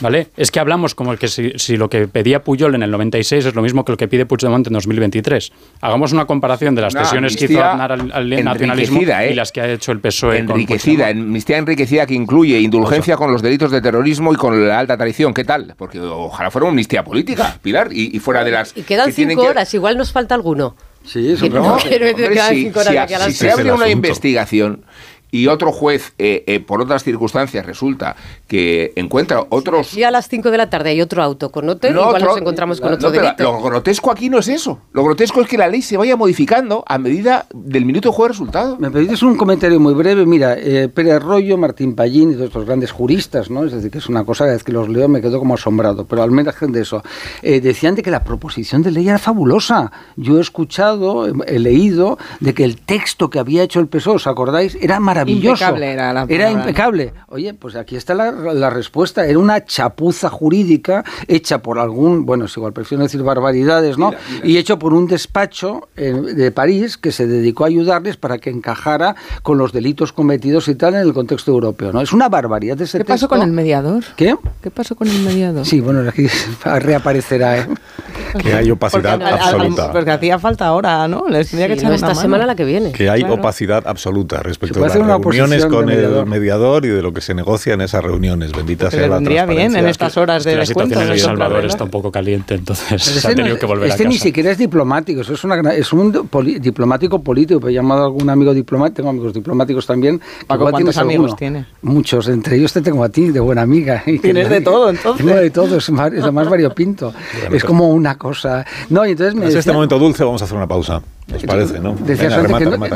¿Vale? 0.00 0.28
Es 0.36 0.50
que 0.50 0.60
hablamos 0.60 0.94
como 0.94 1.16
que 1.16 1.28
si, 1.28 1.76
lo 1.76 1.88
que 1.88 2.08
pedía 2.08 2.42
Puyol 2.42 2.74
en 2.74 2.82
el 2.82 2.90
96 2.90 3.46
es 3.46 3.54
lo 3.54 3.62
mismo 3.62 3.84
que 3.84 3.92
lo 3.92 3.98
que 3.98 4.08
pide 4.08 4.26
Puigdemont 4.26 4.66
en 4.66 4.72
2023. 4.72 5.52
Hagamos 5.80 6.12
una 6.12 6.26
comparación 6.26 6.74
de 6.74 6.82
las 6.82 6.92
cesiones 6.92 7.36
que 7.36 7.46
hizo 7.46 7.62
Aznar 7.62 7.92
al, 7.92 8.44
nacionalismo 8.44 9.02
y 9.02 9.04
¿eh? 9.04 9.34
las 9.34 9.52
que 9.52 9.60
ha 9.60 9.68
hecho 9.68 9.92
el 9.92 10.00
PSOE. 10.00 10.38
Enriquecida, 10.38 11.08
amnistía 11.08 11.58
enriquecida 11.58 12.06
que 12.06 12.14
incluye 12.14 12.58
indulgencia 12.60 13.16
con 13.16 13.32
los 13.32 13.42
delitos 13.42 13.70
de 13.70 13.80
terrorismo 13.80 14.32
y 14.32 14.36
con 14.36 14.66
la 14.66 14.78
alta 14.78 14.96
traición. 14.96 15.34
¿Qué 15.34 15.44
tal? 15.44 15.74
Porque 15.76 16.00
ojalá 16.00 16.50
fuera 16.50 16.64
una 16.64 16.70
amnistía 16.70 17.04
política, 17.04 17.58
Pilar, 17.62 17.88
y, 17.92 18.18
fuera 18.20 18.44
de 18.44 18.50
las. 18.50 18.76
Y 18.76 18.82
quedan 18.82 19.12
cinco 19.12 19.42
horas, 19.42 19.72
igual 19.74 19.96
nos 19.96 20.12
falta 20.12 20.34
alguno. 20.34 20.76
Sí, 21.04 21.32
eso 21.32 21.48
no, 21.48 21.78
si, 21.78 23.32
se 23.32 23.50
abre 23.50 23.72
una 23.72 23.88
investigación 23.88 24.84
y 25.30 25.46
otro 25.46 25.72
juez, 25.72 26.12
eh, 26.18 26.44
eh, 26.46 26.60
por 26.60 26.80
otras 26.80 27.04
circunstancias, 27.04 27.64
resulta 27.64 28.16
que 28.46 28.92
encuentra 28.96 29.44
otros... 29.48 29.94
Y 29.94 30.04
a 30.04 30.10
las 30.10 30.28
5 30.28 30.50
de 30.50 30.58
la 30.58 30.70
tarde 30.70 30.90
hay 30.90 31.00
otro 31.00 31.22
auto 31.22 31.50
con 31.50 31.68
hotel, 31.68 31.96
igual 31.96 32.22
nos 32.22 32.38
encontramos 32.38 32.80
con 32.80 32.92
otro 32.92 33.10
delito. 33.10 33.42
Lo 33.42 33.62
grotesco 33.62 34.10
aquí 34.10 34.28
no 34.28 34.38
es 34.38 34.48
eso. 34.48 34.80
Lo 34.92 35.04
grotesco 35.04 35.40
es 35.40 35.48
que 35.48 35.56
la 35.56 35.68
ley 35.68 35.82
se 35.82 35.96
vaya 35.96 36.16
modificando 36.16 36.84
a 36.86 36.98
medida 36.98 37.46
del 37.54 37.84
minuto 37.84 38.10
de 38.10 38.14
juego 38.14 38.28
de 38.28 38.32
resultado. 38.32 38.76
Me 38.78 38.90
pedís 38.90 39.22
un 39.22 39.36
comentario 39.36 39.80
muy 39.80 39.94
breve. 39.94 40.26
Mira, 40.26 40.56
eh, 40.58 40.88
Pérez 40.88 41.14
Arroyo, 41.14 41.56
Martín 41.56 41.94
Pallín 41.94 42.30
y 42.30 42.34
todos 42.34 42.48
estos 42.48 42.66
grandes 42.66 42.92
juristas, 42.92 43.50
¿no? 43.50 43.64
Es 43.64 43.72
decir, 43.72 43.90
que 43.90 43.98
es 43.98 44.08
una 44.08 44.24
cosa, 44.24 44.44
cada 44.44 44.54
vez 44.54 44.64
que 44.64 44.72
los 44.72 44.88
leo 44.88 45.08
me 45.08 45.20
quedo 45.20 45.38
como 45.38 45.54
asombrado. 45.54 46.06
Pero 46.06 46.22
al 46.22 46.30
menos 46.30 46.50
de 46.60 46.80
eso, 46.80 47.02
eh, 47.42 47.60
decían 47.60 47.94
de 47.94 48.02
que 48.02 48.10
la 48.10 48.24
proposición 48.24 48.82
de 48.82 48.90
ley 48.90 49.08
era 49.08 49.18
fabulosa. 49.18 49.92
Yo 50.16 50.38
he 50.38 50.40
escuchado, 50.40 51.26
he, 51.26 51.58
leído 51.58 52.18
de 52.40 52.54
que 52.54 52.64
el 52.64 52.80
texto 52.80 53.30
que 53.30 53.38
había 53.38 53.62
hecho 53.62 53.80
el 53.80 53.86
PSOE, 53.86 54.16
¿os 54.16 54.26
acordáis? 54.26 54.76
Era 54.80 55.00
maravilloso. 55.00 55.19
Impecable 55.26 55.92
era 55.92 56.12
la 56.12 56.26
Era 56.28 56.50
impecable. 56.50 57.12
Oye, 57.28 57.54
pues 57.54 57.76
aquí 57.76 57.96
está 57.96 58.14
la 58.14 58.30
la 58.32 58.70
respuesta 58.70 59.26
era 59.26 59.38
una 59.38 59.64
chapuza 59.64 60.28
jurídica 60.28 61.04
hecha 61.28 61.62
por 61.62 61.78
algún, 61.78 62.26
bueno, 62.26 62.44
es 62.44 62.56
igual, 62.56 62.72
prefiero 62.72 63.02
decir 63.02 63.22
barbaridades, 63.22 63.98
¿no? 63.98 64.12
Y 64.42 64.56
hecho 64.56 64.78
por 64.78 64.92
un 64.92 65.06
despacho 65.06 65.88
eh, 65.96 66.12
de 66.12 66.50
París 66.50 66.96
que 66.96 67.12
se 67.12 67.26
dedicó 67.26 67.64
a 67.64 67.68
ayudarles 67.68 68.16
para 68.16 68.38
que 68.38 68.50
encajara 68.50 69.16
con 69.42 69.58
los 69.58 69.72
delitos 69.72 70.12
cometidos 70.12 70.68
y 70.68 70.74
tal 70.74 70.94
en 70.94 71.00
el 71.00 71.12
contexto 71.12 71.50
europeo, 71.50 71.92
¿no? 71.92 72.00
Es 72.00 72.12
una 72.12 72.28
barbaridad 72.28 72.80
ese 72.80 72.98
¿Qué 72.98 73.04
pasó 73.04 73.28
con 73.28 73.42
el 73.42 73.52
mediador? 73.52 74.04
¿Qué? 74.16 74.36
¿Qué 74.62 74.70
pasó 74.70 74.94
con 74.94 75.08
el 75.08 75.20
mediador? 75.22 75.66
Sí, 75.66 75.80
bueno, 75.80 76.08
aquí 76.08 76.26
reaparecerá, 76.64 77.58
¿eh? 77.58 77.66
Que 78.40 78.54
hay 78.54 78.70
opacidad 78.70 79.20
absoluta. 79.22 79.92
porque 79.92 80.10
hacía 80.10 80.38
falta 80.38 80.66
ahora, 80.66 81.06
¿no? 81.08 81.28
Les 81.28 81.50
tenía 81.50 81.66
que 81.66 81.74
echar 81.74 81.92
esta 81.92 82.14
semana 82.14 82.46
la 82.46 82.54
que 82.54 82.64
viene. 82.64 82.92
Que 82.92 83.10
hay 83.10 83.22
opacidad 83.22 83.86
absoluta 83.86 84.42
respecto 84.42 84.82
a 84.84 84.88
las 84.88 84.94
reuniones 84.94 85.66
con 85.66 85.88
el 85.90 86.26
mediador 86.26 86.84
y 86.84 86.88
de 86.88 87.02
lo 87.02 87.12
que 87.12 87.20
se 87.20 87.34
negocia 87.34 87.74
en 87.74 87.80
esas 87.80 88.02
reuniones. 88.02 88.52
Bendita 88.52 88.90
sea 88.90 89.08
la 89.08 89.16
vendría 89.16 89.46
bien 89.46 89.76
en 89.76 89.86
estas 89.86 90.16
horas 90.16 90.44
de 90.44 90.56
La 90.56 90.66
situación 90.66 91.02
en 91.02 91.10
El 91.10 91.20
Salvador 91.20 91.64
está 91.64 91.84
un 91.84 91.90
poco 91.90 92.10
caliente, 92.10 92.54
entonces 92.54 93.02
se 93.02 93.28
ha 93.28 93.34
tenido 93.34 93.58
que 93.58 93.66
volver 93.66 93.88
este 93.88 94.02
a 94.02 94.06
casa. 94.06 94.08
ni 94.08 94.18
siquiera 94.18 94.50
es 94.50 94.58
diplomático, 94.58 95.20
eso 95.20 95.34
es, 95.34 95.44
una, 95.44 95.60
es 95.72 95.92
un 95.92 96.28
diplomático 96.60 97.22
político. 97.22 97.68
He 97.68 97.72
llamado 97.72 98.02
a 98.02 98.04
algún 98.06 98.28
amigo 98.30 98.54
diplomático, 98.54 98.96
tengo 98.96 99.10
amigos 99.10 99.32
diplomáticos 99.32 99.86
también. 99.86 100.20
Paco, 100.46 100.70
¿cuántos 100.70 100.96
amigos 100.96 101.36
tiene? 101.36 101.66
Muchos, 101.82 102.28
entre 102.28 102.56
ellos 102.56 102.72
te 102.72 102.80
tengo 102.80 103.04
a 103.04 103.08
ti, 103.08 103.30
de 103.30 103.40
buena 103.40 103.62
amiga. 103.62 104.02
Tienes 104.22 104.48
de 104.48 104.60
todo, 104.60 104.90
entonces. 104.90 105.24
Tengo 105.24 105.38
de 105.38 105.50
todo, 105.50 105.76
es, 105.76 105.88
lo 105.88 106.32
más 106.32 106.48
variopinto. 106.48 107.12
es 107.52 107.64
como 107.64 107.90
una 107.90 108.16
cosa. 108.20 108.64
No, 108.90 109.04
y 109.06 109.12
entonces 109.12 109.34
me 109.34 109.46
este 109.48 109.72
momento 109.72 109.98
dulce 109.98 110.22
vamos 110.22 110.42
a 110.42 110.44
hacer 110.44 110.56
una 110.56 110.68
pausa. 110.68 111.02
¿Os 111.34 111.42
parece, 111.44 111.80
no? 111.80 111.96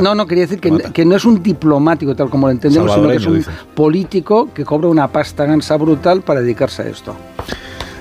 no, 0.01 0.15
no, 0.15 0.27
quería 0.27 0.45
decir 0.45 0.61
que, 0.61 0.71
que, 0.93 1.05
no 1.05 1.17
es 1.17 1.25
un 1.25 1.43
diplomático 1.43 2.15
tal 2.15 2.29
como 2.29 2.49
lo 2.49 2.53
entendemos, 2.53 2.93
sino 2.93 3.09
que 3.09 3.17
es 3.17 3.27
un 3.27 3.45
político 3.75 4.53
que 4.53 4.65
cobra 4.65 4.89
una 4.89 5.09
pasta 5.09 5.47
gansa 5.47 5.77
brutal 5.77 6.23
para 6.23 6.41
dedicarse 6.41 6.83
a 6.83 6.87
esto. 6.87 7.17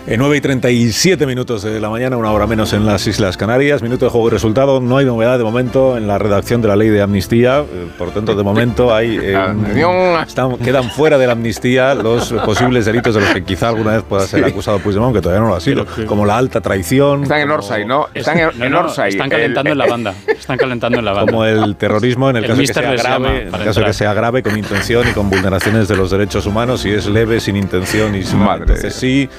En 0.06 0.20
9 0.20 0.36
y 0.36 0.41
37 0.41 1.26
minutos 1.26 1.64
de 1.64 1.80
la 1.80 1.89
mañana, 1.89 2.18
una 2.18 2.30
hora 2.30 2.45
menos 2.45 2.74
en 2.74 2.86
las 2.86 3.08
Islas 3.08 3.38
Canarias. 3.38 3.82
Minuto 3.82 4.04
de 4.04 4.12
juego 4.12 4.28
y 4.28 4.32
resultado. 4.32 4.82
No 4.82 4.97
hay 4.97 5.06
novedad 5.06 5.38
de 5.38 5.45
momento 5.45 5.95
en 5.95 6.08
la 6.08 6.18
redacción 6.18 6.62
de 6.62 6.68
la 6.68 6.76
ley 6.76 6.89
de 6.89 7.01
amnistía. 7.01 7.60
Eh, 7.60 7.88
por 7.97 8.12
tanto, 8.12 8.36
de 8.36 8.43
momento 8.43 8.93
hay, 8.93 9.18
eh, 9.22 9.34
están, 10.28 10.58
quedan 10.58 10.89
fuera 10.89 11.18
de 11.18 11.26
la 11.26 11.32
amnistía 11.32 11.95
los 11.95 12.34
posibles 12.34 12.84
delitos 12.84 13.16
de 13.16 13.22
los 13.22 13.30
que 13.30 13.45
quizá 13.45 13.70
alguna 13.70 13.93
vez 13.93 14.04
pueda 14.04 14.28
ser 14.28 14.43
acusado 14.43 14.80
Puigdemont, 14.80 15.16
que 15.16 15.22
todavía 15.22 15.41
no 15.41 15.47
lo 15.47 15.56
ha 15.56 15.62
sido, 15.62 15.86
como 16.06 16.26
la 16.26 16.38
alta 16.38 16.60
traición. 16.60 17.24
Están 17.24 17.39
en 17.39 17.51
Orsay, 17.51 17.86
¿no? 17.86 18.08
Están 18.14 18.39
en, 18.39 18.74
Orsay. 18.76 19.12
Están 19.12 19.30
calentando 19.30 19.72
en 19.72 19.78
la 19.78 19.88
banda. 19.88 20.14
Están 20.28 20.58
calentando 20.58 20.99
en 20.99 21.06
la 21.06 21.14
banda. 21.14 21.32
Como 21.32 21.45
el 21.45 21.78
terrorismo, 21.78 22.30
en 22.30 22.36
el, 22.36 22.45
caso, 22.45 22.60
que 22.60 22.68
sea, 22.68 22.91
grave, 22.91 23.41
en 23.43 23.56
el 23.56 23.64
caso 23.64 23.82
que 23.82 23.93
sea 23.93 24.14
grave, 24.14 24.43
con 24.43 24.58
intención 24.58 25.08
y 25.08 25.14
con 25.14 25.30
vulneraciones 25.30 25.88
de 25.88 25.95
los 25.95 26.12
derechos 26.12 26.45
humanos. 26.45 26.82
Si 26.82 26.89
es 26.91 27.06
leve, 27.08 27.39
sin 27.39 27.56
intención 27.56 28.14
y 28.16 28.24
sin. 28.24 28.39
Madre. 28.43 28.64
Entonces 28.64 28.93
sí 28.95 29.30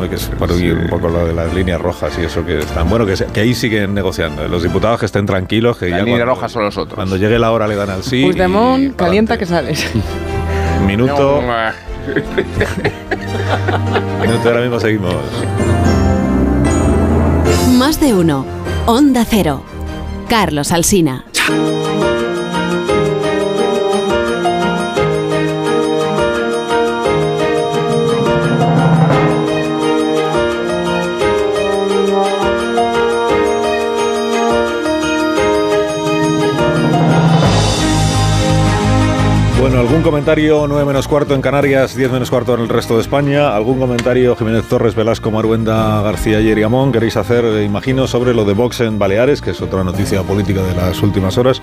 que 0.00 0.16
es 0.16 0.26
por 0.26 0.50
un 0.50 0.86
poco 0.88 1.08
lo 1.08 1.26
de 1.26 1.32
las 1.32 1.52
líneas 1.54 1.80
rojas 1.80 2.12
y 2.18 2.24
eso 2.24 2.44
que 2.44 2.58
están. 2.58 2.88
Bueno, 2.88 3.06
que, 3.06 3.14
que 3.32 3.40
ahí 3.40 3.54
siguen 3.54 3.94
negociando. 3.94 4.46
Los 4.48 4.62
diputados 4.62 5.00
que 5.00 5.06
estén 5.06 5.26
tranquilos. 5.26 5.78
Que 5.78 5.88
las 5.88 6.04
líneas 6.04 6.26
rojas 6.26 6.52
son 6.52 6.64
los 6.64 6.76
otros. 6.76 6.94
Cuando 6.94 7.16
llegue 7.16 7.38
la 7.38 7.52
hora 7.52 7.66
le 7.66 7.76
dan 7.76 7.90
al 7.90 8.02
sí. 8.02 8.24
Puigdemont, 8.24 8.96
calienta 8.96 9.38
que 9.38 9.46
sales. 9.46 9.90
Minuto. 10.86 11.42
Minuto, 14.20 14.48
ahora 14.48 14.60
mismo 14.60 14.80
seguimos. 14.80 15.14
Más 17.78 18.00
de 18.00 18.14
uno. 18.14 18.44
Onda 18.86 19.24
Cero. 19.28 19.62
Carlos 20.28 20.72
Alsina. 20.72 21.24
Bueno, 39.64 39.80
algún 39.80 40.02
comentario 40.02 40.66
9 40.68 40.84
menos 40.84 41.08
cuarto 41.08 41.34
en 41.34 41.40
Canarias, 41.40 41.96
10 41.96 42.12
menos 42.12 42.28
cuarto 42.28 42.52
en 42.52 42.60
el 42.60 42.68
resto 42.68 42.96
de 42.96 43.00
España. 43.00 43.56
¿Algún 43.56 43.78
comentario 43.78 44.36
Jiménez 44.36 44.68
Torres, 44.68 44.94
Velasco, 44.94 45.30
Maruenda, 45.30 46.02
García 46.02 46.38
y 46.42 46.50
Eriamón 46.50 46.92
queréis 46.92 47.16
hacer, 47.16 47.46
eh, 47.46 47.64
imagino, 47.64 48.06
sobre 48.06 48.34
lo 48.34 48.44
de 48.44 48.52
Vox 48.52 48.80
en 48.80 48.98
Baleares, 48.98 49.40
que 49.40 49.52
es 49.52 49.62
otra 49.62 49.82
noticia 49.82 50.22
política 50.22 50.60
de 50.60 50.74
las 50.74 51.02
últimas 51.02 51.38
horas, 51.38 51.62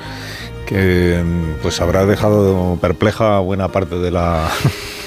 que 0.65 1.21
mm, 1.23 1.61
pues 1.61 1.79
habrá 1.79 2.07
dejado 2.07 2.75
perpleja 2.81 3.37
buena 3.37 3.67
parte 3.67 3.99
de 3.99 4.09
la 4.09 4.49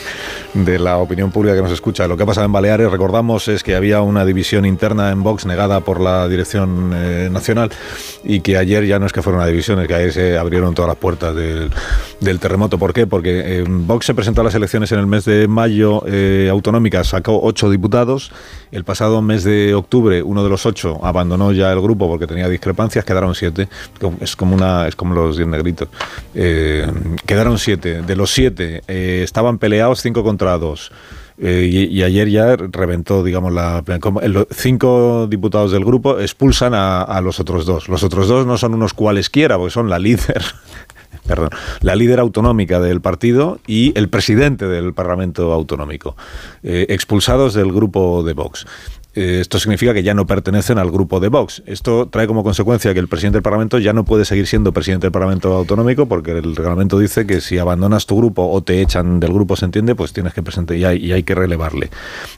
de 0.55 0.79
la 0.79 0.99
opinión 0.99 1.31
pública 1.33 1.57
que 1.57 1.63
nos 1.63 1.73
escucha. 1.73 2.07
Lo 2.07 2.17
que 2.17 2.23
ha 2.23 2.27
pasado 2.27 2.47
en 2.47 2.53
Baleares, 2.53 2.91
recordamos, 2.91 3.49
es 3.49 3.63
que 3.63 3.75
había 3.75 4.01
una 4.01 4.25
división 4.25 4.65
interna 4.65 5.11
en 5.11 5.23
Vox 5.23 5.47
negada 5.47 5.81
por 5.81 6.01
la 6.01 6.29
dirección 6.29 6.93
eh, 6.95 7.29
nacional 7.31 7.71
y 8.23 8.41
que 8.41 8.57
ayer 8.57 8.87
ya 8.87 8.99
no 8.99 9.07
es 9.07 9.13
que 9.13 9.21
fuera 9.21 9.39
una 9.39 9.47
división, 9.47 9.81
es 9.81 9.89
que 9.89 9.95
ayer 9.95 10.13
se 10.13 10.39
abrieron 10.39 10.75
todas 10.75 10.89
las 10.89 10.97
puertas 10.97 11.35
del, 11.35 11.71
terremoto. 12.39 12.79
¿Por 12.79 12.93
qué? 12.93 13.07
Porque 13.07 13.59
eh, 13.59 13.65
Vox 13.69 14.07
se 14.07 14.15
presentó 14.15 14.43
a 14.43 14.45
las 14.45 14.55
elecciones 14.55 14.93
en 14.93 15.01
el 15.01 15.07
mes 15.07 15.25
de 15.25 15.49
mayo 15.49 16.03
eh, 16.07 16.49
autonómicas, 16.51 17.09
sacó 17.09 17.41
ocho 17.43 17.69
diputados. 17.69 18.31
El 18.71 18.85
pasado 18.85 19.23
mes 19.23 19.45
de 19.45 19.75
octubre, 19.75 20.23
uno 20.23 20.43
de 20.43 20.51
los 20.51 20.67
ocho 20.67 21.05
abandonó 21.05 21.53
ya 21.53 21.73
el 21.73 21.81
grupo 21.81 22.09
porque 22.09 22.27
tenía 22.27 22.49
discrepancias, 22.49 23.05
quedaron 23.05 23.35
siete. 23.35 23.69
Es 24.21 24.37
como, 24.37 24.55
una, 24.55 24.87
es 24.89 24.97
como 24.97 25.15
los 25.15 25.37
diez 25.37 25.49
negritos. 25.49 25.89
quedaron 26.33 27.59
siete. 27.59 28.03
De 28.03 28.17
los 28.17 28.33
siete 28.33 28.83
estaban 28.87 29.59
peleados 29.59 30.01
cinco 30.01 30.25
contra 30.25 30.44
dos. 30.53 30.93
Eh, 31.37 31.89
y, 31.91 32.03
ayer 32.03 32.29
ya 32.31 32.57
reventó, 32.57 33.25
digamos, 33.25 33.53
la. 33.53 33.83
los 34.29 34.47
cinco 34.53 35.27
diputados 35.29 35.73
del 35.73 35.85
grupo 35.85 36.21
expulsan 36.21 36.73
a, 36.75 37.21
los 37.23 37.41
otros 37.41 37.67
dos. 37.67 37.89
Los 37.89 38.05
otros 38.05 38.29
dos 38.29 38.47
no 38.47 38.57
son 38.57 38.75
unos 38.75 38.95
cualesquiera, 38.95 39.57
porque 39.57 39.73
son 39.73 39.91
la 39.91 39.99
líder. 39.99 40.43
Perdón, 41.27 41.51
la 41.81 41.97
líder 41.97 42.21
autonómica 42.21 42.81
del 42.81 43.01
partido 43.01 43.59
y 43.67 43.99
el 43.99 44.11
presidente 44.11 44.69
del 44.69 44.93
Parlamento 44.93 45.55
Autonómico, 45.55 46.17
eh, 46.63 46.85
expulsados 46.91 47.55
del 47.55 47.73
grupo 47.73 48.23
de 48.23 48.35
Vox. 48.35 48.67
Eh, 49.15 49.39
esto 49.41 49.59
significa 49.59 49.95
que 49.95 50.03
ya 50.03 50.15
no 50.15 50.27
pertenecen 50.27 50.79
al 50.79 50.91
grupo 50.91 51.21
de 51.21 51.29
Vox. 51.29 51.63
Esto 51.67 52.09
trae 52.09 52.27
como 52.27 52.43
consecuencia 52.43 52.93
que 52.95 53.01
el 53.01 53.09
presidente 53.09 53.37
del 53.37 53.43
Parlamento 53.43 53.79
ya 53.79 53.93
no 53.93 54.05
puede 54.05 54.25
seguir 54.25 54.47
siendo 54.47 54.73
presidente 54.73 55.07
del 55.07 55.13
Parlamento 55.13 55.55
autonómico 55.55 56.07
porque 56.07 56.33
el 56.33 56.57
reglamento 56.57 56.99
dice 56.99 57.27
que 57.27 57.41
si 57.41 57.59
abandonas 57.59 58.07
tu 58.07 58.17
grupo 58.17 58.51
o 58.51 58.63
te 58.63 58.81
echan 58.81 59.21
del 59.21 59.33
grupo, 59.33 59.57
se 59.57 59.67
entiende, 59.67 59.95
pues 59.95 60.13
tienes 60.13 60.35
que 60.35 60.43
presentar 60.43 60.77
y 60.77 60.85
hay, 60.85 60.99
y 60.99 61.13
hay 61.13 61.23
que 61.23 61.35
relevarle. 61.35 61.91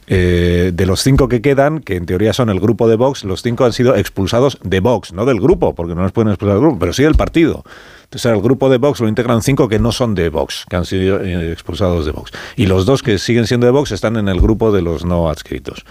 Eh, 0.06 0.72
de 0.74 0.86
los 0.86 1.00
cinco 1.02 1.28
que 1.28 1.40
quedan, 1.40 1.80
que 1.80 1.96
en 1.96 2.06
teoría 2.06 2.32
son 2.32 2.50
el 2.50 2.60
grupo 2.60 2.88
de 2.88 2.96
Vox, 2.96 3.24
los 3.24 3.42
cinco 3.42 3.64
han 3.64 3.72
sido 3.72 3.96
expulsados 3.96 4.58
de 4.62 4.80
Vox, 4.80 5.12
no 5.12 5.24
del 5.24 5.40
grupo, 5.40 5.74
porque 5.74 5.94
no 5.94 6.02
nos 6.02 6.12
pueden 6.12 6.28
expulsar 6.30 6.56
del 6.56 6.62
grupo, 6.62 6.78
pero 6.78 6.92
sí 6.92 7.02
del 7.02 7.14
partido. 7.14 7.64
Entonces, 8.06 8.32
el 8.32 8.40
grupo 8.40 8.70
de 8.70 8.78
Vox 8.78 9.00
lo 9.00 9.08
integran 9.08 9.42
cinco 9.42 9.68
que 9.68 9.80
no 9.80 9.90
son 9.90 10.14
de 10.14 10.28
Vox, 10.28 10.64
que 10.70 10.76
han 10.76 10.84
sido 10.84 11.20
eh, 11.20 11.50
expulsados 11.50 12.06
de 12.06 12.12
Vox. 12.12 12.30
Y 12.54 12.66
los 12.66 12.86
dos 12.86 13.02
que 13.02 13.18
siguen 13.18 13.48
siendo 13.48 13.66
de 13.66 13.72
Vox 13.72 13.90
están 13.90 14.16
en 14.16 14.28
el 14.28 14.40
grupo 14.40 14.70
de 14.70 14.80
los 14.80 15.04
no 15.04 15.28
adscritos. 15.28 15.84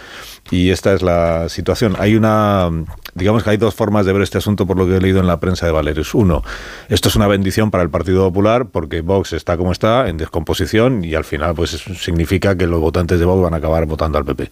Y 0.50 0.70
esta 0.70 0.94
es 0.94 1.02
la 1.02 1.50
situación. 1.50 1.96
Hay 2.00 2.16
una, 2.16 2.70
digamos 3.16 3.44
que 3.44 3.50
hay 3.50 3.58
dos 3.58 3.74
formas 3.76 4.06
de 4.06 4.14
ver 4.14 4.22
este 4.22 4.38
asunto 4.38 4.66
por 4.66 4.78
lo 4.78 4.86
que 4.86 4.98
he 4.98 5.02
leído 5.02 5.20
en 5.20 5.28
la 5.28 5.40
prensa 5.42 5.66
de 5.66 5.72
Valerius. 5.74 6.14
Uno, 6.14 6.44
esto 6.88 7.10
es 7.10 7.16
una 7.16 7.28
bendición 7.28 7.70
para 7.70 7.84
el 7.84 7.90
Partido 7.90 8.24
Popular 8.26 8.68
porque 8.68 9.02
Vox 9.02 9.34
está 9.34 9.58
como 9.58 9.72
está, 9.72 10.08
en 10.08 10.18
descomposición, 10.18 11.04
y 11.04 11.16
al 11.16 11.26
final 11.26 11.54
pues 11.54 11.72
significa 12.00 12.56
que 12.56 12.68
los 12.68 12.80
votantes 12.80 13.20
de 13.20 13.26
Vox 13.26 13.42
van 13.42 13.56
a 13.56 13.58
acabar 13.58 13.86
votando 13.88 14.18
al 14.18 14.26
PP. 14.26 14.52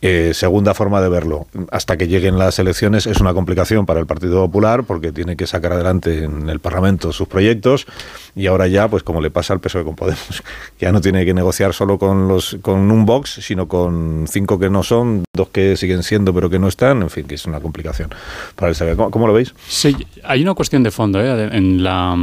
Eh, 0.00 0.30
segunda 0.32 0.74
forma 0.74 1.02
de 1.02 1.08
verlo, 1.08 1.46
hasta 1.70 1.96
que 1.96 2.08
lleguen 2.08 2.38
las 2.38 2.58
elecciones 2.58 3.06
es 3.06 3.20
una 3.20 3.34
complicación 3.34 3.84
para 3.84 4.00
el 4.00 4.06
Partido 4.06 4.46
Popular 4.46 4.84
porque 4.84 5.12
tiene 5.12 5.36
que 5.36 5.46
sacar 5.46 5.72
adelante 5.72 6.24
en 6.24 6.48
el 6.48 6.60
Parlamento 6.60 7.01
sus 7.10 7.26
proyectos 7.26 7.86
y 8.34 8.46
ahora 8.46 8.66
ya, 8.68 8.88
pues 8.88 9.02
como 9.02 9.20
le 9.20 9.30
pasa 9.30 9.52
al 9.52 9.60
PSOE 9.60 9.84
con 9.84 9.96
Podemos, 9.96 10.42
ya 10.80 10.92
no 10.92 11.00
tiene 11.00 11.24
que 11.24 11.34
negociar 11.34 11.74
solo 11.74 11.98
con, 11.98 12.28
los, 12.28 12.56
con 12.62 12.90
un 12.90 13.04
Vox, 13.04 13.40
sino 13.42 13.68
con 13.68 14.26
cinco 14.28 14.58
que 14.58 14.70
no 14.70 14.82
son, 14.82 15.24
dos 15.34 15.48
que 15.48 15.76
siguen 15.76 16.02
siendo 16.02 16.32
pero 16.32 16.48
que 16.48 16.58
no 16.58 16.68
están, 16.68 17.02
en 17.02 17.10
fin, 17.10 17.26
que 17.26 17.34
es 17.34 17.46
una 17.46 17.60
complicación 17.60 18.10
para 18.54 18.70
el 18.70 18.74
saber. 18.74 18.96
¿Cómo, 18.96 19.26
lo 19.26 19.32
veis? 19.32 19.54
Sí, 19.68 19.96
hay 20.24 20.42
una 20.42 20.54
cuestión 20.54 20.82
de 20.82 20.90
fondo 20.90 21.20
¿eh? 21.20 21.48
en 21.52 21.82
la, 21.82 22.16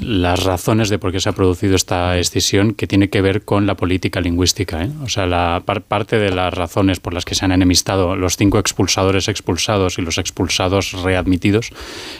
las 0.00 0.44
razones 0.44 0.88
de 0.88 0.98
por 0.98 1.12
qué 1.12 1.20
se 1.20 1.28
ha 1.28 1.32
producido 1.32 1.76
esta 1.76 2.18
escisión 2.18 2.74
que 2.74 2.86
tiene 2.86 3.10
que 3.10 3.20
ver 3.20 3.42
con 3.42 3.66
la 3.66 3.74
política 3.74 4.20
lingüística. 4.20 4.84
¿eh? 4.84 4.90
O 5.02 5.08
sea, 5.08 5.26
la 5.26 5.62
parte 5.64 6.18
de 6.18 6.30
las 6.30 6.52
razones 6.52 7.00
por 7.00 7.14
las 7.14 7.24
que 7.24 7.34
se 7.34 7.44
han 7.44 7.52
enemistado 7.52 8.16
los 8.16 8.36
cinco 8.36 8.58
expulsadores 8.58 9.28
expulsados 9.28 9.98
y 9.98 10.02
los 10.02 10.18
expulsados 10.18 10.92
readmitidos 11.02 11.70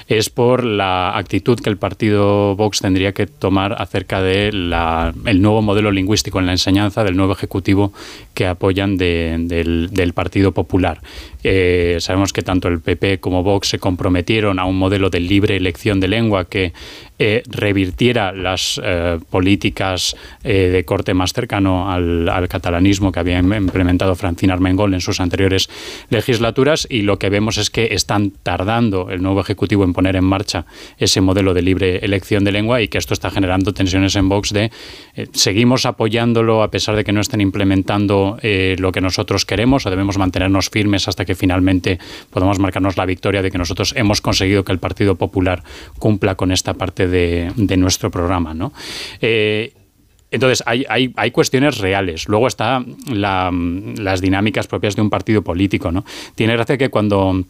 es 0.09 0.31
por 0.31 0.65
la 0.65 1.17
actitud 1.17 1.59
que 1.59 1.71
el 1.71 1.77
partido 2.01 2.57
Vox 2.57 2.81
tendría 2.81 3.13
que 3.13 3.27
tomar 3.27 3.75
acerca 3.79 4.23
del 4.23 4.73
el 5.27 5.43
nuevo 5.43 5.61
modelo 5.61 5.91
lingüístico 5.91 6.39
en 6.39 6.47
la 6.47 6.53
enseñanza 6.53 7.05
del 7.05 7.15
nuevo 7.15 7.35
ejecutivo 7.35 7.93
que 8.33 8.47
apoyan 8.47 8.97
del, 8.97 10.13
Partido 10.15 10.53
Popular. 10.53 11.03
Eh, 11.45 11.99
sabemos 12.01 12.33
que 12.33 12.41
tanto 12.41 12.69
el 12.69 12.81
PP 12.81 13.21
como 13.21 13.43
Vox 13.43 13.69
se 13.69 13.79
comprometieron 13.79 14.59
a 14.59 14.65
un 14.65 14.79
modelo 14.79 15.11
de 15.11 15.21
libre 15.21 15.57
elección 15.57 16.01
de 16.01 16.09
lengua 16.09 16.47
que 16.47 16.73
eh, 17.19 17.43
revirtiera 17.47 18.33
las 18.33 18.81
eh, 18.83 19.19
políticas 19.29 20.17
de 20.43 20.83
corte 20.87 21.13
más 21.13 21.35
cercano 21.35 21.91
al, 21.91 22.49
catalanismo 22.49 23.13
que 23.13 23.21
había 23.21 23.39
implementado 23.39 24.15
Francina 24.15 24.55
Armengol 24.55 24.95
en 24.95 25.03
sus 25.03 25.21
anteriores 25.21 25.69
legislaturas 26.09 26.87
y 26.91 27.03
lo 27.03 27.19
que 27.19 27.29
vemos 27.29 27.59
es 27.59 27.69
que 27.69 27.89
están 27.93 28.33
tardando 28.43 29.11
el 29.11 29.23
nuevo 29.23 29.41
Ejecutivo 29.41 29.85
en 29.85 29.93
poner 29.93 30.17
en 30.17 30.25
marcha 30.25 30.65
ese 30.99 31.21
modelo 31.21 31.53
de 31.53 31.63
libre 31.63 31.90
elección 31.97 32.45
de 32.45 32.53
lengua 32.53 32.81
y 32.81 32.89
que 32.89 32.99
esto 32.99 33.15
está 33.15 33.31
generando 33.31 33.73
tensiones 33.73 34.17
en 34.17 34.29
Vox 34.29 34.53
de 34.53 34.71
seguimos 35.33 35.87
apoyándolo 35.87 36.63
a 36.63 36.71
pesar 36.71 36.97
de 36.97 37.05
que 37.05 37.13
no 37.13 37.21
estén 37.21 37.41
implementando 37.41 38.39
lo 38.43 38.93
que 38.93 39.01
nosotros 39.01 39.45
queremos 39.45 39.87
o 39.87 39.91
debemos 39.91 40.19
mantenernos 40.19 40.71
firmes 40.71 41.09
hasta 41.09 41.25
que 41.25 41.35
finalmente 41.35 41.99
podamos 42.31 42.59
marcarnos 42.59 42.97
la 42.97 43.07
victoria 43.07 43.43
de 43.43 43.51
que 43.51 43.59
nosotros 43.59 43.95
hemos 43.97 44.21
conseguido 44.21 44.65
que 44.65 44.73
el 44.73 44.79
Partido 44.79 45.17
Popular 45.17 45.63
cumpla 45.99 46.35
con 46.35 46.53
esta 46.53 46.75
parte 46.75 47.09
de, 47.09 47.53
nuestro 47.77 48.11
programa. 48.11 48.55
Eh, 49.21 49.73
entonces, 50.31 50.63
hay, 50.67 50.85
hay, 50.89 51.31
cuestiones 51.33 51.79
reales. 51.79 52.29
Luego 52.29 52.47
está 52.47 52.85
las 53.07 54.21
dinámicas 54.21 54.67
propias 54.69 54.95
de 54.95 55.03
un 55.03 55.11
partido 55.11 55.43
político. 55.43 55.91
¿no? 55.91 56.05
Tiene 56.37 56.55
gracia 56.55 56.79
que 56.79 56.89
cuando 56.89 57.45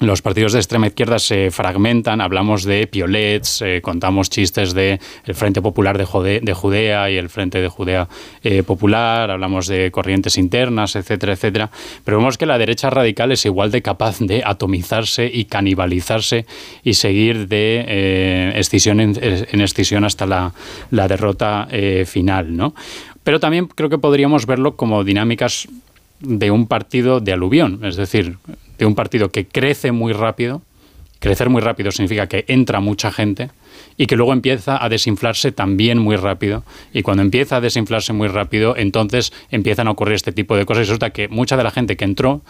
los 0.00 0.22
partidos 0.22 0.52
de 0.52 0.60
extrema 0.60 0.86
izquierda 0.86 1.18
se 1.18 1.50
fragmentan, 1.50 2.20
hablamos 2.20 2.62
de 2.64 2.86
piolets, 2.86 3.62
eh, 3.62 3.80
contamos 3.82 4.30
chistes 4.30 4.72
de 4.72 5.00
el 5.24 5.34
Frente 5.34 5.60
Popular 5.60 5.98
de, 5.98 6.40
de 6.40 6.54
Judea 6.54 7.10
y 7.10 7.16
el 7.16 7.28
Frente 7.28 7.60
de 7.60 7.68
Judea 7.68 8.08
eh, 8.44 8.62
Popular, 8.62 9.30
hablamos 9.30 9.66
de 9.66 9.90
corrientes 9.90 10.38
internas, 10.38 10.94
etcétera, 10.94 11.32
etcétera, 11.32 11.70
pero 12.04 12.18
vemos 12.18 12.38
que 12.38 12.46
la 12.46 12.58
derecha 12.58 12.90
radical 12.90 13.32
es 13.32 13.44
igual 13.44 13.72
de 13.72 13.82
capaz 13.82 14.20
de 14.20 14.42
atomizarse 14.44 15.28
y 15.32 15.46
canibalizarse 15.46 16.46
y 16.84 16.94
seguir 16.94 17.48
de 17.48 17.84
eh, 17.88 18.52
escisión 18.54 19.00
en, 19.00 19.18
en, 19.20 19.60
escisión 19.60 20.04
hasta 20.04 20.26
la, 20.26 20.52
la 20.90 21.08
derrota 21.08 21.68
final, 22.06 22.56
¿no? 22.56 22.74
Pero 23.24 23.40
también 23.40 23.66
creo 23.66 23.90
que 23.90 23.98
podríamos 23.98 24.46
verlo 24.46 24.76
como 24.76 25.04
dinámicas 25.04 25.68
de 26.20 26.50
un 26.50 26.66
partido 26.66 27.20
de 27.20 27.32
aluvión, 27.32 27.84
es 27.84 27.96
decir, 27.96 28.38
de 28.78 28.86
un 28.86 28.94
partido 28.94 29.30
que 29.30 29.46
crece 29.46 29.92
muy 29.92 30.12
rápido. 30.12 30.62
Crecer 31.20 31.50
muy 31.50 31.60
rápido 31.60 31.90
significa 31.90 32.28
que 32.28 32.44
entra 32.46 32.80
mucha 32.80 33.10
gente 33.10 33.50
y 33.96 34.06
que 34.06 34.14
luego 34.14 34.32
empieza 34.32 34.82
a 34.82 34.88
desinflarse 34.88 35.50
también 35.50 35.98
muy 35.98 36.14
rápido. 36.16 36.62
Y 36.92 37.02
cuando 37.02 37.22
empieza 37.22 37.56
a 37.56 37.60
desinflarse 37.60 38.12
muy 38.12 38.28
rápido, 38.28 38.76
entonces 38.76 39.32
empiezan 39.50 39.88
a 39.88 39.90
ocurrir 39.90 40.14
este 40.14 40.30
tipo 40.30 40.56
de 40.56 40.64
cosas. 40.64 40.82
Y 40.82 40.84
resulta 40.86 41.10
que 41.10 41.26
mucha 41.28 41.56
de 41.56 41.64
la 41.64 41.72
gente 41.72 41.96
que 41.96 42.04
entró 42.04 42.42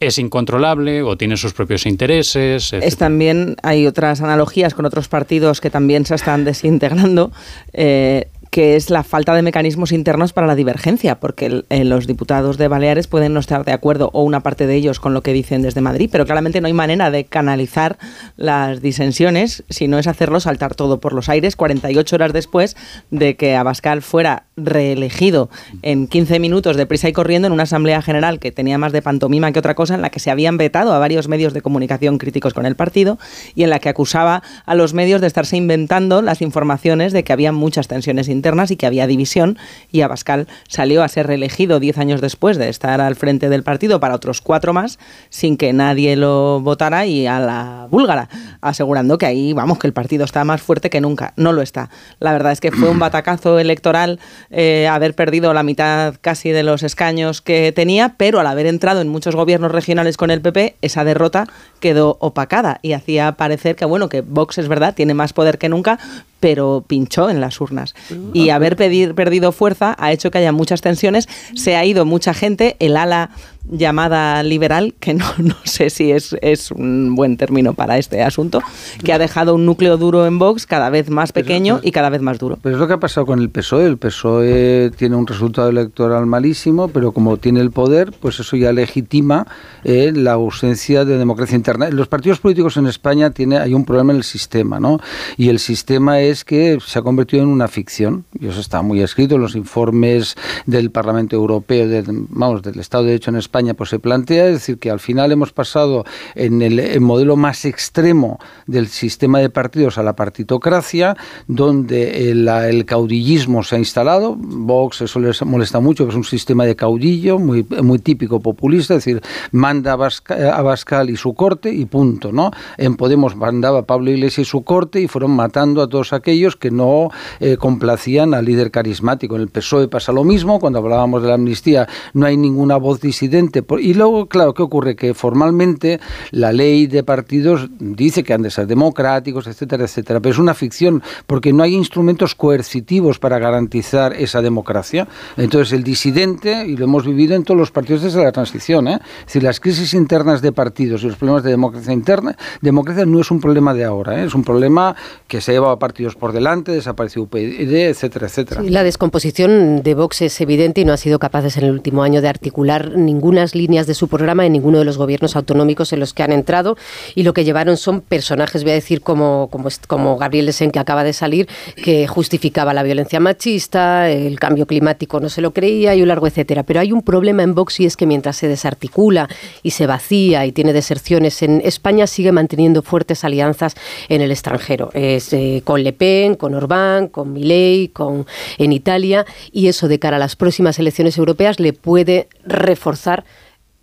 es 0.00 0.18
incontrolable 0.18 1.02
o 1.02 1.16
tiene 1.16 1.36
sus 1.36 1.52
propios 1.52 1.84
intereses. 1.84 2.72
Es 2.72 2.96
también, 2.96 3.56
hay 3.62 3.86
otras 3.86 4.20
analogías 4.22 4.74
con 4.74 4.86
otros 4.86 5.08
partidos 5.08 5.60
que 5.60 5.70
también 5.70 6.06
se 6.06 6.14
están 6.14 6.44
desintegrando. 6.44 7.32
Eh, 7.72 8.28
que 8.50 8.76
es 8.76 8.90
la 8.90 9.02
falta 9.02 9.34
de 9.34 9.42
mecanismos 9.42 9.92
internos 9.92 10.32
para 10.32 10.46
la 10.46 10.54
divergencia, 10.54 11.20
porque 11.20 11.64
eh, 11.68 11.84
los 11.84 12.06
diputados 12.06 12.58
de 12.58 12.68
Baleares 12.68 13.06
pueden 13.06 13.34
no 13.34 13.40
estar 13.40 13.64
de 13.64 13.72
acuerdo, 13.72 14.10
o 14.12 14.22
una 14.22 14.40
parte 14.40 14.66
de 14.66 14.74
ellos, 14.74 15.00
con 15.00 15.14
lo 15.14 15.22
que 15.22 15.32
dicen 15.32 15.62
desde 15.62 15.80
Madrid, 15.80 16.08
pero 16.10 16.26
claramente 16.26 16.60
no 16.60 16.66
hay 16.66 16.72
manera 16.72 17.10
de 17.10 17.24
canalizar 17.24 17.98
las 18.36 18.82
disensiones 18.82 19.64
si 19.68 19.88
no 19.88 19.98
es 19.98 20.06
hacerlo 20.06 20.40
saltar 20.40 20.74
todo 20.74 21.00
por 21.00 21.12
los 21.12 21.28
aires 21.28 21.56
48 21.56 22.16
horas 22.16 22.32
después 22.32 22.76
de 23.10 23.36
que 23.36 23.56
Abascal 23.56 24.02
fuera 24.02 24.47
reelegido 24.62 25.50
en 25.82 26.06
15 26.06 26.38
minutos 26.38 26.76
de 26.76 26.86
prisa 26.86 27.08
y 27.08 27.12
corriendo 27.12 27.46
en 27.46 27.52
una 27.52 27.64
asamblea 27.64 28.02
general 28.02 28.38
que 28.38 28.52
tenía 28.52 28.78
más 28.78 28.92
de 28.92 29.02
pantomima 29.02 29.52
que 29.52 29.58
otra 29.58 29.74
cosa, 29.74 29.94
en 29.94 30.02
la 30.02 30.10
que 30.10 30.20
se 30.20 30.30
habían 30.30 30.56
vetado 30.56 30.92
a 30.92 30.98
varios 30.98 31.28
medios 31.28 31.52
de 31.52 31.62
comunicación 31.62 32.18
críticos 32.18 32.54
con 32.54 32.66
el 32.66 32.76
partido 32.76 33.18
y 33.54 33.62
en 33.62 33.70
la 33.70 33.78
que 33.78 33.88
acusaba 33.88 34.42
a 34.66 34.74
los 34.74 34.94
medios 34.94 35.20
de 35.20 35.26
estarse 35.26 35.56
inventando 35.56 36.22
las 36.22 36.42
informaciones 36.42 37.12
de 37.12 37.24
que 37.24 37.32
había 37.32 37.52
muchas 37.52 37.88
tensiones 37.88 38.28
internas 38.28 38.70
y 38.70 38.76
que 38.76 38.86
había 38.86 39.06
división 39.06 39.58
y 39.90 40.02
Abascal 40.02 40.48
salió 40.68 41.02
a 41.02 41.08
ser 41.08 41.26
reelegido 41.26 41.80
10 41.80 41.98
años 41.98 42.20
después 42.20 42.56
de 42.58 42.68
estar 42.68 43.00
al 43.00 43.16
frente 43.16 43.48
del 43.48 43.62
partido 43.62 44.00
para 44.00 44.14
otros 44.14 44.40
cuatro 44.40 44.72
más 44.72 44.98
sin 45.30 45.56
que 45.56 45.72
nadie 45.72 46.16
lo 46.16 46.60
votara 46.60 47.06
y 47.06 47.26
a 47.26 47.38
la 47.38 47.86
búlgara, 47.90 48.28
asegurando 48.60 49.18
que 49.18 49.26
ahí, 49.26 49.52
vamos, 49.52 49.78
que 49.78 49.86
el 49.86 49.92
partido 49.92 50.24
está 50.24 50.44
más 50.44 50.60
fuerte 50.60 50.90
que 50.90 51.00
nunca. 51.00 51.32
No 51.36 51.52
lo 51.52 51.62
está. 51.62 51.90
La 52.20 52.32
verdad 52.32 52.52
es 52.52 52.60
que 52.60 52.72
fue 52.72 52.88
un 52.88 52.98
batacazo 52.98 53.58
electoral 53.58 54.20
eh, 54.50 54.88
haber 54.88 55.14
perdido 55.14 55.52
la 55.52 55.62
mitad 55.62 56.14
casi 56.20 56.50
de 56.50 56.62
los 56.62 56.82
escaños 56.82 57.42
que 57.42 57.72
tenía, 57.72 58.14
pero 58.16 58.40
al 58.40 58.46
haber 58.46 58.66
entrado 58.66 59.00
en 59.00 59.08
muchos 59.08 59.36
gobiernos 59.36 59.72
regionales 59.72 60.16
con 60.16 60.30
el 60.30 60.40
PP, 60.40 60.76
esa 60.80 61.04
derrota 61.04 61.46
quedó 61.80 62.16
opacada 62.20 62.80
y 62.82 62.92
hacía 62.92 63.32
parecer 63.32 63.76
que, 63.76 63.84
bueno, 63.84 64.08
que 64.08 64.22
Vox 64.22 64.58
es 64.58 64.68
verdad, 64.68 64.94
tiene 64.94 65.14
más 65.14 65.32
poder 65.32 65.58
que 65.58 65.68
nunca, 65.68 65.98
pero 66.40 66.84
pinchó 66.86 67.28
en 67.30 67.40
las 67.40 67.60
urnas. 67.60 67.94
Y 68.32 68.50
haber 68.50 68.76
perdido 68.76 69.52
fuerza 69.52 69.96
ha 69.98 70.12
hecho 70.12 70.30
que 70.30 70.38
haya 70.38 70.52
muchas 70.52 70.80
tensiones, 70.80 71.28
se 71.54 71.76
ha 71.76 71.84
ido 71.84 72.04
mucha 72.04 72.32
gente, 72.32 72.76
el 72.78 72.96
ala 72.96 73.30
llamada 73.70 74.42
liberal, 74.42 74.94
que 75.00 75.14
no, 75.14 75.24
no 75.38 75.56
sé 75.64 75.90
si 75.90 76.10
es, 76.12 76.36
es, 76.42 76.70
un 76.70 77.14
buen 77.14 77.36
término 77.36 77.74
para 77.74 77.98
este 77.98 78.22
asunto, 78.22 78.62
que 79.04 79.12
ha 79.12 79.18
dejado 79.18 79.54
un 79.54 79.66
núcleo 79.66 79.96
duro 79.96 80.26
en 80.26 80.38
Vox 80.38 80.66
cada 80.66 80.90
vez 80.90 81.10
más 81.10 81.32
pequeño 81.32 81.80
y 81.82 81.92
cada 81.92 82.10
vez 82.10 82.22
más 82.22 82.38
duro. 82.38 82.58
Pero 82.62 82.76
es 82.76 82.80
lo 82.80 82.86
que 82.86 82.94
ha 82.94 83.00
pasado 83.00 83.26
con 83.26 83.40
el 83.40 83.50
PSOE. 83.50 83.86
El 83.86 83.98
PSOE 83.98 84.90
tiene 84.96 85.16
un 85.16 85.26
resultado 85.26 85.68
electoral 85.68 86.26
malísimo, 86.26 86.88
pero 86.88 87.12
como 87.12 87.36
tiene 87.36 87.60
el 87.60 87.70
poder, 87.70 88.12
pues 88.12 88.40
eso 88.40 88.56
ya 88.56 88.72
legitima 88.72 89.46
eh, 89.84 90.12
la 90.14 90.32
ausencia 90.32 91.04
de 91.04 91.18
democracia 91.18 91.56
interna. 91.56 91.90
Los 91.90 92.08
partidos 92.08 92.40
políticos 92.40 92.76
en 92.76 92.86
España 92.86 93.30
tiene, 93.30 93.58
hay 93.58 93.74
un 93.74 93.84
problema 93.84 94.12
en 94.12 94.18
el 94.18 94.24
sistema, 94.24 94.80
¿no? 94.80 94.98
Y 95.36 95.48
el 95.48 95.58
sistema 95.58 96.20
es 96.20 96.44
que 96.44 96.78
se 96.84 96.98
ha 96.98 97.02
convertido 97.02 97.42
en 97.42 97.48
una 97.48 97.68
ficción, 97.68 98.24
y 98.38 98.46
eso 98.46 98.60
está 98.60 98.82
muy 98.82 99.02
escrito 99.02 99.36
en 99.36 99.42
los 99.42 99.54
informes 99.54 100.36
del 100.66 100.90
Parlamento 100.90 101.36
Europeo, 101.36 102.04
vamos, 102.30 102.62
del 102.62 102.78
Estado 102.80 103.04
de 103.04 103.10
Derecho 103.10 103.30
en 103.30 103.36
España, 103.36 103.57
pues 103.76 103.90
se 103.90 103.98
plantea, 103.98 104.46
es 104.46 104.52
decir, 104.54 104.78
que 104.78 104.90
al 104.90 105.00
final 105.00 105.32
hemos 105.32 105.52
pasado 105.52 106.04
en 106.34 106.62
el, 106.62 107.00
modelo 107.00 107.36
más 107.36 107.64
extremo 107.64 108.38
del 108.66 108.88
sistema 108.88 109.38
de 109.38 109.50
partidos 109.50 109.98
a 109.98 110.02
la 110.02 110.14
partitocracia, 110.14 111.16
donde 111.46 112.30
el, 112.30 112.84
caudillismo 112.86 113.62
se 113.62 113.76
ha 113.76 113.78
instalado. 113.78 114.36
Vox, 114.38 115.02
eso 115.02 115.20
les 115.20 115.42
molesta 115.44 115.80
mucho, 115.80 116.04
que 116.04 116.10
es 116.10 116.16
un 116.16 116.24
sistema 116.24 116.64
de 116.64 116.76
caudillo 116.76 117.38
muy, 117.38 117.66
muy 117.82 117.98
típico 117.98 118.40
populista, 118.40 118.94
es 118.94 119.04
decir, 119.04 119.22
manda 119.52 119.92
a, 119.92 120.62
Bascal 120.62 121.10
y 121.10 121.16
su 121.16 121.34
corte 121.34 121.72
y 121.72 121.84
punto, 121.84 122.32
¿no? 122.32 122.50
En 122.76 122.96
Podemos 122.96 123.36
mandaba 123.36 123.82
Pablo 123.82 124.10
Iglesias 124.10 124.46
y 124.46 124.50
su 124.50 124.62
corte 124.62 125.00
y 125.00 125.08
fueron 125.08 125.32
matando 125.32 125.82
a 125.82 125.88
todos 125.88 126.12
aquellos 126.12 126.56
que 126.56 126.70
no 126.70 127.10
eh, 127.40 127.56
complacían 127.56 128.34
al 128.34 128.44
líder 128.44 128.70
carismático. 128.70 129.36
En 129.36 129.42
el 129.42 129.48
PSOE 129.48 129.88
pasa 129.88 130.12
lo 130.12 130.24
mismo, 130.24 130.60
cuando 130.60 130.78
hablábamos 130.78 131.22
de 131.22 131.28
la 131.28 131.34
amnistía 131.34 131.88
no 132.12 132.26
hay 132.26 132.36
ninguna 132.36 132.76
voz 132.76 133.00
disidente 133.00 133.47
y 133.80 133.94
luego, 133.94 134.26
claro, 134.26 134.54
¿qué 134.54 134.62
ocurre? 134.62 134.96
Que 134.96 135.14
formalmente 135.14 136.00
la 136.30 136.52
ley 136.52 136.86
de 136.86 137.02
partidos 137.02 137.68
dice 137.78 138.22
que 138.22 138.34
han 138.34 138.42
de 138.42 138.50
ser 138.50 138.66
democráticos, 138.66 139.46
etcétera, 139.46 139.84
etcétera, 139.84 140.20
pero 140.20 140.32
es 140.32 140.38
una 140.38 140.54
ficción 140.54 141.02
porque 141.26 141.52
no 141.52 141.62
hay 141.62 141.74
instrumentos 141.74 142.34
coercitivos 142.34 143.18
para 143.18 143.38
garantizar 143.38 144.12
esa 144.14 144.42
democracia. 144.42 145.08
Entonces, 145.36 145.72
el 145.72 145.84
disidente, 145.84 146.66
y 146.66 146.76
lo 146.76 146.84
hemos 146.84 147.06
vivido 147.06 147.34
en 147.34 147.44
todos 147.44 147.58
los 147.58 147.70
partidos 147.70 148.02
desde 148.02 148.22
la 148.22 148.32
transición, 148.32 148.88
¿eh? 148.88 148.98
es 149.20 149.26
decir, 149.26 149.42
las 149.42 149.60
crisis 149.60 149.94
internas 149.94 150.42
de 150.42 150.52
partidos 150.52 151.02
y 151.02 151.06
los 151.06 151.16
problemas 151.16 151.42
de 151.42 151.50
democracia 151.50 151.92
interna, 151.92 152.36
democracia 152.60 153.06
no 153.06 153.20
es 153.20 153.30
un 153.30 153.40
problema 153.40 153.74
de 153.74 153.84
ahora, 153.84 154.22
¿eh? 154.22 154.26
es 154.26 154.34
un 154.34 154.44
problema 154.44 154.94
que 155.26 155.40
se 155.40 155.50
ha 155.50 155.54
llevado 155.54 155.72
a 155.72 155.78
partidos 155.78 156.14
por 156.16 156.32
delante, 156.32 156.72
desapareció 156.72 157.22
UPyD, 157.22 157.72
etcétera, 157.72 158.26
etcétera. 158.26 158.62
la 158.62 158.82
descomposición 158.82 159.82
de 159.82 159.94
Vox 159.94 160.22
es 160.22 160.40
evidente 160.40 160.80
y 160.80 160.84
no 160.84 160.92
ha 160.92 160.96
sido 160.96 161.18
capaces 161.18 161.56
en 161.56 161.64
el 161.64 161.72
último 161.72 162.02
año 162.02 162.20
de 162.20 162.28
articular 162.28 162.96
ninguna 162.96 163.37
líneas 163.54 163.86
de 163.86 163.94
su 163.94 164.08
programa 164.08 164.46
en 164.46 164.52
ninguno 164.52 164.78
de 164.78 164.84
los 164.84 164.98
gobiernos 164.98 165.36
autonómicos 165.36 165.92
en 165.92 166.00
los 166.00 166.12
que 166.12 166.22
han 166.22 166.32
entrado 166.32 166.76
y 167.14 167.22
lo 167.22 167.32
que 167.32 167.44
llevaron 167.44 167.76
son 167.76 168.00
personajes, 168.00 168.62
voy 168.62 168.72
a 168.72 168.74
decir, 168.74 169.00
como, 169.00 169.48
como, 169.50 169.68
como 169.86 170.16
Gabriel 170.16 170.46
Lesen, 170.46 170.70
que 170.70 170.78
acaba 170.78 171.04
de 171.04 171.12
salir, 171.12 171.48
que 171.76 172.06
justificaba 172.06 172.74
la 172.74 172.82
violencia 172.82 173.20
machista, 173.20 174.10
el 174.10 174.38
cambio 174.38 174.66
climático 174.66 175.20
no 175.20 175.28
se 175.28 175.40
lo 175.40 175.52
creía 175.52 175.94
y 175.94 176.02
un 176.02 176.08
largo 176.08 176.26
etcétera. 176.26 176.62
Pero 176.62 176.80
hay 176.80 176.92
un 176.92 177.02
problema 177.02 177.42
en 177.42 177.54
Vox 177.54 177.80
y 177.80 177.86
es 177.86 177.96
que 177.96 178.06
mientras 178.06 178.36
se 178.36 178.48
desarticula 178.48 179.28
y 179.62 179.70
se 179.70 179.86
vacía 179.86 180.46
y 180.46 180.52
tiene 180.52 180.72
deserciones 180.72 181.42
en 181.42 181.60
España, 181.64 182.06
sigue 182.06 182.32
manteniendo 182.32 182.82
fuertes 182.82 183.24
alianzas 183.24 183.74
en 184.08 184.20
el 184.20 184.30
extranjero. 184.30 184.90
Eh, 184.94 185.62
con 185.64 185.82
Le 185.82 185.92
Pen, 185.92 186.34
con 186.34 186.54
Orbán, 186.54 187.08
con 187.08 187.32
Milei, 187.32 187.88
con, 187.88 188.26
en 188.58 188.72
Italia, 188.72 189.26
y 189.52 189.68
eso 189.68 189.88
de 189.88 189.98
cara 189.98 190.16
a 190.16 190.20
las 190.20 190.36
próximas 190.36 190.78
elecciones 190.78 191.16
europeas 191.18 191.60
le 191.60 191.72
puede 191.72 192.28
reforzar 192.44 193.24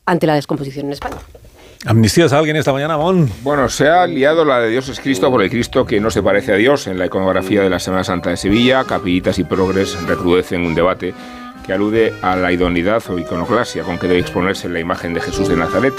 ante 0.06 0.27
la 0.27 0.36
descomposición 0.36 0.88
en 0.88 0.94
España. 0.94 1.18
¿Amnistías 1.86 2.34
a 2.34 2.40
alguien 2.40 2.56
esta 2.56 2.73
mañana, 2.73 2.98
Mon? 2.98 3.30
Bueno, 3.44 3.69
se 3.69 3.88
ha 3.88 4.07
liado 4.07 4.44
la 4.44 4.60
de 4.60 4.69
Dios 4.69 4.90
es 4.90 4.99
Cristo 4.99 5.30
por 5.30 5.44
el 5.44 5.52
Cristo 5.52 5.86
que 5.86 5.99
no 5.99 6.10
se 6.10 6.23
parece 6.23 6.52
a 6.52 6.56
Dios. 6.56 6.88
En 6.88 6.98
la 6.98 7.06
iconografía 7.06 7.61
de 7.61 7.69
la 7.69 7.80
Semana 7.80 8.03
Santa 8.03 8.32
de 8.32 8.38
Sevilla, 8.38 8.86
capillitas 8.86 9.38
y 9.38 9.44
progres 9.44 10.02
recrudecen 10.07 10.65
un 10.65 10.73
debate 10.73 11.14
que 11.64 11.73
alude 11.73 12.14
a 12.23 12.36
la 12.36 12.52
idoneidad 12.52 13.03
o 13.10 13.19
iconoclasia 13.19 13.84
con 13.84 13.99
que 13.99 14.07
debe 14.07 14.19
exponerse 14.19 14.68
la 14.68 14.80
imagen 14.80 15.14
de 15.14 15.22
Jesús 15.22 15.48
de 15.48 15.57
Nazaret. 15.57 15.94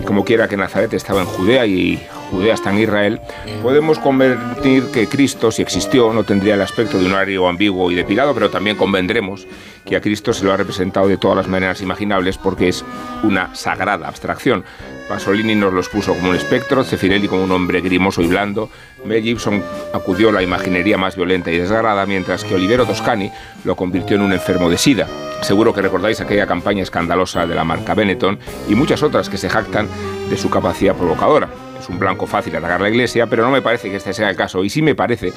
Y 0.00 0.04
como 0.04 0.24
quiera 0.24 0.48
que 0.48 0.56
Nazaret 0.56 0.92
estaba 0.92 1.20
en 1.20 1.26
Judea 1.26 1.66
y 1.66 2.04
Judea 2.30 2.54
está 2.54 2.70
en 2.70 2.80
Israel, 2.80 3.20
podemos 3.62 3.98
convertir 3.98 4.84
que 4.92 5.06
Cristo, 5.06 5.50
si 5.50 5.62
existió, 5.62 6.12
no 6.12 6.24
tendría 6.24 6.54
el 6.54 6.60
aspecto 6.60 6.98
de 6.98 7.06
un 7.06 7.12
horario 7.12 7.48
ambiguo 7.48 7.90
y 7.90 7.94
depilado, 7.94 8.34
pero 8.34 8.50
también 8.50 8.76
convendremos 8.76 9.46
que 9.84 9.96
a 9.96 10.00
Cristo 10.00 10.32
se 10.32 10.44
lo 10.44 10.52
ha 10.52 10.56
representado 10.56 11.08
de 11.08 11.16
todas 11.16 11.36
las 11.36 11.48
maneras 11.48 11.80
imaginables 11.80 12.36
porque 12.36 12.68
es 12.68 12.84
una 13.22 13.54
sagrada 13.54 14.06
abstracción. 14.06 14.64
Pasolini 15.08 15.54
nos 15.54 15.72
los 15.72 15.88
puso 15.88 16.14
como 16.14 16.28
un 16.30 16.36
espectro, 16.36 16.84
Cefirelli 16.84 17.28
como 17.28 17.44
un 17.44 17.50
hombre 17.50 17.80
grimoso 17.80 18.20
y 18.20 18.26
blando, 18.26 18.68
Mel 19.06 19.22
Gibson 19.22 19.62
acudió 19.94 20.28
a 20.28 20.32
la 20.32 20.42
imaginería 20.42 20.98
más 20.98 21.16
violenta 21.16 21.50
y 21.50 21.56
desgarrada, 21.56 22.04
mientras 22.04 22.44
que 22.44 22.54
Olivero 22.54 22.84
Toscani 22.84 23.30
lo 23.64 23.74
convirtió 23.74 24.16
en 24.16 24.22
un 24.22 24.34
enfermo 24.34 24.68
de 24.68 24.76
sida. 24.76 25.08
Seguro 25.40 25.72
que 25.72 25.80
recordáis 25.80 26.20
aquella 26.20 26.46
campaña 26.46 26.82
escandalosa 26.82 27.46
de 27.46 27.54
la 27.54 27.64
marca 27.64 27.94
Benetton 27.94 28.38
y 28.68 28.74
muchas 28.74 29.02
otras 29.02 29.30
que 29.30 29.38
se 29.38 29.48
jactan 29.48 29.88
de 30.28 30.36
su 30.36 30.50
capacidad 30.50 30.94
provocadora. 30.94 31.48
Es 31.78 31.88
un 31.88 31.98
blanco 31.98 32.26
fácil 32.26 32.54
atacar 32.56 32.80
la 32.80 32.88
iglesia, 32.88 33.26
pero 33.26 33.44
no 33.44 33.50
me 33.50 33.62
parece 33.62 33.90
que 33.90 33.96
este 33.96 34.12
sea 34.12 34.30
el 34.30 34.36
caso. 34.36 34.64
Y 34.64 34.70
sí 34.70 34.82
me 34.82 34.94
parece 34.94 35.32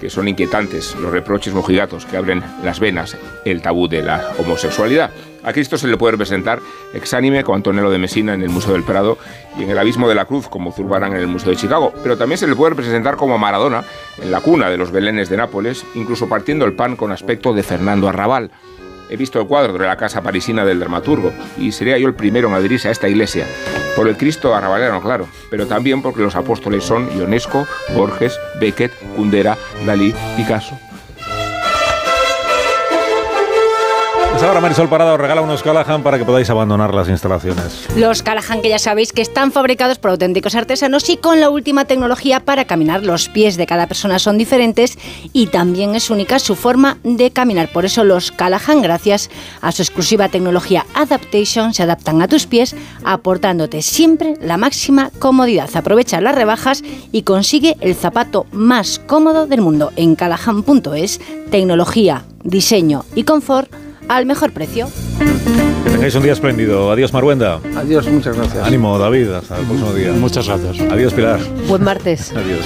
que 0.00 0.10
son 0.10 0.28
inquietantes 0.28 0.94
los 0.96 1.12
reproches 1.12 1.54
mojigatos 1.54 2.06
que 2.06 2.16
abren 2.16 2.42
las 2.62 2.80
venas 2.80 3.16
el 3.44 3.62
tabú 3.62 3.88
de 3.88 4.02
la 4.02 4.32
homosexualidad. 4.38 5.10
A 5.44 5.52
Cristo 5.52 5.76
se 5.76 5.86
le 5.86 5.98
puede 5.98 6.12
representar 6.12 6.60
exánime 6.94 7.44
con 7.44 7.56
Antonello 7.56 7.90
de 7.90 7.98
Messina 7.98 8.32
en 8.32 8.42
el 8.42 8.48
Museo 8.48 8.72
del 8.72 8.82
Prado 8.82 9.18
y 9.58 9.62
en 9.62 9.70
el 9.70 9.78
Abismo 9.78 10.08
de 10.08 10.14
la 10.14 10.24
Cruz 10.24 10.48
como 10.48 10.72
Zurbarán 10.72 11.12
en 11.12 11.20
el 11.20 11.26
Museo 11.26 11.50
de 11.50 11.56
Chicago, 11.56 11.92
pero 12.02 12.16
también 12.16 12.38
se 12.38 12.46
le 12.46 12.56
puede 12.56 12.70
representar 12.70 13.16
como 13.16 13.36
Maradona 13.36 13.84
en 14.22 14.30
la 14.30 14.40
cuna 14.40 14.70
de 14.70 14.78
los 14.78 14.90
Belenes 14.90 15.28
de 15.28 15.36
Nápoles, 15.36 15.84
incluso 15.94 16.30
partiendo 16.30 16.64
el 16.64 16.72
pan 16.72 16.96
con 16.96 17.12
aspecto 17.12 17.52
de 17.52 17.62
Fernando 17.62 18.08
Arrabal. 18.08 18.50
He 19.14 19.16
visto 19.16 19.40
el 19.40 19.46
cuadro 19.46 19.74
de 19.74 19.86
la 19.86 19.96
casa 19.96 20.22
parisina 20.22 20.64
del 20.64 20.80
dramaturgo 20.80 21.32
y 21.56 21.70
sería 21.70 21.96
yo 21.96 22.08
el 22.08 22.14
primero 22.14 22.48
en 22.48 22.54
adherirse 22.54 22.88
a 22.88 22.90
esta 22.90 23.08
iglesia. 23.08 23.46
Por 23.94 24.08
el 24.08 24.16
Cristo 24.16 24.56
arrabalero, 24.56 25.00
claro, 25.00 25.28
pero 25.52 25.68
también 25.68 26.02
porque 26.02 26.20
los 26.20 26.34
apóstoles 26.34 26.82
son 26.82 27.08
Ionesco, 27.16 27.64
Borges, 27.94 28.36
Beckett, 28.58 28.92
Kundera, 29.14 29.56
Dalí, 29.86 30.12
Picasso. 30.36 30.76
Ahora 34.44 34.60
Marisol 34.60 34.88
Parada 34.88 35.14
os 35.14 35.20
regala 35.20 35.40
unos 35.40 35.62
Callahan 35.62 36.02
para 36.02 36.18
que 36.18 36.24
podáis 36.24 36.50
abandonar 36.50 36.92
las 36.92 37.08
instalaciones. 37.08 37.86
Los 37.96 38.22
Callahan 38.22 38.60
que 38.60 38.68
ya 38.68 38.78
sabéis 38.78 39.12
que 39.12 39.22
están 39.22 39.52
fabricados 39.52 39.98
por 39.98 40.10
auténticos 40.10 40.54
artesanos 40.54 41.08
y 41.08 41.16
con 41.16 41.40
la 41.40 41.48
última 41.48 41.86
tecnología 41.86 42.40
para 42.40 42.66
caminar. 42.66 43.04
Los 43.04 43.28
pies 43.28 43.56
de 43.56 43.66
cada 43.66 43.86
persona 43.86 44.18
son 44.18 44.36
diferentes 44.36 44.98
y 45.32 45.46
también 45.46 45.94
es 45.94 46.10
única 46.10 46.38
su 46.38 46.56
forma 46.56 46.98
de 47.04 47.30
caminar. 47.30 47.72
Por 47.72 47.84
eso 47.84 48.04
los 48.04 48.32
Callahan, 48.32 48.82
gracias 48.82 49.30
a 49.62 49.72
su 49.72 49.82
exclusiva 49.82 50.28
tecnología 50.28 50.84
Adaptation, 50.94 51.72
se 51.72 51.84
adaptan 51.84 52.20
a 52.20 52.28
tus 52.28 52.46
pies, 52.46 52.76
aportándote 53.04 53.80
siempre 53.82 54.34
la 54.42 54.58
máxima 54.58 55.10
comodidad. 55.20 55.70
Aprovecha 55.74 56.20
las 56.20 56.34
rebajas 56.34 56.82
y 57.12 57.22
consigue 57.22 57.76
el 57.80 57.94
zapato 57.94 58.46
más 58.52 59.00
cómodo 59.06 59.46
del 59.46 59.62
mundo 59.62 59.92
en 59.96 60.16
callahan.es. 60.16 61.20
Tecnología, 61.50 62.24
diseño 62.42 63.04
y 63.14 63.24
confort 63.24 63.83
al 64.08 64.26
mejor 64.26 64.52
precio. 64.52 64.88
Que 65.84 65.90
tengáis 65.90 66.14
un 66.14 66.22
día 66.22 66.32
espléndido. 66.32 66.90
Adiós, 66.90 67.12
Maruenda. 67.12 67.60
Adiós, 67.76 68.06
muchas 68.08 68.36
gracias. 68.36 68.66
Ánimo, 68.66 68.98
David. 68.98 69.30
Hasta 69.30 69.58
el 69.58 69.66
próximo 69.66 69.92
día. 69.92 70.12
Muchas 70.12 70.46
gracias. 70.46 70.80
Adiós, 70.90 71.12
Pilar. 71.12 71.40
Buen 71.68 71.82
martes. 71.82 72.32
Adiós. 72.32 72.64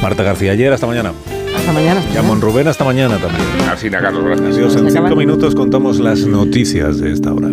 Marta 0.00 0.22
García, 0.22 0.52
ayer, 0.52 0.72
hasta 0.72 0.86
mañana. 0.86 1.12
Hasta 1.56 1.72
mañana. 1.72 2.02
Llamo 2.14 2.34
Rubén, 2.36 2.66
hasta 2.68 2.84
mañana 2.84 3.18
también. 3.18 3.42
Así, 3.70 3.90
Carlos, 3.90 4.24
gracias. 4.24 4.56
Adiós. 4.56 4.76
En 4.76 4.90
cinco 4.90 5.16
minutos 5.16 5.54
contamos 5.54 5.98
las 6.00 6.20
noticias 6.20 6.98
de 6.98 7.12
esta 7.12 7.32
hora. 7.32 7.48